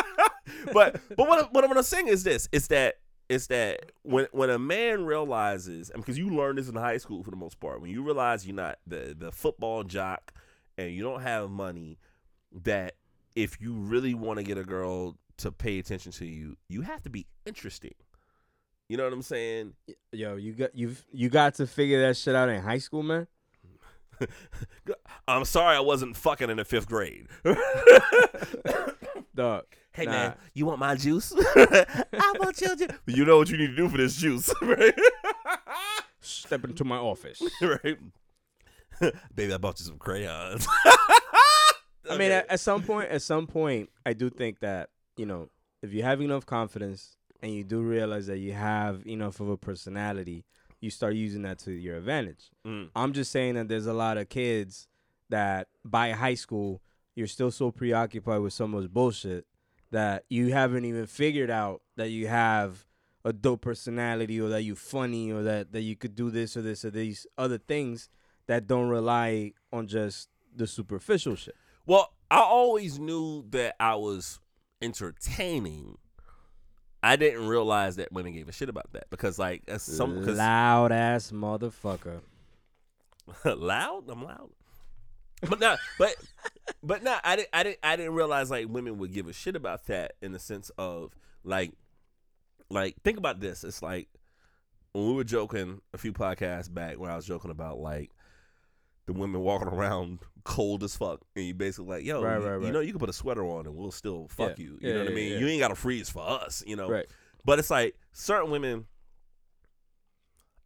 but 0.74 1.00
but 1.16 1.28
what 1.28 1.54
what 1.54 1.78
I'm 1.78 1.84
saying 1.84 2.08
is 2.08 2.24
this: 2.24 2.48
it's 2.52 2.68
that 2.68 2.96
it's 3.30 3.48
that 3.48 3.92
when 4.04 4.28
when 4.32 4.50
a 4.50 4.60
man 4.60 5.06
realizes, 5.06 5.90
and 5.90 6.02
because 6.02 6.18
you 6.18 6.30
learn 6.30 6.56
this 6.56 6.70
in 6.70 6.76
high 6.76 6.98
school 6.98 7.24
for 7.24 7.32
the 7.32 7.38
most 7.38 7.60
part, 7.60 7.82
when 7.82 7.92
you 7.92 8.04
realize 8.04 8.46
you're 8.46 8.56
not 8.56 8.80
the 8.86 9.16
the 9.18 9.32
football 9.32 9.84
jock 9.84 10.34
and 10.78 10.92
you 10.92 11.04
don't 11.04 11.22
have 11.22 11.50
money, 11.50 11.98
that 12.64 12.96
if 13.36 13.60
you 13.62 13.74
really 13.74 14.14
want 14.14 14.38
to 14.38 14.44
get 14.44 14.58
a 14.58 14.64
girl 14.64 15.18
to 15.38 15.52
pay 15.52 15.80
attention 15.80 16.12
to 16.12 16.26
you, 16.26 16.58
you 16.68 16.82
have 16.82 17.04
to 17.04 17.10
be 17.10 17.28
interesting. 17.46 17.94
You 18.90 18.98
know 18.98 19.04
what 19.04 19.14
I'm 19.14 19.22
saying? 19.22 19.74
Yo, 20.14 20.38
you 20.38 20.54
got 20.54 20.76
you've 20.76 21.06
you 21.12 21.30
got 21.30 21.56
to 21.56 21.68
figure 21.68 22.08
that 22.08 22.16
shit 22.16 22.36
out 22.36 22.50
in 22.50 22.62
high 22.62 22.78
school, 22.78 23.04
man. 23.04 23.28
I'm 25.28 25.46
sorry 25.46 25.76
I 25.76 25.80
wasn't 25.80 26.16
fucking 26.18 26.50
in 26.50 26.58
the 26.58 26.66
fifth 26.66 26.88
grade. 26.88 27.28
Dog. 29.36 29.66
hey 29.92 30.06
Nah. 30.06 30.12
man, 30.12 30.34
you 30.54 30.66
want 30.66 30.80
my 30.80 30.96
juice? 30.96 31.34
I 31.56 32.34
want 32.40 32.60
your 32.62 32.76
juice. 32.76 32.90
You 33.06 33.26
know 33.26 33.38
what 33.38 33.50
you 33.50 33.58
need 33.58 33.68
to 33.68 33.76
do 33.76 33.90
for 33.90 33.98
this 33.98 34.16
juice, 34.18 34.52
right? 34.62 34.94
Step 36.22 36.64
into 36.66 36.84
my 36.84 36.98
office. 36.98 37.42
right? 37.62 37.98
Baby, 39.36 39.54
I 39.54 39.58
bought 39.58 39.80
you 39.80 39.86
some 39.86 39.98
crayons. 40.00 40.68
I 42.10 42.18
mean, 42.18 42.32
at, 42.32 42.50
at 42.50 42.60
some 42.60 42.82
point, 42.84 43.10
at 43.10 43.22
some 43.22 43.46
point, 43.48 43.90
I 44.06 44.14
do 44.14 44.30
think 44.30 44.60
that 44.62 44.90
you 45.18 45.26
know, 45.26 45.50
if 45.84 45.94
you 45.94 46.04
have 46.04 46.22
enough 46.22 46.46
confidence 46.46 47.16
and 47.42 47.54
you 47.54 47.64
do 47.64 47.82
realize 47.82 48.28
that 48.28 48.40
you 48.40 48.54
have 48.54 49.06
enough 49.06 49.40
of 49.40 49.50
a 49.50 49.58
personality, 49.58 50.46
you 50.80 50.90
start 50.90 51.16
using 51.16 51.42
that 51.44 51.60
to 51.60 51.72
your 51.72 51.98
advantage. 51.98 52.52
Mm. 52.66 52.90
I'm 52.96 53.14
just 53.14 53.32
saying 53.32 53.56
that 53.56 53.68
there's 53.68 53.88
a 53.88 53.94
lot 53.94 54.18
of 54.18 54.30
kids 54.30 54.88
that 55.30 55.68
by 55.84 56.12
high 56.12 56.36
school, 56.36 56.82
you're 57.16 57.28
still 57.28 57.52
so 57.52 57.72
preoccupied 57.72 58.42
with 58.42 58.54
so 58.54 58.68
much 58.68 58.90
bullshit 58.90 59.46
that 59.92 60.26
you 60.30 60.52
haven't 60.54 60.86
even 60.86 61.08
figured 61.08 61.50
out 61.50 61.82
that 61.96 62.10
you 62.10 62.28
have 62.28 62.86
a 63.26 63.34
dope 63.34 63.62
personality 63.62 64.40
or 64.40 64.50
that 64.50 64.64
you're 64.64 64.76
funny 64.76 65.32
or 65.32 65.44
that, 65.44 65.72
that 65.72 65.82
you 65.82 65.96
could 65.96 66.16
do 66.16 66.30
this 66.30 66.56
or 66.56 66.62
this 66.62 66.86
or 66.86 66.92
these 66.92 67.26
other 67.38 67.58
things 67.58 68.10
that 68.48 68.68
don't 68.68 68.88
rely 68.88 69.54
on 69.72 69.88
just 69.88 70.30
the 70.56 70.68
superficial 70.68 71.36
shit. 71.36 71.56
Well, 71.86 72.14
I 72.30 72.40
always 72.40 73.00
knew 73.00 73.46
that 73.50 73.76
I 73.80 73.96
was 73.96 74.40
entertaining. 74.82 75.98
I 77.04 77.16
didn't 77.16 77.48
realize 77.48 77.98
that 77.98 78.12
women 78.12 78.34
gave 78.34 78.50
a 78.50 78.52
shit 78.52 78.70
about 78.70 78.92
that 78.94 79.10
because, 79.10 79.38
like, 79.38 79.64
as 79.68 79.84
some 79.84 80.24
cause 80.24 80.38
loud 80.38 80.92
ass 80.92 81.32
motherfucker. 81.32 82.22
loud. 83.46 84.10
I'm 84.10 84.24
loud, 84.24 84.50
but 85.48 85.60
not. 85.60 85.80
But 86.00 86.16
but 86.82 87.04
not. 87.04 87.22
I 87.24 87.36
didn't. 87.36 87.50
I 87.54 87.64
didn't. 87.64 87.80
I 87.84 87.96
didn't 87.96 88.14
realize 88.14 88.50
like 88.50 88.68
women 88.70 88.98
would 88.98 89.14
give 89.14 89.28
a 89.28 89.34
shit 89.34 89.56
about 89.56 89.86
that 89.88 90.14
in 90.22 90.32
the 90.32 90.40
sense 90.40 90.72
of 90.78 91.16
like, 91.44 91.72
like 92.70 92.96
think 93.04 93.18
about 93.18 93.40
this. 93.40 93.64
It's 93.64 93.82
like 93.82 94.08
when 94.94 95.08
we 95.08 95.14
were 95.14 95.24
joking 95.24 95.82
a 95.94 95.98
few 95.98 96.14
podcasts 96.14 96.74
back 96.74 96.98
when 96.98 97.12
I 97.12 97.16
was 97.16 97.26
joking 97.26 97.52
about 97.52 97.78
like 97.78 98.12
the 99.08 99.14
women 99.14 99.42
walking 99.42 99.68
around 99.70 100.20
cold 100.44 100.84
as 100.84 100.96
fuck, 100.96 101.22
and 101.36 101.44
you 101.46 101.54
basically 101.54 101.90
like, 101.90 102.06
yo, 102.06 102.22
Right, 102.24 102.38
you, 102.40 102.46
right, 102.48 102.66
you 102.66 102.72
know, 102.72 102.80
you 102.82 102.92
can 102.92 103.00
put 103.00 103.10
a 103.10 103.14
sweater 103.14 103.44
on 103.46 103.66
and 103.66 103.76
we'll 103.76 103.92
still 103.92 104.28
fuck 104.30 104.60
Yeah. 104.60 104.66
you. 104.66 104.72
You 104.80 104.90
Yeah, 104.90 104.94
know 104.94 105.00
what 105.00 105.08
I 105.10 105.16
mean? 105.16 105.40
You 105.40 105.48
ain't 105.48 105.60
got 105.60 105.70
to 105.70 105.76
freeze 105.76 106.10
for 106.10 106.22
us. 106.28 106.64
You 106.68 106.76
know, 106.76 106.90
Right. 106.90 107.06
but 107.44 107.58
it's 107.60 107.70
like 107.72 107.96
certain 108.14 108.52
women. 108.52 108.86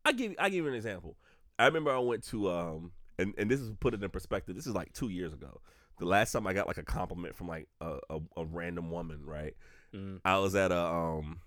I 0.05 0.11
give 0.13 0.33
I 0.39 0.49
give 0.49 0.63
you 0.65 0.67
an 0.67 0.75
example. 0.75 1.15
I 1.59 1.65
remember 1.65 1.91
I 1.91 1.99
went 1.99 2.23
to 2.29 2.49
um 2.51 2.91
and 3.19 3.33
and 3.37 3.49
this 3.49 3.59
is 3.59 3.71
put 3.79 3.93
it 3.93 4.03
in 4.03 4.09
perspective. 4.09 4.55
This 4.55 4.65
is 4.67 4.73
like 4.73 4.93
two 4.93 5.09
years 5.09 5.33
ago. 5.33 5.61
The 5.99 6.05
last 6.05 6.31
time 6.31 6.47
I 6.47 6.53
got 6.53 6.65
like 6.67 6.77
a 6.79 6.83
compliment 6.83 7.35
from 7.35 7.47
like 7.47 7.67
a 7.79 7.99
a, 8.09 8.19
a 8.37 8.45
random 8.45 8.89
woman, 8.89 9.23
right? 9.25 9.55
Mm. 9.93 10.19
I 10.25 10.39
was 10.39 10.55
at 10.55 10.71
a 10.71 10.79
um 10.79 11.39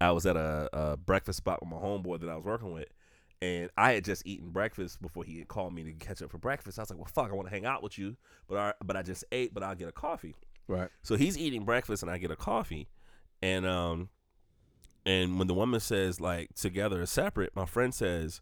I 0.00 0.10
was 0.10 0.26
at 0.26 0.36
a, 0.36 0.68
a 0.72 0.96
breakfast 0.96 1.36
spot 1.36 1.60
with 1.62 1.70
my 1.70 1.76
homeboy 1.76 2.20
that 2.20 2.28
I 2.28 2.34
was 2.34 2.44
working 2.44 2.72
with. 2.72 2.88
And 3.42 3.70
I 3.76 3.92
had 3.92 4.04
just 4.04 4.22
eaten 4.24 4.50
breakfast 4.50 5.02
before 5.02 5.24
he 5.24 5.40
had 5.40 5.48
called 5.48 5.74
me 5.74 5.82
to 5.82 5.92
catch 5.94 6.22
up 6.22 6.30
for 6.30 6.38
breakfast. 6.38 6.78
I 6.78 6.82
was 6.82 6.90
like, 6.90 6.98
"Well, 6.98 7.10
fuck, 7.12 7.28
I 7.28 7.34
want 7.34 7.48
to 7.48 7.54
hang 7.54 7.66
out 7.66 7.82
with 7.82 7.98
you, 7.98 8.16
but 8.48 8.56
I 8.56 8.72
but 8.82 8.96
I 8.96 9.02
just 9.02 9.24
ate, 9.32 9.52
but 9.52 9.64
I'll 9.64 9.74
get 9.74 9.88
a 9.88 9.92
coffee." 9.92 10.36
Right. 10.68 10.88
So 11.02 11.16
he's 11.16 11.36
eating 11.36 11.64
breakfast 11.64 12.02
and 12.02 12.10
I 12.10 12.18
get 12.18 12.30
a 12.30 12.36
coffee. 12.36 12.88
And 13.42 13.66
um 13.66 14.10
and 15.04 15.38
when 15.38 15.48
the 15.48 15.54
woman 15.54 15.80
says 15.80 16.20
like 16.20 16.54
together 16.54 17.02
or 17.02 17.06
separate, 17.06 17.54
my 17.56 17.66
friend 17.66 17.92
says, 17.92 18.40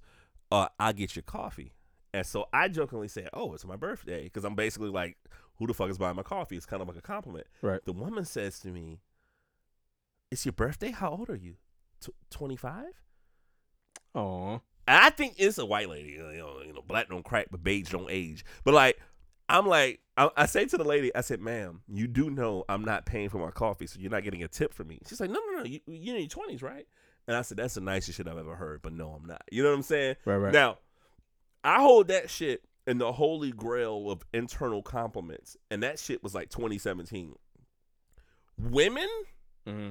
uh, 0.52 0.68
I'll 0.78 0.92
get 0.92 1.16
your 1.16 1.22
coffee. 1.22 1.72
And 2.12 2.26
so 2.26 2.48
I 2.52 2.68
jokingly 2.68 3.08
say, 3.08 3.28
Oh, 3.32 3.54
it's 3.54 3.64
my 3.64 3.76
birthday. 3.76 4.24
Because 4.24 4.44
I'm 4.44 4.54
basically 4.54 4.90
like, 4.90 5.16
who 5.56 5.66
the 5.66 5.74
fuck 5.74 5.90
is 5.90 5.98
buying 5.98 6.16
my 6.16 6.22
coffee? 6.22 6.56
It's 6.56 6.66
kind 6.66 6.82
of 6.82 6.88
like 6.88 6.96
a 6.96 7.02
compliment. 7.02 7.46
Right. 7.62 7.84
The 7.84 7.92
woman 7.92 8.24
says 8.24 8.58
to 8.60 8.68
me, 8.68 9.00
It's 10.30 10.44
your 10.44 10.52
birthday? 10.52 10.90
How 10.90 11.10
old 11.10 11.30
are 11.30 11.36
you? 11.36 11.54
Tw 12.00 12.10
25? 12.30 12.84
Aw. 14.14 14.58
I 14.90 15.10
think 15.10 15.34
it's 15.38 15.58
a 15.58 15.66
white 15.66 15.88
lady. 15.88 16.10
You 16.10 16.22
know, 16.22 16.60
you 16.64 16.72
know, 16.72 16.82
black 16.86 17.08
don't 17.08 17.24
crack, 17.24 17.48
but 17.50 17.62
beige 17.62 17.90
don't 17.90 18.10
age. 18.10 18.44
But 18.64 18.74
like, 18.74 18.98
I'm 19.48 19.66
like, 19.66 20.00
I, 20.16 20.30
I 20.36 20.46
say 20.46 20.64
to 20.66 20.76
the 20.76 20.84
lady, 20.84 21.14
I 21.14 21.20
said, 21.20 21.40
"Ma'am, 21.40 21.82
you 21.88 22.06
do 22.06 22.30
know 22.30 22.64
I'm 22.68 22.84
not 22.84 23.06
paying 23.06 23.28
for 23.28 23.38
my 23.38 23.50
coffee, 23.50 23.86
so 23.86 23.98
you're 24.00 24.10
not 24.10 24.24
getting 24.24 24.42
a 24.42 24.48
tip 24.48 24.72
from 24.74 24.88
me." 24.88 25.00
She's 25.06 25.20
like, 25.20 25.30
"No, 25.30 25.40
no, 25.50 25.58
no, 25.58 25.64
you, 25.64 25.80
you're 25.86 26.16
in 26.16 26.22
your 26.22 26.28
twenties, 26.28 26.62
right?" 26.62 26.86
And 27.26 27.36
I 27.36 27.42
said, 27.42 27.56
"That's 27.56 27.74
the 27.74 27.80
nicest 27.80 28.16
shit 28.16 28.28
I've 28.28 28.38
ever 28.38 28.56
heard, 28.56 28.82
but 28.82 28.92
no, 28.92 29.10
I'm 29.10 29.26
not." 29.26 29.42
You 29.50 29.62
know 29.62 29.70
what 29.70 29.76
I'm 29.76 29.82
saying? 29.82 30.16
Right, 30.24 30.36
right. 30.36 30.52
Now, 30.52 30.78
I 31.64 31.80
hold 31.80 32.08
that 32.08 32.30
shit 32.30 32.64
in 32.86 32.98
the 32.98 33.12
holy 33.12 33.52
grail 33.52 34.10
of 34.10 34.22
internal 34.32 34.82
compliments, 34.82 35.56
and 35.70 35.82
that 35.82 35.98
shit 35.98 36.22
was 36.22 36.34
like 36.34 36.50
2017. 36.50 37.34
Women 38.58 39.08
hmm 39.66 39.90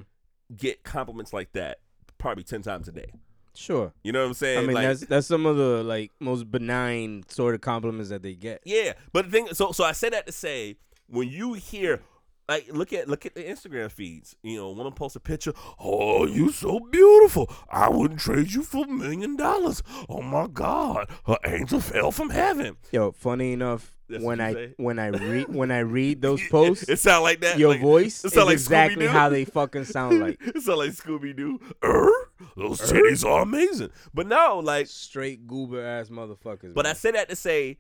get 0.56 0.84
compliments 0.84 1.32
like 1.32 1.52
that 1.54 1.80
probably 2.18 2.44
ten 2.44 2.62
times 2.62 2.88
a 2.88 2.92
day. 2.92 3.12
Sure. 3.56 3.94
You 4.04 4.12
know 4.12 4.22
what 4.22 4.28
I'm 4.28 4.34
saying? 4.34 4.60
I 4.60 4.62
mean, 4.62 4.74
Like- 4.76 4.88
that's 4.88 5.06
that's 5.06 5.28
some 5.28 5.46
of 5.46 5.58
the 5.58 5.84
like 5.84 6.12
most 6.20 6.50
benign 6.52 7.24
sort 7.28 7.56
of 7.56 7.62
compliments 7.62 8.10
that 8.10 8.24
they 8.24 8.36
get. 8.36 8.62
Yeah, 8.66 8.94
but 9.12 9.26
the 9.26 9.32
thing, 9.32 9.48
so 9.54 9.72
so 9.72 9.84
I 9.84 9.92
say 9.92 10.10
that 10.10 10.26
to 10.28 10.32
say 10.32 10.78
when 11.08 11.28
you 11.28 11.54
hear, 11.54 12.02
like, 12.48 12.68
look 12.72 12.94
at 12.94 13.08
look 13.08 13.26
at 13.26 13.36
the 13.36 13.44
Instagram 13.44 13.92
feeds. 13.92 14.36
You 14.44 14.58
know, 14.58 14.72
woman 14.72 14.94
posts 14.94 15.16
a 15.16 15.20
picture. 15.20 15.54
Oh, 15.80 16.26
you 16.26 16.52
so 16.52 16.80
beautiful. 16.80 17.52
I 17.70 17.90
wouldn't 17.90 18.20
trade 18.20 18.52
you 18.54 18.64
for 18.64 18.86
a 18.86 18.88
million 18.88 19.36
dollars. 19.36 19.84
Oh 20.08 20.22
my 20.22 20.48
God, 20.48 21.10
her 21.28 21.38
angel 21.46 21.80
fell 21.80 22.12
from 22.12 22.30
heaven. 22.30 22.78
Yo, 22.92 23.12
funny 23.12 23.54
enough, 23.54 23.96
That's 24.08 24.24
when 24.24 24.40
I 24.42 24.54
say? 24.54 24.74
when 24.78 24.98
I 25.00 25.08
read 25.08 25.54
when 25.54 25.72
I 25.72 25.80
read 25.80 26.22
those 26.28 26.42
posts, 26.50 26.88
it 26.90 27.00
sound 27.00 27.24
like 27.24 27.42
that. 27.42 27.60
your 27.60 27.70
like, 27.72 27.82
voice 27.82 28.24
it 28.24 28.28
is 28.28 28.34
sound 28.34 28.48
like 28.48 28.54
exactly 28.54 29.06
Scooby-Doo. 29.06 29.12
how 29.12 29.30
they 29.30 29.46
fucking 29.46 29.86
sound 29.86 30.20
like. 30.20 30.38
it 30.42 30.62
sound 30.64 30.80
like 30.80 30.92
Scooby 30.92 31.36
Doo. 31.36 31.60
Er, 31.84 32.10
those 32.56 32.82
er? 32.82 32.96
titties 32.96 33.26
are 33.26 33.42
amazing. 33.42 33.90
But 34.14 34.28
no, 34.28 34.60
like 34.64 34.88
Straight 34.88 35.48
goober 35.48 35.84
ass 35.84 36.10
motherfuckers. 36.10 36.74
But 36.74 36.86
I 36.86 36.90
man. 36.90 36.96
say 36.96 37.12
that 37.12 37.30
to 37.30 37.36
say, 37.36 37.78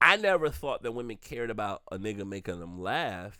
I 0.00 0.16
never 0.16 0.48
thought 0.50 0.82
that 0.82 0.92
women 0.92 1.16
cared 1.16 1.50
about 1.50 1.82
a 1.90 1.98
nigga 1.98 2.26
making 2.26 2.60
them 2.60 2.80
laugh 2.80 3.38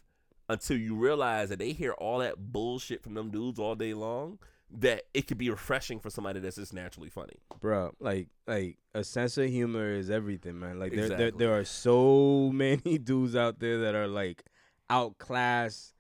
until 0.49 0.77
you 0.77 0.95
realize 0.95 1.49
that 1.49 1.59
they 1.59 1.73
hear 1.73 1.93
all 1.93 2.19
that 2.19 2.53
bullshit 2.53 3.03
from 3.03 3.15
them 3.15 3.31
dudes 3.31 3.59
all 3.59 3.75
day 3.75 3.95
long. 3.95 4.39
That 4.75 5.03
it 5.13 5.27
could 5.27 5.37
be 5.37 5.51
refreshing 5.51 6.01
for 6.01 6.09
somebody 6.09 6.41
that's 6.41 6.57
just 6.57 6.73
naturally 6.73 7.11
funny. 7.11 7.35
bro, 7.61 7.93
like 8.01 8.29
like 8.47 8.79
a 8.95 9.05
sense 9.05 9.37
of 9.37 9.51
humor 9.51 9.93
is 9.93 10.09
everything, 10.09 10.59
man. 10.59 10.79
Like 10.79 10.95
there, 10.95 11.11
there 11.11 11.31
there 11.31 11.59
are 11.59 11.65
so 11.65 12.51
many 12.55 12.97
dudes 12.97 13.37
out 13.37 13.59
there 13.59 13.81
that 13.81 13.95
are 13.95 14.09
like 14.09 14.45
outclassed 14.89 15.91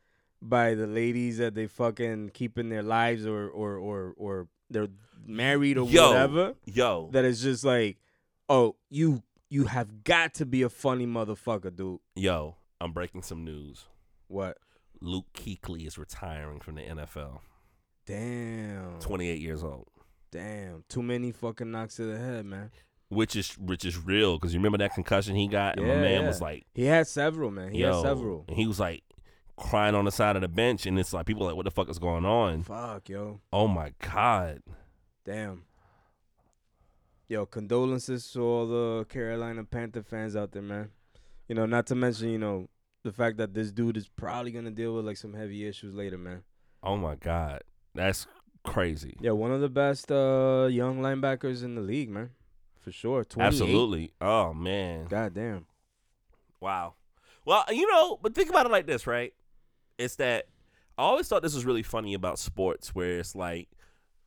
by 0.42 0.74
the 0.74 0.86
ladies 0.86 1.38
that 1.38 1.54
they 1.54 1.66
fucking 1.66 2.30
keep 2.34 2.58
in 2.58 2.68
their 2.68 2.82
lives 2.82 3.26
or 3.26 3.48
or 3.48 3.76
or 3.76 4.14
or 4.16 4.48
they're 4.68 4.88
married 5.26 5.78
or 5.78 5.88
Yo. 5.88 6.08
whatever. 6.08 6.54
Yo, 6.64 7.08
That 7.12 7.24
is 7.24 7.40
just 7.42 7.64
like, 7.64 7.98
oh, 8.48 8.76
you 8.90 9.22
you 9.48 9.64
have 9.66 10.02
got 10.04 10.34
to 10.34 10.46
be 10.46 10.62
a 10.62 10.68
funny 10.68 11.06
motherfucker, 11.06 11.74
dude. 11.74 12.00
Yo, 12.16 12.56
I'm 12.80 12.92
breaking 12.92 13.22
some 13.22 13.44
news. 13.44 13.84
What? 14.28 14.58
Luke 15.00 15.26
Kuechly 15.34 15.86
is 15.86 15.98
retiring 15.98 16.60
from 16.60 16.76
the 16.76 16.82
NFL. 16.82 17.40
Damn. 18.06 18.98
28 19.00 19.40
years 19.40 19.62
old. 19.62 19.88
Damn. 20.30 20.84
Too 20.88 21.02
many 21.02 21.32
fucking 21.32 21.70
knocks 21.70 21.96
to 21.96 22.04
the 22.04 22.18
head, 22.18 22.46
man. 22.46 22.70
Which 23.10 23.36
is 23.36 23.52
which 23.58 23.84
is 23.84 23.98
real 23.98 24.38
because 24.38 24.54
you 24.54 24.58
remember 24.58 24.78
that 24.78 24.94
concussion 24.94 25.36
he 25.36 25.46
got, 25.46 25.76
and 25.76 25.86
my 25.86 25.96
man 25.96 26.22
yeah. 26.22 26.26
was 26.26 26.40
like, 26.40 26.64
He 26.72 26.84
had 26.86 27.06
several, 27.06 27.50
man. 27.50 27.72
He 27.72 27.80
"Yo," 27.80 27.92
had 27.92 28.02
several. 28.02 28.46
and 28.48 28.56
he 28.56 28.66
was 28.66 28.80
like 28.80 29.02
crying 29.56 29.94
on 29.94 30.04
the 30.04 30.10
side 30.12 30.36
of 30.36 30.42
the 30.42 30.48
bench, 30.48 30.86
and 30.86 30.98
it's 30.98 31.12
like 31.12 31.26
people 31.26 31.42
are 31.44 31.46
like, 31.46 31.56
"What 31.56 31.64
the 31.64 31.70
fuck 31.70 31.88
is 31.88 31.98
going 31.98 32.24
on?" 32.24 32.62
Fuck, 32.62 33.08
yo. 33.08 33.40
Oh 33.52 33.68
my 33.68 33.92
god, 34.00 34.62
Damn. 35.24 35.64
Yo, 37.28 37.46
condolences 37.46 38.30
to 38.32 38.42
all 38.42 38.66
the 38.66 39.04
Carolina 39.08 39.64
Panther 39.64 40.02
fans 40.02 40.36
out 40.36 40.52
there, 40.52 40.60
man. 40.62 40.90
You 41.48 41.54
know, 41.54 41.64
not 41.66 41.86
to 41.86 41.94
mention, 41.94 42.28
you 42.28 42.38
know, 42.38 42.68
the 43.04 43.12
fact 43.12 43.36
that 43.38 43.54
this 43.54 43.72
dude 43.72 43.96
is 43.96 44.08
probably 44.08 44.50
gonna 44.50 44.70
deal 44.70 44.94
with 44.94 45.06
like 45.06 45.16
some 45.16 45.32
heavy 45.34 45.66
issues 45.66 45.94
later, 45.94 46.18
man. 46.18 46.42
oh 46.82 46.96
my 46.96 47.14
god, 47.14 47.62
that's 47.94 48.26
crazy. 48.64 49.16
Yeah, 49.20 49.32
one 49.32 49.50
of 49.52 49.60
the 49.60 49.68
best 49.68 50.10
uh 50.12 50.68
young 50.70 51.00
linebackers 51.00 51.62
in 51.64 51.74
the 51.74 51.80
league, 51.80 52.10
man. 52.10 52.30
For 52.80 52.90
sure. 52.92 53.24
Absolutely. 53.38 54.12
Oh 54.20 54.52
man. 54.52 55.06
God 55.06 55.34
damn. 55.34 55.66
Wow. 56.60 56.94
Well, 57.44 57.64
you 57.70 57.90
know, 57.90 58.18
but 58.20 58.34
think 58.34 58.50
about 58.50 58.66
it 58.66 58.72
like 58.72 58.86
this, 58.86 59.06
right? 59.06 59.32
It's 59.98 60.16
that 60.16 60.46
I 60.98 61.02
always 61.02 61.28
thought 61.28 61.42
this 61.42 61.54
was 61.54 61.64
really 61.64 61.82
funny 61.82 62.14
about 62.14 62.38
sports, 62.38 62.94
where 62.94 63.18
it's 63.18 63.34
like, 63.34 63.68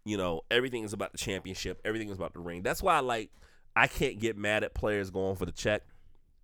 you 0.04 0.18
know, 0.18 0.42
everything 0.52 0.84
is 0.84 0.94
about 0.94 1.12
the 1.12 1.18
championship, 1.18 1.80
everything 1.86 2.10
is 2.10 2.18
about 2.18 2.34
the 2.34 2.40
ring. 2.40 2.62
That's 2.62 2.82
why, 2.82 2.96
I 2.98 3.00
like, 3.00 3.32
I 3.76 3.88
can't 3.88 4.20
get 4.20 4.38
mad 4.38 4.64
at 4.64 4.74
players 4.74 5.10
going 5.10 5.36
for 5.36 5.46
the 5.46 5.52
check. 5.52 5.84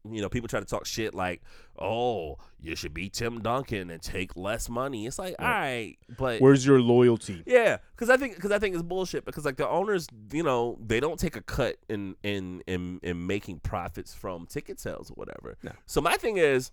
You 0.10 0.20
know, 0.20 0.30
people 0.30 0.48
try 0.48 0.60
to 0.60 0.66
talk 0.66 0.88
shit 0.88 1.14
like, 1.14 1.44
"Oh, 1.78 2.40
you 2.60 2.76
should 2.76 2.92
be 2.92 3.08
Tim 3.08 3.40
Duncan 3.40 3.92
and 3.92 4.02
take 4.02 4.36
less 4.36 4.68
money." 4.68 5.06
It's 5.06 5.20
like, 5.20 5.36
all 5.38 5.46
right, 5.48 5.96
but 6.18 6.42
Where's 6.42 6.66
your 6.66 6.82
loyalty? 6.82 7.44
yeah, 7.46 7.78
because 7.96 8.10
I 8.10 8.18
think 8.18 8.34
because 8.34 8.50
I 8.50 8.58
think 8.58 8.74
it's 8.74 8.82
bullshit. 8.84 9.26
Because 9.26 9.46
like 9.46 9.58
the 9.58 9.70
owners, 9.70 10.08
you 10.34 10.42
know, 10.42 10.80
they 10.84 11.00
don't 11.00 11.20
take 11.20 11.36
a 11.36 11.42
cut 11.42 11.76
in 11.88 12.16
in 12.24 12.64
in 12.66 13.00
in 13.04 13.28
making 13.28 13.60
profits 13.60 14.12
from 14.12 14.48
ticket 14.48 14.80
sales 14.80 15.12
or 15.12 15.14
whatever. 15.14 15.56
No. 15.62 15.72
So 15.86 16.02
my 16.02 16.16
thing 16.16 16.38
is, 16.38 16.72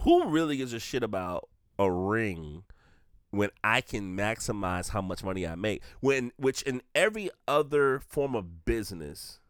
who 0.00 0.28
really 0.28 0.56
gives 0.56 0.72
a 0.72 0.80
shit 0.80 1.02
about 1.02 1.48
a 1.78 1.90
ring 1.90 2.64
when 3.30 3.50
I 3.62 3.80
can 3.80 4.16
maximize 4.16 4.90
how 4.90 5.02
much 5.02 5.22
money 5.22 5.46
I 5.46 5.54
make? 5.54 5.82
When 6.00 6.32
which 6.36 6.62
in 6.62 6.82
every 6.94 7.30
other 7.46 8.00
form 8.00 8.34
of 8.34 8.64
business. 8.64 9.40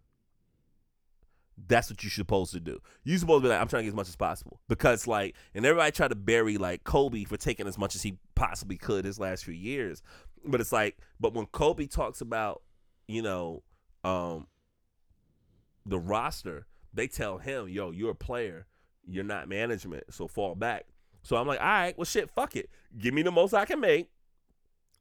That's 1.69 1.89
what 1.89 2.05
you're 2.05 2.11
supposed 2.11 2.53
to 2.53 2.61
do. 2.61 2.81
You're 3.03 3.17
supposed 3.17 3.43
to 3.43 3.47
be 3.47 3.49
like, 3.49 3.59
I'm 3.59 3.67
trying 3.67 3.81
to 3.81 3.85
get 3.85 3.93
as 3.93 3.97
much 3.97 4.09
as 4.09 4.17
possible. 4.17 4.61
Because 4.69 5.07
like, 5.07 5.35
and 5.55 5.65
everybody 5.65 5.91
tried 5.91 6.09
to 6.09 6.15
bury 6.15 6.59
like 6.59 6.85
Kobe 6.85 7.25
for 7.25 7.39
taking 7.39 7.67
as 7.67 7.79
much 7.79 7.95
as 7.95 8.03
he 8.03 8.19
possibly 8.35 8.77
could 8.77 9.07
his 9.07 9.19
last 9.19 9.45
few 9.45 9.55
years. 9.55 10.03
But 10.45 10.61
it's 10.61 10.71
like, 10.71 10.99
but 11.19 11.33
when 11.33 11.47
Kobe 11.47 11.87
talks 11.87 12.21
about, 12.21 12.63
you 13.09 13.23
know, 13.23 13.63
um 14.05 14.49
the 15.87 15.99
roster, 15.99 16.67
they 16.93 17.07
tell 17.07 17.39
him, 17.39 17.69
yo, 17.69 17.91
you're 17.91 18.11
a 18.11 18.15
player. 18.15 18.67
You're 19.09 19.25
not 19.25 19.49
management. 19.49 20.05
So 20.13 20.27
fall 20.29 20.55
back. 20.55 20.87
So 21.23 21.37
I'm 21.37 21.47
like, 21.47 21.61
all 21.61 21.67
right, 21.67 21.97
well 21.99 22.05
shit, 22.05 22.31
fuck 22.31 22.57
it. 22.57 22.71
Give 22.99 23.13
me 23.15 23.23
the 23.23 23.31
most 23.33 23.53
I 23.55 23.65
can 23.65 23.81
make. 23.81 24.11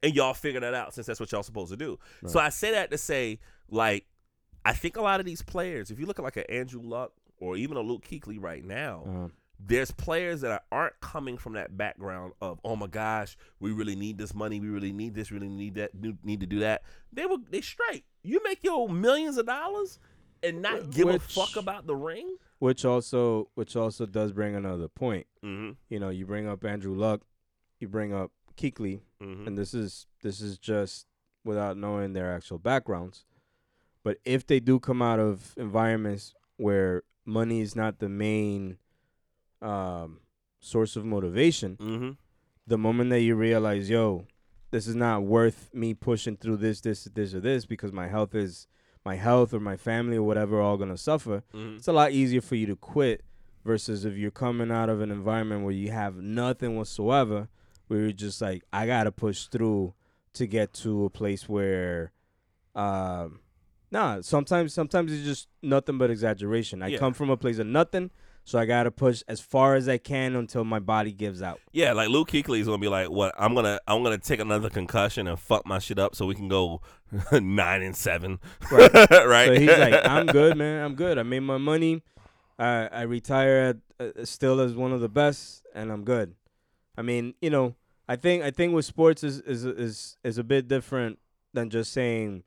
And 0.02 0.14
y'all 0.14 0.34
figure 0.34 0.60
that 0.60 0.74
out 0.74 0.94
since 0.94 1.06
that's 1.06 1.18
what 1.20 1.32
y'all 1.32 1.42
supposed 1.42 1.70
to 1.70 1.76
do. 1.76 1.98
So 2.26 2.38
I 2.38 2.50
say 2.50 2.72
that 2.72 2.90
to 2.90 2.98
say, 2.98 3.38
like, 3.70 4.06
I 4.64 4.72
think 4.72 4.96
a 4.96 5.00
lot 5.02 5.20
of 5.20 5.26
these 5.26 5.42
players, 5.42 5.90
if 5.90 5.98
you 5.98 6.06
look 6.06 6.18
at 6.18 6.22
like 6.24 6.36
an 6.36 6.44
Andrew 6.48 6.82
Luck 6.82 7.12
or 7.38 7.56
even 7.56 7.76
a 7.76 7.80
Luke 7.80 8.04
Kuechly 8.04 8.40
right 8.40 8.64
now, 8.64 9.04
Uh, 9.06 9.28
there's 9.58 9.90
players 9.90 10.42
that 10.42 10.64
aren't 10.70 11.00
coming 11.00 11.38
from 11.38 11.54
that 11.54 11.74
background 11.78 12.34
of 12.42 12.60
oh 12.62 12.76
my 12.76 12.86
gosh 12.86 13.38
we 13.58 13.72
really 13.72 13.96
need 13.96 14.18
this 14.18 14.34
money 14.34 14.60
we 14.60 14.68
really 14.68 14.92
need 14.92 15.14
this 15.14 15.30
really 15.32 15.48
need 15.48 15.76
that 15.76 15.92
need 16.22 16.40
to 16.40 16.46
do 16.46 16.58
that 16.58 16.82
they 17.10 17.24
were 17.24 17.38
they 17.50 17.62
straight 17.62 18.04
you 18.22 18.38
make 18.44 18.62
your 18.62 18.86
millions 18.86 19.38
of 19.38 19.46
dollars 19.46 19.98
and 20.42 20.60
not 20.60 20.90
give 20.90 21.08
a 21.08 21.18
fuck 21.18 21.56
about 21.56 21.86
the 21.86 21.96
ring 21.96 22.36
which 22.58 22.84
also 22.84 23.48
which 23.54 23.76
also 23.76 24.06
does 24.06 24.32
bring 24.32 24.54
another 24.54 24.88
point. 24.88 25.26
mm-hmm 25.44 25.72
You 25.88 26.00
know, 26.00 26.08
you 26.10 26.26
bring 26.26 26.48
up 26.48 26.64
Andrew 26.64 26.94
Luck, 26.94 27.22
you 27.80 27.88
bring 27.88 28.12
up 28.14 28.30
Kuechly, 28.56 29.00
mm-hmm 29.22 29.46
and 29.46 29.58
this 29.58 29.74
is 29.74 30.06
this 30.22 30.40
is 30.40 30.58
just 30.58 31.06
without 31.44 31.76
knowing 31.76 32.12
their 32.12 32.34
actual 32.34 32.58
backgrounds. 32.58 33.24
But 34.02 34.18
if 34.24 34.46
they 34.46 34.60
do 34.60 34.78
come 34.78 35.02
out 35.02 35.18
of 35.18 35.54
environments 35.56 36.34
where 36.56 37.02
money 37.24 37.60
is 37.60 37.74
not 37.74 37.98
the 37.98 38.08
main 38.08 38.78
um, 39.60 40.20
source 40.60 40.96
of 40.96 41.04
motivation, 41.04 41.76
mm-hmm 41.76 42.10
the 42.68 42.76
moment 42.78 43.10
that 43.10 43.20
you 43.20 43.36
realize, 43.36 43.88
yo, 43.88 44.26
this 44.72 44.88
is 44.88 44.96
not 44.96 45.22
worth 45.22 45.70
me 45.72 45.94
pushing 45.94 46.36
through 46.36 46.56
this, 46.56 46.80
this, 46.80 47.04
this, 47.14 47.32
or 47.32 47.38
this 47.38 47.64
because 47.64 47.92
my 47.92 48.08
health 48.08 48.34
is 48.34 48.66
my 49.06 49.14
health 49.28 49.54
or 49.54 49.60
my 49.60 49.76
family 49.76 50.16
or 50.16 50.24
whatever 50.30 50.58
are 50.58 50.62
all 50.68 50.76
gonna 50.76 50.96
suffer. 51.10 51.36
mm-hmm 51.54 51.76
It's 51.76 51.88
a 51.88 51.92
lot 51.92 52.10
easier 52.20 52.40
for 52.48 52.56
you 52.56 52.66
to 52.66 52.76
quit 52.76 53.18
versus 53.64 54.04
if 54.04 54.14
you're 54.16 54.30
coming 54.46 54.70
out 54.78 54.88
of 54.88 55.00
an 55.00 55.10
environment 55.20 55.62
where 55.64 55.72
you 55.82 55.90
have 56.02 56.14
nothing 56.16 56.76
whatsoever, 56.76 57.48
where 57.86 58.00
you're 58.00 58.12
just 58.26 58.40
like, 58.42 58.62
I 58.72 58.86
gotta 58.86 59.12
push 59.12 59.46
through 59.46 59.94
to 60.34 60.46
get 60.46 60.72
to 60.84 61.04
a 61.04 61.10
place 61.10 61.48
where, 61.48 62.12
um, 62.74 63.40
nah. 63.90 64.20
Sometimes, 64.20 64.74
sometimes 64.74 65.12
it's 65.12 65.24
just 65.24 65.48
nothing 65.62 65.98
but 65.98 66.10
exaggeration. 66.10 66.82
I 66.82 66.88
Yeah. 66.88 66.98
come 66.98 67.14
from 67.14 67.30
a 67.30 67.36
place 67.36 67.58
of 67.58 67.66
nothing, 67.66 68.10
so 68.46 68.58
I 68.58 68.64
gotta 68.64 68.90
push 68.92 69.22
as 69.28 69.40
far 69.40 69.74
as 69.74 69.88
I 69.88 69.98
can 69.98 70.34
until 70.36 70.64
my 70.64 70.78
body 70.78 71.12
gives 71.12 71.42
out. 71.42 71.60
yeah 71.72 71.92
like 71.92 72.08
Luke 72.08 72.30
Kuechly 72.30 72.60
is 72.60 72.66
gonna 72.66 72.78
be 72.78 72.88
like 72.88 73.10
what 73.10 73.34
I'm 73.38 73.54
gonna 73.54 73.78
I'm 73.86 74.02
gonna 74.02 74.16
take 74.18 74.40
another 74.40 74.70
concussion 74.70 75.26
and 75.26 75.38
fuck 75.38 75.66
my 75.66 75.78
shit 75.80 75.98
up 75.98 76.14
so 76.14 76.24
we 76.26 76.34
can 76.34 76.48
go 76.48 76.80
nine 77.32 77.82
and 77.82 77.94
seven 77.94 78.38
Right. 78.70 78.92
right 79.10 79.48
So 79.48 79.54
he's 79.60 79.68
like, 79.78 80.06
I'm 80.06 80.26
good, 80.26 80.56
man. 80.56 80.84
I'm 80.84 80.94
good. 80.94 81.18
I 81.18 81.22
made 81.24 81.40
my 81.40 81.58
money. 81.58 82.02
I 82.58 82.88
I 82.90 83.02
retire 83.02 83.76
at, 84.00 84.16
uh, 84.18 84.24
still 84.24 84.60
as 84.60 84.74
one 84.74 84.92
of 84.92 85.00
the 85.00 85.08
best, 85.10 85.66
and 85.74 85.92
I'm 85.92 86.04
good. 86.04 86.34
I 86.96 87.02
mean, 87.02 87.34
you 87.42 87.50
know, 87.50 87.74
I 88.08 88.16
think 88.16 88.42
I 88.44 88.50
think 88.50 88.72
with 88.74 88.84
sports 88.86 89.22
is 89.24 89.40
is 89.40 89.64
is 89.64 90.16
is 90.24 90.38
a 90.38 90.44
bit 90.44 90.68
different 90.68 91.18
than 91.52 91.68
just 91.68 91.92
saying 91.92 92.44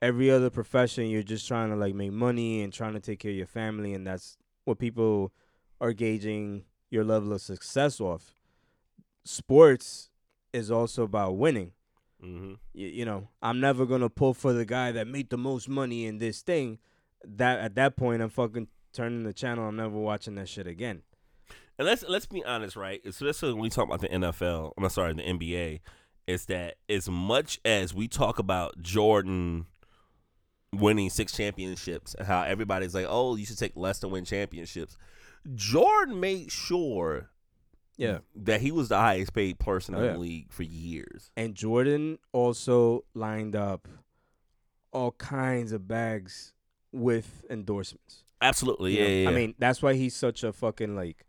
every 0.00 0.30
other 0.30 0.50
profession 0.50 1.06
you're 1.08 1.22
just 1.22 1.46
trying 1.48 1.70
to 1.70 1.76
like 1.76 1.94
make 1.94 2.12
money 2.12 2.62
and 2.62 2.72
trying 2.72 2.92
to 2.92 3.00
take 3.00 3.18
care 3.20 3.30
of 3.30 3.36
your 3.36 3.46
family, 3.46 3.94
and 3.94 4.06
that's 4.06 4.36
what 4.64 4.78
people 4.78 5.32
are 5.80 5.92
gauging 5.92 6.64
your 6.90 7.04
level 7.04 7.32
of 7.32 7.40
success 7.40 8.00
off. 8.00 8.34
Sports 9.24 10.10
is 10.52 10.70
also 10.70 11.04
about 11.04 11.36
winning 11.36 11.72
mm-hmm. 12.22 12.54
you, 12.72 12.88
you 12.88 13.04
know, 13.04 13.28
I'm 13.42 13.60
never 13.60 13.86
gonna 13.86 14.08
pull 14.08 14.34
for 14.34 14.52
the 14.52 14.64
guy 14.64 14.92
that 14.92 15.06
made 15.06 15.30
the 15.30 15.38
most 15.38 15.68
money 15.68 16.06
in 16.06 16.18
this 16.18 16.42
thing. 16.42 16.78
That 17.24 17.60
at 17.60 17.74
that 17.76 17.96
point, 17.96 18.22
I'm 18.22 18.30
fucking 18.30 18.68
turning 18.92 19.24
the 19.24 19.32
channel. 19.32 19.68
I'm 19.68 19.76
never 19.76 19.96
watching 19.96 20.34
that 20.36 20.48
shit 20.48 20.66
again. 20.66 21.02
And 21.78 21.86
let's 21.86 22.04
let's 22.08 22.26
be 22.26 22.44
honest, 22.44 22.76
right? 22.76 23.00
Especially 23.04 23.52
when 23.52 23.62
we 23.62 23.70
talk 23.70 23.86
about 23.86 24.00
the 24.00 24.08
NFL, 24.08 24.72
I'm 24.76 24.88
sorry, 24.88 25.14
the 25.14 25.22
NBA, 25.22 25.80
is 26.26 26.46
that 26.46 26.76
as 26.88 27.08
much 27.08 27.60
as 27.64 27.94
we 27.94 28.08
talk 28.08 28.38
about 28.38 28.80
Jordan 28.80 29.66
winning 30.74 31.10
six 31.10 31.32
championships 31.32 32.14
and 32.14 32.26
how 32.26 32.42
everybody's 32.42 32.94
like, 32.94 33.06
oh, 33.08 33.36
you 33.36 33.44
should 33.44 33.58
take 33.58 33.76
less 33.76 33.98
to 34.00 34.08
win 34.08 34.24
championships. 34.24 34.96
Jordan 35.54 36.18
made 36.20 36.50
sure 36.50 37.30
Yeah. 37.96 38.18
that 38.34 38.60
he 38.62 38.70
was 38.72 38.88
the 38.88 38.96
highest 38.98 39.34
paid 39.34 39.58
person 39.58 39.94
Oh, 39.94 39.98
in 39.98 40.04
yeah. 40.04 40.12
the 40.12 40.18
league 40.18 40.52
for 40.52 40.62
years. 40.62 41.30
And 41.36 41.54
Jordan 41.54 42.18
also 42.32 43.04
lined 43.14 43.54
up 43.54 43.86
all 44.92 45.12
kinds 45.12 45.72
of 45.72 45.86
bags 45.88 46.54
with 46.90 47.44
endorsements. 47.50 48.24
Absolutely, 48.40 48.98
yeah, 48.98 49.04
yeah, 49.06 49.22
yeah. 49.24 49.28
I 49.30 49.32
mean, 49.34 49.54
that's 49.58 49.82
why 49.82 49.94
he's 49.94 50.16
such 50.16 50.42
a 50.42 50.52
fucking 50.52 50.96
like 50.96 51.26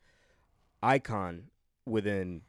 icon 0.82 1.46
within 1.86 2.42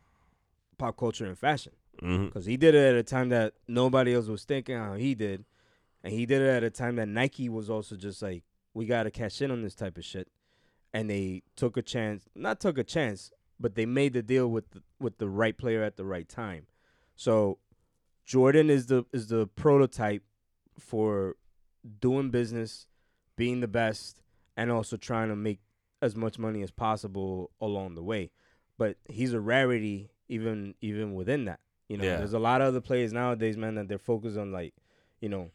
pop 0.78 0.96
culture 0.96 1.26
and 1.26 1.38
fashion. 1.38 1.72
hmm 2.00 2.26
because 2.26 2.46
he 2.46 2.56
did 2.56 2.74
it 2.74 2.88
at 2.88 2.94
a 2.94 3.02
time 3.02 3.28
that 3.28 3.54
nobody 3.68 4.14
else 4.14 4.26
was 4.26 4.44
thinking 4.44 4.76
how 4.76 4.94
he 4.94 5.14
did, 5.14 5.44
and 6.04 6.12
he 6.12 6.24
did 6.26 6.40
it 6.42 6.48
at 6.48 6.62
a 6.62 6.70
time 6.70 6.96
that 6.96 7.08
Nike 7.08 7.48
was 7.48 7.68
also 7.68 7.96
just 7.96 8.22
like, 8.22 8.44
we 8.74 8.86
gotta 8.86 9.10
cash 9.10 9.42
in 9.42 9.50
on 9.50 9.62
this 9.62 9.74
type 9.74 9.98
of 9.98 10.04
shit, 10.04 10.28
and 10.92 11.10
they 11.10 11.42
took 11.56 11.76
a 11.76 11.82
chance, 11.82 12.28
not 12.36 12.60
took 12.60 12.78
a 12.78 12.84
chance, 12.84 13.32
but 13.58 13.74
they 13.74 13.86
made 13.86 14.12
the 14.12 14.22
deal 14.22 14.48
with 14.48 14.70
the, 14.70 14.82
with 15.00 15.18
the 15.18 15.28
right 15.28 15.56
player 15.58 15.82
at 15.82 15.96
the 15.96 16.04
right 16.04 16.28
time. 16.28 16.66
So 17.16 17.58
Jordan 18.24 18.70
is 18.70 18.86
the 18.86 19.04
is 19.12 19.28
the 19.28 19.46
prototype 19.46 20.22
for 20.78 21.36
doing 22.00 22.30
business, 22.30 22.86
being 23.36 23.60
the 23.60 23.68
best, 23.68 24.22
and 24.56 24.70
also 24.70 24.96
trying 24.96 25.28
to 25.28 25.36
make 25.36 25.60
as 26.02 26.16
much 26.16 26.38
money 26.38 26.62
as 26.62 26.70
possible 26.70 27.50
along 27.60 27.94
the 27.94 28.02
way. 28.02 28.30
But 28.76 28.96
he's 29.08 29.32
a 29.32 29.40
rarity 29.40 30.10
even 30.28 30.74
even 30.80 31.14
within 31.14 31.44
that. 31.44 31.60
You 31.88 31.98
know, 31.98 32.04
Yeah. 32.04 32.16
there's 32.16 32.32
a 32.32 32.38
lot 32.38 32.60
of 32.60 32.68
other 32.68 32.80
players 32.80 33.12
nowadays, 33.12 33.56
man, 33.56 33.74
that 33.76 33.88
they're 33.88 33.98
focused 33.98 34.36
on 34.38 34.50
like, 34.52 34.74
you 35.20 35.28
know, 35.28 35.50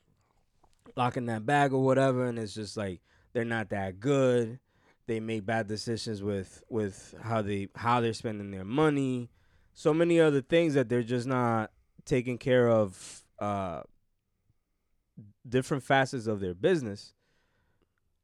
locking 0.95 1.25
that 1.27 1.45
bag 1.45 1.73
or 1.73 1.83
whatever, 1.83 2.25
and 2.25 2.39
it's 2.39 2.53
just 2.53 2.77
like 2.77 3.01
they're 3.33 3.45
not 3.45 3.69
that 3.69 3.99
good. 3.99 4.59
They 5.07 5.19
make 5.19 5.45
bad 5.45 5.67
decisions 5.67 6.21
with 6.21 6.63
with 6.69 7.15
how 7.21 7.41
they 7.41 7.69
how 7.75 8.01
they're 8.01 8.13
spending 8.13 8.51
their 8.51 8.65
money. 8.65 9.29
So 9.73 9.93
many 9.93 10.19
other 10.19 10.41
things 10.41 10.73
that 10.73 10.89
they're 10.89 11.03
just 11.03 11.27
not 11.27 11.71
taking 12.05 12.37
care 12.37 12.69
of 12.69 13.23
uh 13.39 13.81
different 15.47 15.83
facets 15.83 16.27
of 16.27 16.39
their 16.39 16.53
business. 16.53 17.13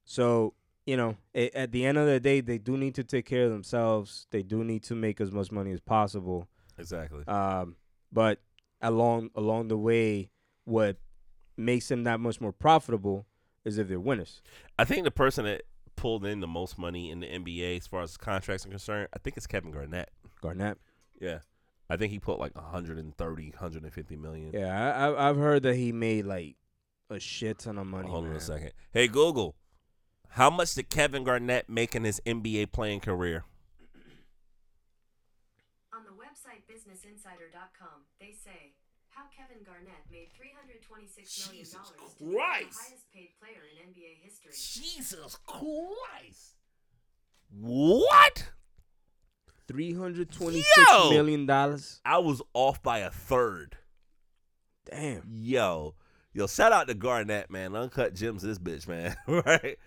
So, 0.03 0.53
you 0.85 0.97
know, 0.97 1.17
a 1.33 1.49
at 1.57 1.71
the 1.71 1.85
end 1.85 1.97
of 1.97 2.05
the 2.05 2.19
day, 2.19 2.41
they 2.41 2.57
do 2.57 2.77
need 2.77 2.95
to 2.95 3.03
take 3.03 3.25
care 3.25 3.45
of 3.45 3.51
themselves. 3.51 4.27
They 4.31 4.43
do 4.43 4.63
need 4.63 4.83
to 4.83 4.95
make 4.95 5.19
as 5.19 5.31
much 5.31 5.51
money 5.51 5.71
as 5.71 5.81
possible. 5.81 6.47
Exactly. 6.77 7.25
Um, 7.27 7.75
but 8.11 8.39
along 8.81 9.31
along 9.35 9.69
the 9.69 9.77
way, 9.77 10.29
what 10.65 10.97
makes 11.57 11.87
them 11.87 12.03
that 12.03 12.19
much 12.19 12.41
more 12.41 12.51
profitable 12.51 13.25
is 13.63 13.77
if 13.77 13.87
they're 13.87 13.99
winners. 13.99 14.41
I 14.77 14.85
think 14.85 15.03
the 15.03 15.11
person 15.11 15.45
that 15.45 15.63
pulled 15.95 16.25
in 16.25 16.39
the 16.39 16.47
most 16.47 16.77
money 16.77 17.09
in 17.09 17.19
the 17.19 17.27
NBA 17.27 17.77
as 17.77 17.87
far 17.87 18.03
as 18.03 18.17
contracts 18.17 18.65
are 18.65 18.69
concerned, 18.69 19.09
I 19.13 19.19
think 19.19 19.37
it's 19.37 19.47
Kevin 19.47 19.71
Garnett. 19.71 20.09
Garnett. 20.41 20.77
Yeah. 21.19 21.39
I 21.89 21.97
think 21.97 22.11
he 22.11 22.19
put 22.19 22.39
like 22.39 22.55
130, 22.55 23.49
150 23.51 24.15
million. 24.15 24.51
Yeah, 24.53 24.95
I, 24.95 25.07
I 25.07 25.29
I've 25.29 25.37
heard 25.37 25.63
that 25.63 25.75
he 25.75 25.91
made 25.91 26.25
like 26.25 26.55
a 27.09 27.19
shit 27.19 27.59
ton 27.59 27.77
of 27.77 27.85
money. 27.85 28.09
Hold 28.09 28.25
on 28.25 28.31
a 28.31 28.39
second. 28.39 28.71
Hey 28.91 29.07
Google, 29.07 29.55
how 30.29 30.49
much 30.49 30.73
did 30.73 30.89
Kevin 30.89 31.23
Garnett 31.23 31.69
make 31.69 31.95
in 31.95 32.03
his 32.03 32.19
NBA 32.25 32.71
playing 32.71 33.01
career? 33.01 33.43
On 35.93 36.03
the 36.03 36.11
website 36.11 36.65
BusinessInsider.com, 36.67 38.01
they 38.19 38.33
say 38.43 38.73
how 39.15 39.23
Kevin 39.35 39.63
Garnett 39.63 40.03
made 40.11 40.27
$326 40.35 41.47
million 41.47 41.63
Jesus 41.63 41.71
to 41.73 41.93
become 41.93 42.09
the 42.19 42.35
Christ. 42.35 42.79
highest 42.79 43.05
paid 43.13 43.29
player 43.39 43.63
in 43.71 43.89
NBA 43.91 44.21
history. 44.21 44.51
Jesus 44.53 45.37
Christ. 45.47 46.55
What? 47.51 48.49
Three 49.67 49.93
hundred 49.93 50.31
twenty 50.31 50.61
six 50.61 50.91
Yo! 50.91 51.09
million 51.09 51.45
dollars. 51.47 51.99
I 52.05 52.19
was 52.19 52.41
off 52.53 52.83
by 52.83 52.99
a 52.99 53.09
third. 53.09 53.77
Damn. 54.91 55.23
Yo, 55.31 55.95
yo, 56.33 56.45
shout 56.45 56.71
out 56.71 56.87
to 56.87 56.93
Garnett, 56.93 57.49
man. 57.49 57.75
Uncut 57.75 58.13
gems, 58.13 58.43
this 58.43 58.59
bitch, 58.59 58.87
man. 58.87 59.15
right? 59.27 59.77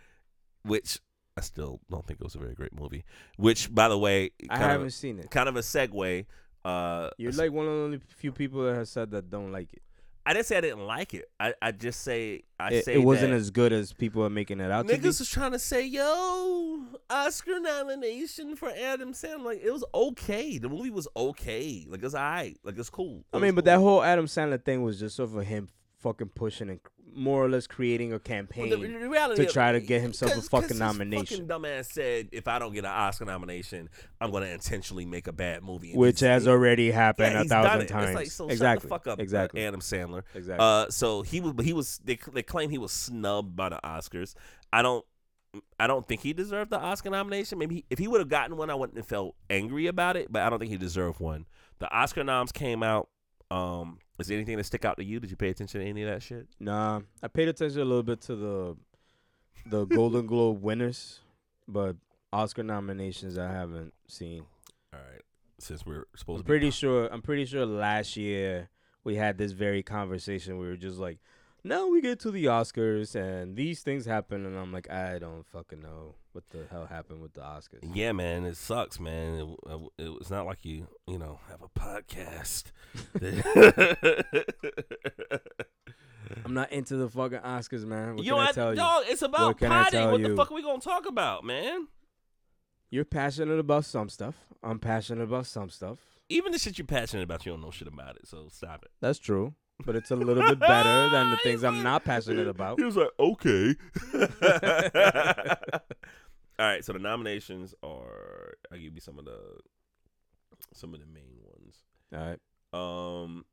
Which 0.65 0.99
I 1.37 1.43
still 1.43 1.81
don't 1.89 2.05
think 2.05 2.21
it 2.21 2.25
was 2.25 2.35
a 2.35 2.39
very 2.41 2.55
great 2.55 2.75
movie. 2.75 3.05
Which, 3.37 3.73
by 3.73 3.89
the 3.89 3.99
way, 3.99 4.31
I 4.51 4.59
haven't 4.59 4.87
of, 4.89 4.95
seen 4.95 5.21
it. 5.21 5.31
kind 5.31 5.49
of 5.49 5.55
a 5.55 5.61
segue. 5.61 6.27
Uh, 6.65 7.11
You're 7.19 7.33
like 7.33 7.53
one 7.53 7.67
of 7.67 7.73
the 7.73 7.79
only 7.79 8.01
few 8.17 8.33
people 8.33 8.65
that 8.65 8.75
has 8.75 8.91
said 8.91 9.11
that 9.13 9.31
don't 9.31 9.53
like 9.53 9.73
it. 9.73 9.83
I 10.27 10.35
didn't 10.35 10.45
say 10.45 10.59
I 10.59 10.61
didn't 10.61 10.87
like 10.87 11.15
it. 11.15 11.25
I, 11.41 11.55
I 11.63 11.73
just 11.73 12.03
say 12.03 12.43
I 12.61 12.69
It, 12.75 12.85
say 12.85 12.95
it 12.97 12.99
wasn't 13.03 13.33
as 13.33 13.51
good 13.51 13.73
as 13.73 13.95
people 13.95 14.23
are 14.25 14.29
making 14.31 14.61
it 14.61 14.71
out 14.71 14.87
to 14.87 14.93
be. 14.95 15.01
niggas 15.01 15.21
was 15.21 15.31
trying 15.31 15.53
to 15.53 15.59
say, 15.59 15.87
yo, 15.87 16.81
Oscar 17.09 17.59
nomination 17.61 18.55
for 18.55 18.69
Adam 18.69 19.15
Sandler. 19.15 19.45
Like 19.45 19.61
it 19.65 19.71
was 19.71 19.85
okay. 19.95 20.59
The 20.59 20.69
movie 20.69 20.91
was 20.91 21.09
okay. 21.17 21.87
Like 21.89 22.03
it's 22.03 22.15
alright. 22.15 22.59
Like 22.63 22.77
it's 22.79 22.91
cool. 22.91 23.25
I 23.33 23.39
mean, 23.39 23.55
but 23.55 23.65
that 23.65 23.79
whole 23.79 24.03
Adam 24.03 24.27
Sandler 24.27 24.63
thing 24.63 24.83
was 24.83 25.01
just 25.01 25.17
sort 25.17 25.31
of 25.35 25.47
him 25.47 25.69
fucking 26.01 26.29
pushing 26.35 26.69
and 26.69 26.81
more 27.15 27.45
or 27.45 27.49
less 27.49 27.67
creating 27.67 28.13
a 28.13 28.19
campaign. 28.19 28.71
the- 28.71 28.77
the 28.77 29.35
to 29.37 29.47
try 29.47 29.73
to 29.73 29.81
get 29.81 30.01
himself 30.01 30.37
a 30.37 30.43
fucking 30.43 30.79
nomination. 30.79 31.49
Fucking 31.49 31.49
dumbass 31.49 31.87
said, 31.93 32.29
if 32.33 32.49
I 32.49 32.59
don't 32.59 32.73
get 32.73 32.85
an 32.85 32.91
Oscar 32.91 33.25
nomination, 33.25 33.89
I'm 34.21 34.31
gonna 34.31 34.47
intentionally 34.47 35.05
make 35.05 35.27
a 35.27 35.33
bad 35.33 35.63
movie. 35.63 35.91
And 35.91 36.01
which 36.01 36.21
has 36.21 36.47
already 36.47 36.91
happened 36.91 37.33
yeah, 37.33 37.41
a 37.43 37.45
thousand 37.45 37.83
it. 37.83 37.89
Times. 37.89 38.15
like, 38.15 38.31
so 38.31 38.49
exactly. 38.49 38.81
Shut 38.81 38.83
the 38.83 38.89
fuck 38.89 39.07
up, 39.13 39.21
exactly. 39.21 39.65
Adam 39.65 39.81
Sandler. 39.81 40.23
exactly. 40.35 40.65
Uh, 40.65 40.89
so 40.91 41.23
he 41.23 41.41
was, 41.41 41.53
but 41.53 41.65
he 41.65 41.73
was. 41.73 42.01
They, 42.05 42.19
they 42.33 42.43
claim 42.43 42.71
he 42.71 42.79
was 42.79 42.93
snubbed 42.93 43.57
by 43.57 43.69
the 43.69 43.81
Oscars. 43.85 44.35
I 44.73 44.83
don't. 44.83 45.05
I 45.81 45.87
don't 45.87 46.07
think 46.07 46.21
he 46.21 46.33
deserved 46.35 46.71
the 46.71 46.79
Oscar 46.79 47.11
nomination. 47.11 47.59
Maybe 47.59 47.77
he, 47.77 47.85
if 47.89 47.99
he 47.99 48.07
would 48.07 48.21
have 48.21 48.29
gotten 48.29 48.57
one, 48.57 48.71
I 48.71 48.75
wouldn't 48.75 48.99
have 48.99 49.07
felt 49.07 49.35
angry 49.49 49.87
about 49.87 50.17
it. 50.17 50.31
But 50.31 50.43
I 50.43 50.51
don't 50.51 50.59
think 50.59 50.71
he 50.71 50.77
deserved 50.77 51.21
one. 51.21 51.47
The 51.79 51.91
Oscar 51.91 52.23
noms 52.23 52.53
came 52.53 52.83
out. 52.83 53.09
Um, 53.51 53.99
is 54.19 54.27
there 54.27 54.37
anything 54.37 54.57
that 54.57 54.65
stick 54.65 54.85
out 54.85 54.97
to 54.97 55.05
you? 55.05 55.21
Did 55.21 55.31
you 55.31 55.37
pay 55.37 55.51
attention 55.51 55.81
to 55.81 55.87
any 55.87 56.03
of 56.03 56.11
that 56.11 56.23
shit? 56.23 56.47
nah, 56.59 57.01
I 57.23 57.29
paid 57.29 57.49
attention 57.49 57.81
a 57.81 57.85
little 57.85 58.03
bit 58.03 58.21
to 58.23 58.37
the 58.37 58.77
the 59.67 59.85
Golden 59.85 60.27
Globe 60.27 60.63
winners, 60.63 61.21
but 61.67 61.97
Oscar 62.33 62.63
nominations 62.63 63.39
I 63.39 63.51
haven't 63.51 63.93
seen. 64.07 64.45
All 64.93 65.01
right, 65.01 65.23
since 65.59 65.85
we're 65.85 66.05
supposed 66.17 66.39
I'm 66.39 66.43
to 66.43 66.45
be 66.45 66.49
pretty 66.49 66.71
sure. 66.71 67.07
I'm 67.13 67.23
pretty 67.23 67.45
sure 67.45 67.67
last 67.67 68.17
year 68.17 68.69
we 69.05 69.17
had 69.17 69.39
this 69.39 69.53
very 69.53 69.83
conversation. 69.83 70.59
We 70.59 70.67
were 70.67 70.77
just 70.77 70.99
like, 70.99 71.19
"No, 71.69 71.89
we 71.89 72.01
get 72.01 72.21
to 72.21 72.31
the 72.31 72.47
Oscars 72.47 73.15
and 73.15 73.55
these 73.55 73.83
things 73.83 74.07
happen," 74.07 74.47
and 74.47 74.57
I'm 74.57 74.73
like, 74.73 74.91
"I 74.91 75.19
don't 75.19 75.47
fucking 75.47 75.81
know 75.81 76.15
what 76.33 76.49
the 76.49 76.65
hell 76.71 76.87
happened 76.87 77.21
with 77.21 77.35
the 77.35 77.43
Oscars." 77.43 77.95
Yeah, 77.95 78.13
man, 78.13 78.45
it 78.45 78.57
sucks, 78.57 78.99
man. 78.99 79.35
It, 79.35 79.47
it, 79.99 80.09
it's 80.21 80.31
not 80.31 80.47
like 80.47 80.65
you, 80.65 80.89
you 81.07 81.19
know, 81.19 81.41
have 81.51 81.61
a 81.63 81.69
podcast. 81.69 82.73
I'm 86.45 86.55
not 86.55 86.73
into 86.73 86.97
the 86.97 87.09
fucking 87.09 87.41
Oscars, 87.41 87.85
man. 87.85 88.17
What 88.17 88.25
you 88.25 88.33
can 88.33 88.39
know 88.39 88.39
I 88.39 88.47
what, 88.47 88.55
tell 88.55 88.71
you? 88.71 88.77
dog? 88.77 89.05
It's 89.07 89.23
about 89.23 89.61
potting. 89.61 90.11
What 90.11 90.23
the 90.23 90.31
you? 90.31 90.37
fuck 90.37 90.51
are 90.51 90.55
we 90.55 90.63
gonna 90.63 90.81
talk 90.81 91.07
about, 91.07 91.45
man? 91.45 91.89
You're 92.91 93.05
passionate 93.05 93.59
about 93.59 93.85
some 93.85 94.09
stuff. 94.09 94.35
I'm 94.63 94.79
passionate 94.79 95.25
about 95.25 95.45
some 95.47 95.69
stuff. 95.69 95.99
Even 96.31 96.53
the 96.53 96.59
shit 96.59 96.79
you're 96.79 96.87
passionate 96.87 97.25
about, 97.25 97.45
you 97.45 97.53
don't 97.53 97.61
know 97.61 97.71
shit 97.71 97.89
about 97.89 98.17
it. 98.17 98.27
So 98.27 98.49
stop 98.51 98.83
it. 98.85 98.91
That's 99.01 99.19
true, 99.19 99.55
but 99.85 99.97
it's 99.97 100.11
a 100.11 100.17
little 100.17 100.43
bit 100.43 100.59
better 100.59 101.11
than 101.11 101.31
the 101.31 101.37
things 101.43 101.65
I'm 101.65 101.83
not 101.83 102.05
passionate 102.05 102.49
about. 102.49 102.79
He 102.79 102.85
was 102.85 102.97
like, 102.97 103.11
okay. 103.19 103.75
All 106.59 106.67
right, 106.67 106.85
so 106.85 106.93
the 106.93 106.99
nominations 106.99 107.75
are. 107.83 108.55
I'll 108.73 108.79
give 108.79 108.95
you 108.95 109.01
some 109.01 109.19
of 109.19 109.25
the 109.25 109.39
some 110.75 110.95
of 110.95 111.01
the 111.01 111.07
main 111.07 111.37
ones. 111.45 111.85
All 112.13 112.19
right. 112.21 112.41
Um, 112.73 113.45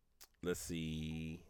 let's 0.43 0.59
see. 0.59 1.41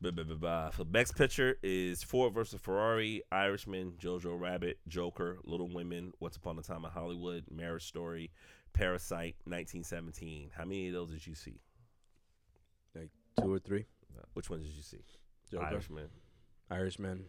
So 0.00 0.84
best 0.84 1.16
picture 1.16 1.56
is 1.62 2.04
Ford 2.04 2.32
versus 2.32 2.60
Ferrari, 2.60 3.22
Irishman, 3.32 3.94
Jojo 4.00 4.38
Rabbit, 4.38 4.78
Joker, 4.86 5.38
Little 5.44 5.68
Women, 5.68 6.12
Once 6.20 6.36
Upon 6.36 6.56
a 6.58 6.62
Time 6.62 6.84
in 6.84 6.90
Hollywood, 6.92 7.44
Marriage 7.50 7.86
Story, 7.86 8.30
Parasite, 8.72 9.36
1917. 9.44 10.50
How 10.56 10.64
many 10.64 10.88
of 10.88 10.94
those 10.94 11.10
did 11.10 11.26
you 11.26 11.34
see? 11.34 11.60
Like 12.94 13.10
Two 13.40 13.52
or 13.54 13.58
three. 13.58 13.86
Uh, 14.16 14.22
Which 14.34 14.50
ones 14.50 14.64
did 14.64 14.74
you 14.74 14.82
see? 14.82 15.04
Joker, 15.50 15.64
Irishman. 15.66 16.08
Irishman, 16.70 17.24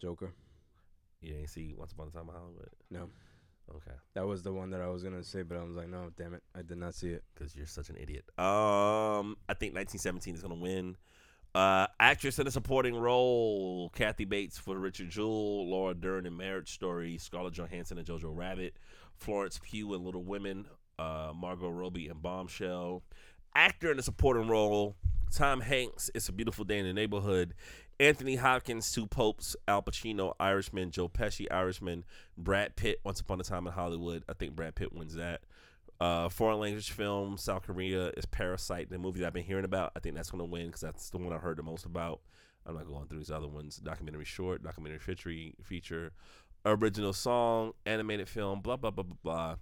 Joker. 0.00 0.32
You 1.20 1.32
didn't 1.34 1.48
see 1.48 1.74
Once 1.76 1.92
Upon 1.92 2.08
a 2.08 2.10
Time 2.10 2.28
in 2.28 2.34
Hollywood. 2.34 2.68
No, 2.90 3.08
Okay, 3.74 3.96
that 4.12 4.26
was 4.26 4.42
the 4.42 4.52
one 4.52 4.68
that 4.70 4.82
I 4.82 4.88
was 4.88 5.02
gonna 5.02 5.24
say, 5.24 5.42
but 5.42 5.56
I 5.56 5.62
was 5.62 5.74
like, 5.74 5.88
no, 5.88 6.10
damn 6.18 6.34
it, 6.34 6.42
I 6.54 6.60
did 6.60 6.76
not 6.76 6.94
see 6.94 7.08
it. 7.08 7.24
because 7.34 7.56
you're 7.56 7.64
such 7.64 7.88
an 7.88 7.96
idiot. 7.96 8.24
Um, 8.38 9.36
I 9.48 9.54
think 9.54 9.74
1917 9.74 10.34
is 10.34 10.42
gonna 10.42 10.54
win. 10.54 10.96
Uh, 11.54 11.86
actress 11.98 12.38
in 12.38 12.46
a 12.46 12.50
supporting 12.50 12.94
role: 12.94 13.88
Kathy 13.94 14.26
Bates 14.26 14.58
for 14.58 14.76
Richard 14.76 15.08
Jewell, 15.08 15.70
Laura 15.70 15.94
Dern 15.94 16.26
in 16.26 16.36
Marriage 16.36 16.72
Story, 16.72 17.16
Scarlett 17.16 17.54
Johansson 17.54 17.96
and 17.96 18.06
Jojo 18.06 18.36
Rabbit, 18.36 18.74
Florence 19.16 19.60
Pugh 19.62 19.94
in 19.94 20.04
Little 20.04 20.24
Women, 20.24 20.66
uh, 20.98 21.32
Margot 21.34 21.68
Robbie 21.68 22.08
in 22.08 22.18
Bombshell. 22.18 23.02
Actor 23.54 23.92
in 23.92 23.98
a 23.98 24.02
supporting 24.02 24.48
role: 24.48 24.96
Tom 25.32 25.60
Hanks, 25.60 26.10
It's 26.14 26.28
a 26.28 26.32
Beautiful 26.32 26.64
Day 26.64 26.78
in 26.78 26.86
the 26.86 26.92
Neighborhood, 26.92 27.54
Anthony 28.00 28.36
Hopkins, 28.36 28.90
Two 28.92 29.06
Popes, 29.06 29.56
Al 29.68 29.82
Pacino, 29.82 30.34
Irishman, 30.40 30.90
Joe 30.90 31.08
Pesci, 31.08 31.46
Irishman, 31.50 32.04
Brad 32.36 32.76
Pitt, 32.76 33.00
Once 33.04 33.20
Upon 33.20 33.40
a 33.40 33.44
Time 33.44 33.66
in 33.66 33.72
Hollywood. 33.72 34.24
I 34.28 34.32
think 34.32 34.56
Brad 34.56 34.74
Pitt 34.74 34.92
wins 34.92 35.14
that. 35.14 35.42
Uh, 36.00 36.28
foreign 36.28 36.58
language 36.58 36.90
film, 36.90 37.38
South 37.38 37.62
Korea 37.62 38.08
is 38.16 38.26
Parasite, 38.26 38.90
the 38.90 38.98
movie 38.98 39.20
that 39.20 39.28
I've 39.28 39.32
been 39.32 39.44
hearing 39.44 39.64
about. 39.64 39.92
I 39.96 40.00
think 40.00 40.16
that's 40.16 40.30
going 40.30 40.40
to 40.40 40.50
win 40.50 40.66
because 40.66 40.80
that's 40.80 41.10
the 41.10 41.18
one 41.18 41.32
I 41.32 41.38
heard 41.38 41.56
the 41.56 41.62
most 41.62 41.84
about. 41.84 42.20
I'm 42.66 42.74
not 42.74 42.88
going 42.88 43.06
through 43.06 43.18
these 43.18 43.30
other 43.30 43.46
ones. 43.46 43.76
Documentary 43.76 44.24
short, 44.24 44.62
documentary 44.62 44.98
feature, 44.98 45.52
feature, 45.62 46.12
original 46.64 47.12
song, 47.12 47.72
animated 47.86 48.28
film, 48.28 48.60
blah 48.60 48.76
blah 48.76 48.90
blah 48.90 49.04
blah 49.04 49.16
blah. 49.22 49.56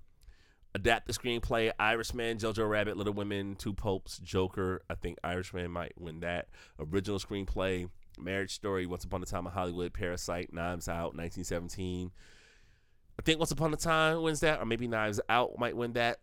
Adapt 0.74 1.06
the 1.06 1.12
screenplay: 1.12 1.70
Irishman, 1.78 2.38
Jojo 2.38 2.68
Rabbit, 2.68 2.96
Little 2.96 3.12
Women, 3.12 3.56
Two 3.56 3.74
Popes, 3.74 4.18
Joker. 4.18 4.82
I 4.88 4.94
think 4.94 5.18
Irishman 5.22 5.70
might 5.70 5.92
win 6.00 6.20
that. 6.20 6.48
Original 6.78 7.18
screenplay: 7.18 7.88
Marriage 8.18 8.54
Story, 8.54 8.86
Once 8.86 9.04
Upon 9.04 9.22
a 9.22 9.26
Time 9.26 9.46
in 9.46 9.52
Hollywood, 9.52 9.92
Parasite, 9.92 10.52
Knives 10.52 10.88
Out, 10.88 11.14
1917. 11.14 12.10
I 13.18 13.22
think 13.22 13.38
Once 13.38 13.50
Upon 13.50 13.74
a 13.74 13.76
Time 13.76 14.22
wins 14.22 14.40
that, 14.40 14.60
or 14.60 14.64
maybe 14.64 14.88
Knives 14.88 15.20
Out 15.28 15.58
might 15.58 15.76
win 15.76 15.92
that. 15.92 16.20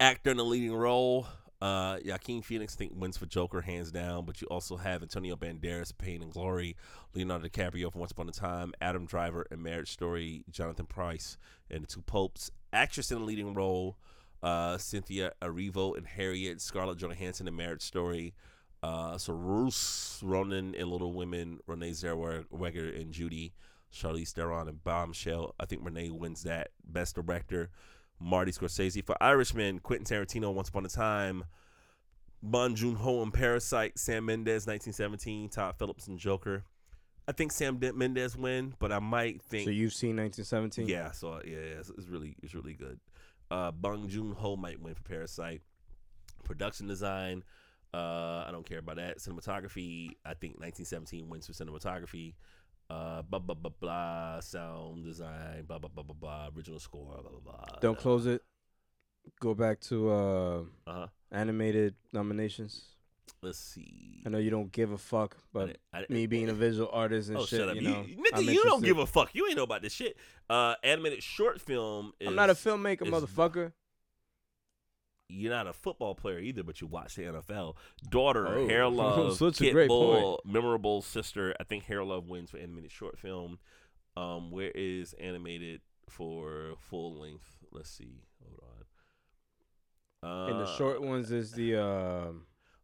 Actor 0.00 0.32
in 0.32 0.38
a 0.38 0.42
leading 0.42 0.74
role, 0.74 1.26
uh, 1.60 1.98
Joaquin 2.04 2.42
Phoenix, 2.42 2.74
think 2.74 2.92
wins 2.94 3.16
for 3.16 3.26
Joker 3.26 3.60
hands 3.60 3.90
down. 3.90 4.24
But 4.24 4.40
you 4.40 4.46
also 4.48 4.76
have 4.76 5.02
Antonio 5.02 5.36
Banderas, 5.36 5.96
Pain 5.96 6.22
and 6.22 6.32
Glory, 6.32 6.76
Leonardo 7.14 7.48
DiCaprio 7.48 7.92
for 7.92 7.98
Once 7.98 8.12
Upon 8.12 8.28
a 8.28 8.32
Time, 8.32 8.72
Adam 8.80 9.06
Driver 9.06 9.46
in 9.50 9.62
Marriage 9.62 9.90
Story, 9.90 10.44
Jonathan 10.50 10.86
Pryce 10.86 11.36
and 11.70 11.82
The 11.82 11.86
Two 11.86 12.02
Popes. 12.02 12.50
Actress 12.72 13.10
in 13.10 13.18
a 13.18 13.24
leading 13.24 13.54
role, 13.54 13.96
uh, 14.42 14.78
Cynthia 14.78 15.32
Erivo 15.42 15.96
and 15.96 16.06
Harriet, 16.06 16.60
Scarlett 16.60 16.98
Johansson 16.98 17.48
in 17.48 17.56
Marriage 17.56 17.82
Story, 17.82 18.34
Uh, 18.80 19.18
so 19.18 19.32
Roos, 19.32 20.20
Ronan 20.22 20.74
and 20.76 20.88
Little 20.88 21.12
Women, 21.12 21.58
Renee 21.66 21.90
Zellweger 21.90 23.00
and 23.00 23.12
Judy, 23.12 23.52
Charlize 23.92 24.32
Theron 24.32 24.68
and 24.68 24.84
Bombshell. 24.84 25.54
I 25.58 25.66
think 25.66 25.84
Renee 25.84 26.10
wins 26.10 26.44
that 26.44 26.68
Best 26.84 27.16
Director. 27.16 27.70
Marty 28.20 28.52
Scorsese 28.52 29.04
for 29.04 29.16
Irishman, 29.22 29.78
Quentin 29.80 30.04
Tarantino, 30.06 30.52
Once 30.52 30.68
Upon 30.68 30.84
a 30.84 30.88
Time, 30.88 31.44
Bong 32.42 32.74
Joon 32.74 32.94
Ho 32.96 33.22
and 33.22 33.32
Parasite, 33.32 33.98
Sam 33.98 34.26
Mendes, 34.26 34.66
1917, 34.66 35.48
Todd 35.48 35.74
Phillips 35.78 36.06
and 36.06 36.18
Joker. 36.18 36.64
I 37.26 37.32
think 37.32 37.52
Sam 37.52 37.78
Mendes 37.94 38.36
win, 38.36 38.74
but 38.78 38.90
I 38.90 39.00
might 39.00 39.42
think 39.42 39.64
So 39.64 39.70
you've 39.70 39.92
seen 39.92 40.16
1917? 40.16 40.88
yeah, 40.88 41.10
so 41.12 41.40
yeah, 41.44 41.56
yeah, 41.56 41.78
it's, 41.80 41.90
it's 41.90 42.08
really 42.08 42.36
it's 42.42 42.54
really 42.54 42.72
good. 42.74 42.98
Uh, 43.50 43.70
Bong 43.70 44.08
Joon 44.08 44.32
Ho 44.32 44.56
might 44.56 44.80
win 44.80 44.94
for 44.94 45.02
Parasite. 45.02 45.60
Production 46.44 46.86
design, 46.86 47.44
uh, 47.92 48.44
I 48.46 48.48
don't 48.50 48.66
care 48.66 48.78
about 48.78 48.96
that. 48.96 49.18
Cinematography, 49.18 50.10
I 50.24 50.34
think 50.34 50.58
1917 50.58 51.28
wins 51.28 51.46
for 51.46 51.52
cinematography. 51.52 52.34
Uh, 52.90 53.20
blah 53.22 53.38
blah 53.38 53.54
blah 53.54 53.70
blah. 53.80 54.40
Sound 54.40 55.04
design, 55.04 55.64
blah 55.66 55.78
blah 55.78 55.90
blah 55.94 56.02
blah 56.04 56.14
blah. 56.18 56.48
Original 56.56 56.80
score, 56.80 57.20
blah 57.22 57.30
blah 57.30 57.40
blah. 57.44 57.78
Don't 57.80 57.98
close 57.98 58.26
it. 58.26 58.42
Go 59.40 59.54
back 59.54 59.80
to 59.80 60.10
uh, 60.10 60.58
Uh 60.86 60.92
huh. 60.92 61.06
animated 61.30 61.94
nominations. 62.12 62.82
Let's 63.42 63.58
see. 63.58 64.22
I 64.26 64.30
know 64.30 64.38
you 64.38 64.50
don't 64.50 64.72
give 64.72 64.90
a 64.90 64.98
fuck, 64.98 65.36
I 65.38 65.42
but 65.52 65.66
didn't- 65.66 65.78
I 65.92 65.98
didn't- 66.00 66.10
me 66.10 66.26
being 66.26 66.48
a 66.48 66.54
visual 66.54 66.88
artist 66.90 67.28
and 67.28 67.36
oh 67.38 67.44
shit, 67.44 67.60
you 67.60 67.82
you, 67.82 67.88
know, 67.88 68.02
nigga, 68.02 68.16
I'm 68.32 68.42
you 68.44 68.64
don't 68.64 68.82
give 68.82 68.98
a 68.98 69.06
fuck. 69.06 69.34
You 69.34 69.46
ain't 69.46 69.56
know 69.56 69.62
about 69.64 69.82
this 69.82 69.92
shit. 69.92 70.16
Uh, 70.50 70.74
animated 70.82 71.22
short 71.22 71.60
film. 71.60 72.14
Is, 72.18 72.26
I'm 72.28 72.34
not 72.34 72.48
a 72.50 72.54
filmmaker, 72.54 73.02
motherfucker. 73.02 73.72
You're 75.30 75.52
not 75.52 75.66
a 75.66 75.72
football 75.72 76.14
player 76.14 76.38
either, 76.38 76.62
but 76.62 76.80
you 76.80 76.86
watch 76.86 77.14
the 77.16 77.22
NFL. 77.24 77.74
Daughter, 78.10 78.46
Oh, 78.48 78.66
Hair 78.68 78.88
Love, 78.88 79.36
such 79.36 79.60
a 79.60 79.64
Kit 79.64 79.72
great 79.74 79.88
Bull, 79.88 80.40
Memorable 80.44 81.02
Sister. 81.02 81.54
I 81.60 81.64
think 81.64 81.84
Hair 81.84 82.04
Love 82.04 82.28
wins 82.28 82.50
for 82.50 82.56
animated 82.58 82.90
short 82.90 83.18
film. 83.18 83.58
Um, 84.16 84.50
where 84.50 84.72
is 84.74 85.12
animated 85.14 85.80
for 86.08 86.74
full 86.88 87.14
length? 87.20 87.58
Let's 87.72 87.90
see. 87.90 88.22
Hold 88.42 88.60
on. 90.22 90.28
Uh, 90.30 90.46
and 90.50 90.60
the 90.60 90.76
short 90.76 91.00
ones 91.02 91.30
is 91.30 91.52
the 91.52 91.76
uh, 91.76 92.32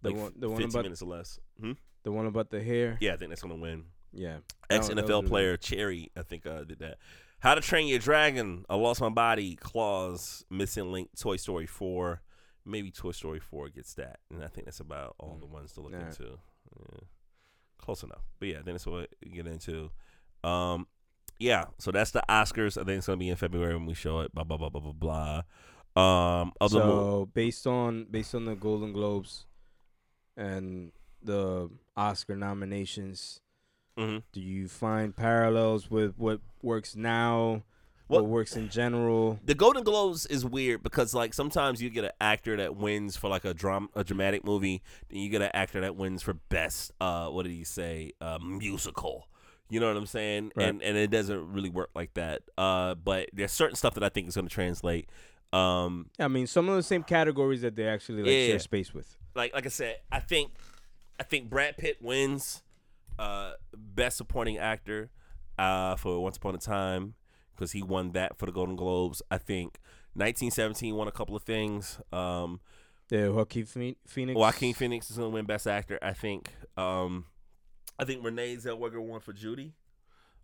the 0.02 0.10
like 0.10 0.16
one 0.16 0.32
the 0.36 0.48
one 0.48 0.58
15 0.58 0.70
about 0.70 0.82
minutes 0.84 1.02
or 1.02 1.06
less. 1.06 1.40
Hmm? 1.60 1.72
the 2.04 2.12
one 2.12 2.26
about 2.26 2.50
the 2.50 2.62
hair. 2.62 2.98
Yeah, 3.00 3.14
I 3.14 3.16
think 3.16 3.30
that's 3.30 3.42
gonna 3.42 3.56
win. 3.56 3.84
Yeah. 4.12 4.38
Ex 4.70 4.88
That 4.88 4.94
one- 4.94 4.96
that 4.96 5.02
was 5.02 5.10
NFL 5.10 5.14
really 5.22 5.28
player 5.28 5.56
Cherry, 5.56 6.10
I 6.16 6.22
think 6.22 6.46
uh, 6.46 6.64
did 6.64 6.78
that. 6.80 6.98
How 7.40 7.54
to 7.54 7.60
Train 7.60 7.88
Your 7.88 7.98
Dragon, 7.98 8.64
I 8.70 8.76
Lost 8.76 9.00
My 9.00 9.08
Body, 9.08 9.56
Klaus, 9.56 10.44
Missing 10.50 10.92
Link, 10.92 11.10
Toy 11.18 11.36
Story 11.36 11.66
4. 11.66 12.20
Maybe 12.66 12.90
Toy 12.90 13.10
Story 13.12 13.40
4 13.40 13.68
gets 13.68 13.94
that. 13.94 14.20
And 14.30 14.42
I 14.42 14.48
think 14.48 14.66
that's 14.66 14.80
about 14.80 15.14
all 15.18 15.36
the 15.38 15.46
ones 15.46 15.72
to 15.72 15.80
look 15.80 15.92
into. 15.94 16.38
Yeah. 16.80 16.98
Close 17.78 18.02
enough. 18.02 18.22
But 18.38 18.48
yeah, 18.48 18.58
then 18.64 18.74
that's 18.74 18.86
what 18.86 19.08
we 19.22 19.30
get 19.30 19.46
into. 19.46 19.90
Um, 20.42 20.86
yeah, 21.38 21.64
so 21.78 21.90
that's 21.90 22.12
the 22.12 22.22
Oscars. 22.28 22.78
I 22.80 22.84
think 22.84 22.98
it's 22.98 23.06
going 23.06 23.18
to 23.18 23.22
be 23.22 23.28
in 23.28 23.36
February 23.36 23.74
when 23.74 23.86
we 23.86 23.94
show 23.94 24.20
it. 24.20 24.32
Blah, 24.34 24.44
blah, 24.44 24.56
blah, 24.56 24.70
blah, 24.70 24.80
blah, 24.80 24.92
blah. 24.92 25.42
Um, 26.40 26.52
other 26.60 26.80
so 26.80 26.86
mo- 26.86 27.26
based 27.32 27.66
on 27.66 28.06
based 28.10 28.34
on 28.34 28.46
the 28.46 28.54
Golden 28.56 28.92
Globes 28.92 29.46
and 30.36 30.90
the 31.22 31.70
Oscar 31.96 32.34
nominations, 32.36 33.40
Mhm. 33.96 34.22
do 34.32 34.40
you 34.40 34.66
find 34.68 35.14
parallels 35.14 35.90
with 35.90 36.18
what 36.18 36.40
works 36.62 36.96
now, 36.96 37.62
What- 38.08 38.26
works 38.26 38.54
in 38.56 38.68
general? 38.68 39.38
the 39.44 39.54
Golden 39.54 39.82
Globes 39.82 40.26
is 40.26 40.44
weird 40.44 40.82
because 40.82 41.14
like 41.14 41.32
sometimes 41.34 41.80
you 41.82 41.88
get 41.90 42.04
an 42.04 42.10
actor 42.20 42.56
that 42.58 42.76
wins 42.76 43.16
for 43.16 43.28
like 43.30 43.44
a 43.44 43.54
drum 43.54 43.88
a 43.94 44.04
dramatic 44.04 44.44
movie, 44.44 44.82
then 45.08 45.20
you 45.20 45.28
get 45.30 45.42
an 45.42 45.50
actor 45.54 45.80
that 45.80 45.96
wins 45.96 46.22
for 46.22 46.34
best 46.34 46.92
uh 47.00 47.28
what 47.28 47.44
did 47.44 47.52
he 47.52 47.64
say 47.64 48.12
uh 48.20 48.38
musical. 48.42 49.28
You 49.70 49.80
know 49.80 49.88
what 49.88 49.96
I'm 49.96 50.06
saying? 50.06 50.52
Right. 50.54 50.68
And 50.68 50.82
and 50.82 50.96
it 50.96 51.10
doesn't 51.10 51.52
really 51.52 51.70
work 51.70 51.90
like 51.94 52.12
that. 52.14 52.42
Uh 52.58 52.94
but 52.94 53.30
there's 53.32 53.52
certain 53.52 53.76
stuff 53.76 53.94
that 53.94 54.04
I 54.04 54.10
think 54.10 54.28
is 54.28 54.34
going 54.34 54.46
to 54.48 54.54
translate. 54.54 55.08
Um 55.52 56.10
I 56.18 56.28
mean, 56.28 56.46
some 56.46 56.68
of 56.68 56.76
the 56.76 56.82
same 56.82 57.02
categories 57.02 57.62
that 57.62 57.74
they 57.76 57.86
actually 57.88 58.22
like 58.22 58.30
Yeah. 58.30 58.46
share 58.48 58.58
space 58.58 58.92
with. 58.92 59.16
like 59.34 59.54
like 59.54 59.64
I 59.66 59.70
said, 59.70 59.96
I 60.12 60.20
think 60.20 60.52
I 61.18 61.22
think 61.22 61.48
Brad 61.48 61.78
Pitt 61.78 61.98
wins 62.02 62.62
uh 63.18 63.52
best 63.74 64.16
supporting 64.18 64.58
actor 64.58 65.10
uh 65.58 65.96
for 65.96 66.22
Once 66.22 66.36
Upon 66.36 66.54
a 66.54 66.58
Time 66.58 67.14
because 67.54 67.72
he 67.72 67.82
won 67.82 68.12
that 68.12 68.38
for 68.38 68.46
the 68.46 68.52
Golden 68.52 68.76
Globes. 68.76 69.22
I 69.30 69.38
think 69.38 69.78
1917 70.14 70.94
won 70.94 71.08
a 71.08 71.12
couple 71.12 71.36
of 71.36 71.42
things. 71.42 72.00
Um 72.12 72.60
Yeah, 73.10 73.28
Joaquin 73.28 73.66
Phoenix. 73.66 74.36
Joaquin 74.36 74.74
Phoenix 74.74 75.10
is 75.10 75.16
going 75.16 75.30
to 75.30 75.34
win 75.34 75.44
best 75.46 75.66
actor, 75.66 75.98
I 76.02 76.12
think. 76.12 76.50
Um 76.76 77.26
I 77.98 78.04
think 78.04 78.24
Renee 78.24 78.56
Zellweger 78.56 79.00
won 79.00 79.20
for 79.20 79.32
Judy. 79.32 79.74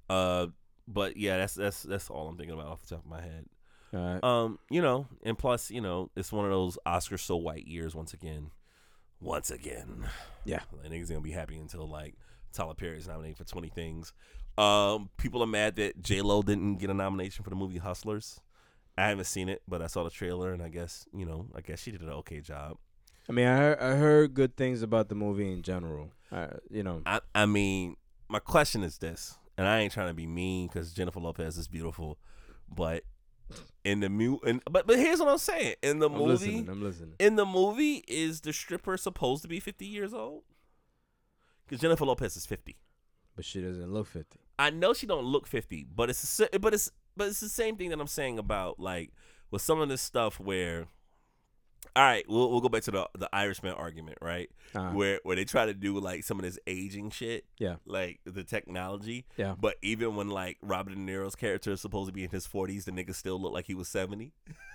Uh 0.09 0.49
but 0.89 1.17
yeah, 1.17 1.39
that's 1.39 1.55
that's 1.55 1.83
that's 1.83 2.11
all 2.11 2.29
I'm 2.29 2.37
thinking 2.37 2.55
about 2.55 2.67
off 2.67 2.83
the 2.83 2.97
top 2.97 3.05
of 3.05 3.11
my 3.11 3.21
head. 3.21 3.47
Alright. 3.95 4.23
Um, 4.23 4.59
you 4.71 4.83
know, 4.83 5.07
and 5.25 5.37
plus, 5.37 5.71
you 5.71 5.81
know, 5.81 6.11
it's 6.17 6.33
one 6.33 6.45
of 6.45 6.51
those 6.51 6.79
Oscar 6.87 7.19
so 7.19 7.37
white 7.37 7.67
years 7.67 7.95
once 7.95 8.13
again. 8.15 8.51
Once 9.21 9.51
again. 9.51 10.09
Yeah. 10.45 10.61
Like 10.73 10.91
niggas 10.91 11.09
gonna 11.09 11.21
be 11.21 11.33
happy 11.33 11.59
until 11.59 11.89
like 11.89 12.15
Tyler 12.53 12.75
Perry's 12.75 13.09
nominated 13.09 13.37
for 13.39 13.45
twenty 13.45 13.69
things. 13.69 14.13
Um, 14.61 15.09
people 15.17 15.43
are 15.43 15.47
mad 15.47 15.77
that 15.77 16.03
J 16.03 16.21
Lo 16.21 16.43
didn't 16.43 16.77
get 16.77 16.91
a 16.91 16.95
nomination 16.95 17.43
for 17.43 17.51
the 17.51 17.57
movie 17.57 17.79
Hustlers. 17.79 18.41
I 18.99 19.09
haven't 19.09 19.25
seen 19.25 19.49
it, 19.49 19.63
but 19.67 19.81
I 19.81 19.87
saw 19.87 20.05
the 20.05 20.11
trailer 20.11 20.53
and 20.53 20.63
I 20.63 20.69
guess, 20.69 21.07
you 21.15 21.25
know, 21.25 21.47
I 21.55 21.63
guess 21.63 21.81
she 21.81 21.91
did 21.91 22.03
an 22.03 22.11
okay 22.11 22.41
job. 22.41 22.77
I 23.29 23.33
mean, 23.33 23.47
I 23.47 23.57
heard, 23.57 23.79
I 23.79 23.95
heard 23.95 24.35
good 24.35 24.57
things 24.57 24.83
about 24.83 25.09
the 25.09 25.15
movie 25.15 25.51
in 25.51 25.63
general. 25.63 26.11
Uh, 26.31 26.49
you 26.71 26.83
know, 26.83 27.01
I 27.07 27.21
I 27.35 27.47
mean, 27.47 27.97
my 28.29 28.39
question 28.39 28.83
is 28.83 28.99
this, 28.99 29.39
and 29.57 29.67
I 29.67 29.79
ain't 29.79 29.93
trying 29.93 30.09
to 30.09 30.15
be 30.15 30.27
mean 30.27 30.67
because 30.67 30.93
Jennifer 30.93 31.21
Lopez 31.21 31.57
is 31.57 31.67
beautiful, 31.67 32.19
but 32.69 33.05
in 33.85 34.01
the 34.01 34.09
mu 34.11 34.39
and 34.47 34.61
but 34.71 34.87
but 34.87 34.99
here's 34.99 35.21
what 35.21 35.29
I'm 35.29 35.39
saying. 35.39 35.77
In 35.83 36.01
the 36.01 36.11
I'm 36.11 36.19
movie 36.19 36.33
listening. 36.33 36.69
I'm 36.69 36.83
listening. 36.83 37.15
in 37.19 37.37
the 37.37 37.47
movie, 37.47 38.05
is 38.07 38.43
the 38.43 38.53
stripper 38.53 38.97
supposed 38.99 39.43
to 39.43 39.49
be 39.49 39.59
50 39.59 39.87
years 39.87 40.13
old? 40.13 40.43
Because 41.65 41.81
Jennifer 41.81 42.05
Lopez 42.05 42.37
is 42.37 42.45
50. 42.47 42.77
But 43.41 43.47
she 43.47 43.63
doesn't 43.63 43.91
look 43.91 44.07
50. 44.07 44.39
I 44.59 44.69
know 44.69 44.93
she 44.93 45.07
don't 45.07 45.25
look 45.25 45.47
50, 45.47 45.87
but 45.97 46.11
it's 46.11 46.41
a, 46.41 46.59
but 46.59 46.75
it's 46.75 46.91
but 47.17 47.29
it's 47.29 47.41
the 47.41 47.49
same 47.49 47.77
thing 47.77 47.89
that 47.89 47.99
I'm 47.99 48.07
saying 48.07 48.39
about 48.39 48.79
like 48.79 49.13
with 49.51 49.63
some 49.63 49.81
of 49.81 49.89
this 49.89 50.03
stuff 50.03 50.39
where. 50.39 50.89
All 51.97 52.03
right, 52.05 52.23
we'll 52.29 52.51
we'll 52.51 52.61
go 52.61 52.69
back 52.69 52.83
to 52.83 52.91
the 52.91 53.09
the 53.19 53.31
Irishman 53.35 53.73
argument, 53.73 54.19
right? 54.21 54.51
Uh, 54.75 54.91
Where 54.91 55.19
where 55.23 55.35
they 55.37 55.47
try 55.47 55.65
to 55.65 55.73
do 55.73 55.99
like 55.99 56.23
some 56.23 56.39
of 56.39 56.45
this 56.45 56.59
aging 56.67 57.09
shit, 57.11 57.47
Yeah. 57.59 57.77
like 57.87 58.21
the 58.27 58.45
technology, 58.45 59.25
Yeah. 59.39 59.55
But 59.59 59.77
even 59.81 60.15
when 60.15 60.29
like 60.29 60.59
Robert 60.61 60.95
De 60.95 61.01
Niro's 61.01 61.35
character 61.35 61.73
is 61.73 61.81
supposed 61.81 62.09
to 62.09 62.13
be 62.13 62.23
in 62.25 62.31
his 62.31 62.47
40s, 62.47 62.85
the 62.85 62.93
nigga 62.93 63.15
still 63.15 63.41
look 63.41 63.55
like 63.55 63.65
he 63.65 63.75
was 63.75 63.89
70. 63.89 64.33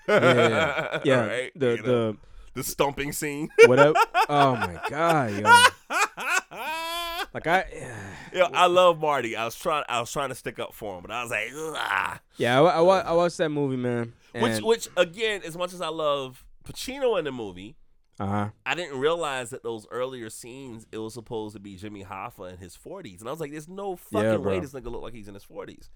yeah, 0.09 0.19
yeah. 0.23 0.99
yeah. 1.05 1.25
right? 1.27 1.51
The 1.55 1.75
You 1.75 1.83
know, 1.83 2.11
the 2.11 2.17
the 2.55 2.63
stomping 2.63 3.11
scene. 3.13 3.49
whatever. 3.67 3.93
oh 4.27 4.55
my 4.55 4.79
god, 4.89 5.31
yo. 5.31 5.95
Like 7.35 7.47
I, 7.47 7.65
Yo, 8.33 8.45
I 8.53 8.67
love 8.67 9.01
Marty. 9.01 9.35
I 9.35 9.43
was 9.43 9.55
trying. 9.57 9.83
I 9.89 9.99
was 9.99 10.09
trying 10.09 10.29
to 10.29 10.35
stick 10.35 10.57
up 10.57 10.73
for 10.73 10.95
him, 10.95 11.01
but 11.01 11.11
I 11.11 11.21
was 11.21 11.31
like, 11.31 11.49
Ugh. 11.53 12.19
yeah, 12.37 12.61
I, 12.61 12.81
I, 12.81 12.99
I 12.99 13.11
watched 13.11 13.37
that 13.39 13.49
movie, 13.49 13.75
man. 13.75 14.13
which, 14.33 14.61
which 14.61 14.87
again, 14.95 15.41
as 15.45 15.57
much 15.57 15.73
as 15.73 15.81
I 15.81 15.89
love 15.89 16.45
Pacino 16.63 17.19
in 17.19 17.25
the 17.25 17.33
movie, 17.33 17.75
uh 18.21 18.25
huh. 18.25 18.49
I 18.65 18.73
didn't 18.73 18.97
realize 18.97 19.49
that 19.49 19.63
those 19.63 19.85
earlier 19.91 20.29
scenes 20.29 20.87
it 20.93 20.97
was 20.97 21.13
supposed 21.13 21.53
to 21.55 21.59
be 21.59 21.75
Jimmy 21.75 22.05
Hoffa 22.05 22.53
in 22.53 22.57
his 22.57 22.77
40s, 22.77 23.19
and 23.19 23.27
I 23.27 23.31
was 23.31 23.41
like, 23.41 23.51
there's 23.51 23.67
no 23.67 23.97
fucking 23.97 24.29
Yeah, 24.31 24.37
way 24.37 24.61
this 24.61 24.71
nigga 24.71 24.89
look 24.89 25.01
like 25.01 25.13
he's 25.13 25.27
in 25.27 25.33
his 25.33 25.43
40s. 25.43 25.89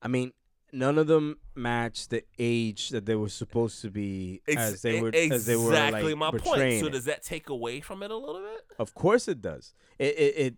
I 0.00 0.08
mean, 0.08 0.32
none 0.72 0.96
of 0.96 1.06
them 1.06 1.36
match 1.54 2.08
the 2.08 2.22
age 2.38 2.90
that 2.90 3.04
they 3.04 3.14
were 3.14 3.28
supposed 3.28 3.82
to 3.82 3.90
be 3.90 4.40
as 4.48 4.80
they 4.80 5.02
were 5.02 5.08
exactly 5.08 5.36
as 5.36 5.46
they 5.46 5.56
were 5.56 5.70
like 5.70 6.16
my 6.16 6.30
point. 6.30 6.80
So 6.80 6.88
does 6.88 7.04
that 7.04 7.22
take 7.22 7.50
away 7.50 7.80
from 7.80 8.02
it 8.02 8.10
a 8.10 8.16
little 8.16 8.40
bit? 8.40 8.64
Of 8.78 8.94
course 8.94 9.28
it 9.28 9.42
does. 9.42 9.74
It, 9.98 10.18
it 10.18 10.34
it 10.36 10.54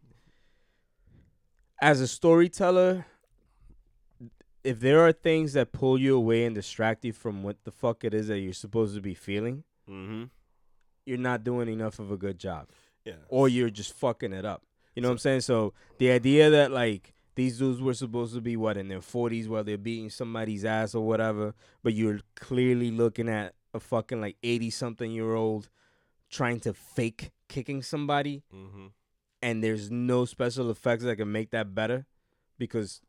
as 1.80 2.00
a 2.00 2.08
storyteller, 2.08 3.06
if 4.62 4.80
there 4.80 5.00
are 5.06 5.12
things 5.12 5.54
that 5.54 5.72
pull 5.72 5.98
you 5.98 6.16
away 6.16 6.44
and 6.44 6.54
distract 6.54 7.04
you 7.04 7.12
from 7.12 7.42
what 7.42 7.56
the 7.64 7.70
fuck 7.70 8.04
it 8.04 8.12
is 8.14 8.28
that 8.28 8.38
you're 8.40 8.52
supposed 8.52 8.94
to 8.94 9.00
be 9.00 9.14
feeling, 9.14 9.64
Mm-hmm. 9.88 10.24
you're 11.04 11.18
not 11.18 11.42
doing 11.42 11.68
enough 11.68 11.98
of 11.98 12.12
a 12.12 12.16
good 12.16 12.38
job. 12.38 12.68
Yeah. 13.04 13.14
Or 13.28 13.48
you're 13.48 13.70
just 13.70 13.92
fucking 13.94 14.32
it 14.32 14.44
up. 14.44 14.62
You 14.94 15.02
know 15.02 15.08
what 15.08 15.12
I'm 15.14 15.18
saying? 15.18 15.40
So 15.40 15.72
the 15.98 16.10
idea 16.10 16.48
that 16.50 16.70
like 16.70 17.14
these 17.34 17.58
dudes 17.58 17.80
were 17.80 17.94
supposed 17.94 18.34
to 18.34 18.40
be 18.40 18.56
what 18.56 18.76
in 18.76 18.86
their 18.88 19.00
40s 19.00 19.48
while 19.48 19.64
they're 19.64 19.78
beating 19.78 20.10
somebody's 20.10 20.64
ass 20.64 20.94
or 20.94 21.04
whatever, 21.06 21.54
but 21.82 21.94
you're 21.94 22.20
clearly 22.36 22.90
looking 22.92 23.28
at 23.28 23.54
a 23.74 23.80
fucking 23.80 24.20
like 24.20 24.36
80 24.44 24.70
something 24.70 25.10
year 25.10 25.34
old 25.34 25.68
trying 26.28 26.60
to 26.60 26.72
fake 26.74 27.30
kicking 27.48 27.82
somebody 27.82 28.42
Mm-hmm. 28.54 28.86
And 29.42 29.62
there's 29.62 29.90
no 29.90 30.24
special 30.24 30.70
effects 30.70 31.04
that 31.04 31.16
can 31.16 31.30
make 31.30 31.50
that 31.50 31.74
better 31.74 32.06
because 32.58 33.00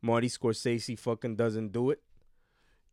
Marty 0.00 0.28
Scorsese 0.28 0.98
fucking 0.98 1.36
doesn't 1.36 1.72
do 1.72 1.90
it. 1.90 2.02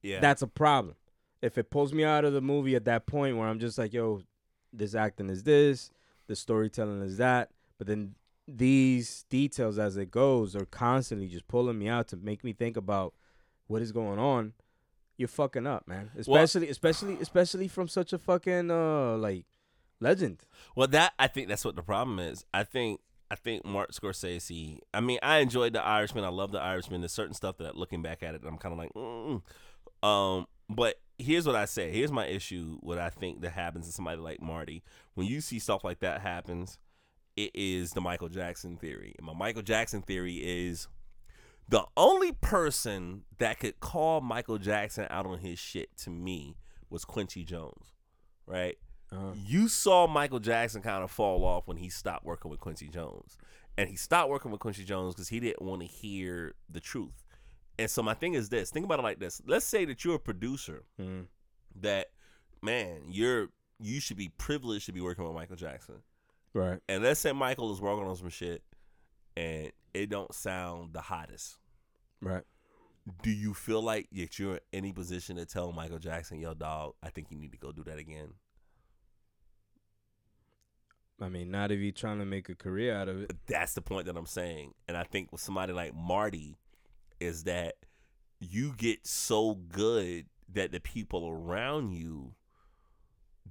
Yeah. 0.01 0.19
That's 0.19 0.41
a 0.41 0.47
problem. 0.47 0.95
If 1.41 1.57
it 1.57 1.69
pulls 1.69 1.93
me 1.93 2.03
out 2.03 2.25
of 2.25 2.33
the 2.33 2.41
movie 2.41 2.75
at 2.75 2.85
that 2.85 3.05
point 3.05 3.37
where 3.37 3.47
I'm 3.47 3.59
just 3.59 3.77
like, 3.77 3.93
yo, 3.93 4.21
this 4.73 4.95
acting 4.95 5.29
is 5.29 5.43
this, 5.43 5.91
the 6.27 6.35
storytelling 6.35 7.01
is 7.01 7.17
that, 7.17 7.49
but 7.77 7.87
then 7.87 8.15
these 8.47 9.25
details 9.29 9.77
as 9.77 9.97
it 9.97 10.11
goes 10.11 10.55
are 10.55 10.65
constantly 10.65 11.27
just 11.27 11.47
pulling 11.47 11.77
me 11.77 11.87
out 11.87 12.07
to 12.09 12.17
make 12.17 12.43
me 12.43 12.53
think 12.53 12.77
about 12.77 13.13
what 13.67 13.81
is 13.81 13.91
going 13.91 14.19
on. 14.19 14.53
You're 15.17 15.27
fucking 15.27 15.67
up, 15.67 15.87
man. 15.87 16.09
Especially, 16.17 16.69
especially, 16.69 17.17
especially 17.21 17.67
from 17.67 17.87
such 17.87 18.11
a 18.13 18.17
fucking 18.17 18.71
uh 18.71 19.17
like 19.17 19.45
legend. 20.01 20.39
Well, 20.75 20.87
that 20.87 21.13
I 21.17 21.27
think 21.27 21.47
that's 21.47 21.63
what 21.63 21.75
the 21.75 21.83
problem 21.83 22.19
is. 22.19 22.45
I 22.53 22.63
think 22.63 22.99
I 23.29 23.35
think 23.35 23.63
Martin 23.63 23.93
Scorsese. 23.93 24.79
I 24.93 24.99
mean, 24.99 25.19
I 25.23 25.37
enjoyed 25.37 25.73
the 25.73 25.81
Irishman. 25.81 26.25
I 26.25 26.29
love 26.29 26.51
the 26.51 26.59
Irishman. 26.59 26.99
There's 26.99 27.13
certain 27.13 27.33
stuff 27.33 27.57
that 27.59 27.77
looking 27.77 28.01
back 28.01 28.23
at 28.23 28.35
it, 28.35 28.41
I'm 28.45 28.57
kind 28.57 28.73
of 28.73 28.79
like, 28.79 28.93
mm. 28.93 29.41
um. 30.07 30.47
But 30.69 30.95
here's 31.17 31.45
what 31.45 31.55
I 31.55 31.65
say. 31.65 31.91
Here's 31.91 32.13
my 32.13 32.25
issue. 32.27 32.77
What 32.79 32.97
I 32.97 33.09
think 33.09 33.41
that 33.41 33.51
happens 33.51 33.87
to 33.87 33.93
somebody 33.93 34.21
like 34.21 34.41
Marty 34.41 34.83
when 35.13 35.27
you 35.27 35.41
see 35.41 35.59
stuff 35.59 35.83
like 35.83 35.99
that 35.99 36.21
happens, 36.21 36.77
it 37.35 37.51
is 37.53 37.91
the 37.91 38.01
Michael 38.01 38.29
Jackson 38.29 38.77
theory. 38.77 39.13
And 39.17 39.27
my 39.27 39.33
Michael 39.33 39.61
Jackson 39.61 40.01
theory 40.01 40.37
is 40.37 40.87
the 41.69 41.85
only 41.95 42.31
person 42.31 43.23
that 43.37 43.59
could 43.59 43.79
call 43.79 44.21
Michael 44.21 44.57
Jackson 44.57 45.07
out 45.09 45.25
on 45.25 45.39
his 45.39 45.59
shit 45.59 45.95
to 45.97 46.09
me 46.09 46.57
was 46.89 47.05
Quincy 47.05 47.43
Jones, 47.43 47.93
right? 48.45 48.77
Uh, 49.11 49.33
you 49.45 49.67
saw 49.67 50.07
Michael 50.07 50.39
Jackson 50.39 50.81
kind 50.81 51.03
of 51.03 51.11
fall 51.11 51.43
off 51.43 51.67
when 51.67 51.77
he 51.77 51.89
stopped 51.89 52.25
working 52.25 52.49
with 52.49 52.59
Quincy 52.59 52.87
Jones. 52.87 53.37
And 53.77 53.89
he 53.89 53.95
stopped 53.95 54.29
working 54.29 54.51
with 54.51 54.59
Quincy 54.59 54.83
Jones 54.83 55.15
because 55.15 55.29
he 55.29 55.39
didn't 55.39 55.61
want 55.61 55.81
to 55.81 55.87
hear 55.87 56.53
the 56.69 56.79
truth. 56.79 57.25
And 57.79 57.89
so 57.89 58.03
my 58.03 58.13
thing 58.13 58.33
is 58.33 58.49
this 58.49 58.69
think 58.69 58.85
about 58.85 58.99
it 58.99 59.03
like 59.03 59.19
this. 59.19 59.41
Let's 59.45 59.65
say 59.65 59.85
that 59.85 60.03
you're 60.03 60.15
a 60.15 60.19
producer 60.19 60.83
mm, 60.99 61.25
that, 61.79 62.07
man, 62.61 63.03
you're 63.09 63.49
you 63.79 63.99
should 63.99 64.17
be 64.17 64.29
privileged 64.37 64.85
to 64.85 64.91
be 64.91 65.01
working 65.01 65.25
with 65.25 65.33
Michael 65.33 65.55
Jackson. 65.55 65.95
right. 66.53 66.79
And 66.87 67.03
let's 67.03 67.19
say 67.19 67.31
Michael 67.31 67.73
is 67.73 67.81
working 67.81 68.05
on 68.05 68.15
some 68.15 68.29
shit 68.29 68.61
and 69.35 69.71
it 69.93 70.09
don't 70.09 70.33
sound 70.33 70.93
the 70.93 71.01
hottest. 71.01 71.57
Right. 72.21 72.43
Do 73.23 73.31
you 73.31 73.53
feel 73.53 73.81
like 73.81 74.07
that 74.11 74.37
you're 74.37 74.55
in 74.55 74.59
any 74.71 74.91
position 74.91 75.37
to 75.37 75.45
tell 75.45 75.71
Michael 75.71 75.97
Jackson, 75.97 76.39
yo, 76.39 76.53
dog, 76.53 76.93
I 77.01 77.09
think 77.09 77.27
you 77.31 77.37
need 77.37 77.51
to 77.53 77.57
go 77.57 77.71
do 77.71 77.83
that 77.85 77.97
again? 77.97 78.33
I 81.21 81.29
mean, 81.29 81.51
not 81.51 81.71
if 81.71 81.79
you're 81.79 81.91
trying 81.91 82.19
to 82.19 82.25
make 82.25 82.49
a 82.49 82.55
career 82.55 82.95
out 82.95 83.07
of 83.07 83.21
it. 83.21 83.31
That's 83.47 83.73
the 83.73 83.81
point 83.81 84.07
that 84.07 84.17
I'm 84.17 84.25
saying. 84.25 84.73
And 84.87 84.97
I 84.97 85.03
think 85.03 85.31
with 85.31 85.41
somebody 85.41 85.71
like 85.71 85.93
Marty 85.93 86.57
is 87.19 87.43
that 87.43 87.75
you 88.39 88.73
get 88.75 89.05
so 89.05 89.53
good 89.53 90.25
that 90.53 90.71
the 90.71 90.79
people 90.79 91.29
around 91.29 91.93
you 91.93 92.33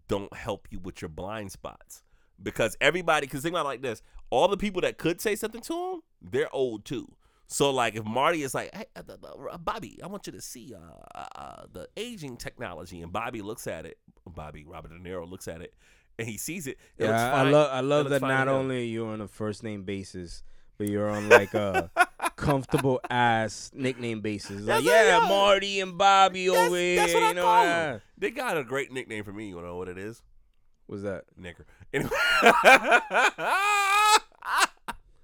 don't 0.09 0.34
help 0.34 0.66
you 0.70 0.80
with 0.80 1.01
your 1.01 1.09
blind 1.09 1.52
spots. 1.52 2.02
Because 2.42 2.76
everybody, 2.80 3.26
because 3.26 3.42
think 3.42 3.52
about 3.52 3.66
like 3.66 3.82
this, 3.82 4.02
all 4.30 4.48
the 4.48 4.56
people 4.56 4.80
that 4.82 4.98
could 4.98 5.20
say 5.20 5.36
something 5.36 5.60
to 5.62 5.72
him, 5.72 6.01
they're 6.20 6.52
old 6.55 6.84
too. 6.84 7.14
So 7.47 7.70
like 7.70 7.97
if 7.97 8.05
Marty 8.05 8.42
is 8.42 8.55
like, 8.55 8.74
hey, 8.74 8.86
uh, 8.97 9.02
uh, 9.09 9.59
Bobby, 9.59 10.01
I 10.02 10.06
want 10.06 10.26
you 10.26 10.32
to 10.32 10.40
see 10.40 10.74
uh, 10.74 11.18
uh, 11.18 11.26
uh, 11.34 11.62
the 11.72 11.88
aging 11.97 12.36
technology, 12.36 13.02
and 13.02 13.12
Bobby 13.12 13.42
looks 13.42 13.66
at 13.66 13.86
it, 13.86 13.98
Bobby 14.26 14.64
Robert 14.64 14.90
De 14.90 14.98
Niro 14.98 15.28
looks 15.28 15.48
at 15.48 15.60
it, 15.60 15.74
and 16.20 16.28
he 16.28 16.36
sees 16.36 16.66
it. 16.66 16.78
it 16.98 17.06
Yeah, 17.06 17.34
I, 17.34 17.40
I 17.40 17.51
love 17.51 17.70
I 17.72 17.80
love 17.80 18.10
that 18.10 18.22
not 18.22 18.47
only 18.47 18.86
you're 18.86 19.09
on 19.09 19.20
a 19.20 19.28
first 19.28 19.62
name 19.62 19.82
basis, 19.82 20.42
but 20.78 20.88
you're 20.88 21.09
on 21.10 21.28
like 21.28 21.55
a 21.55 21.90
comfortable 22.36 23.01
ass 23.10 23.70
nickname 23.74 24.20
basis. 24.20 24.60
Like, 24.62 24.84
yeah. 24.84 25.24
Marty 25.28 25.80
and 25.80 25.97
Bobby 25.98 26.47
That's- 26.47 26.66
over 26.66 26.76
here. 26.76 26.97
that's 26.97 27.14
what 27.14 27.22
I 27.22 27.28
you 27.28 27.34
know, 27.34 27.42
call 27.42 27.64
him. 27.64 28.01
They 28.18 28.30
got 28.30 28.56
a 28.56 28.64
great 28.64 28.92
nickname 28.92 29.24
for 29.24 29.32
me. 29.32 29.48
You 29.48 29.56
wanna 29.56 29.68
know 29.68 29.76
what 29.76 29.88
it 29.88 29.98
is? 29.98 30.22
What's 30.86 31.02
that? 31.02 31.24
Nigger. 31.40 31.64
Anyway. 31.92 32.10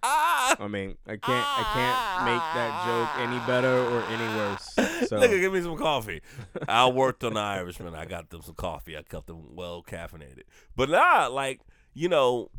I 0.09 0.69
mean, 0.69 0.97
I 1.07 1.17
can't 1.17 1.23
I 1.27 1.65
can't 1.75 2.25
make 2.25 2.45
that 2.55 2.73
joke 2.87 3.11
any 3.29 3.39
better 3.47 3.77
or 3.77 4.03
any 4.05 4.29
worse. 4.37 4.75
So 5.07 5.19
Nigga, 5.19 5.41
give 5.41 5.53
me 5.53 5.61
some 5.63 5.77
coffee. 5.77 6.23
I 6.69 6.89
worked 6.89 7.25
on 7.25 7.35
the 7.35 7.41
Irishman. 7.41 7.95
I 7.95 8.07
got 8.07 8.31
them 8.31 8.43
some 8.43 8.55
coffee. 8.55 8.97
I 8.97 9.03
kept 9.03 9.27
them 9.27 9.55
well 9.55 9.83
caffeinated. 9.83 10.43
But 10.75 10.91
nah, 10.91 11.29
like, 11.29 11.61
you 11.95 12.09
know, 12.09 12.51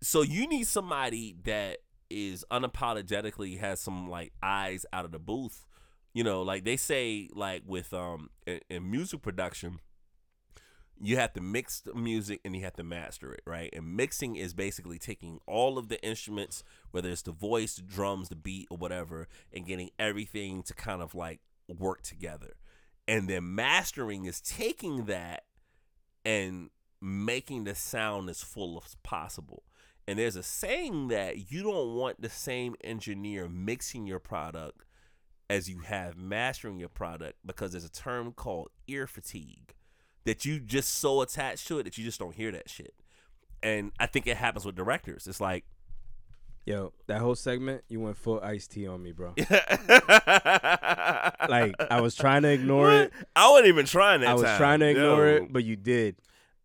so 0.00 0.22
you 0.22 0.46
need 0.46 0.66
somebody 0.66 1.36
that 1.44 1.78
is 2.10 2.44
unapologetically 2.50 3.58
has 3.58 3.80
some 3.80 4.08
like 4.08 4.32
eyes 4.42 4.86
out 4.92 5.04
of 5.04 5.12
the 5.12 5.18
booth. 5.18 5.66
You 6.14 6.24
know, 6.24 6.42
like 6.42 6.64
they 6.64 6.76
say, 6.76 7.28
like 7.34 7.62
with 7.66 7.92
um 7.92 8.30
in, 8.46 8.60
in 8.70 8.90
music 8.90 9.22
production, 9.22 9.80
you 11.00 11.16
have 11.16 11.32
to 11.34 11.40
mix 11.40 11.80
the 11.80 11.94
music 11.94 12.40
and 12.44 12.56
you 12.56 12.64
have 12.64 12.74
to 12.74 12.82
master 12.82 13.32
it, 13.32 13.42
right? 13.46 13.70
And 13.72 13.96
mixing 13.96 14.36
is 14.36 14.54
basically 14.54 14.98
taking 14.98 15.38
all 15.46 15.78
of 15.78 15.88
the 15.88 16.02
instruments, 16.04 16.64
whether 16.90 17.08
it's 17.08 17.22
the 17.22 17.32
voice, 17.32 17.76
the 17.76 17.82
drums, 17.82 18.28
the 18.28 18.36
beat, 18.36 18.68
or 18.70 18.76
whatever, 18.76 19.28
and 19.52 19.66
getting 19.66 19.90
everything 19.98 20.62
to 20.64 20.74
kind 20.74 21.02
of 21.02 21.14
like 21.14 21.40
work 21.68 22.02
together. 22.02 22.54
And 23.06 23.28
then 23.28 23.54
mastering 23.54 24.24
is 24.24 24.40
taking 24.40 25.06
that 25.06 25.44
and 26.24 26.70
making 27.00 27.64
the 27.64 27.74
sound 27.74 28.28
as 28.28 28.42
full 28.42 28.82
as 28.84 28.96
possible. 29.02 29.62
And 30.06 30.18
there's 30.18 30.36
a 30.36 30.42
saying 30.42 31.08
that 31.08 31.50
you 31.52 31.62
don't 31.62 31.94
want 31.94 32.20
the 32.20 32.30
same 32.30 32.74
engineer 32.82 33.48
mixing 33.48 34.06
your 34.06 34.18
product 34.18 34.84
as 35.50 35.68
you 35.68 35.80
have 35.80 36.16
mastering 36.16 36.78
your 36.78 36.88
product 36.88 37.38
because 37.44 37.72
there's 37.72 37.84
a 37.84 37.90
term 37.90 38.32
called 38.32 38.68
ear 38.86 39.06
fatigue 39.06 39.74
that 40.24 40.44
you 40.44 40.60
just 40.60 40.98
so 40.98 41.22
attached 41.22 41.66
to 41.68 41.78
it 41.78 41.84
that 41.84 41.96
you 41.96 42.04
just 42.04 42.18
don't 42.18 42.34
hear 42.34 42.52
that 42.52 42.68
shit. 42.68 42.94
And 43.62 43.92
I 43.98 44.06
think 44.06 44.26
it 44.26 44.36
happens 44.36 44.64
with 44.64 44.76
directors. 44.76 45.26
It's 45.26 45.40
like 45.40 45.64
yo, 46.68 46.92
that 47.06 47.20
whole 47.20 47.34
segment, 47.34 47.82
you 47.88 47.98
went 48.00 48.16
full 48.16 48.40
Ice 48.42 48.66
T 48.66 48.86
on 48.86 49.02
me, 49.02 49.12
bro. 49.12 49.34
Like 51.48 51.74
I 51.90 52.00
was 52.00 52.14
trying 52.14 52.42
to 52.42 52.50
ignore 52.50 52.92
it. 52.92 53.12
I 53.34 53.50
wasn't 53.50 53.68
even 53.68 53.86
trying 53.86 54.20
that 54.20 54.28
I 54.30 54.34
was 54.34 54.42
time. 54.44 54.58
trying 54.58 54.80
to 54.80 54.88
ignore 54.88 55.26
Yo, 55.26 55.34
it, 55.36 55.52
but 55.52 55.64
you 55.64 55.76
did. 55.76 56.16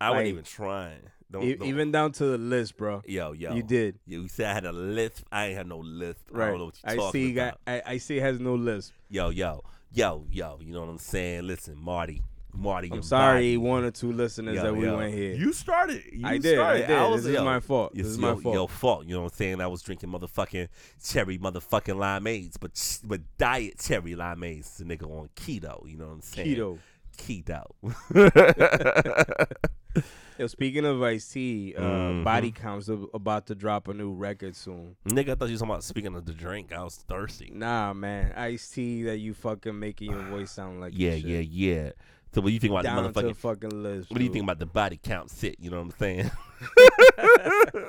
I 0.01 0.09
wasn't 0.11 0.27
even 0.27 0.43
trying. 0.43 0.99
Don't, 1.31 1.43
E- 1.43 1.55
don't- 1.55 1.67
even 1.67 1.91
down 1.91 2.11
to 2.13 2.25
the 2.25 2.38
list, 2.38 2.77
bro. 2.77 3.01
yo, 3.05 3.31
yo, 3.31 3.55
You 3.55 3.63
did. 3.63 3.97
You 4.05 4.27
said 4.27 4.47
I 4.47 4.53
had 4.53 4.65
a 4.65 4.71
lisp. 4.71 5.25
I 5.31 5.47
ain't 5.47 5.57
had 5.57 5.67
no 5.67 5.77
lisp. 5.80 6.19
I 6.34 6.38
Right. 6.38 6.49
don't 6.49 6.59
know 6.59 6.65
what 6.65 6.75
you're 6.84 6.91
I 6.91 6.95
talking 6.97 7.11
see. 7.11 7.31
about. 7.34 7.59
Got, 7.65 7.73
I, 7.88 7.93
I 7.93 7.97
see. 7.97 8.17
Has 8.17 8.39
no 8.39 8.55
list. 8.55 8.91
Yo, 9.09 9.30
yo, 9.30 9.63
yo, 9.93 10.25
yo. 10.30 10.59
You 10.61 10.73
know 10.73 10.81
what 10.81 10.89
I'm 10.89 10.97
saying? 10.99 11.47
Listen, 11.47 11.75
Marty, 11.80 12.21
Marty. 12.55 12.89
I'm 12.91 13.01
sorry, 13.01 13.55
body. 13.55 13.57
one 13.57 13.84
or 13.84 13.91
two 13.91 14.11
listeners 14.11 14.55
Yo, 14.55 14.63
that 14.63 14.75
we 14.75 14.85
yo. 14.85 14.97
went 14.97 15.13
here. 15.13 15.34
You 15.34 15.53
started. 15.53 16.03
You 16.11 16.27
I 16.27 16.38
did. 16.38 16.55
Started. 16.55 16.84
I 16.85 16.88
did. 16.88 17.09
was, 17.11 17.23
this 17.23 17.35
is 17.35 17.41
my 17.41 17.59
fault. 17.59 17.93
This 17.95 18.07
is 18.07 18.17
my 18.17 18.35
fault. 18.35 18.55
Your 18.55 18.69
fault. 18.69 19.05
You 19.05 19.15
know 19.15 19.21
what 19.23 19.31
I'm 19.34 19.38
saying? 19.38 19.61
I 19.61 19.67
was 19.67 19.81
drinking 19.81 20.09
motherfucking 20.09 20.67
cherry 21.03 21.38
motherfucking 21.39 21.95
limeades, 21.97 22.55
but 22.59 22.99
but 23.05 23.21
diet 23.38 23.80
cherry 23.80 24.15
limeades. 24.15 24.77
The 24.77 24.84
nigga 24.85 25.03
on 25.09 25.30
keto. 25.35 25.89
You 25.89 25.97
know 25.97 26.05
what 26.07 26.13
I'm 26.13 26.21
saying? 26.21 26.55
Keto. 26.55 26.80
Keto. 27.17 27.65
Yo, 30.39 30.47
speaking 30.47 30.84
of 30.84 30.99
Ice 31.03 31.27
T, 31.30 31.75
uh, 31.77 31.81
Mhm. 31.81 32.23
Body 32.23 32.49
Count's 32.51 32.89
about 32.89 33.45
to 33.47 33.53
drop 33.55 33.88
a 33.88 33.93
new 33.93 34.11
record 34.11 34.55
soon. 34.55 34.95
nigga, 35.07 35.30
I 35.30 35.35
thought 35.35 35.45
you 35.45 35.51
was 35.51 35.59
talking 35.59 35.69
about 35.71 35.84
speaking 35.84 36.15
of 36.15 36.25
the 36.25 36.34
drink. 36.34 36.73
I 36.73 36.84
was 36.84 36.95
thirsty. 36.95 37.51
Nah, 37.53 37.93
man, 37.93 38.31
Ice 38.35 38.67
T 38.71 39.03
that 39.03 39.19
you 39.19 39.35
fucking 39.35 39.77
making 39.77 40.09
your 40.09 40.23
voice 40.23 40.49
sound 40.51 40.81
like 40.81 40.93
Yeah, 40.95 41.13
yeah, 41.13 41.38
yeah. 41.39 41.91
So 42.34 42.41
what 42.41 42.47
do 42.47 42.53
you 42.53 42.60
think 42.60 42.72
about 42.72 42.84
Down 42.84 43.03
the 43.03 43.10
motherfucking? 43.11 43.27
the 43.27 43.34
fucking 43.35 43.84
list. 43.84 44.10
What 44.11 44.18
do 44.18 44.23
you 44.23 44.31
think 44.31 44.43
about 44.43 44.60
the 44.60 44.65
body 44.65 44.99
count 45.01 45.30
sit? 45.30 45.55
You 45.60 45.69
know 45.69 45.77
what 45.81 45.93
I'm 45.93 45.99
saying? 45.99 46.31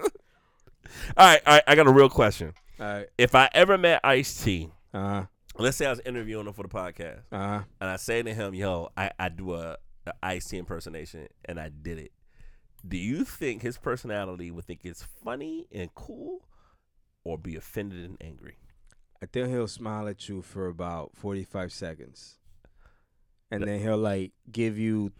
all 1.17 1.27
right, 1.27 1.41
all 1.47 1.55
right. 1.55 1.63
I 1.67 1.75
got 1.75 1.87
a 1.87 1.93
real 1.93 2.09
question. 2.09 2.53
All 2.79 2.87
right. 2.87 3.07
If 3.19 3.35
I 3.35 3.49
ever 3.55 3.79
met 3.79 4.01
Ice 4.05 4.43
T, 4.43 4.71
Uh 4.93 4.99
huh. 5.01 5.25
let's 5.59 5.77
say 5.77 5.87
I 5.87 5.91
was 5.91 6.01
interviewing 6.05 6.47
him 6.47 6.53
for 6.53 6.63
the 6.63 6.69
podcast, 6.69 7.21
Uh 7.33 7.39
huh. 7.39 7.61
and 7.81 7.91
I 7.91 7.97
say 7.97 8.23
to 8.23 8.35
him, 8.35 8.55
"Yo, 8.55 8.91
I, 8.97 9.11
I 9.19 9.29
do 9.29 9.55
a, 9.55 9.77
a 10.07 10.13
Ice 10.23 10.47
T 10.49 10.59
impersonation, 10.59 11.29
and 11.45 11.59
I 11.59 11.69
did 11.71 11.99
it." 11.99 12.13
Do 12.87 12.97
you 12.99 13.25
think 13.25 13.63
his 13.63 13.79
personality 13.79 14.51
would 14.51 14.67
think 14.67 14.81
it's 14.85 15.07
funny 15.25 15.67
and 15.73 15.95
cool, 15.95 16.47
or 17.25 17.39
be 17.39 17.57
offended 17.57 18.05
and 18.05 18.19
angry? 18.21 18.59
I 19.23 19.27
think 19.27 19.49
he'll 19.49 19.69
smile 19.69 20.07
at 20.07 20.29
you 20.29 20.43
for 20.43 20.67
about 20.67 21.13
45 21.17 21.73
seconds. 21.73 22.37
And 23.55 23.69
then 23.69 23.81
he'll 23.81 23.97
like 23.97 24.33
give 24.51 24.79
you 24.79 25.13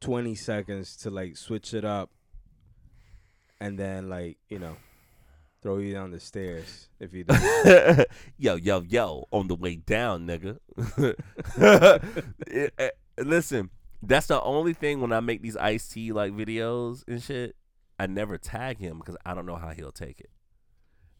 20 0.00 0.34
seconds 0.34 0.96
to 0.98 1.10
like 1.10 1.36
switch 1.36 1.74
it 1.74 1.84
up. 1.84 2.10
And 3.60 3.78
then 3.78 4.08
like, 4.08 4.38
you 4.48 4.58
know, 4.58 4.76
throw 5.62 5.78
you 5.78 5.92
down 5.92 6.10
the 6.10 6.18
stairs 6.18 6.88
if 6.98 7.14
you 7.14 7.22
don't 7.22 8.06
yo, 8.36 8.56
yo, 8.56 8.82
yo, 8.82 9.24
on 9.30 9.46
the 9.46 9.54
way 9.54 9.76
down, 9.76 10.26
nigga. 10.26 10.58
Eh, 12.50 12.68
eh, 12.78 12.90
Listen, 13.18 13.70
that's 14.02 14.26
the 14.26 14.40
only 14.42 14.72
thing 14.72 15.00
when 15.00 15.12
I 15.12 15.20
make 15.20 15.42
these 15.42 15.56
Ice 15.56 15.88
T 15.88 16.12
like 16.12 16.32
videos 16.32 17.04
and 17.06 17.22
shit. 17.22 17.56
I 17.98 18.06
never 18.06 18.36
tag 18.36 18.78
him 18.78 18.98
because 18.98 19.16
I 19.24 19.34
don't 19.34 19.46
know 19.46 19.56
how 19.56 19.70
he'll 19.70 19.92
take 19.92 20.18
it. 20.20 20.30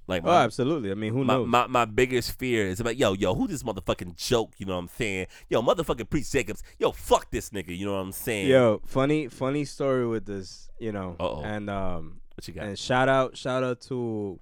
Like 0.08 0.22
oh, 0.24 0.30
absolutely. 0.30 0.90
I 0.90 0.94
mean, 0.94 1.12
who 1.12 1.24
my, 1.24 1.34
knows? 1.34 1.48
my 1.48 1.66
my 1.68 1.84
biggest 1.84 2.38
fear 2.38 2.66
is 2.66 2.80
about 2.80 2.96
yo 2.96 3.12
yo 3.12 3.34
who 3.34 3.46
this 3.46 3.62
motherfucking 3.62 4.16
joke. 4.16 4.52
You 4.58 4.66
know 4.66 4.74
what 4.74 4.80
I'm 4.80 4.88
saying? 4.88 5.26
Yo, 5.48 5.62
motherfucking 5.62 6.10
Preach 6.10 6.30
Jacobs. 6.30 6.62
Yo, 6.78 6.90
fuck 6.92 7.30
this 7.30 7.50
nigga. 7.50 7.76
You 7.76 7.86
know 7.86 7.92
what 7.94 8.00
I'm 8.00 8.12
saying? 8.12 8.48
Yo, 8.48 8.80
funny 8.84 9.28
funny 9.28 9.64
story 9.64 10.06
with 10.06 10.26
this, 10.26 10.68
you 10.80 10.90
know. 10.92 11.16
Uh-oh. 11.20 11.42
And 11.44 11.70
um 11.70 12.20
What 12.34 12.48
you 12.48 12.54
got? 12.54 12.64
And 12.64 12.78
shout 12.78 13.08
out, 13.08 13.36
shout 13.36 13.62
out 13.62 13.80
to 13.82 14.40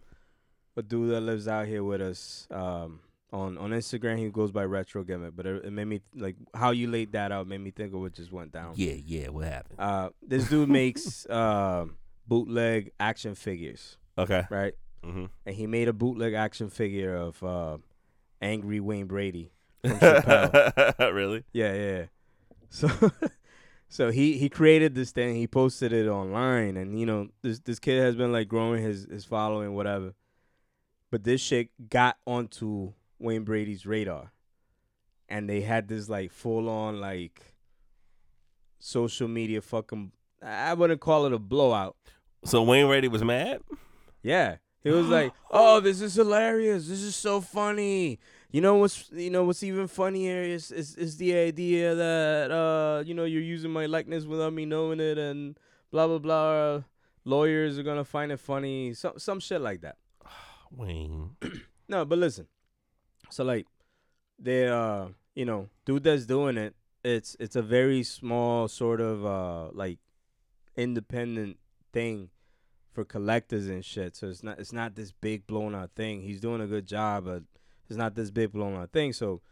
a 0.77 0.83
dude 0.83 1.11
that 1.11 1.21
lives 1.21 1.47
out 1.47 1.67
here 1.67 1.85
with 1.85 2.01
us. 2.01 2.47
Um, 2.51 3.01
on 3.33 3.59
on 3.59 3.71
Instagram, 3.71 4.19
he 4.19 4.29
goes 4.31 4.51
by 4.51 4.65
Retro 4.65 5.05
Gimmick. 5.05 5.37
But 5.37 5.45
it, 5.47 5.65
it 5.67 5.71
made 5.73 5.85
me 5.85 6.01
like 6.17 6.37
how 6.55 6.71
you 6.71 6.89
laid 6.91 7.13
that 7.13 7.33
out 7.33 7.47
made 7.47 7.61
me 7.61 7.71
think 7.71 7.93
of 7.93 8.01
what 8.01 8.13
just 8.15 8.33
went 8.33 8.51
down. 8.53 8.73
yeah, 8.77 8.95
yeah. 8.95 9.29
What 9.29 9.45
happened? 9.45 9.79
Uh, 9.79 10.09
this 10.27 10.49
dude 10.49 10.71
makes 10.71 11.29
um 11.29 11.97
bootleg 12.27 12.93
action 12.99 13.35
figures, 13.35 13.99
Okay. 14.17 14.45
right? 14.51 14.73
Mm-hmm. 15.05 15.27
And 15.47 15.57
he 15.57 15.67
made 15.67 15.89
a 15.89 15.93
bootleg 15.93 16.35
action 16.35 16.71
figure 16.71 17.17
of 17.17 17.43
uh, 17.43 17.79
angry 18.41 18.81
Wayne 18.81 19.07
Brady 19.07 19.53
from 19.83 19.93
really? 21.15 21.45
Yeah, 21.53 21.75
yeah. 21.75 21.97
yeah. 21.97 22.05
So 22.69 22.91
so 23.89 24.11
he 24.11 24.39
he 24.39 24.49
created 24.49 24.95
this 24.95 25.11
thing, 25.11 25.37
he 25.37 25.47
posted 25.47 25.93
it 25.93 26.07
online 26.07 26.77
and 26.77 26.99
you 26.99 27.07
know, 27.07 27.29
this 27.43 27.61
this 27.61 27.79
kid 27.79 28.01
has 28.01 28.15
been 28.15 28.33
like 28.33 28.49
growing 28.49 28.83
his 28.83 29.07
his 29.11 29.25
following 29.25 29.75
whatever. 29.75 30.15
But 31.11 31.25
this 31.25 31.41
shit 31.41 31.71
got 31.89 32.19
onto 32.27 32.93
Wayne 33.19 33.45
Brady's 33.45 33.85
radar. 33.87 34.33
And 35.29 35.49
they 35.49 35.61
had 35.61 35.89
this 35.89 36.09
like 36.09 36.33
full 36.33 36.69
on 36.69 37.01
like 37.01 37.55
social 38.79 39.29
media 39.29 39.61
fucking 39.61 40.13
I 40.43 40.75
wouldn't 40.75 41.01
call 41.01 41.27
it 41.27 41.33
a 41.33 41.39
blowout. 41.39 41.97
So 42.45 42.63
Wayne 42.63 42.87
Brady 42.87 43.09
was 43.09 43.23
mad. 43.23 43.61
Yeah. 44.23 44.57
He 44.83 44.91
was 44.91 45.09
like, 45.17 45.33
"Oh, 45.51 45.81
this 45.81 46.01
is 46.01 46.15
hilarious. 46.15 46.89
This 46.89 47.03
is 47.03 47.17
so 47.17 47.41
funny. 47.41 48.19
You 48.51 48.61
know 48.61 48.77
what's 48.77 49.11
you 49.13 49.31
know 49.31 49.45
what's 49.45 49.63
even 49.63 49.87
funnier 49.87 50.43
is 50.43 50.73
is, 50.73 50.97
is 50.97 51.17
the 51.19 51.35
idea 51.35 51.95
that 51.95 52.51
uh 52.51 53.05
you 53.07 53.15
know 53.15 53.25
you're 53.25 53.43
using 53.43 53.71
my 53.71 53.87
likeness 53.87 54.25
without 54.25 54.53
me 54.53 54.67
knowing 54.67 54.99
it 54.99 55.19
and 55.19 55.57
blah 55.93 56.07
blah 56.09 56.19
blah. 56.19 56.83
Lawyers 57.25 57.79
are 57.79 57.85
gonna 57.85 58.05
find 58.05 58.33
it 58.33 58.41
funny. 58.41 58.93
Some 58.95 59.19
some 59.19 59.39
shit 59.39 59.61
like 59.61 59.83
that. 59.83 59.97
Wayne. 60.71 61.37
No, 61.91 62.05
but 62.05 62.19
listen. 62.19 62.47
So 63.31 63.43
like, 63.43 63.67
they 64.39 64.69
uh 64.69 65.09
you 65.35 65.45
know 65.45 65.69
dude 65.85 66.05
that's 66.05 66.25
doing 66.25 66.57
it. 66.57 66.77
It's 67.03 67.37
it's 67.41 67.57
a 67.57 67.63
very 67.63 68.05
small 68.05 68.69
sort 68.69 69.01
of 69.01 69.27
uh 69.27 69.71
like 69.73 69.99
independent 70.77 71.59
thing 71.93 72.31
for 72.93 73.05
collectors 73.05 73.67
and 73.67 73.85
shit. 73.85 74.17
So 74.17 74.29
it's 74.29 74.43
not 74.43 74.59
it's 74.59 74.73
not 74.73 74.95
this 74.95 75.13
big 75.13 75.47
blown 75.47 75.75
out 75.75 75.91
thing. 75.95 76.23
He's 76.23 76.41
doing 76.41 76.61
a 76.61 76.67
good 76.67 76.87
job, 76.87 77.25
but 77.25 77.43
it's 77.89 77.99
not 77.99 78.15
this 78.15 78.31
big 78.31 78.53
blown 78.53 78.77
out 78.77 78.93
thing. 78.93 79.13
So 79.13 79.43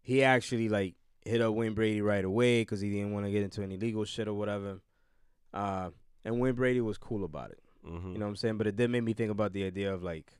he 0.00 0.22
actually 0.22 0.68
like 0.68 0.94
hit 1.24 1.40
up 1.40 1.54
Wayne 1.54 1.74
Brady 1.74 2.00
right 2.00 2.24
away 2.24 2.62
because 2.62 2.80
he 2.80 2.90
didn't 2.90 3.12
want 3.12 3.26
to 3.26 3.32
get 3.32 3.42
into 3.42 3.62
any 3.62 3.76
legal 3.76 4.04
shit 4.04 4.28
or 4.28 4.34
whatever. 4.34 4.80
Uh, 5.52 5.90
and 6.24 6.40
Wayne 6.40 6.54
Brady 6.54 6.80
was 6.80 6.98
cool 6.98 7.24
about 7.24 7.50
it. 7.50 7.60
Mm-hmm. 7.86 8.12
You 8.12 8.18
know 8.18 8.26
what 8.26 8.30
I'm 8.30 8.36
saying? 8.36 8.58
But 8.58 8.66
it 8.66 8.76
did 8.76 8.90
make 8.90 9.02
me 9.02 9.12
think 9.12 9.30
about 9.30 9.52
the 9.52 9.64
idea 9.64 9.92
of 9.92 10.02
like, 10.02 10.38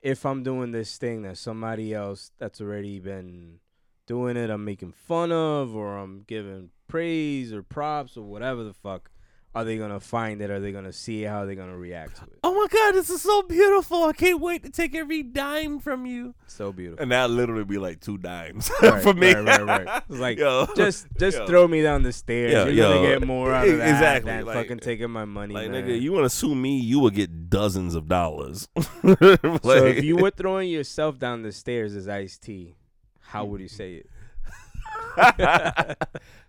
if 0.00 0.24
I'm 0.24 0.42
doing 0.42 0.70
this 0.70 0.96
thing 0.96 1.22
that 1.22 1.36
somebody 1.38 1.92
else 1.92 2.30
that's 2.38 2.60
already 2.60 3.00
been 3.00 3.58
doing 4.06 4.36
it, 4.36 4.50
I'm 4.50 4.64
making 4.64 4.92
fun 4.92 5.32
of, 5.32 5.74
or 5.74 5.98
I'm 5.98 6.24
giving 6.26 6.70
praise 6.86 7.52
or 7.52 7.62
props 7.62 8.16
or 8.16 8.22
whatever 8.22 8.62
the 8.64 8.72
fuck, 8.72 9.10
are 9.54 9.64
they 9.64 9.76
gonna 9.78 9.98
find 9.98 10.40
it? 10.42 10.50
Are 10.50 10.60
they 10.60 10.70
gonna 10.72 10.92
see 10.92 11.24
it? 11.24 11.28
How 11.28 11.38
are 11.42 11.46
they 11.46 11.54
gonna 11.54 11.76
react 11.76 12.16
to 12.18 12.24
it? 12.24 12.38
Oh 12.44 12.54
my 12.54 12.66
God, 12.70 12.92
this 12.94 13.10
is 13.10 13.22
so 13.22 13.42
beautiful. 13.42 14.04
I 14.04 14.12
can't 14.12 14.40
wait 14.40 14.62
to 14.62 14.70
take 14.70 14.94
every 14.94 15.22
dime 15.22 15.80
from 15.80 16.06
you. 16.06 16.34
So 16.46 16.70
beautiful. 16.72 17.02
And 17.02 17.10
that 17.12 17.30
literally 17.30 17.64
be 17.64 17.78
like 17.78 18.00
two 18.00 18.18
dimes 18.18 18.70
Right, 18.82 19.02
for 19.02 19.14
me. 19.14 19.32
right, 19.34 19.44
right, 19.64 19.86
right. 19.86 20.02
It's 20.08 20.18
like, 20.18 20.38
Yo. 20.38 20.66
just 20.76 21.06
just 21.18 21.38
Yo. 21.38 21.46
throw 21.46 21.66
me 21.66 21.82
down 21.82 22.02
the 22.02 22.12
stairs. 22.12 22.52
Yo, 22.52 22.66
You're 22.66 22.88
gonna 22.94 23.02
yo. 23.08 23.18
get 23.18 23.26
more 23.26 23.52
out 23.52 23.66
of 23.66 23.78
that 23.78 23.88
Exactly, 23.88 24.30
than 24.32 24.44
like- 24.46 24.54
fucking 24.56 24.78
taking 24.80 25.10
my 25.10 25.24
money. 25.24 25.54
Like 25.54 25.70
man. 25.70 25.84
nigga, 25.86 26.00
you 26.00 26.12
want 26.12 26.24
to 26.26 26.30
sue 26.30 26.54
me? 26.54 26.78
You 26.78 27.00
will 27.00 27.10
get 27.10 27.48
dozens 27.50 27.94
of 27.94 28.06
dollars. 28.06 28.68
so 29.02 29.86
if 29.86 30.04
you 30.04 30.16
were 30.16 30.30
throwing 30.30 30.68
yourself 30.68 31.18
down 31.18 31.42
the 31.42 31.52
stairs 31.52 31.96
as 31.96 32.06
Ice 32.08 32.38
T, 32.38 32.76
how 33.20 33.44
would 33.46 33.60
you 33.60 33.68
say 33.68 34.02
it? 34.04 34.06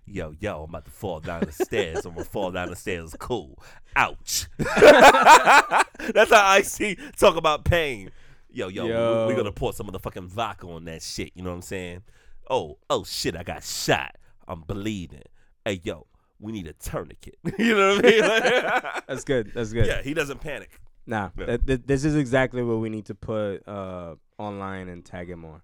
yo, 0.10 0.34
yo, 0.40 0.64
I'm 0.64 0.70
about 0.70 0.86
to 0.86 0.92
fall 0.92 1.20
down 1.20 1.42
the 1.42 1.52
stairs. 1.52 2.06
I'm 2.06 2.14
gonna 2.14 2.26
fall 2.26 2.52
down 2.52 2.70
the 2.70 2.76
stairs. 2.76 3.16
Cool. 3.20 3.58
Ouch. 3.96 4.48
That's 4.58 6.32
how 6.32 6.46
I 6.46 6.62
see 6.64 6.98
talk 7.18 7.36
about 7.36 7.66
pain. 7.66 8.12
Yo, 8.52 8.68
yo, 8.68 8.88
Yo. 8.88 9.28
we 9.28 9.36
gonna 9.36 9.52
pour 9.52 9.74
some 9.74 9.88
of 9.88 9.94
the 9.94 10.00
fucking 10.00 10.28
vodka 10.28 10.68
on 10.68 10.86
that 10.86 11.02
shit. 11.04 11.32
You 11.36 11.44
know 11.44 11.50
what 11.50 11.58
I'm 11.58 11.62
saying? 11.62 12.02
Oh, 12.50 12.78
oh 12.90 13.04
shit, 13.04 13.36
I 13.36 13.44
got 13.44 13.64
shot. 13.64 14.16
I'm 14.48 14.62
bleeding. 14.62 15.22
Hey, 15.66 15.82
yo, 15.84 16.08
we 16.40 16.52
need 16.52 16.68
a 16.68 16.74
tourniquet. 16.74 17.38
you 17.60 17.76
know 17.76 17.96
what 17.98 18.06
I 18.06 18.10
mean? 18.10 18.22
Like- 18.22 19.06
That's 19.08 19.24
good. 19.24 19.52
That's 19.54 19.72
good. 19.72 19.86
yeah, 19.86 20.02
he 20.02 20.14
doesn't 20.14 20.40
panic. 20.42 20.80
Nah, 21.06 21.30
th- 21.38 21.62
th- 21.66 21.82
this 21.86 22.06
is 22.06 22.16
exactly 22.16 22.62
what 22.64 22.78
we 22.80 22.90
need 22.90 23.06
to 23.06 23.16
put 23.16 23.68
uh, 23.68 24.16
online 24.38 24.90
and 24.90 25.04
tag 25.04 25.30
him 25.30 25.40
more. 25.40 25.62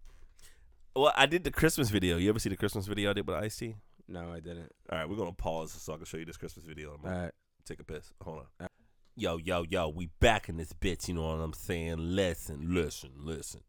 Well, 0.96 1.14
I 1.16 1.26
did 1.26 1.44
the 1.44 1.52
Christmas 1.52 1.90
video. 1.90 2.18
You 2.18 2.30
ever 2.30 2.40
see 2.40 2.50
the 2.50 2.56
Christmas 2.56 2.88
video 2.88 3.10
I 3.10 3.14
did 3.14 3.28
with 3.28 3.36
Ice 3.36 3.58
T? 3.58 3.76
No, 4.08 4.32
I 4.32 4.40
didn't. 4.40 4.72
All 4.92 5.00
right, 5.00 5.10
we're 5.10 5.16
gonna 5.16 5.32
pause 5.32 5.72
so 5.72 5.94
I 5.94 5.98
can 5.98 6.06
show 6.06 6.18
you 6.18 6.26
this 6.26 6.38
Christmas 6.38 6.66
video. 6.66 6.94
I'm 6.94 7.10
All 7.12 7.22
right. 7.24 7.32
take 7.66 7.80
a 7.80 7.84
piss. 7.84 8.12
Hold 8.24 8.44
on. 8.60 8.68
Yo, 9.18 9.38
yo, 9.38 9.64
yo, 9.70 9.88
we 9.90 10.10
back 10.20 10.50
in 10.50 10.58
this 10.58 10.74
bitch. 10.74 11.08
You 11.08 11.16
know 11.16 11.24
what 11.24 11.42
I'm 11.42 11.54
saying? 11.54 11.96
Listen, 11.98 12.74
listen, 12.74 13.12
listen. 13.18 13.62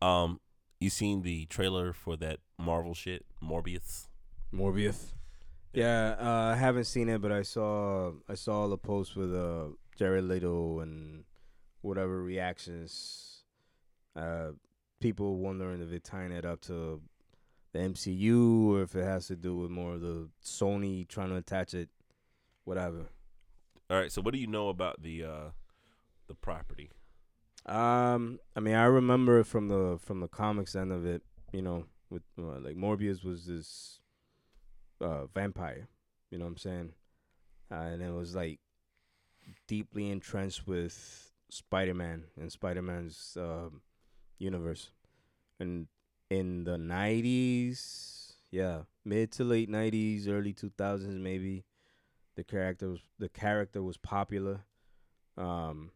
Um, 0.00 0.40
you 0.80 0.90
seen 0.90 1.22
the 1.22 1.46
trailer 1.46 1.92
for 1.92 2.16
that 2.16 2.40
Marvel 2.58 2.92
shit, 2.92 3.24
Morbius? 3.42 4.08
Morbius. 4.52 5.12
Yeah, 5.72 6.16
uh, 6.20 6.52
I 6.52 6.56
haven't 6.56 6.84
seen 6.84 7.08
it, 7.08 7.22
but 7.22 7.32
I 7.32 7.42
saw 7.42 8.12
I 8.28 8.34
saw 8.34 8.66
the 8.68 8.76
post 8.76 9.16
with 9.16 9.34
uh, 9.34 9.68
Jared 9.96 10.24
Leto 10.24 10.80
and 10.80 11.24
whatever 11.80 12.22
reactions. 12.22 13.44
Uh, 14.14 14.50
people 15.00 15.38
wondering 15.38 15.80
if 15.80 15.88
they're 15.88 15.98
tying 15.98 16.32
it 16.32 16.44
up 16.44 16.60
to 16.62 17.00
the 17.72 17.78
MCU 17.78 18.68
or 18.68 18.82
if 18.82 18.94
it 18.94 19.04
has 19.04 19.26
to 19.28 19.36
do 19.36 19.56
with 19.56 19.70
more 19.70 19.94
of 19.94 20.00
the 20.00 20.28
Sony 20.44 21.06
trying 21.08 21.30
to 21.30 21.36
attach 21.36 21.74
it, 21.74 21.88
whatever. 22.64 23.06
All 23.90 23.98
right. 23.98 24.12
So, 24.12 24.22
what 24.22 24.34
do 24.34 24.40
you 24.40 24.46
know 24.46 24.68
about 24.68 25.02
the 25.02 25.24
uh 25.24 25.50
the 26.28 26.34
property? 26.34 26.90
Um, 27.66 28.40
I 28.56 28.60
mean, 28.60 28.74
I 28.74 28.84
remember 28.84 29.40
it 29.40 29.46
from 29.46 29.68
the 29.68 29.98
from 30.00 30.20
the 30.20 30.28
comics 30.28 30.74
end 30.74 30.92
of 30.92 31.06
it. 31.06 31.22
You 31.52 31.62
know, 31.62 31.84
with 32.10 32.22
uh, 32.38 32.60
like 32.60 32.76
Morbius 32.76 33.24
was 33.24 33.46
this 33.46 34.00
uh 35.00 35.26
vampire. 35.26 35.88
You 36.30 36.38
know 36.38 36.44
what 36.44 36.52
I'm 36.52 36.56
saying? 36.58 36.92
Uh, 37.70 37.74
and 37.74 38.02
it 38.02 38.12
was 38.12 38.34
like 38.34 38.60
deeply 39.66 40.10
entrenched 40.10 40.66
with 40.66 41.32
Spider-Man 41.50 42.24
and 42.38 42.52
Spider-Man's 42.52 43.36
um, 43.40 43.82
universe. 44.38 44.90
And 45.60 45.86
in 46.32 46.64
the 46.64 46.76
'90s, 46.76 48.32
yeah, 48.50 48.82
mid 49.04 49.32
to 49.32 49.44
late 49.44 49.70
'90s, 49.70 50.28
early 50.28 50.54
2000s, 50.54 51.20
maybe 51.20 51.64
the 52.36 52.44
character 52.44 52.90
was 52.90 53.00
the 53.18 53.28
character 53.28 53.82
was 53.82 53.96
popular. 53.98 54.60
Um, 55.36 55.90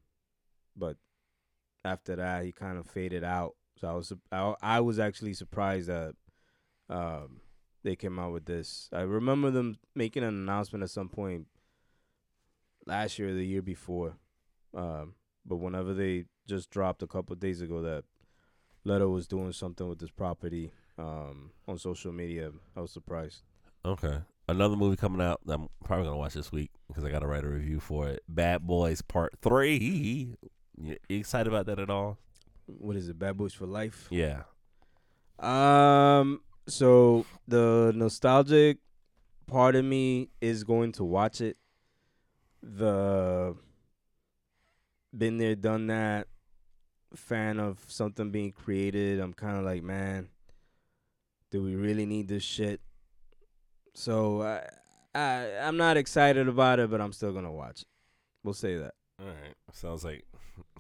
but 0.77 0.97
after 1.85 2.17
that 2.17 2.45
he 2.45 2.53
kind 2.53 2.79
of 2.79 2.87
faded 2.87 3.25
out. 3.25 3.55
So 3.79 3.89
I 3.89 3.93
was 3.95 4.13
I, 4.31 4.55
I 4.63 4.81
was 4.81 4.99
actually 4.99 5.35
surprised 5.35 5.89
that 5.89 6.15
um 6.89 7.41
they 7.83 7.97
came 7.97 8.19
out 8.19 8.33
with 8.33 8.45
this. 8.45 8.89
I 8.93 9.03
remember 9.03 9.51
them 9.51 9.79
making 9.95 10.23
an 10.23 10.35
announcement 10.35 10.83
at 10.83 10.91
some 10.91 11.09
point 11.09 11.47
last 12.87 13.19
year 13.19 13.31
or 13.31 13.35
the 13.35 13.47
year 13.47 13.63
before. 13.63 14.17
Um 14.75 15.15
but 15.47 15.57
whenever 15.57 15.95
they 15.95 16.25
just 16.49 16.71
dropped 16.71 17.03
a 17.03 17.07
couple 17.07 17.37
days 17.37 17.61
ago 17.61 17.81
that 17.83 18.05
Leto 18.87 19.09
was 19.09 19.27
doing 19.27 19.53
something 19.53 19.89
with 19.89 19.99
this 19.99 20.11
property 20.11 20.71
um 20.99 21.51
on 21.69 21.79
social 21.79 22.13
media, 22.13 22.53
I 22.77 22.81
was 22.81 22.91
surprised. 22.91 23.43
Okay. 23.85 24.19
Another 24.49 24.77
movie 24.77 24.97
coming 24.97 25.21
out 25.21 25.41
that 25.47 25.55
I'm 25.55 25.69
probably 25.85 26.07
gonna 26.07 26.17
watch 26.17 26.35
this 26.35 26.53
week 26.53 26.71
because 26.89 27.05
I 27.05 27.11
got 27.11 27.19
to 27.21 27.27
write 27.27 27.45
a 27.45 27.49
review 27.49 27.81
for 27.81 28.09
it. 28.09 28.23
Bad 28.29 28.67
Boys 28.67 29.03
Part 29.03 29.35
Three. 29.43 30.37
You 30.81 30.97
you 31.09 31.19
excited 31.19 31.53
about 31.53 31.67
that 31.67 31.79
at 31.81 31.91
all? 31.91 32.19
What 32.67 32.97
is 32.97 33.09
it? 33.09 33.19
Bad 33.19 33.37
Boys 33.37 33.53
for 33.53 33.67
Life? 33.67 34.07
Yeah. 34.11 34.43
Um. 35.41 36.41
So 36.69 37.27
the 37.49 37.93
nostalgic 37.95 38.79
part 39.47 39.75
of 39.75 39.85
me 39.85 40.31
is 40.41 40.65
going 40.65 40.93
to 40.93 41.05
watch 41.05 41.41
it. 41.41 41.57
The 42.63 43.57
been 45.17 45.39
there, 45.39 45.55
done 45.57 45.87
that. 45.89 46.29
Fan 47.17 47.59
of 47.59 47.85
something 47.89 48.31
being 48.31 48.53
created. 48.53 49.21
I'm 49.21 49.33
kind 49.33 49.57
of 49.57 49.65
like, 49.65 49.83
man, 49.83 50.29
do 51.51 51.63
we 51.63 51.75
really 51.75 52.07
need 52.07 52.29
this 52.29 52.43
shit? 52.43 52.81
So 53.95 54.43
I, 54.43 54.69
I, 55.15 55.59
I'm 55.63 55.77
not 55.77 55.97
excited 55.97 56.49
about 56.49 56.79
it, 56.79 56.91
but 56.91 57.01
I'm 57.01 57.13
still 57.13 57.33
gonna 57.33 57.53
watch 57.53 57.83
it. 57.83 57.89
We'll 58.45 58.55
say 58.55 58.77
that. 58.77 58.95
All 59.19 59.27
right. 59.27 59.55
Sounds 59.73 60.05
like 60.05 60.25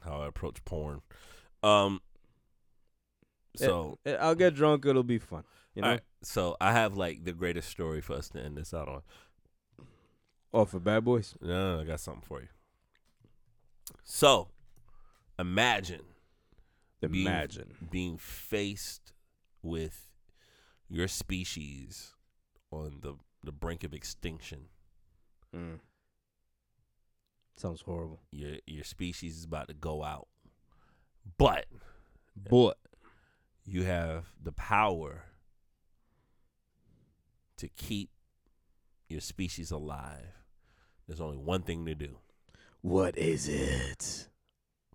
how 0.05 0.21
I 0.21 0.27
approach 0.27 0.65
porn. 0.65 1.03
Um. 1.63 2.01
So. 3.57 3.99
Eh, 4.05 4.17
I'll 4.21 4.35
get 4.35 4.55
drunk. 4.55 4.85
It'll 4.85 5.03
be 5.03 5.19
fun. 5.19 5.45
You 5.75 5.83
know. 5.83 5.89
All 5.89 5.95
right. 5.95 6.03
So 6.23 6.57
I 6.61 6.73
have 6.73 6.97
like 6.97 7.25
the 7.25 7.33
greatest 7.33 7.71
story 7.71 8.01
for 8.01 8.15
us 8.15 8.29
to 8.31 8.41
end 8.41 8.57
this 8.57 8.75
out 8.75 8.89
on. 8.89 9.03
Oh, 10.53 10.65
for 10.65 10.79
Bad 10.81 11.05
Boys. 11.05 11.35
No, 11.41 11.81
I 11.81 11.85
got 11.85 12.01
something 12.01 12.23
for 12.23 12.41
you. 12.41 12.49
So, 14.05 14.49
imagine 15.39 16.03
being- 17.01 17.27
Imagine. 17.27 17.89
being 17.91 18.19
faced 18.19 19.13
with 19.63 20.11
your 20.89 21.09
species 21.09 22.13
on 22.71 22.99
the 23.01 23.15
the 23.43 23.53
brink 23.53 23.85
of 23.85 23.93
extinction. 23.95 24.69
Mm. 25.55 25.79
Sounds 27.57 27.81
horrible. 27.83 28.21
Your 28.31 28.57
your 28.67 28.85
species 28.85 29.37
is 29.39 29.45
about 29.45 29.69
to 29.69 29.75
go 29.75 30.03
out, 30.03 30.29
but 31.39 31.67
But 32.37 32.79
you 33.65 33.85
have 33.85 34.27
the 34.43 34.53
power 34.53 35.25
to 37.57 37.69
keep 37.69 38.11
your 39.09 39.21
species 39.21 39.71
alive. 39.71 40.43
There's 41.07 41.21
only 41.21 41.37
one 41.39 41.63
thing 41.63 41.87
to 41.87 41.95
do. 41.95 42.19
what 42.83 43.17
is 43.17 43.49
it? 43.49 44.29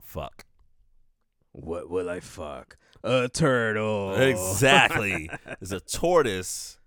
Fuck. 0.02 0.46
What 1.54 1.90
will 1.90 2.10
I 2.10 2.20
fuck? 2.20 2.78
A 3.04 3.28
turtle. 3.30 4.14
Exactly. 4.16 5.30
it's 5.62 5.72
a 5.72 5.80
tortoise. 5.80 6.78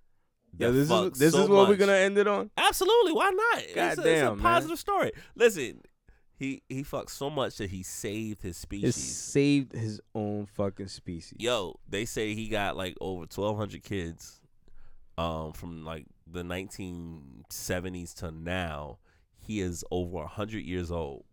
Yeah, 0.56 0.68
this 0.68 0.88
is 0.90 1.18
this 1.18 1.32
so 1.32 1.42
is 1.42 1.48
what 1.48 1.68
we're 1.68 1.76
gonna 1.76 1.92
end 1.92 2.16
it 2.16 2.28
on. 2.28 2.50
Absolutely. 2.56 3.12
Why 3.12 3.30
not? 3.30 3.62
it's, 3.64 3.76
a, 3.76 3.80
it's 3.88 3.98
a 3.98 4.02
Goddamn, 4.02 4.34
man. 4.36 4.42
positive 4.42 4.78
story. 4.78 5.10
Listen, 5.34 5.80
he 6.36 6.62
he 6.68 6.84
fucked 6.84 7.10
so 7.10 7.28
much 7.28 7.56
that 7.56 7.70
he 7.70 7.82
saved 7.82 8.42
his 8.42 8.56
It 8.56 8.60
species. 8.60 8.94
saved 8.96 9.72
his 9.72 10.00
own 10.14 10.46
fucking 10.46 10.86
species. 10.88 11.36
Yo, 11.40 11.80
they 11.88 12.04
say 12.04 12.34
he 12.34 12.48
got 12.48 12.76
like 12.76 12.96
over 13.00 13.26
twelve 13.26 13.56
hundred 13.56 13.82
kids, 13.82 14.40
um, 15.18 15.52
from 15.52 15.84
like 15.84 16.06
the 16.30 16.44
nineteen 16.44 17.44
seventies 17.50 18.14
to 18.14 18.30
now. 18.30 18.98
He 19.40 19.60
is 19.60 19.84
over 19.90 20.24
hundred 20.26 20.64
years 20.64 20.90
old. 20.92 21.24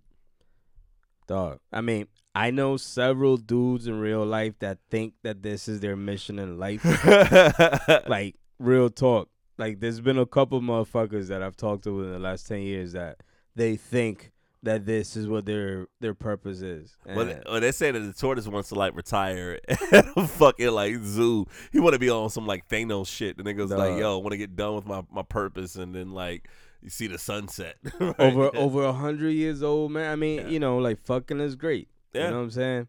Dog. 1.32 1.60
I 1.72 1.80
mean, 1.80 2.08
I 2.36 2.52
know 2.52 2.76
several 2.76 3.38
dudes 3.38 3.88
in 3.88 4.00
real 4.02 4.26
life 4.26 4.56
that 4.60 4.80
think 4.90 5.14
that 5.24 5.42
this 5.44 5.70
is 5.70 5.80
their 5.80 5.96
mission 5.96 6.40
in 6.40 6.58
life. 6.60 6.84
like 8.08 8.36
real 8.60 8.90
talk. 8.90 9.30
Like 9.58 9.80
there's 9.80 10.02
been 10.02 10.18
a 10.18 10.26
couple 10.26 10.60
motherfuckers 10.60 11.28
that 11.28 11.42
I've 11.42 11.56
talked 11.56 11.86
to 11.86 12.04
in 12.04 12.12
the 12.12 12.20
last 12.20 12.48
ten 12.48 12.62
years 12.62 12.92
that 12.94 13.22
they 13.56 13.78
think 13.78 14.32
that 14.64 14.86
this 14.86 15.16
is 15.16 15.28
what 15.28 15.46
their 15.46 15.88
their 16.02 16.14
purpose 16.14 16.62
is. 16.62 16.98
Well, 17.06 17.28
And- 17.30 17.44
well, 17.50 17.62
they 17.62 17.72
say 17.72 17.92
that 17.92 18.00
the 18.00 18.14
tortoise 18.14 18.48
wants 18.48 18.70
to 18.70 18.76
like 18.76 18.94
retire 18.96 19.60
at 19.70 20.06
a 20.18 20.28
fucking 20.28 20.72
like 20.72 20.98
zoo. 21.04 21.46
He 21.72 21.80
want 21.80 21.94
to 21.94 22.00
be 22.00 22.10
on 22.10 22.30
some 22.30 22.46
like 22.46 22.68
Thanos 22.68 23.08
shit. 23.08 23.38
The 23.38 23.44
nigga's 23.44 23.72
like, 23.72 23.98
yo, 24.00 24.20
I 24.20 24.22
want 24.22 24.32
to 24.32 24.38
get 24.38 24.56
done 24.58 24.76
with 24.76 24.86
my, 24.86 25.02
my 25.12 25.24
purpose, 25.24 25.76
and 25.78 25.96
then 25.96 26.12
like 26.12 26.48
you 26.82 26.90
see 26.90 27.08
the 27.08 27.18
sunset. 27.18 27.76
right? 28.00 28.20
over 28.20 28.50
over 28.56 28.84
a 28.84 28.94
hundred 28.94 29.32
years 29.32 29.62
old, 29.64 29.92
man. 29.92 30.12
I 30.12 30.16
mean, 30.16 30.40
Yeah. 30.40 30.48
you 30.48 30.60
know, 30.60 30.78
like 30.78 31.00
fucking 31.04 31.40
is 31.40 31.56
great. 31.56 31.88
Yeah. 32.14 32.26
You 32.26 32.32
know 32.32 32.38
what 32.38 32.44
I'm 32.44 32.52
saying? 32.52 32.88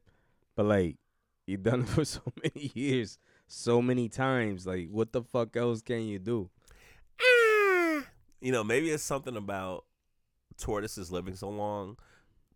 But 0.56 0.66
like, 0.66 0.96
you 1.46 1.56
done 1.56 1.82
it 1.82 1.88
for 1.90 2.04
so 2.04 2.20
many 2.42 2.70
years, 2.74 3.18
so 3.46 3.80
many 3.82 4.08
times. 4.08 4.66
Like, 4.66 4.88
what 4.90 5.12
the 5.12 5.22
fuck 5.22 5.56
else 5.56 5.82
can 5.82 6.02
you 6.02 6.18
do? 6.18 6.50
Ah. 7.20 8.04
you 8.40 8.52
know, 8.52 8.64
maybe 8.64 8.90
it's 8.90 9.02
something 9.02 9.36
about 9.36 9.84
tortoises 10.58 11.10
living 11.12 11.34
so 11.34 11.48
long 11.48 11.96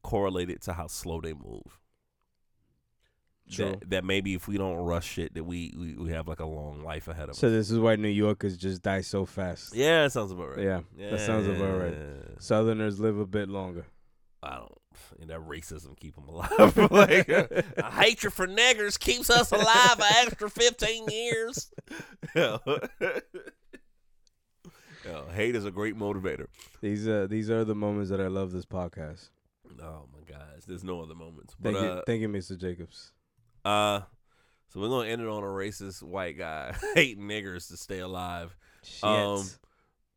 correlated 0.02 0.62
to 0.62 0.72
how 0.72 0.86
slow 0.86 1.20
they 1.20 1.32
move. 1.34 1.78
True. 3.50 3.70
That, 3.70 3.90
that 3.90 4.04
maybe 4.04 4.34
if 4.34 4.48
we 4.48 4.58
don't 4.58 4.76
rush 4.76 5.06
shit, 5.06 5.34
that 5.34 5.44
we, 5.44 5.72
we, 5.78 5.94
we 5.94 6.10
have 6.10 6.26
like 6.26 6.40
a 6.40 6.46
long 6.46 6.82
life 6.82 7.06
ahead 7.06 7.28
of 7.28 7.36
So 7.36 7.46
us. 7.46 7.52
So 7.52 7.56
this 7.56 7.70
is 7.70 7.78
why 7.78 7.96
New 7.96 8.08
Yorkers 8.08 8.56
just 8.56 8.82
die 8.82 9.02
so 9.02 9.24
fast. 9.24 9.74
Yeah, 9.74 10.02
that 10.02 10.12
sounds 10.12 10.32
about 10.32 10.56
right. 10.56 10.64
Yeah, 10.64 10.80
that 11.10 11.20
sounds 11.20 11.46
about 11.46 11.78
right. 11.80 11.94
Southerners 12.38 12.98
live 12.98 13.18
a 13.18 13.26
bit 13.26 13.48
longer. 13.48 13.86
I 14.42 14.56
don't. 14.56 14.72
And 15.20 15.30
that 15.30 15.40
racism 15.40 15.98
keep 15.98 16.14
them 16.14 16.28
alive. 16.28 16.76
like 16.90 17.28
a 17.28 17.64
hatred 17.90 18.32
for 18.32 18.46
niggers 18.46 18.98
keeps 18.98 19.30
us 19.30 19.52
alive 19.52 19.98
an 19.98 20.26
extra 20.26 20.48
fifteen 20.48 21.06
years. 21.08 21.70
Yo. 22.34 22.60
Yo, 25.04 25.26
hate 25.34 25.54
is 25.54 25.64
a 25.64 25.70
great 25.70 25.96
motivator. 25.96 26.46
These 26.80 27.06
uh 27.06 27.26
these 27.28 27.50
are 27.50 27.64
the 27.64 27.74
moments 27.74 28.10
that 28.10 28.20
I 28.20 28.26
love 28.28 28.52
this 28.52 28.66
podcast. 28.66 29.28
Oh 29.80 30.06
my 30.12 30.20
gosh, 30.26 30.64
there's 30.66 30.84
no 30.84 31.02
other 31.02 31.14
moments. 31.14 31.54
But 31.60 31.74
Thank 31.74 31.84
uh, 31.84 31.94
you, 31.96 32.02
thank 32.06 32.22
you, 32.22 32.28
Mr. 32.28 32.58
Jacobs. 32.58 33.12
Uh, 33.66 34.00
so 34.68 34.78
we're 34.78 34.88
gonna 34.88 35.08
end 35.08 35.20
it 35.20 35.26
on 35.26 35.42
a 35.42 35.46
racist 35.46 36.00
white 36.00 36.38
guy 36.38 36.72
hating 36.94 37.24
niggers 37.24 37.66
to 37.66 37.76
stay 37.76 37.98
alive. 37.98 38.56
Shit. 38.84 39.02
Um, 39.02 39.44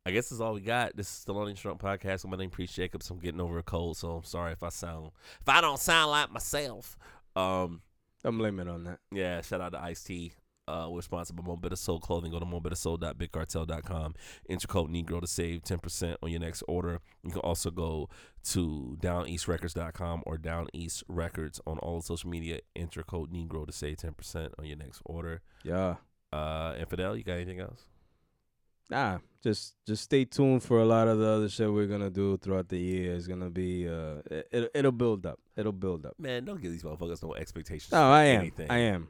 I 0.06 0.12
guess 0.12 0.28
that's 0.28 0.40
all 0.40 0.54
we 0.54 0.60
got. 0.60 0.96
This 0.96 1.08
is 1.08 1.24
Thelonious 1.26 1.60
Drunk 1.60 1.80
podcast. 1.80 2.24
My 2.28 2.36
name 2.36 2.50
Preach 2.50 2.74
Jacobs. 2.74 3.10
I'm 3.10 3.18
getting 3.18 3.40
over 3.40 3.58
a 3.58 3.64
cold, 3.64 3.96
so 3.96 4.12
I'm 4.12 4.22
sorry 4.22 4.52
if 4.52 4.62
I 4.62 4.68
sound 4.68 5.10
if 5.40 5.48
I 5.48 5.60
don't 5.60 5.80
sound 5.80 6.12
like 6.12 6.30
myself. 6.30 6.96
Um, 7.34 7.82
I'm 8.22 8.38
blaming 8.38 8.68
on 8.68 8.84
that. 8.84 9.00
yeah, 9.10 9.40
shout 9.40 9.60
out 9.60 9.72
to 9.72 9.82
Ice 9.82 10.04
T. 10.04 10.32
Uh, 10.70 10.88
we're 10.88 11.02
sponsored 11.02 11.34
by 11.34 11.42
Mo 11.42 11.56
Better 11.56 11.74
Soul 11.74 11.98
Clothing. 11.98 12.30
Go 12.30 12.38
to 12.38 12.46
mobettersoul.bigcartel.com. 12.46 14.14
Enter 14.48 14.68
code 14.68 14.90
Negro 14.90 15.20
to 15.20 15.26
save 15.26 15.62
10% 15.62 16.16
on 16.22 16.30
your 16.30 16.40
next 16.40 16.62
order. 16.68 17.00
You 17.24 17.32
can 17.32 17.40
also 17.40 17.70
go 17.70 18.08
to 18.44 18.96
downeastrecords.com 19.00 20.22
or 20.26 20.38
Down 20.38 20.68
East 20.72 21.02
Records 21.08 21.60
on 21.66 21.78
all 21.78 21.98
the 21.98 22.06
social 22.06 22.30
media. 22.30 22.60
Enter 22.76 23.02
code 23.02 23.32
Negro 23.32 23.66
to 23.66 23.72
save 23.72 23.96
10% 23.96 24.50
on 24.58 24.64
your 24.64 24.76
next 24.76 25.02
order. 25.04 25.40
Yeah. 25.64 25.96
Uh, 26.32 26.76
Infidel, 26.78 27.16
you 27.16 27.24
got 27.24 27.32
anything 27.32 27.58
else? 27.58 27.86
Nah, 28.88 29.18
just 29.40 29.76
just 29.86 30.02
stay 30.02 30.24
tuned 30.24 30.64
for 30.64 30.80
a 30.80 30.84
lot 30.84 31.06
of 31.06 31.18
the 31.18 31.26
other 31.26 31.48
shit 31.48 31.72
we're 31.72 31.86
gonna 31.86 32.10
do 32.10 32.36
throughout 32.38 32.68
the 32.68 32.76
year. 32.76 33.14
It's 33.14 33.28
gonna 33.28 33.48
be 33.48 33.88
uh, 33.88 34.16
it, 34.28 34.48
it 34.50 34.70
it'll 34.74 34.90
build 34.90 35.26
up. 35.26 35.38
It'll 35.56 35.70
build 35.70 36.04
up. 36.06 36.14
Man, 36.18 36.44
don't 36.44 36.60
give 36.60 36.72
these 36.72 36.82
motherfuckers 36.82 37.22
no 37.22 37.34
expectations. 37.36 37.92
No, 37.92 38.10
I 38.10 38.24
am. 38.24 38.40
Anything. 38.40 38.68
I 38.68 38.78
am. 38.78 39.06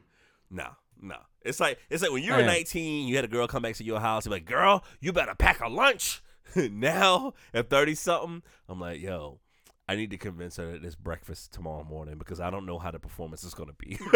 Nah, 0.51 0.69
no. 1.01 1.15
It's 1.43 1.59
like 1.59 1.79
it's 1.89 2.01
like 2.03 2.11
when 2.11 2.23
you 2.23 2.31
were 2.31 2.37
19, 2.47 3.07
you 3.07 3.15
had 3.15 3.25
a 3.25 3.27
girl 3.27 3.47
come 3.47 3.61
back 3.63 3.75
to 3.75 3.83
your 3.83 3.99
house. 3.99 4.25
You're 4.25 4.31
like, 4.31 4.45
girl, 4.45 4.83
you 4.99 5.11
better 5.13 5.35
pack 5.35 5.59
a 5.61 5.67
lunch. 5.69 6.21
now 6.55 7.33
at 7.53 7.69
30 7.69 7.95
something, 7.95 8.43
I'm 8.67 8.79
like, 8.79 8.99
yo, 9.01 9.39
I 9.87 9.95
need 9.95 10.11
to 10.11 10.17
convince 10.17 10.57
her 10.57 10.71
that 10.73 10.83
it's 10.83 10.95
breakfast 10.95 11.53
tomorrow 11.53 11.83
morning 11.83 12.17
because 12.17 12.39
I 12.39 12.49
don't 12.49 12.65
know 12.65 12.77
how 12.77 12.91
the 12.91 12.99
performance 12.99 13.43
is 13.43 13.53
gonna 13.53 13.73
be. 13.77 13.97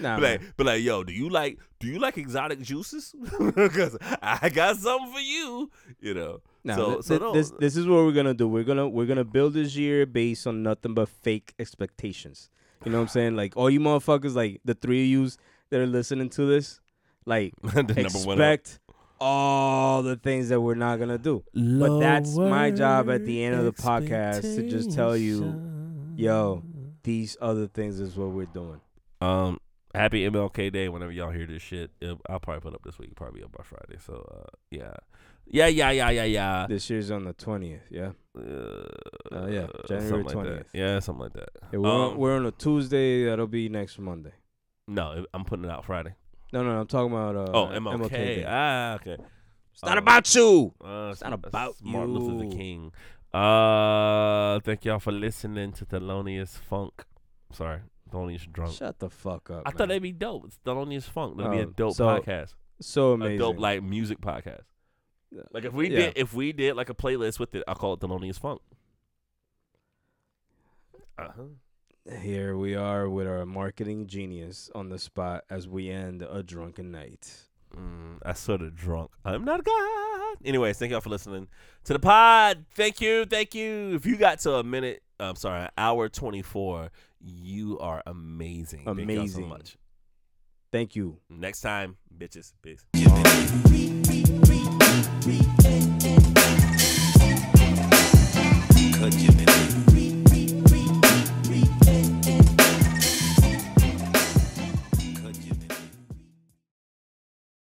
Nah, 0.00 0.18
but, 0.18 0.22
like, 0.22 0.40
but 0.56 0.66
like, 0.66 0.82
yo, 0.82 1.04
do 1.04 1.12
you 1.12 1.28
like 1.28 1.58
do 1.80 1.86
you 1.86 1.98
like 1.98 2.16
exotic 2.18 2.60
juices? 2.60 3.14
Because 3.54 3.96
I 4.22 4.48
got 4.48 4.76
something 4.76 5.12
for 5.12 5.20
you. 5.20 5.70
You 6.00 6.14
know. 6.14 6.40
Nah, 6.64 6.76
so 6.76 6.94
thi- 6.96 7.02
so 7.02 7.18
don't- 7.18 7.34
this 7.34 7.50
this 7.58 7.76
is 7.76 7.86
what 7.86 8.04
we're 8.04 8.12
gonna 8.12 8.34
do. 8.34 8.48
We're 8.48 8.64
gonna 8.64 8.88
we're 8.88 9.06
gonna 9.06 9.24
build 9.24 9.54
this 9.54 9.76
year 9.76 10.06
based 10.06 10.46
on 10.46 10.62
nothing 10.62 10.94
but 10.94 11.08
fake 11.08 11.54
expectations. 11.58 12.50
You 12.84 12.90
know 12.90 12.98
what 12.98 13.02
I'm 13.02 13.08
saying? 13.08 13.36
Like 13.36 13.56
all 13.56 13.70
you 13.70 13.80
motherfuckers, 13.80 14.34
like 14.34 14.60
the 14.64 14.74
three 14.74 15.02
of 15.02 15.08
yous 15.08 15.38
that 15.72 15.80
are 15.80 15.86
listening 15.86 16.28
to 16.30 16.44
this, 16.46 16.80
like 17.26 17.54
the 17.62 17.82
number 17.82 18.18
one. 18.26 18.40
expect 18.40 18.78
all 19.20 20.02
the 20.02 20.16
things 20.16 20.48
that 20.50 20.60
we're 20.60 20.74
not 20.74 20.98
gonna 20.98 21.18
do. 21.18 21.42
But 21.54 21.98
that's 22.00 22.36
my 22.36 22.70
job 22.70 23.08
at 23.10 23.24
the 23.24 23.42
end 23.42 23.54
of 23.56 23.64
the 23.64 23.72
podcast 23.72 24.42
to 24.42 24.68
just 24.68 24.92
tell 24.92 25.16
you, 25.16 25.54
yo, 26.16 26.62
these 27.02 27.36
other 27.40 27.66
things 27.66 27.98
is 28.00 28.16
what 28.16 28.30
we're 28.30 28.46
doing. 28.46 28.80
Um, 29.20 29.58
happy 29.94 30.28
MLK 30.28 30.72
Day 30.72 30.88
whenever 30.88 31.12
y'all 31.12 31.30
hear 31.30 31.46
this 31.46 31.62
shit. 31.62 31.90
It- 32.00 32.18
I'll 32.28 32.40
probably 32.40 32.60
put 32.60 32.74
up 32.74 32.82
this 32.84 32.98
week. 32.98 33.14
Probably 33.14 33.42
up 33.42 33.52
by 33.52 33.62
Friday. 33.62 33.98
So 34.04 34.14
uh, 34.30 34.56
yeah, 34.70 34.94
yeah, 35.46 35.68
yeah, 35.68 35.90
yeah, 35.92 36.10
yeah, 36.10 36.24
yeah. 36.24 36.66
This 36.68 36.90
year's 36.90 37.10
on 37.12 37.24
the 37.24 37.32
twentieth. 37.32 37.82
Yeah, 37.90 38.10
Uh, 38.36 38.40
Uh, 39.30 39.46
yeah, 39.46 39.66
January 39.86 40.08
something 40.24 40.24
like 40.24 40.46
20th. 40.46 40.64
Yeah, 40.74 40.98
something 40.98 41.22
like 41.22 41.32
that. 41.34 41.50
yeah 41.72 41.78
we're, 41.78 41.88
on, 41.88 42.12
Um, 42.12 42.18
we're 42.18 42.36
on 42.36 42.46
a 42.46 42.50
Tuesday. 42.50 43.24
That'll 43.26 43.46
be 43.46 43.68
next 43.68 43.98
Monday. 43.98 44.32
No, 44.94 45.24
I'm 45.32 45.44
putting 45.44 45.64
it 45.64 45.70
out 45.70 45.84
Friday. 45.84 46.14
No, 46.52 46.62
no, 46.62 46.80
I'm 46.80 46.86
talking 46.86 47.12
about 47.12 47.34
uh, 47.36 47.50
oh, 47.52 47.66
MLK. 47.68 48.10
Day. 48.10 48.44
Ah, 48.46 48.94
okay. 48.96 49.16
It's 49.72 49.82
not 49.82 49.92
Um, 49.96 50.04
about 50.04 50.34
you. 50.34 50.74
Uh, 50.84 51.08
It's 51.12 51.22
not 51.22 51.32
about 51.32 51.76
Martin 51.82 52.14
Luther 52.14 52.48
the. 52.50 52.54
King. 52.56 52.92
Uh, 53.32 54.60
thank 54.60 54.84
y'all 54.84 54.98
for 54.98 55.12
listening 55.12 55.72
to 55.72 55.86
Thelonious 55.86 56.58
Funk. 56.58 57.06
Sorry, 57.52 57.80
Thelonious 58.10 58.50
Drunk. 58.52 58.74
Shut 58.74 58.98
the 58.98 59.08
fuck 59.08 59.50
up. 59.50 59.62
I 59.64 59.70
thought 59.70 59.80
man. 59.80 59.88
that'd 59.88 60.02
be 60.02 60.12
dope. 60.12 60.44
It's 60.46 60.58
Thelonious 60.64 61.04
Funk. 61.04 61.38
That'd 61.38 61.52
be 61.52 61.58
a 61.60 61.62
Oh, 61.66 61.72
dope 61.74 61.94
so 61.94 62.06
podcast. 62.06 62.54
so 62.80 63.12
amazing. 63.12 63.36
A 63.36 63.38
dope 63.38 63.58
like 63.58 63.82
music 63.82 64.20
podcast. 64.20 64.64
Like 65.52 65.64
if 65.64 65.72
we 65.72 65.88
Yeah. 65.88 65.96
did 65.98 66.12
if 66.18 66.34
we 66.34 66.52
did 66.52 66.76
like 66.76 66.90
a 66.90 66.94
playlist 66.94 67.38
with 67.38 67.54
it, 67.54 67.64
I'll 67.66 67.74
call 67.74 67.94
it 67.94 68.00
Thelonious 68.00 68.38
Funk. 68.38 68.60
Uh-huh. 71.18 71.42
Here 72.10 72.56
we 72.56 72.74
are 72.74 73.08
with 73.08 73.28
our 73.28 73.46
marketing 73.46 74.08
genius 74.08 74.68
on 74.74 74.88
the 74.88 74.98
spot 74.98 75.44
as 75.48 75.68
we 75.68 75.88
end 75.88 76.22
a 76.22 76.42
drunken 76.42 76.90
night. 76.90 77.32
Mm, 77.76 78.18
I 78.24 78.32
sort 78.32 78.60
of 78.60 78.74
drunk. 78.74 79.12
I'm 79.24 79.44
not 79.44 79.62
God. 79.62 80.36
Anyways, 80.44 80.78
thank 80.78 80.90
y'all 80.90 81.00
for 81.00 81.10
listening 81.10 81.46
to 81.84 81.92
the 81.92 82.00
pod. 82.00 82.64
Thank 82.74 83.00
you, 83.00 83.24
thank 83.24 83.54
you. 83.54 83.94
If 83.94 84.04
you 84.04 84.16
got 84.16 84.40
to 84.40 84.54
a 84.56 84.64
minute, 84.64 85.04
I'm 85.20 85.36
sorry, 85.36 85.62
an 85.62 85.70
hour 85.78 86.08
24, 86.08 86.90
you 87.20 87.78
are 87.78 88.02
amazing. 88.04 88.82
Amazing. 88.86 89.06
Thank 89.06 89.18
y'all 89.18 89.28
so 89.28 89.46
much. 89.46 89.76
Thank 90.72 90.96
you. 90.96 91.18
Next 91.30 91.60
time, 91.60 91.98
bitches. 92.18 92.52
Peace. 92.62 92.84
Give 92.94 93.06
it, 96.04 96.31